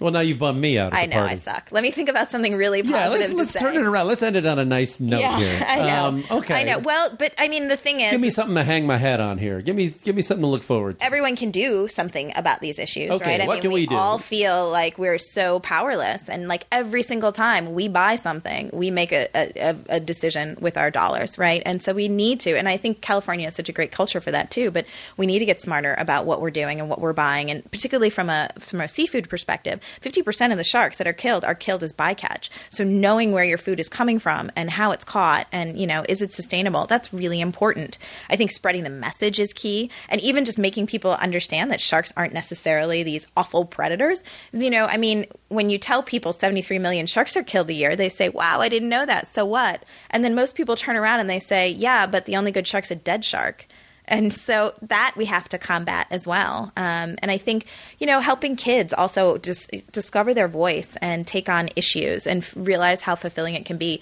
Well, 0.00 0.10
now 0.10 0.20
you've 0.20 0.40
bummed 0.40 0.60
me 0.60 0.76
out. 0.76 0.92
I 0.92 1.06
know 1.06 1.18
party. 1.18 1.32
I 1.32 1.36
suck. 1.36 1.68
Let 1.70 1.82
me 1.82 1.92
think 1.92 2.08
about 2.08 2.30
something 2.30 2.56
really 2.56 2.82
positive. 2.82 3.00
Yeah, 3.00 3.08
let's 3.08 3.32
let's 3.32 3.52
turn 3.52 3.76
it 3.76 3.82
around. 3.86 4.08
Let's 4.08 4.24
end 4.24 4.34
it 4.34 4.44
on 4.44 4.58
a 4.58 4.64
nice 4.64 4.98
note 4.98 5.20
Yeah, 5.20 5.38
here. 5.38 5.64
I 5.68 5.76
know. 5.76 6.04
Um, 6.06 6.24
okay. 6.32 6.54
I 6.54 6.62
know. 6.64 6.78
Well, 6.80 7.14
but 7.16 7.32
I 7.38 7.46
mean, 7.46 7.68
the 7.68 7.76
thing 7.76 8.00
is, 8.00 8.10
Give 8.10 8.20
me 8.20 8.30
something 8.30 8.56
to 8.56 8.64
hang 8.64 8.86
my 8.88 8.96
hat 8.96 9.20
on 9.20 9.38
here. 9.38 9.60
Give 9.60 9.76
me 9.76 9.90
give 9.90 10.16
me 10.16 10.22
something 10.22 10.42
to 10.42 10.48
look 10.48 10.64
forward 10.64 10.98
to. 10.98 11.04
everyone 11.04 11.36
can 11.36 11.52
do 11.52 11.86
something 11.86 12.32
about 12.34 12.60
these 12.60 12.80
issues, 12.80 13.12
Okay, 13.12 13.24
right? 13.24 13.40
I 13.40 13.46
what 13.46 13.54
mean, 13.54 13.62
can 13.62 13.72
we 13.72 13.86
do? 13.86 13.94
all 13.94 14.18
feel 14.18 14.68
like 14.70 14.98
we're 14.98 15.18
so 15.18 15.60
powerless, 15.60 16.28
and 16.28 16.48
like 16.48 16.66
every 16.72 17.04
single 17.04 17.30
time 17.30 17.72
we 17.74 17.86
buy 17.86 18.16
something, 18.16 18.70
we 18.72 18.90
make 18.90 19.12
a, 19.12 19.28
a, 19.34 19.76
a 19.88 20.00
decision 20.00 20.56
with 20.60 20.76
our 20.76 20.90
dollars, 20.90 21.38
right? 21.38 21.62
And 21.64 21.80
so 21.82 21.92
we 21.92 22.08
need 22.08 22.40
to, 22.40 22.56
and 22.58 22.68
I 22.68 22.76
think 22.78 23.00
California 23.00 23.46
is 23.46 23.54
such 23.54 23.68
a 23.68 23.72
great 23.72 23.92
culture 23.92 24.20
for 24.20 24.32
that 24.32 24.50
too. 24.50 24.72
But 24.72 24.86
we 25.16 25.26
need 25.26 25.38
to 25.38 25.44
get 25.44 25.62
smarter 25.62 25.94
about 25.98 26.26
what 26.26 26.40
we're 26.40 26.50
doing 26.50 26.80
and 26.80 26.90
what 26.90 27.00
we're 27.00 27.12
buying, 27.12 27.48
and 27.52 27.64
particularly 27.70 28.10
from 28.10 28.28
a 28.28 28.50
from 28.58 28.80
a 28.80 28.88
seafood 28.88 29.28
perspective, 29.28 29.80
fifty 30.00 30.22
percent 30.22 30.52
of 30.52 30.58
the 30.58 30.64
sharks 30.64 30.98
that 30.98 31.06
are 31.06 31.12
killed 31.12 31.44
are 31.44 31.54
killed 31.54 31.82
as 31.82 31.92
bycatch. 31.92 32.48
So 32.70 32.84
knowing 32.84 33.32
where 33.32 33.44
your 33.44 33.58
food 33.58 33.80
is 33.80 33.88
coming 33.88 34.18
from 34.18 34.50
and 34.56 34.70
how 34.70 34.90
it's 34.90 35.04
caught, 35.04 35.46
and 35.52 35.78
you 35.78 35.86
know, 35.86 36.04
is 36.08 36.22
it 36.22 36.32
sustainable? 36.32 36.86
That's 36.86 37.12
really 37.12 37.40
important. 37.40 37.98
I 38.28 38.36
think 38.36 38.50
spreading 38.50 38.84
the 38.84 38.90
message 38.90 39.38
is 39.40 39.52
key, 39.52 39.90
and 40.08 40.20
even 40.20 40.44
just 40.44 40.58
making 40.58 40.86
people 40.86 41.12
understand 41.12 41.70
that 41.70 41.80
sharks 41.80 42.12
aren't 42.16 42.34
necessarily 42.34 43.02
these 43.02 43.26
awful 43.36 43.64
predators. 43.64 44.22
You 44.52 44.70
know, 44.70 44.86
I 44.86 44.96
mean, 44.96 45.26
when 45.48 45.70
you 45.70 45.78
tell 45.78 46.02
people 46.02 46.32
73 46.32 46.78
million 46.78 47.06
sharks 47.06 47.36
are 47.36 47.42
killed 47.42 47.70
a 47.70 47.74
year, 47.74 47.96
they 47.96 48.08
say, 48.08 48.28
"Wow, 48.28 48.60
I 48.60 48.68
didn't 48.68 48.88
know 48.88 49.06
that." 49.06 49.28
So 49.28 49.44
what? 49.44 49.84
And 50.10 50.24
then 50.24 50.34
most 50.34 50.54
people 50.54 50.76
turn 50.76 50.96
around 50.96 51.20
and 51.20 51.30
they 51.30 51.40
say, 51.40 51.70
"Yeah, 51.70 52.06
but 52.06 52.26
the 52.26 52.36
only 52.36 52.52
good 52.52 52.66
shark's 52.66 52.90
a 52.90 52.96
dead 52.96 53.24
shark." 53.24 53.66
And 54.06 54.34
so 54.34 54.74
that 54.82 55.14
we 55.16 55.24
have 55.26 55.48
to 55.50 55.58
combat 55.58 56.06
as 56.10 56.26
well. 56.26 56.72
Um, 56.76 57.16
and 57.22 57.30
I 57.30 57.38
think, 57.38 57.66
you 57.98 58.06
know, 58.06 58.20
helping 58.20 58.56
kids 58.56 58.92
also 58.92 59.38
just 59.38 59.70
discover 59.92 60.34
their 60.34 60.48
voice 60.48 60.96
and 61.00 61.26
take 61.26 61.48
on 61.48 61.70
issues 61.74 62.26
and 62.26 62.42
f- 62.42 62.52
realize 62.56 63.00
how 63.00 63.14
fulfilling 63.14 63.54
it 63.54 63.64
can 63.64 63.78
be 63.78 64.00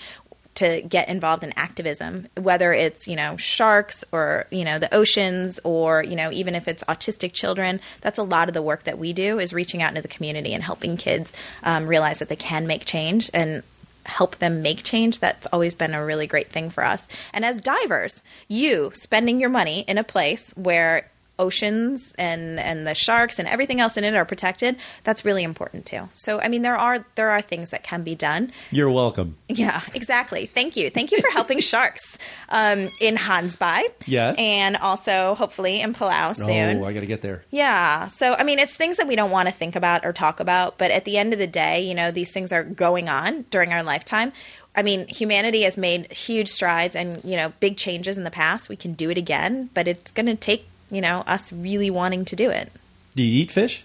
to 0.54 0.82
get 0.82 1.08
involved 1.08 1.42
in 1.42 1.52
activism, 1.56 2.28
whether 2.36 2.72
it's, 2.72 3.06
you 3.06 3.16
know, 3.16 3.36
sharks 3.38 4.04
or, 4.12 4.46
you 4.50 4.64
know, 4.64 4.78
the 4.78 4.92
oceans 4.94 5.58
or, 5.64 6.02
you 6.02 6.14
know, 6.14 6.30
even 6.30 6.54
if 6.54 6.68
it's 6.68 6.84
autistic 6.84 7.32
children. 7.32 7.80
That's 8.02 8.18
a 8.18 8.22
lot 8.22 8.48
of 8.48 8.54
the 8.54 8.60
work 8.60 8.84
that 8.84 8.98
we 8.98 9.12
do 9.14 9.38
is 9.38 9.54
reaching 9.54 9.82
out 9.82 9.90
into 9.90 10.02
the 10.02 10.08
community 10.08 10.52
and 10.52 10.62
helping 10.62 10.96
kids 10.96 11.32
um, 11.62 11.86
realize 11.86 12.18
that 12.18 12.28
they 12.28 12.36
can 12.36 12.66
make 12.66 12.84
change 12.84 13.30
and 13.32 13.62
help 14.04 14.38
them 14.38 14.62
make 14.62 14.82
change 14.82 15.18
that's 15.18 15.46
always 15.46 15.74
been 15.74 15.94
a 15.94 16.04
really 16.04 16.26
great 16.26 16.50
thing 16.50 16.70
for 16.70 16.84
us. 16.84 17.06
And 17.32 17.44
as 17.44 17.60
divers 17.60 18.22
you 18.48 18.90
spending 18.94 19.40
your 19.40 19.50
money 19.50 19.80
in 19.86 19.98
a 19.98 20.04
place 20.04 20.52
where 20.56 21.10
oceans 21.38 22.14
and 22.18 22.60
and 22.60 22.86
the 22.86 22.94
sharks 22.94 23.38
and 23.38 23.48
everything 23.48 23.80
else 23.80 23.96
in 23.96 24.04
it 24.04 24.14
are 24.14 24.24
protected 24.24 24.76
that's 25.02 25.24
really 25.24 25.42
important 25.42 25.84
too 25.86 26.08
so 26.14 26.40
i 26.40 26.46
mean 26.48 26.62
there 26.62 26.76
are 26.76 27.04
there 27.14 27.30
are 27.30 27.40
things 27.40 27.70
that 27.70 27.82
can 27.82 28.02
be 28.02 28.14
done 28.14 28.52
You're 28.70 28.90
welcome. 28.90 29.36
yeah 29.48 29.80
exactly 29.94 30.46
thank 30.46 30.76
you 30.76 30.90
thank 30.90 31.10
you 31.10 31.20
for 31.20 31.30
helping 31.30 31.60
sharks 31.72 32.18
um, 32.50 32.90
in 33.00 33.16
Gansbaai 33.16 33.82
Yes. 34.06 34.36
and 34.38 34.76
also 34.76 35.34
hopefully 35.34 35.80
in 35.80 35.92
palau 35.94 36.36
soon 36.36 36.78
Oh, 36.82 36.84
I 36.84 36.92
got 36.92 37.00
to 37.00 37.06
get 37.06 37.22
there. 37.22 37.44
yeah. 37.50 38.06
So, 38.08 38.34
I 38.34 38.44
mean, 38.44 38.58
it's 38.58 38.74
things 38.76 38.96
that 38.98 39.06
we 39.06 39.16
don't 39.16 39.30
want 39.30 39.48
to 39.48 39.54
think 39.54 39.74
about 39.76 40.04
or 40.04 40.12
talk 40.12 40.38
about, 40.40 40.78
but 40.78 40.90
at 40.90 41.04
the 41.04 41.16
end 41.16 41.32
of 41.32 41.38
the 41.38 41.46
day, 41.46 41.80
you 41.82 41.94
know, 41.94 42.10
these 42.10 42.30
things 42.30 42.52
are 42.52 42.62
going 42.64 43.08
on 43.08 43.44
during 43.50 43.72
our 43.72 43.82
lifetime. 43.82 44.32
I 44.74 44.82
mean, 44.82 45.06
humanity 45.08 45.62
has 45.62 45.76
made 45.76 46.10
huge 46.12 46.48
strides 46.48 46.94
and, 46.96 47.22
you 47.24 47.36
know, 47.36 47.52
big 47.60 47.76
changes 47.76 48.16
in 48.18 48.24
the 48.24 48.30
past. 48.30 48.68
We 48.68 48.76
can 48.76 48.92
do 48.94 49.10
it 49.10 49.18
again, 49.18 49.70
but 49.74 49.86
it's 49.88 50.10
going 50.10 50.26
to 50.26 50.34
take, 50.34 50.66
you 50.92 51.00
know, 51.00 51.24
us 51.26 51.52
really 51.52 51.90
wanting 51.90 52.24
to 52.26 52.36
do 52.36 52.50
it. 52.50 52.70
Do 53.16 53.22
you 53.22 53.40
eat 53.40 53.50
fish? 53.50 53.82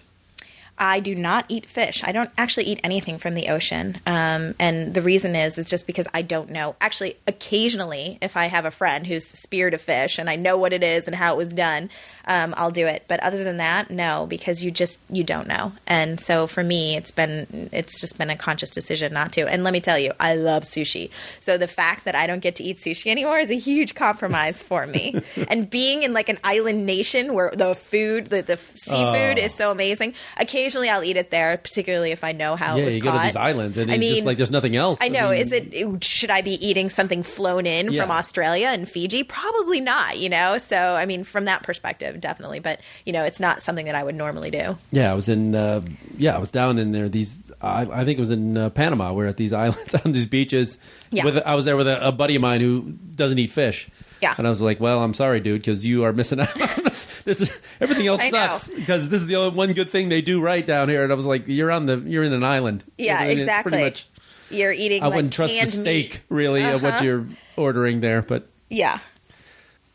I 0.78 1.00
do 1.00 1.14
not 1.14 1.44
eat 1.48 1.66
fish. 1.66 2.02
I 2.04 2.12
don't 2.12 2.30
actually 2.38 2.64
eat 2.64 2.80
anything 2.84 3.18
from 3.18 3.34
the 3.34 3.48
ocean, 3.48 3.98
um, 4.06 4.54
and 4.58 4.94
the 4.94 5.02
reason 5.02 5.34
is 5.36 5.58
is 5.58 5.66
just 5.66 5.86
because 5.86 6.06
I 6.14 6.22
don't 6.22 6.50
know. 6.50 6.76
Actually, 6.80 7.16
occasionally, 7.26 8.18
if 8.20 8.36
I 8.36 8.46
have 8.46 8.64
a 8.64 8.70
friend 8.70 9.06
who's 9.06 9.26
speared 9.26 9.74
a 9.74 9.78
fish 9.78 10.18
and 10.18 10.28
I 10.30 10.36
know 10.36 10.56
what 10.58 10.72
it 10.72 10.82
is 10.82 11.06
and 11.06 11.16
how 11.16 11.34
it 11.34 11.36
was 11.36 11.48
done, 11.48 11.90
um, 12.26 12.54
I'll 12.56 12.70
do 12.70 12.86
it. 12.86 13.04
But 13.08 13.20
other 13.20 13.42
than 13.42 13.56
that, 13.56 13.90
no, 13.90 14.26
because 14.26 14.62
you 14.62 14.70
just 14.70 15.00
you 15.10 15.24
don't 15.24 15.48
know. 15.48 15.72
And 15.86 16.20
so 16.20 16.46
for 16.46 16.62
me, 16.62 16.96
it's 16.96 17.10
been 17.10 17.68
it's 17.72 18.00
just 18.00 18.18
been 18.18 18.30
a 18.30 18.36
conscious 18.36 18.70
decision 18.70 19.12
not 19.12 19.32
to. 19.32 19.48
And 19.48 19.64
let 19.64 19.72
me 19.72 19.80
tell 19.80 19.98
you, 19.98 20.12
I 20.20 20.34
love 20.34 20.62
sushi. 20.64 21.10
So 21.40 21.58
the 21.58 21.68
fact 21.68 22.04
that 22.04 22.14
I 22.14 22.26
don't 22.26 22.40
get 22.40 22.56
to 22.56 22.64
eat 22.64 22.78
sushi 22.78 23.10
anymore 23.10 23.38
is 23.38 23.50
a 23.50 23.54
huge 23.58 23.94
compromise 23.94 24.62
for 24.62 24.86
me. 24.86 25.20
and 25.48 25.68
being 25.68 26.02
in 26.02 26.12
like 26.12 26.28
an 26.28 26.38
island 26.44 26.86
nation 26.86 27.34
where 27.34 27.50
the 27.54 27.74
food, 27.74 28.30
the, 28.30 28.42
the 28.42 28.56
seafood 28.74 29.38
Oh. 29.38 29.42
is 29.42 29.54
so 29.54 29.70
amazing. 29.70 30.14
Occasionally, 30.36 30.67
I'll 30.76 31.04
eat 31.04 31.16
it 31.16 31.30
there, 31.30 31.56
particularly 31.58 32.10
if 32.12 32.24
I 32.24 32.32
know 32.32 32.56
how 32.56 32.76
yeah, 32.76 32.82
it 32.82 32.84
was 32.86 32.96
you 32.96 33.02
caught. 33.02 33.12
go 33.14 33.18
to 33.20 33.26
these 33.26 33.36
islands 33.36 33.78
and 33.78 33.90
I 33.90 33.94
it's 33.94 34.00
mean, 34.00 34.14
just 34.16 34.26
like 34.26 34.36
there's 34.36 34.50
nothing 34.50 34.76
else. 34.76 34.98
I 35.00 35.08
know. 35.08 35.30
mean, 35.30 35.40
is 35.40 35.52
it 35.52 36.04
should 36.04 36.30
I 36.30 36.42
be 36.42 36.52
eating 36.66 36.90
something 36.90 37.22
flown 37.22 37.66
in 37.66 37.90
Yeah. 37.92 38.02
from 38.02 38.10
Australia 38.10 38.68
and 38.68 38.88
Fiji? 38.88 39.22
Probably 39.24 39.80
not. 39.80 40.18
You 40.18 40.28
know. 40.28 40.58
So 40.58 40.76
I 40.76 41.06
mean, 41.06 41.24
from 41.24 41.46
that 41.46 41.62
perspective, 41.62 42.20
definitely. 42.20 42.58
But 42.60 42.80
you 43.06 43.12
know, 43.12 43.24
it's 43.24 43.40
not 43.40 43.62
something 43.62 43.86
that 43.86 43.94
I 43.94 44.02
would 44.04 44.14
normally 44.14 44.50
do. 44.50 44.76
Yeah, 44.92 45.10
I 45.10 45.14
was 45.14 45.28
in. 45.28 45.54
Uh, 45.54 45.82
yeah, 46.16 46.34
I 46.36 46.38
was 46.38 46.50
down 46.50 46.78
in 46.78 46.92
there. 46.92 47.08
These, 47.08 47.36
I, 47.60 47.82
I 47.82 48.04
think 48.04 48.18
it 48.18 48.20
was 48.20 48.30
in 48.30 48.56
uh, 48.56 48.70
Panama. 48.70 49.12
We're 49.12 49.26
at 49.26 49.36
these 49.36 49.52
islands 49.64 49.94
on 49.94 50.12
these 50.12 50.26
beaches. 50.26 50.78
Yeah. 51.10 51.24
With 51.24 51.38
I 51.38 51.54
was 51.54 51.64
there 51.64 51.76
with 51.76 51.88
a, 51.88 52.08
a 52.08 52.12
buddy 52.12 52.36
of 52.36 52.42
mine 52.42 52.60
who 52.60 52.94
doesn't 53.14 53.38
eat 53.38 53.50
fish. 53.50 53.88
Yeah. 54.20 54.34
And 54.36 54.46
I 54.46 54.50
was 54.50 54.60
like, 54.60 54.80
"Well, 54.80 55.00
I'm 55.02 55.14
sorry, 55.14 55.40
dude, 55.40 55.60
because 55.60 55.84
you 55.86 56.04
are 56.04 56.12
missing 56.12 56.40
out 56.40 56.60
on 56.60 56.84
this. 56.84 57.04
this 57.24 57.40
is, 57.40 57.50
everything 57.80 58.06
else 58.06 58.20
I 58.20 58.30
sucks 58.30 58.68
because 58.68 59.08
this 59.08 59.20
is 59.22 59.26
the 59.28 59.36
only 59.36 59.56
one 59.56 59.72
good 59.74 59.90
thing 59.90 60.08
they 60.08 60.22
do 60.22 60.40
right 60.40 60.66
down 60.66 60.88
here." 60.88 61.02
And 61.04 61.12
I 61.12 61.14
was 61.14 61.26
like, 61.26 61.44
"You're 61.46 61.70
on 61.70 61.86
the, 61.86 61.98
you're 61.98 62.22
in 62.24 62.32
an 62.32 62.44
island. 62.44 62.84
Yeah, 62.98 63.22
exactly. 63.24 63.70
Pretty 63.70 63.84
much. 63.84 64.06
You're 64.50 64.72
eating. 64.72 65.02
I 65.02 65.06
like, 65.06 65.16
wouldn't 65.16 65.32
trust 65.34 65.54
the 65.60 65.66
steak 65.66 66.10
meat. 66.12 66.20
really 66.30 66.64
of 66.64 66.82
what 66.82 66.94
Uh-huh. 66.94 67.04
you're 67.04 67.26
ordering 67.56 68.00
there, 68.00 68.22
but 68.22 68.48
Yeah. 68.70 68.98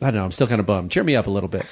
I 0.01 0.05
don't 0.07 0.15
know. 0.15 0.25
I'm 0.25 0.31
still 0.31 0.47
kind 0.47 0.59
of 0.59 0.65
bummed. 0.65 0.91
Cheer 0.91 1.03
me 1.03 1.15
up 1.15 1.27
a 1.27 1.29
little 1.29 1.49
bit. 1.49 1.65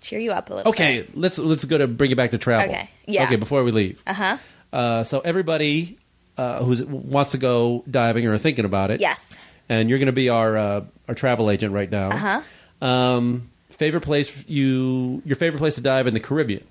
Cheer 0.00 0.18
you 0.18 0.32
up 0.32 0.50
a 0.50 0.54
little. 0.54 0.72
Bit. 0.72 0.76
Okay, 0.80 1.00
Bit. 1.02 1.16
let's 1.16 1.38
let's 1.38 1.64
go 1.64 1.78
to 1.78 1.86
bring 1.86 2.10
it 2.10 2.16
back 2.16 2.32
to 2.32 2.38
travel. 2.38 2.68
Okay, 2.74 2.90
yeah. 3.06 3.24
Okay, 3.24 3.36
before 3.36 3.62
we 3.64 3.70
leave. 3.72 4.02
Uh-huh. 4.06 4.36
Uh, 4.72 5.04
so 5.04 5.20
everybody 5.20 5.98
uh, 6.36 6.62
who 6.64 6.84
wants 6.86 7.30
to 7.32 7.38
go 7.38 7.84
diving 7.90 8.26
or 8.26 8.36
thinking 8.38 8.64
about 8.64 8.90
it, 8.90 9.00
Yes. 9.00 9.32
And 9.68 9.88
you're 9.88 9.98
going 9.98 10.06
to 10.06 10.12
be 10.12 10.28
our 10.28 10.56
uh, 10.56 10.84
our 11.08 11.14
travel 11.14 11.50
agent 11.50 11.72
right 11.72 11.90
now. 11.90 12.10
Uh-huh. 12.10 12.86
Um, 12.86 13.50
favorite 13.70 14.02
place 14.02 14.32
you 14.46 15.22
your 15.24 15.36
favorite 15.36 15.58
place 15.58 15.74
to 15.76 15.80
dive 15.80 16.06
in 16.06 16.14
the 16.14 16.20
Caribbean? 16.20 16.64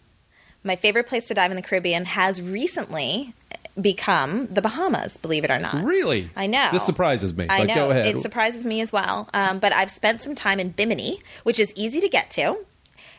My 0.64 0.76
favorite 0.76 1.08
place 1.08 1.28
to 1.28 1.34
dive 1.34 1.52
in 1.52 1.58
the 1.58 1.62
Caribbean 1.64 2.06
has 2.06 2.42
recently 2.42 3.34
become 3.82 4.48
the 4.48 4.62
Bahamas. 4.62 5.18
Believe 5.18 5.44
it 5.44 5.52
or 5.52 5.60
not. 5.60 5.84
Really? 5.84 6.30
I 6.36 6.48
know. 6.48 6.70
This 6.72 6.86
surprises 6.86 7.36
me. 7.36 7.48
I 7.50 7.64
know. 7.64 7.74
Go 7.74 7.90
ahead. 7.90 8.06
It 8.16 8.22
surprises 8.22 8.64
me 8.64 8.80
as 8.82 8.92
well. 8.94 9.28
Um, 9.34 9.60
but 9.60 9.74
I've 9.74 9.92
spent 9.92 10.22
some 10.22 10.36
time 10.36 10.60
in 10.60 10.70
Bimini, 10.70 11.20
which 11.44 11.60
is 11.60 11.74
easy 11.76 12.00
to 12.00 12.08
get 12.08 12.30
to. 12.32 12.58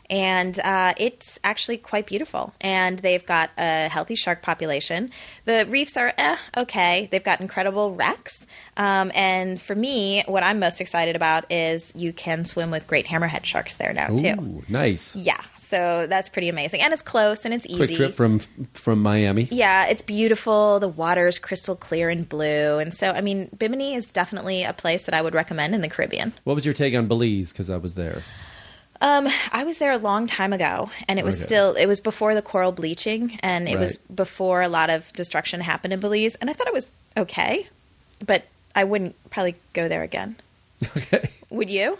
and 0.09 0.59
uh, 0.59 0.93
it's 0.97 1.39
actually 1.43 1.77
quite 1.77 2.05
beautiful. 2.05 2.53
And 2.61 2.99
they've 2.99 3.25
got 3.25 3.49
a 3.57 3.89
healthy 3.89 4.15
shark 4.15 4.41
population. 4.41 5.09
The 5.45 5.65
reefs 5.67 5.97
are 5.97 6.13
eh, 6.17 6.37
okay. 6.57 7.09
They've 7.11 7.23
got 7.23 7.41
incredible 7.41 7.93
wrecks. 7.95 8.44
Um, 8.77 9.11
and 9.15 9.61
for 9.61 9.73
me, 9.75 10.23
what 10.27 10.43
I'm 10.43 10.59
most 10.59 10.81
excited 10.81 11.15
about 11.15 11.45
is 11.51 11.91
you 11.95 12.11
can 12.11 12.43
swim 12.45 12.71
with 12.71 12.87
great 12.87 13.05
hammerhead 13.05 13.45
sharks 13.45 13.75
there 13.75 13.93
now 13.93 14.07
too. 14.17 14.63
Nice. 14.67 15.15
Yeah, 15.15 15.39
so 15.59 16.07
that's 16.07 16.27
pretty 16.29 16.49
amazing, 16.49 16.81
and 16.81 16.91
it's 16.93 17.01
close 17.01 17.45
and 17.45 17.53
it's 17.53 17.65
easy. 17.67 17.77
Quick 17.77 17.95
trip 17.95 18.15
from 18.15 18.39
from 18.73 19.01
Miami. 19.01 19.47
Yeah, 19.49 19.87
it's 19.87 20.01
beautiful. 20.01 20.79
The 20.79 20.89
water's 20.89 21.39
crystal 21.39 21.75
clear 21.75 22.09
and 22.09 22.27
blue, 22.27 22.77
and 22.79 22.93
so 22.93 23.11
I 23.11 23.21
mean, 23.21 23.49
Bimini 23.57 23.95
is 23.95 24.11
definitely 24.11 24.63
a 24.63 24.73
place 24.73 25.05
that 25.05 25.15
I 25.15 25.21
would 25.21 25.33
recommend 25.33 25.73
in 25.73 25.81
the 25.81 25.87
Caribbean. 25.89 26.33
What 26.43 26.55
was 26.55 26.65
your 26.65 26.73
take 26.73 26.93
on 26.95 27.07
Belize? 27.07 27.51
Because 27.53 27.69
I 27.69 27.77
was 27.77 27.95
there. 27.95 28.21
Um, 29.01 29.27
I 29.51 29.65
was 29.65 29.77
there 29.77 29.91
a 29.91 29.97
long 29.97 30.25
time 30.25 30.53
ago, 30.53 30.89
and 31.07 31.19
it 31.19 31.25
was 31.25 31.35
Okay. 31.35 31.45
still 31.45 31.73
it 31.75 31.85
was 31.85 31.99
before 32.01 32.33
the 32.35 32.41
coral 32.41 32.71
bleaching, 32.71 33.37
and 33.41 33.67
it 33.69 33.77
was 33.79 33.97
before 34.13 34.61
a 34.61 34.69
lot 34.69 34.89
of 34.89 35.11
destruction 35.13 35.61
happened 35.61 35.93
in 35.93 35.99
Belize, 36.01 36.35
and 36.35 36.49
I 36.49 36.53
thought 36.53 36.67
it 36.67 36.73
was 36.73 36.91
okay, 37.17 37.67
but 38.25 38.43
I 38.75 38.83
wouldn't 38.83 39.15
probably 39.31 39.55
go 39.73 39.87
there 39.87 40.03
again. 40.03 40.35
Okay. 40.97 41.29
Would 41.49 41.69
you? 41.69 41.97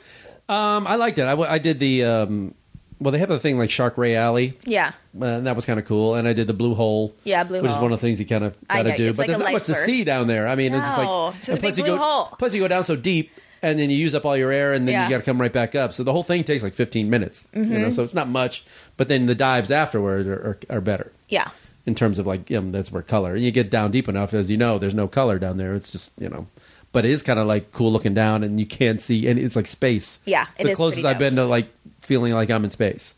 Um, 0.50 0.86
I 0.86 0.96
liked 0.98 1.18
it. 1.18 1.24
I, 1.24 1.30
w- 1.32 1.50
I 1.50 1.58
did 1.58 1.80
the 1.80 2.04
um, 2.04 2.54
well, 3.00 3.12
they 3.12 3.20
have 3.20 3.30
the 3.30 3.40
thing 3.40 3.58
like 3.58 3.70
Shark 3.72 3.98
Ray 3.98 4.16
Alley. 4.16 4.58
Yeah. 4.64 4.92
Uh, 5.20 5.26
and 5.26 5.48
that 5.48 5.56
was 5.56 5.66
kind 5.66 5.80
of 5.80 5.86
cool. 5.86 6.16
And 6.16 6.28
I 6.28 6.34
did 6.34 6.48
the 6.48 6.54
Blue 6.54 6.76
Hole. 6.76 7.14
Yeah, 7.24 7.44
Blue 7.46 7.62
which 7.62 7.70
is 7.72 7.76
Hole. 7.78 7.84
one 7.86 7.94
of 7.94 8.00
the 8.00 8.06
things 8.08 8.20
you 8.20 8.26
kind 8.26 8.44
of 8.44 8.56
I 8.70 8.78
got 8.78 8.84
to 8.84 8.90
know, 8.90 8.98
do. 8.98 9.08
it's 9.08 9.18
But 9.18 9.22
like 9.24 9.28
there's 9.28 9.38
a 9.40 9.44
not 9.44 9.54
much 9.54 9.64
to 9.66 9.72
lifer. 9.72 9.86
see 9.86 10.04
down 10.04 10.28
there. 10.28 10.48
I 10.48 10.56
mean, 10.56 10.74
it's 10.74 10.86
just 10.86 10.98
No, 10.98 11.26
like 11.28 11.36
it's 11.38 11.46
just 11.48 11.58
a 11.58 11.62
plus 11.62 11.76
big 11.76 11.86
you 11.86 11.92
blue 11.92 11.98
go, 11.98 12.04
hole. 12.04 12.36
Plus, 12.38 12.54
you 12.54 12.62
go 12.62 12.68
down 12.68 12.84
so 12.84 12.96
deep, 12.96 13.32
and 13.62 13.80
then 13.80 13.90
you 13.90 13.98
use 13.98 14.14
up 14.14 14.26
all 14.26 14.36
your 14.38 14.52
air, 14.52 14.74
and 14.74 14.88
then 14.88 14.94
Yeah. 14.94 15.04
you 15.06 15.10
got 15.10 15.18
to 15.18 15.24
come 15.24 15.40
right 15.42 15.52
back 15.54 15.74
up. 15.76 15.94
So 15.94 16.04
the 16.04 16.12
whole 16.12 16.24
thing 16.24 16.44
takes 16.44 16.62
like 16.64 16.74
15 16.74 17.10
minutes. 17.10 17.48
You 17.54 17.62
Mm-hmm. 17.64 17.74
know, 17.82 17.90
so 17.90 18.04
it's 18.04 18.14
not 18.14 18.28
much. 18.30 18.64
But 18.98 19.08
then 19.08 19.26
the 19.26 19.36
dives 19.36 19.72
afterward 19.72 20.28
are, 20.28 20.34
are, 20.70 20.78
are 20.78 20.82
better 20.82 21.12
Yeah. 21.30 21.50
In 21.86 21.96
terms 21.96 22.20
of 22.20 22.28
like 22.28 22.50
you 22.50 22.60
know, 22.60 22.72
that's 22.72 22.92
where 22.92 23.02
color. 23.02 23.36
You 23.36 23.52
get 23.52 23.70
down 23.70 23.92
deep 23.92 24.08
enough, 24.08 24.34
as 24.34 24.50
you 24.50 24.58
know, 24.58 24.78
there's 24.78 24.96
no 24.96 25.08
color 25.08 25.40
down 25.40 25.58
there. 25.58 25.74
It's 25.76 25.90
just 25.90 26.12
you 26.18 26.30
know. 26.30 26.48
But 26.92 27.04
it 27.06 27.12
is 27.12 27.24
kind 27.24 27.40
of 27.40 27.48
like 27.48 27.72
cool 27.74 27.92
looking 27.92 28.14
down, 28.14 28.44
and 28.44 28.60
you 28.60 28.66
can't 28.66 29.02
see, 29.02 29.28
and 29.28 29.38
it's 29.38 29.56
like 29.56 29.68
space. 29.68 30.20
Yeah, 30.26 30.48
it's 30.56 30.62
it 30.62 30.64
the 30.64 30.70
is 30.72 30.78
closest 30.78 31.06
I've 31.06 31.20
been 31.20 31.36
to 31.36 31.46
like 31.46 31.68
feeling 32.00 32.34
like 32.34 32.50
I'm 32.50 32.64
in 32.64 32.70
space. 32.70 33.14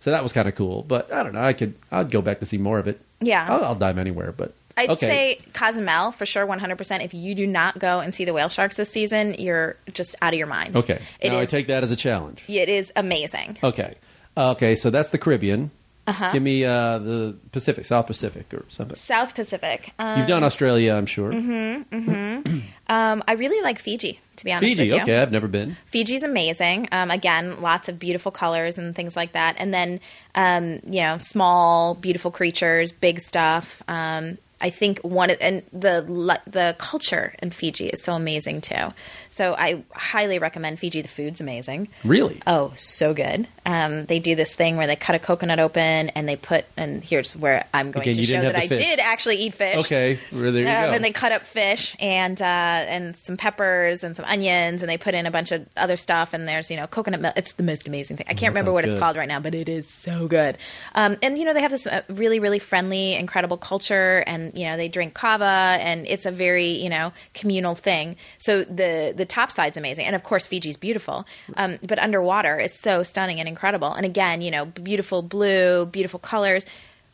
So 0.00 0.10
that 0.10 0.22
was 0.22 0.32
kind 0.32 0.48
of 0.48 0.54
cool. 0.54 0.82
But 0.82 1.12
I 1.12 1.22
don't 1.22 1.32
know. 1.32 1.42
I 1.42 1.52
could. 1.52 1.74
I'd 1.90 2.10
go 2.10 2.20
back 2.20 2.40
to 2.40 2.46
see 2.46 2.58
more 2.58 2.78
of 2.78 2.88
it. 2.88 3.00
Yeah. 3.20 3.46
I'll, 3.48 3.64
I'll 3.64 3.74
dive 3.74 3.98
anywhere. 3.98 4.32
But 4.32 4.52
I'd 4.76 4.90
okay. 4.90 5.06
say 5.06 5.40
Cozumel 5.52 6.10
for 6.10 6.26
sure, 6.26 6.44
one 6.44 6.58
hundred 6.58 6.76
percent. 6.76 7.02
If 7.02 7.14
you 7.14 7.34
do 7.34 7.46
not 7.46 7.78
go 7.78 8.00
and 8.00 8.14
see 8.14 8.24
the 8.24 8.32
whale 8.32 8.48
sharks 8.48 8.76
this 8.76 8.90
season, 8.90 9.36
you're 9.38 9.76
just 9.92 10.14
out 10.20 10.32
of 10.32 10.38
your 10.38 10.48
mind. 10.48 10.76
okay. 10.76 11.00
it 11.20 11.30
now 11.30 11.38
I 11.38 11.46
take 11.46 11.68
that 11.68 11.84
as 11.84 11.90
a 11.90 11.96
challenge. 11.96 12.44
It 12.48 12.68
is 12.68 12.92
amazing. 12.96 13.58
Okay. 13.62 13.94
Okay. 14.36 14.76
So 14.76 14.90
that's 14.90 15.10
the 15.10 15.18
Caribbean. 15.18 15.70
Uh-huh. 16.06 16.32
Give 16.32 16.42
me 16.42 16.64
uh, 16.64 16.98
the 16.98 17.36
Pacific, 17.52 17.84
South 17.84 18.08
Pacific, 18.08 18.52
or 18.52 18.64
something. 18.68 18.96
South 18.96 19.34
Pacific. 19.34 19.92
Um, 20.00 20.18
You've 20.18 20.28
done 20.28 20.42
Australia, 20.42 20.94
I'm 20.94 21.06
sure. 21.06 21.32
Mm-hmm. 21.32 21.96
mm-hmm. 21.96 22.58
um, 22.88 23.22
I 23.28 23.34
really 23.34 23.62
like 23.62 23.78
Fiji. 23.78 24.18
To 24.36 24.44
be 24.44 24.52
honest 24.52 24.64
Fiji. 24.64 24.90
with 24.90 24.96
you, 24.96 25.02
Okay, 25.02 25.22
I've 25.22 25.30
never 25.30 25.46
been. 25.46 25.76
Fiji's 25.86 26.22
amazing. 26.22 26.88
Um, 26.90 27.10
again, 27.10 27.60
lots 27.60 27.88
of 27.88 27.98
beautiful 27.98 28.32
colors 28.32 28.78
and 28.78 28.96
things 28.96 29.14
like 29.14 29.32
that. 29.32 29.54
And 29.58 29.72
then, 29.72 30.00
um, 30.34 30.80
you 30.84 31.02
know, 31.02 31.18
small, 31.18 31.94
beautiful 31.94 32.30
creatures, 32.30 32.90
big 32.90 33.20
stuff. 33.20 33.82
Um, 33.86 34.38
I 34.62 34.70
think 34.70 35.00
one 35.00 35.30
of, 35.30 35.38
and 35.40 35.62
the 35.72 36.40
the 36.46 36.76
culture 36.78 37.34
in 37.42 37.50
Fiji 37.50 37.88
is 37.88 38.02
so 38.02 38.14
amazing 38.14 38.60
too. 38.60 38.94
So 39.32 39.54
I 39.58 39.82
highly 39.92 40.38
recommend 40.38 40.78
Fiji. 40.78 41.02
The 41.02 41.08
food's 41.08 41.40
amazing. 41.40 41.88
Really? 42.04 42.40
Oh, 42.46 42.72
so 42.76 43.12
good. 43.14 43.48
Um, 43.66 44.04
they 44.04 44.18
do 44.20 44.34
this 44.36 44.54
thing 44.54 44.76
where 44.76 44.86
they 44.86 44.94
cut 44.94 45.14
a 45.16 45.18
coconut 45.18 45.58
open 45.58 46.10
and 46.10 46.28
they 46.28 46.36
put, 46.36 46.66
and 46.76 47.02
here's 47.02 47.34
where 47.34 47.64
I'm 47.72 47.90
going 47.92 48.08
Again, 48.08 48.16
to 48.16 48.24
show 48.30 48.42
that 48.42 48.54
I 48.56 48.68
fish. 48.68 48.78
did 48.78 48.98
actually 49.00 49.36
eat 49.36 49.54
fish. 49.54 49.76
Okay. 49.78 50.18
Well, 50.32 50.52
there 50.52 50.62
you 50.62 50.68
Um, 50.68 50.84
go. 50.84 50.92
and 50.92 51.04
they 51.04 51.12
cut 51.12 51.32
up 51.32 51.46
fish 51.46 51.96
and 51.98 52.40
uh, 52.40 52.44
and 52.44 53.16
some 53.16 53.36
peppers 53.38 54.04
and 54.04 54.14
some 54.14 54.26
onions, 54.26 54.82
and 54.82 54.90
they 54.90 54.98
put 54.98 55.14
in 55.14 55.24
a 55.26 55.30
bunch 55.30 55.50
of 55.50 55.66
other 55.76 55.96
stuff. 55.96 56.34
And 56.34 56.46
there's 56.46 56.70
you 56.70 56.76
know 56.76 56.86
coconut 56.86 57.20
milk. 57.20 57.34
It's 57.36 57.52
the 57.52 57.62
most 57.62 57.88
amazing 57.88 58.18
thing. 58.18 58.26
I 58.28 58.34
can't 58.34 58.40
that 58.40 58.48
remember 58.60 58.72
what 58.72 58.84
it's 58.84 58.94
called 58.98 59.16
right 59.16 59.28
now, 59.28 59.40
but 59.40 59.54
it 59.54 59.68
is 59.68 59.88
so 59.88 60.28
good. 60.28 60.58
Um, 60.94 61.16
and 61.22 61.38
you 61.38 61.44
know 61.46 61.54
they 61.54 61.62
have 61.62 61.70
this 61.70 61.86
uh, 61.86 62.02
really 62.10 62.38
really 62.38 62.58
friendly, 62.58 63.14
incredible 63.14 63.56
culture, 63.56 64.22
and 64.26 64.52
you 64.58 64.66
know 64.66 64.76
they 64.76 64.88
drink 64.88 65.14
kava, 65.14 65.78
and 65.80 66.06
it's 66.06 66.26
a 66.26 66.30
very 66.30 66.66
you 66.68 66.90
know 66.90 67.12
communal 67.32 67.74
thing. 67.74 68.16
So 68.38 68.64
the 68.64 69.14
the 69.16 69.21
top 69.24 69.50
side's 69.50 69.76
amazing, 69.76 70.06
and 70.06 70.16
of 70.16 70.22
course 70.22 70.46
Fiji's 70.46 70.76
beautiful, 70.76 71.26
um, 71.56 71.78
but 71.82 71.98
underwater 71.98 72.58
is 72.58 72.72
so 72.78 73.02
stunning 73.02 73.40
and 73.40 73.48
incredible. 73.48 73.92
And 73.92 74.06
again, 74.06 74.42
you 74.42 74.50
know 74.50 74.64
beautiful 74.66 75.22
blue, 75.22 75.86
beautiful 75.86 76.18
colors. 76.18 76.66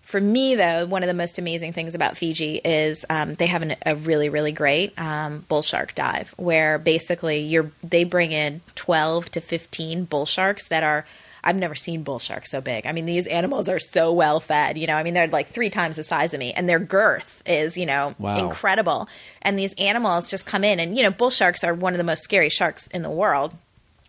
For 0.02 0.20
me, 0.20 0.54
though, 0.54 0.86
one 0.86 1.02
of 1.02 1.06
the 1.06 1.14
most 1.14 1.38
amazing 1.38 1.74
things 1.74 1.94
about 1.94 2.16
Fiji 2.16 2.62
is 2.64 3.04
um, 3.10 3.34
they 3.34 3.46
have 3.46 3.60
an, 3.60 3.76
a 3.84 3.94
really, 3.94 4.30
really 4.30 4.52
great 4.52 4.98
um, 4.98 5.44
bull 5.48 5.60
shark 5.62 5.94
dive, 5.94 6.34
where 6.38 6.78
basically 6.78 7.40
you're 7.40 7.70
they 7.82 8.04
bring 8.04 8.32
in 8.32 8.62
twelve 8.74 9.30
to 9.32 9.40
fifteen 9.40 10.04
bull 10.04 10.26
sharks 10.26 10.68
that 10.68 10.82
are. 10.82 11.04
I've 11.48 11.56
never 11.56 11.74
seen 11.74 12.02
bull 12.02 12.18
sharks 12.18 12.50
so 12.50 12.60
big. 12.60 12.86
I 12.86 12.92
mean, 12.92 13.06
these 13.06 13.26
animals 13.26 13.68
are 13.70 13.78
so 13.78 14.12
well 14.12 14.38
fed. 14.38 14.76
You 14.76 14.86
know, 14.86 14.94
I 14.96 15.02
mean, 15.02 15.14
they're 15.14 15.28
like 15.28 15.48
three 15.48 15.70
times 15.70 15.96
the 15.96 16.02
size 16.02 16.34
of 16.34 16.40
me, 16.40 16.52
and 16.52 16.68
their 16.68 16.78
girth 16.78 17.42
is, 17.46 17.78
you 17.78 17.86
know, 17.86 18.14
Wow. 18.18 18.36
incredible. 18.36 19.08
And 19.40 19.58
these 19.58 19.72
animals 19.78 20.30
just 20.30 20.44
come 20.44 20.62
in, 20.62 20.78
and 20.78 20.96
you 20.96 21.02
know, 21.02 21.10
bull 21.10 21.30
sharks 21.30 21.64
are 21.64 21.72
one 21.74 21.94
of 21.94 21.98
the 21.98 22.04
most 22.04 22.22
scary 22.22 22.50
sharks 22.50 22.86
in 22.88 23.00
the 23.02 23.10
world. 23.10 23.54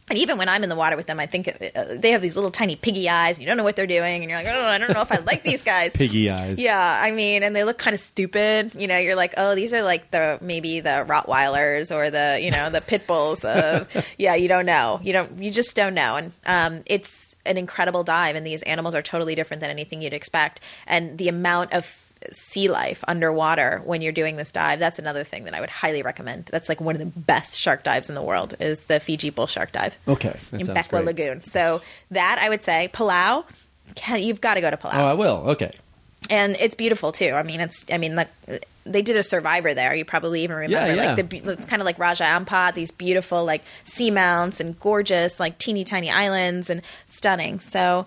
And 0.09 0.17
even 0.17 0.39
when 0.39 0.49
I'm 0.49 0.63
in 0.63 0.69
the 0.69 0.75
water 0.75 0.97
with 0.97 1.05
them, 1.05 1.19
I 1.19 1.27
think 1.27 1.47
uh, 1.47 1.85
they 1.95 2.13
have 2.13 2.21
these 2.23 2.35
little 2.35 2.49
tiny 2.49 2.75
piggy 2.75 3.07
eyes. 3.07 3.37
You 3.39 3.45
don't 3.45 3.57
know 3.57 3.63
what 3.63 3.75
they're 3.75 3.85
doing, 3.85 4.23
and 4.23 4.29
you're 4.31 4.39
like, 4.39 4.47
oh, 4.49 4.65
I 4.65 4.79
don't 4.79 4.91
know 4.91 5.01
if 5.03 5.11
I 5.11 5.17
like 5.17 5.43
these 5.43 5.61
guys. 5.61 5.91
Piggy 5.93 6.31
eyes. 6.31 6.59
Yeah, 6.59 6.79
I 6.81 7.11
mean, 7.11 7.43
and 7.43 7.55
they 7.55 7.63
look 7.63 7.77
kind 7.77 7.93
of 7.93 7.99
stupid. 7.99 8.71
You 8.73 8.87
know, 8.87 8.97
you're 8.97 9.15
like, 9.15 9.35
oh, 9.37 9.53
these 9.53 9.71
are 9.71 9.83
like 9.83 10.09
the 10.09 10.39
maybe 10.41 10.79
the 10.79 11.05
Rottweilers 11.07 11.95
or 11.95 12.09
the 12.09 12.39
you 12.41 12.49
know 12.49 12.71
the 12.71 12.81
pit 12.81 13.05
bulls 13.05 13.45
of. 13.45 13.87
yeah, 14.17 14.33
you 14.33 14.47
don't 14.47 14.65
know. 14.65 14.99
You 15.03 15.13
don't. 15.13 15.43
You 15.43 15.51
just 15.51 15.75
don't 15.75 15.93
know. 15.93 16.15
And 16.15 16.31
um, 16.45 16.81
it's 16.87 17.28
an 17.45 17.57
incredible 17.57 18.03
dive, 18.03 18.35
and 18.35 18.45
these 18.45 18.61
animals 18.63 18.95
are 18.95 19.01
totally 19.01 19.35
different 19.35 19.61
than 19.61 19.69
anything 19.69 20.01
you'd 20.01 20.13
expect. 20.13 20.61
And 20.87 21.17
the 21.17 21.27
amount 21.29 21.73
of 21.73 22.05
sea 22.31 22.67
life 22.67 23.01
underwater 23.07 23.81
when 23.85 24.01
you're 24.01 24.11
doing 24.11 24.35
this 24.35 24.51
dive 24.51 24.77
that's 24.77 24.99
another 24.99 25.23
thing 25.23 25.45
that 25.45 25.53
i 25.53 25.61
would 25.61 25.69
highly 25.69 26.01
recommend 26.01 26.43
that's 26.47 26.67
like 26.67 26.81
one 26.81 26.93
of 26.93 26.99
the 26.99 27.05
best 27.21 27.57
shark 27.57 27.81
dives 27.81 28.09
in 28.09 28.13
the 28.15 28.21
world 28.21 28.55
is 28.59 28.81
the 28.87 28.99
fiji 28.99 29.29
bull 29.29 29.47
shark 29.47 29.71
dive 29.71 29.97
Okay. 30.05 30.37
In 30.51 30.67
Beqa 30.67 31.05
lagoon 31.05 31.41
so 31.45 31.79
that 32.11 32.37
i 32.41 32.49
would 32.49 32.61
say 32.61 32.89
palau 32.91 33.45
you've 34.17 34.41
got 34.41 34.55
to 34.55 34.61
go 34.61 34.69
to 34.69 34.75
palau 34.75 34.95
Oh, 34.95 35.05
I 35.07 35.13
will. 35.13 35.37
Okay. 35.51 35.71
And 36.29 36.57
it's 36.59 36.75
beautiful 36.75 37.11
too. 37.11 37.31
I 37.31 37.43
mean, 37.43 37.59
it's 37.59 37.85
I 37.91 37.97
mean, 37.97 38.15
like 38.15 38.29
they 38.85 39.01
did 39.01 39.15
a 39.17 39.23
Survivor 39.23 39.73
there. 39.73 39.93
You 39.93 40.05
probably 40.05 40.43
even 40.43 40.55
remember, 40.57 40.87
Yeah, 40.93 40.93
yeah. 41.03 41.13
like 41.15 41.29
the 41.29 41.51
it's 41.53 41.65
kind 41.65 41.81
of 41.81 41.85
like 41.85 41.99
Raja 41.99 42.23
Ampat, 42.23 42.73
these 42.73 42.91
beautiful 42.91 43.45
like 43.45 43.63
seamounts 43.85 44.59
and 44.59 44.79
gorgeous 44.79 45.39
like 45.39 45.57
teeny 45.59 45.83
tiny 45.83 46.09
islands 46.09 46.69
and 46.69 46.81
stunning. 47.05 47.59
So. 47.59 48.05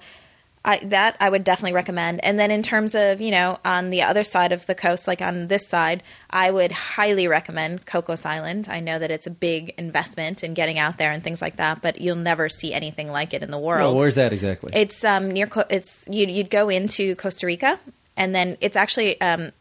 I, 0.64 0.78
that 0.78 1.16
I 1.18 1.28
would 1.28 1.42
definitely 1.42 1.72
recommend. 1.72 2.22
And 2.24 2.38
then 2.38 2.52
in 2.52 2.62
terms 2.62 2.94
of, 2.94 3.20
you 3.20 3.32
know, 3.32 3.58
on 3.64 3.90
the 3.90 4.02
other 4.02 4.22
side 4.22 4.52
of 4.52 4.64
the 4.66 4.76
coast, 4.76 5.08
like 5.08 5.20
on 5.20 5.48
this 5.48 5.66
side, 5.68 6.04
I 6.30 6.52
would 6.52 6.70
highly 6.70 7.26
recommend 7.26 7.84
Cocos 7.84 8.24
Island. 8.24 8.68
I 8.70 8.78
know 8.78 8.96
that 8.96 9.10
it's 9.10 9.26
a 9.26 9.30
big 9.32 9.70
investment 9.76 10.44
in 10.44 10.54
getting 10.54 10.78
out 10.78 10.98
there 10.98 11.10
and 11.10 11.20
things 11.20 11.42
like 11.42 11.56
that, 11.56 11.82
but 11.82 12.00
you'll 12.00 12.14
never 12.14 12.48
see 12.48 12.72
anything 12.72 13.10
like 13.10 13.34
it 13.34 13.42
in 13.42 13.50
the 13.50 13.58
world. 13.58 13.94
Well, 13.96 14.02
where's 14.02 14.14
that 14.14 14.32
exactly? 14.32 14.70
It's 14.72 15.02
um 15.02 15.32
near. 15.32 15.48
Co- 15.48 15.64
It's 15.68 16.04
you'd, 16.08 16.30
you'd 16.30 16.48
go 16.50 16.68
into 16.68 17.16
Costa 17.16 17.44
Rica, 17.46 17.80
and 18.16 18.34
then 18.34 18.56
it's 18.60 18.76
actually 18.76 19.20
um, 19.20 19.52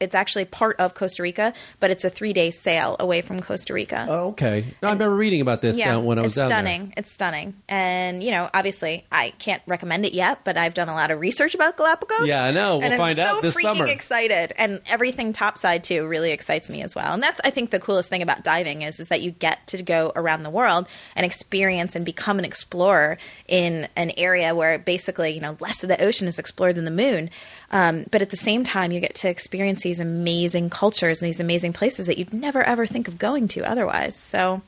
it's 0.00 0.14
actually 0.14 0.44
part 0.44 0.78
of 0.80 0.94
Costa 0.94 1.22
Rica, 1.22 1.52
but 1.80 1.90
it's 1.90 2.04
a 2.04 2.10
three 2.10 2.32
day 2.32 2.50
sail 2.50 2.96
away 2.98 3.22
from 3.22 3.40
Costa 3.40 3.72
Rica. 3.72 4.06
oh, 4.08 4.28
okay. 4.28 4.64
No, 4.82 4.88
I 4.88 4.92
remember 4.92 5.14
reading 5.14 5.40
about 5.40 5.62
this 5.62 5.78
yeah, 5.78 5.92
down 5.92 6.04
when 6.04 6.18
I 6.18 6.22
was 6.22 6.32
it's 6.32 6.36
down 6.36 6.48
stunning. 6.48 6.94
It's 6.96 7.10
stunning, 7.10 7.54
and 7.68 8.22
you 8.22 8.30
know, 8.30 8.50
obviously, 8.52 9.06
I 9.10 9.30
can't 9.38 9.62
recommend 9.66 10.04
it 10.04 10.12
yet, 10.12 10.40
but 10.44 10.56
I've 10.56 10.74
done 10.74 10.88
a 10.88 10.94
lot 10.94 11.10
of 11.10 11.20
research 11.20 11.54
about 11.54 11.76
Galapagos. 11.76 12.26
Yeah, 12.26 12.44
I 12.44 12.50
know. 12.50 12.78
We'll 12.78 12.96
find 12.96 13.18
I'm 13.18 13.26
out 13.26 13.36
so 13.36 13.40
this 13.42 13.56
freaking 13.56 13.62
summer. 13.62 13.86
Excited, 13.86 14.52
and 14.56 14.80
everything 14.86 15.32
topside 15.32 15.84
too 15.84 16.06
really 16.06 16.32
excites 16.32 16.68
me 16.68 16.82
as 16.82 16.94
well. 16.94 17.14
And 17.14 17.22
that's, 17.22 17.40
I 17.44 17.50
think, 17.50 17.70
the 17.70 17.80
coolest 17.80 18.10
thing 18.10 18.22
about 18.22 18.44
diving 18.44 18.82
is 18.82 19.00
is 19.00 19.08
that 19.08 19.22
you 19.22 19.30
get 19.30 19.66
to 19.68 19.82
go 19.82 20.12
around 20.16 20.42
the 20.42 20.50
world 20.50 20.86
and 21.14 21.24
experience 21.24 21.94
and 21.94 22.04
become 22.04 22.38
an 22.38 22.44
explorer 22.44 23.16
in 23.46 23.88
an 23.96 24.12
area 24.16 24.54
where 24.54 24.78
basically, 24.78 25.30
you 25.30 25.40
know, 25.40 25.56
less 25.60 25.82
of 25.82 25.88
the 25.88 26.02
ocean 26.02 26.26
is 26.26 26.38
explored 26.38 26.74
than 26.74 26.84
the 26.84 26.90
moon. 26.90 27.30
Um, 27.74 28.04
but 28.12 28.22
at 28.22 28.30
the 28.30 28.36
same 28.36 28.62
time, 28.62 28.92
you 28.92 29.00
get 29.00 29.16
to 29.16 29.28
experience 29.28 29.82
these 29.82 29.98
amazing 29.98 30.70
cultures 30.70 31.20
and 31.20 31.26
these 31.26 31.40
amazing 31.40 31.72
places 31.72 32.06
that 32.06 32.16
you'd 32.18 32.32
never 32.32 32.62
ever 32.62 32.86
think 32.86 33.08
of 33.08 33.18
going 33.18 33.48
to 33.48 33.68
otherwise. 33.68 34.14
So 34.16 34.62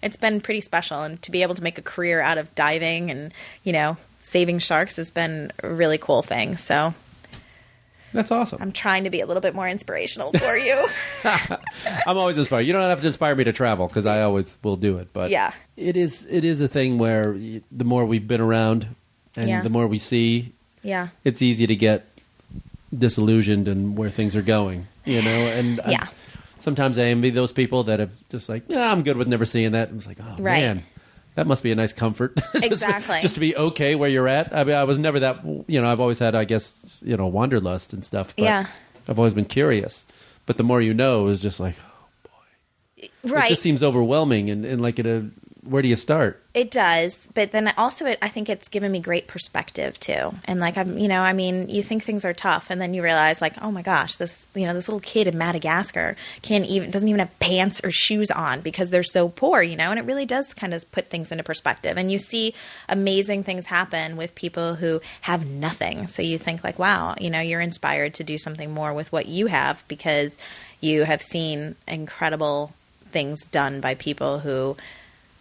it's 0.00 0.16
been 0.16 0.40
pretty 0.40 0.60
special, 0.60 1.02
and 1.02 1.20
to 1.22 1.30
be 1.32 1.42
able 1.42 1.56
to 1.56 1.62
make 1.62 1.76
a 1.78 1.82
career 1.82 2.20
out 2.20 2.38
of 2.38 2.54
diving 2.54 3.10
and 3.10 3.34
you 3.64 3.72
know 3.72 3.96
saving 4.20 4.60
sharks 4.60 4.94
has 4.96 5.10
been 5.10 5.50
a 5.62 5.68
really 5.68 5.98
cool 5.98 6.22
thing. 6.22 6.56
So. 6.56 6.94
That's 8.14 8.30
awesome. 8.30 8.60
I'm 8.60 8.72
trying 8.72 9.04
to 9.04 9.10
be 9.10 9.22
a 9.22 9.26
little 9.26 9.40
bit 9.40 9.54
more 9.54 9.66
inspirational 9.66 10.32
for 10.32 10.54
you. 10.56 10.86
I'm 12.06 12.18
always 12.18 12.36
inspired. 12.36 12.60
You 12.66 12.74
don't 12.74 12.82
have 12.82 13.00
to 13.00 13.06
inspire 13.06 13.34
me 13.34 13.44
to 13.44 13.52
travel 13.52 13.88
because 13.88 14.04
I 14.04 14.20
always 14.20 14.58
will 14.62 14.76
do 14.76 14.98
it. 14.98 15.14
But 15.14 15.30
Yeah. 15.30 15.52
it 15.78 15.96
is 15.96 16.26
it 16.30 16.44
is 16.44 16.60
a 16.60 16.68
thing 16.68 16.98
where 16.98 17.32
the 17.72 17.84
more 17.84 18.04
we've 18.04 18.28
been 18.28 18.42
around, 18.42 18.86
and 19.34 19.48
Yeah. 19.48 19.62
the 19.62 19.70
more 19.70 19.86
we 19.86 19.96
see, 19.96 20.52
Yeah. 20.82 21.08
it's 21.24 21.40
easy 21.40 21.66
to 21.66 21.74
get 21.74 22.06
disillusioned 22.96 23.68
and 23.68 23.96
where 23.96 24.10
things 24.10 24.36
are 24.36 24.42
going. 24.42 24.86
You 25.04 25.22
know, 25.22 25.30
and 25.30 25.80
I- 25.80 25.90
Yeah. 25.92 26.06
sometimes 26.58 26.98
I 26.98 27.04
envy 27.04 27.30
those 27.30 27.52
people 27.52 27.84
that 27.84 28.00
have 28.00 28.10
just 28.28 28.48
like, 28.48 28.64
yeah, 28.68 28.90
I'm 28.92 29.02
good 29.02 29.16
with 29.16 29.28
never 29.28 29.44
seeing 29.44 29.72
that. 29.72 29.88
And 29.88 29.98
it's 29.98 30.06
like, 30.06 30.18
oh 30.20 30.36
Right. 30.38 30.62
man, 30.62 30.84
that 31.34 31.46
must 31.46 31.62
be 31.62 31.72
a 31.72 31.74
nice 31.74 31.92
comfort. 31.92 32.36
just, 32.52 32.64
Exactly. 32.64 33.20
Just 33.20 33.34
to 33.34 33.40
be 33.40 33.56
okay 33.56 33.94
where 33.94 34.08
you're 34.08 34.28
at. 34.28 34.54
I 34.54 34.64
mean, 34.64 34.76
I 34.76 34.84
was 34.84 34.98
never 34.98 35.18
that. 35.20 35.40
You 35.66 35.80
know, 35.80 35.90
I've 35.90 36.00
always 36.00 36.18
had, 36.18 36.34
I 36.34 36.44
guess, 36.44 37.02
you 37.04 37.16
know, 37.16 37.26
wanderlust 37.26 37.92
and 37.92 38.04
stuff. 38.04 38.34
But 38.36 38.44
Yeah. 38.44 38.66
I've 39.08 39.18
always 39.18 39.34
been 39.34 39.46
curious. 39.46 40.04
But 40.46 40.56
the 40.56 40.62
more 40.64 40.80
you 40.80 40.92
know, 40.94 41.26
is 41.28 41.40
just 41.40 41.58
like 41.58 41.74
oh 41.80 42.28
boy. 43.02 43.08
Right. 43.34 43.46
it 43.46 43.48
just 43.50 43.62
seems 43.62 43.82
overwhelming 43.82 44.50
and, 44.50 44.64
and 44.64 44.80
like 44.82 44.98
it 44.98 45.06
a 45.06 45.26
where 45.64 45.80
do 45.80 45.88
you 45.88 45.96
start? 45.96 46.42
It 46.54 46.70
does, 46.70 47.28
but 47.34 47.52
then 47.52 47.72
also 47.78 48.04
it, 48.06 48.18
I 48.20 48.28
think 48.28 48.48
it's 48.48 48.68
given 48.68 48.90
me 48.90 48.98
great 48.98 49.28
perspective 49.28 49.98
too. 50.00 50.34
And 50.44 50.58
like 50.58 50.76
I'm, 50.76 50.98
you 50.98 51.06
know, 51.06 51.20
I 51.20 51.32
mean, 51.32 51.68
you 51.68 51.82
think 51.82 52.02
things 52.02 52.24
are 52.24 52.34
tough, 52.34 52.66
and 52.68 52.80
then 52.80 52.94
you 52.94 53.02
realize, 53.02 53.40
like, 53.40 53.54
oh 53.62 53.70
my 53.70 53.80
gosh, 53.80 54.16
this, 54.16 54.44
you 54.54 54.66
know, 54.66 54.74
this 54.74 54.88
little 54.88 55.00
kid 55.00 55.28
in 55.28 55.38
Madagascar 55.38 56.16
can't 56.42 56.66
even 56.66 56.90
doesn't 56.90 57.08
even 57.08 57.20
have 57.20 57.38
pants 57.38 57.80
or 57.84 57.92
shoes 57.92 58.30
on 58.30 58.60
because 58.60 58.90
they're 58.90 59.04
so 59.04 59.28
poor, 59.28 59.62
you 59.62 59.76
know. 59.76 59.90
And 59.90 60.00
it 60.00 60.04
really 60.04 60.26
does 60.26 60.52
kind 60.52 60.74
of 60.74 60.90
put 60.90 61.08
things 61.08 61.30
into 61.30 61.44
perspective. 61.44 61.96
And 61.96 62.10
you 62.10 62.18
see 62.18 62.54
amazing 62.88 63.44
things 63.44 63.66
happen 63.66 64.16
with 64.16 64.34
people 64.34 64.74
who 64.74 65.00
have 65.22 65.46
nothing. 65.46 66.08
So 66.08 66.22
you 66.22 66.38
think 66.38 66.64
like, 66.64 66.78
wow, 66.78 67.14
you 67.20 67.30
know, 67.30 67.40
you're 67.40 67.60
inspired 67.60 68.14
to 68.14 68.24
do 68.24 68.36
something 68.36 68.74
more 68.74 68.92
with 68.92 69.12
what 69.12 69.26
you 69.26 69.46
have 69.46 69.84
because 69.86 70.36
you 70.80 71.04
have 71.04 71.22
seen 71.22 71.76
incredible 71.86 72.74
things 73.12 73.44
done 73.44 73.80
by 73.80 73.94
people 73.94 74.40
who 74.40 74.76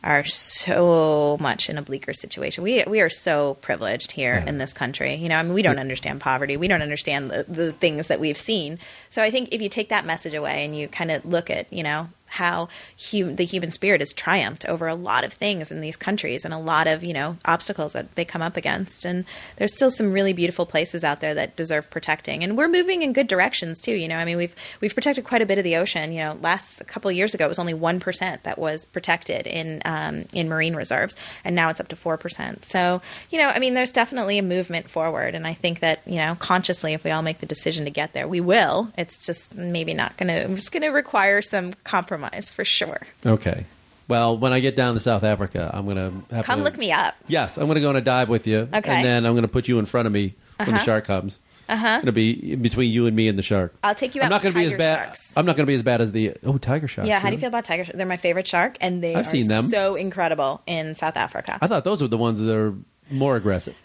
are 0.04 0.24
so 0.24 1.38
much 1.40 1.70
in 1.70 1.78
a 1.78 1.82
bleaker 1.82 2.14
situation. 2.14 2.64
We 2.64 2.84
we 2.88 3.02
are 3.02 3.10
so 3.10 3.56
privileged 3.56 4.12
here 4.12 4.44
in 4.48 4.58
this 4.58 4.74
country. 4.74 5.16
You 5.16 5.30
know, 5.30 5.38
I 5.38 5.44
mean, 5.44 5.54
we 5.54 5.62
don't 5.62 5.80
understand 5.80 6.22
poverty. 6.22 6.58
We 6.58 6.68
don't 6.68 6.82
understand 6.82 7.30
the, 7.30 7.46
the 7.48 7.72
things 7.72 8.08
that 8.08 8.20
we've 8.20 8.38
seen. 8.38 8.80
So 9.10 9.22
I 9.22 9.30
think 9.30 9.50
if 9.52 9.62
you 9.62 9.70
take 9.70 9.90
that 9.90 10.06
message 10.06 10.34
away 10.34 10.66
and 10.66 10.76
you 10.76 10.88
kind 10.88 11.12
of 11.12 11.24
look 11.24 11.50
at, 11.50 11.72
you 11.72 11.84
know, 11.84 12.10
how 12.32 12.68
the 13.10 13.46
human 13.46 13.72
spirit 13.72 14.02
has 14.02 14.14
triumphed 14.14 14.66
over 14.66 14.88
a 14.88 14.96
lot 14.96 15.24
of 15.24 15.34
things 15.34 15.72
in 15.72 15.82
these 15.82 15.96
countries 15.96 16.44
and 16.44 16.54
a 16.54 16.58
lot 16.58 16.88
of 16.88 17.04
you 17.04 17.14
know 17.14 17.38
obstacles 17.46 17.94
that 17.94 18.16
they 18.16 18.26
come 18.26 18.42
up 18.42 18.58
against. 18.58 19.06
And 19.06 19.26
there's 19.58 19.74
still 19.74 19.92
some 19.92 20.12
really 20.12 20.34
beautiful 20.34 20.66
places 20.66 21.04
out 21.04 21.20
there 21.20 21.34
that 21.34 21.56
deserve 21.56 21.90
protecting. 21.90 22.44
And 22.44 22.58
we're 22.58 22.68
moving 22.68 23.02
in 23.02 23.14
good 23.14 23.28
directions 23.28 23.82
too 23.82 23.94
you 23.94 24.08
know. 24.08 24.18
I 24.18 24.26
mean 24.26 24.38
we've 24.38 24.56
we've 24.82 24.94
protected 24.94 25.24
quite 25.24 25.42
a 25.42 25.46
bit 25.46 25.58
of 25.58 25.64
the 25.64 25.76
ocean. 25.76 26.12
You 26.12 26.20
know 26.20 26.38
last 26.42 26.82
a 26.82 26.86
couple 26.86 27.10
of 27.10 27.16
years 27.16 27.34
ago 27.34 27.46
it 27.46 27.50
was 27.50 27.60
only 27.60 27.74
1% 27.74 28.44
that 28.44 28.58
was 28.58 28.86
protected 28.86 29.48
in 29.48 29.82
um, 29.86 30.26
in 30.34 30.50
marine 30.50 30.76
reserves 30.76 31.16
and 31.44 31.56
now 31.56 31.70
it's 31.70 31.80
up 31.80 31.88
to 31.90 31.96
4% 31.96 32.64
so 32.64 33.02
you 33.30 33.38
know 33.38 33.50
i 33.50 33.60
mean 33.60 33.74
there's 33.74 33.92
definitely 33.92 34.38
a 34.38 34.44
movement 34.44 34.90
forward 34.90 35.36
and 35.36 35.46
i 35.46 35.54
think 35.54 35.80
that 35.80 36.02
you 36.06 36.18
know 36.18 36.36
consciously 36.36 36.94
if 36.94 37.04
we 37.04 37.12
all 37.12 37.22
make 37.22 37.40
the 37.40 37.46
decision 37.46 37.86
to 37.86 37.92
get 37.92 38.14
there 38.14 38.28
we 38.28 38.40
will. 38.40 38.92
It's 38.98 39.24
just 39.24 39.54
maybe 39.56 39.94
not 39.94 40.18
gonna 40.18 40.34
it's 40.34 40.70
gonna 40.70 40.92
require 40.92 41.42
some 41.42 41.74
compromise 41.84 42.21
for 42.54 42.66
sure 42.66 43.02
Okay. 43.26 43.66
Well, 44.08 44.38
when 44.38 44.52
I 44.52 44.60
get 44.60 44.76
down 44.76 44.96
to 44.96 45.00
South 45.00 45.24
Africa, 45.24 45.72
I'm 45.74 45.86
gonna 45.88 46.12
have 46.32 46.44
come 46.46 46.60
to, 46.60 46.64
look 46.66 46.78
me 46.78 46.92
up 46.92 47.16
Yes, 47.28 47.58
I'm 47.58 47.68
gonna 47.68 47.80
go 47.80 47.90
on 47.90 47.96
a 47.96 48.02
dive 48.02 48.28
with 48.30 48.46
you. 48.48 48.68
Okay. 48.74 48.92
And 48.92 49.06
then 49.06 49.26
I'm 49.26 49.36
gonna 49.36 49.48
put 49.48 49.68
you 49.70 49.80
in 49.80 49.86
front 49.86 50.06
of 50.08 50.12
me 50.12 50.36
when 50.58 50.70
the 50.70 50.76
Uh-huh. 50.76 50.84
shark 50.84 51.06
comes. 51.06 51.40
Uh-huh. 51.70 52.00
Gonna 52.02 52.12
be 52.12 52.56
between 52.58 52.92
you 52.92 53.06
and 53.06 53.16
me 53.16 53.30
and 53.30 53.40
the 53.40 53.44
shark. 53.44 53.74
I'll 53.82 53.96
take 53.96 54.14
you 54.16 54.22
out. 54.22 54.26
I'm 54.26 54.30
not 54.32 54.44
with 54.44 54.54
gonna 54.54 54.62
be 54.62 54.66
as 54.66 54.72
tiger 54.74 54.78
bad. 54.80 55.06
sharks. 55.06 55.34
I'm 55.38 55.46
not 55.46 55.56
gonna 55.56 55.68
be 55.68 55.76
as 55.76 55.84
bad 55.84 56.02
as 56.02 56.12
the 56.12 56.34
oh 56.44 56.58
tiger 56.58 56.90
sharks. 56.90 57.08
Yeah, 57.08 57.20
how 57.20 57.22
do 57.22 57.26
you 57.28 57.32
really? 57.32 57.42
feel 57.42 57.48
about 57.50 57.64
tiger 57.64 57.86
sharks? 57.86 57.96
They're 57.98 58.06
my 58.06 58.18
favorite 58.18 58.48
shark, 58.48 58.76
and 58.82 59.02
they 59.02 59.16
I've 59.16 59.22
are 59.22 59.30
seen 59.30 59.48
them. 59.48 59.68
so 59.68 59.96
incredible 59.96 60.62
in 60.68 60.94
South 60.96 61.16
Africa. 61.16 61.58
I 61.62 61.68
thought 61.68 61.86
those 61.86 62.02
were 62.02 62.10
the 62.10 62.18
ones 62.18 62.42
that 62.42 62.54
are 62.54 62.74
more 63.10 63.38
aggressive. 63.38 63.76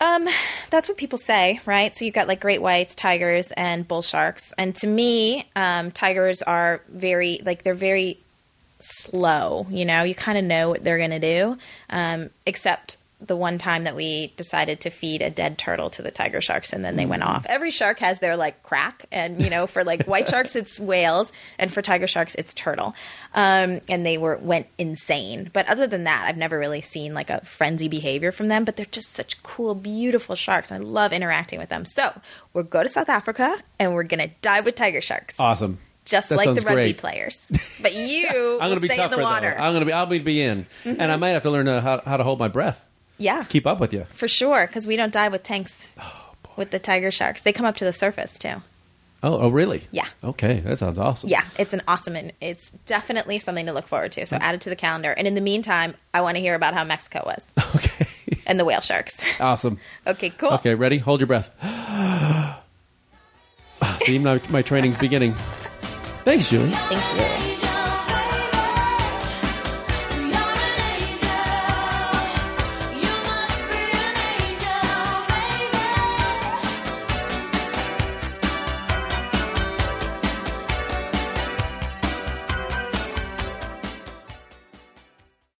Um, 0.00 0.28
that's 0.70 0.88
what 0.88 0.96
people 0.96 1.18
say, 1.18 1.60
right? 1.66 1.94
So 1.94 2.04
you've 2.04 2.14
got 2.14 2.28
like 2.28 2.40
great 2.40 2.62
whites, 2.62 2.94
tigers, 2.94 3.50
and 3.52 3.86
bull 3.86 4.02
sharks. 4.02 4.52
And 4.56 4.74
to 4.76 4.86
me, 4.86 5.48
um, 5.56 5.90
tigers 5.90 6.40
are 6.42 6.82
very 6.88 7.40
like 7.44 7.64
they're 7.64 7.74
very 7.74 8.18
slow. 8.78 9.66
You 9.70 9.84
know, 9.84 10.04
you 10.04 10.14
kind 10.14 10.38
of 10.38 10.44
know 10.44 10.68
what 10.68 10.84
they're 10.84 10.98
going 10.98 11.10
to 11.10 11.18
do, 11.18 11.58
um, 11.90 12.30
except 12.46 12.96
the 13.20 13.36
one 13.36 13.58
time 13.58 13.84
that 13.84 13.96
we 13.96 14.28
decided 14.36 14.80
to 14.82 14.90
feed 14.90 15.22
a 15.22 15.30
dead 15.30 15.58
turtle 15.58 15.90
to 15.90 16.02
the 16.02 16.10
tiger 16.10 16.40
sharks 16.40 16.72
and 16.72 16.84
then 16.84 16.96
they 16.96 17.06
went 17.06 17.24
off. 17.24 17.44
Every 17.48 17.70
shark 17.72 17.98
has 17.98 18.20
their 18.20 18.36
like 18.36 18.62
crack 18.62 19.06
and 19.10 19.42
you 19.42 19.50
know 19.50 19.66
for 19.66 19.82
like 19.82 20.04
white 20.04 20.28
sharks 20.28 20.54
it's 20.54 20.78
whales 20.78 21.32
and 21.58 21.72
for 21.72 21.82
tiger 21.82 22.06
sharks 22.06 22.36
it's 22.36 22.54
turtle. 22.54 22.94
Um, 23.34 23.80
and 23.88 24.06
they 24.06 24.18
were 24.18 24.36
went 24.36 24.68
insane. 24.78 25.50
But 25.52 25.68
other 25.68 25.86
than 25.86 26.04
that, 26.04 26.26
I've 26.28 26.36
never 26.36 26.58
really 26.58 26.80
seen 26.80 27.12
like 27.12 27.28
a 27.30 27.40
frenzy 27.44 27.88
behavior 27.88 28.30
from 28.30 28.48
them, 28.48 28.64
but 28.64 28.76
they're 28.76 28.86
just 28.86 29.10
such 29.12 29.42
cool 29.42 29.74
beautiful 29.74 30.36
sharks 30.36 30.70
and 30.70 30.84
I 30.84 30.86
love 30.86 31.12
interacting 31.12 31.58
with 31.58 31.70
them. 31.70 31.84
So, 31.84 32.20
we'll 32.52 32.64
go 32.64 32.82
to 32.82 32.88
South 32.88 33.08
Africa 33.08 33.58
and 33.78 33.94
we're 33.94 34.04
going 34.04 34.20
to 34.20 34.34
dive 34.42 34.64
with 34.64 34.76
tiger 34.76 35.00
sharks. 35.00 35.38
Awesome. 35.40 35.78
just 36.04 36.30
that 36.30 36.36
like 36.36 36.46
the 36.46 36.60
rugby 36.60 36.74
great. 36.74 36.98
players. 36.98 37.46
But 37.82 37.94
you 37.94 38.58
I'm 38.60 38.70
gonna 38.70 38.80
be 38.80 38.88
stay 38.88 38.96
tougher 38.96 39.14
in 39.14 39.20
the 39.20 39.24
water. 39.24 39.46
Mm-hmm. 39.48 39.58
though. 39.58 39.64
I'm 39.64 39.72
gonna 39.72 39.84
be. 39.84 39.92
I'll 39.92 40.06
be, 40.06 40.18
be 40.18 40.42
in, 40.42 40.66
and 40.84 41.12
I 41.12 41.16
might 41.16 41.30
have 41.30 41.44
to 41.44 41.50
learn 41.50 41.68
uh, 41.68 41.80
how, 41.80 42.02
how 42.04 42.16
to 42.16 42.24
hold 42.24 42.40
my 42.40 42.48
breath. 42.48 42.84
Yeah. 43.18 43.44
Keep 43.44 43.66
up 43.66 43.80
with 43.80 43.92
you. 43.92 44.06
For 44.10 44.28
sure, 44.28 44.66
because 44.66 44.86
we 44.86 44.96
don't 44.96 45.12
dive 45.12 45.32
with 45.32 45.42
tanks. 45.42 45.86
Oh, 46.00 46.34
with 46.56 46.70
the 46.70 46.78
tiger 46.78 47.10
sharks, 47.10 47.42
they 47.42 47.52
come 47.52 47.66
up 47.66 47.76
to 47.76 47.84
the 47.84 47.92
surface 47.92 48.38
too. 48.38 48.62
Oh, 49.20 49.36
oh, 49.40 49.48
really? 49.48 49.82
Yeah. 49.90 50.06
Okay, 50.22 50.60
that 50.60 50.78
sounds 50.78 50.96
awesome. 50.96 51.28
Yeah, 51.28 51.42
it's 51.58 51.74
an 51.74 51.82
awesome 51.88 52.14
and 52.14 52.32
it's 52.40 52.70
definitely 52.86 53.40
something 53.40 53.66
to 53.66 53.72
look 53.72 53.88
forward 53.88 54.12
to. 54.12 54.24
So 54.26 54.36
add 54.36 54.54
it 54.54 54.60
to 54.60 54.70
the 54.70 54.76
calendar. 54.76 55.10
And 55.10 55.26
in 55.26 55.34
the 55.34 55.40
meantime, 55.40 55.96
I 56.14 56.20
want 56.20 56.36
to 56.36 56.40
hear 56.40 56.54
about 56.54 56.74
how 56.74 56.84
Mexico 56.84 57.24
was 57.26 57.44
Okay. 57.74 58.06
and 58.46 58.60
the 58.60 58.64
whale 58.64 58.80
sharks. 58.80 59.24
awesome. 59.40 59.80
okay, 60.06 60.30
cool. 60.30 60.50
Okay, 60.50 60.76
ready? 60.76 60.98
Hold 60.98 61.18
your 61.20 61.26
breath. 61.26 61.50
See, 64.02 64.20
my, 64.20 64.40
my 64.50 64.62
training's 64.62 64.96
beginning. 64.96 65.32
Thanks, 66.24 66.50
Julie. 66.50 66.70
Thank 66.70 67.20
you. 67.20 67.37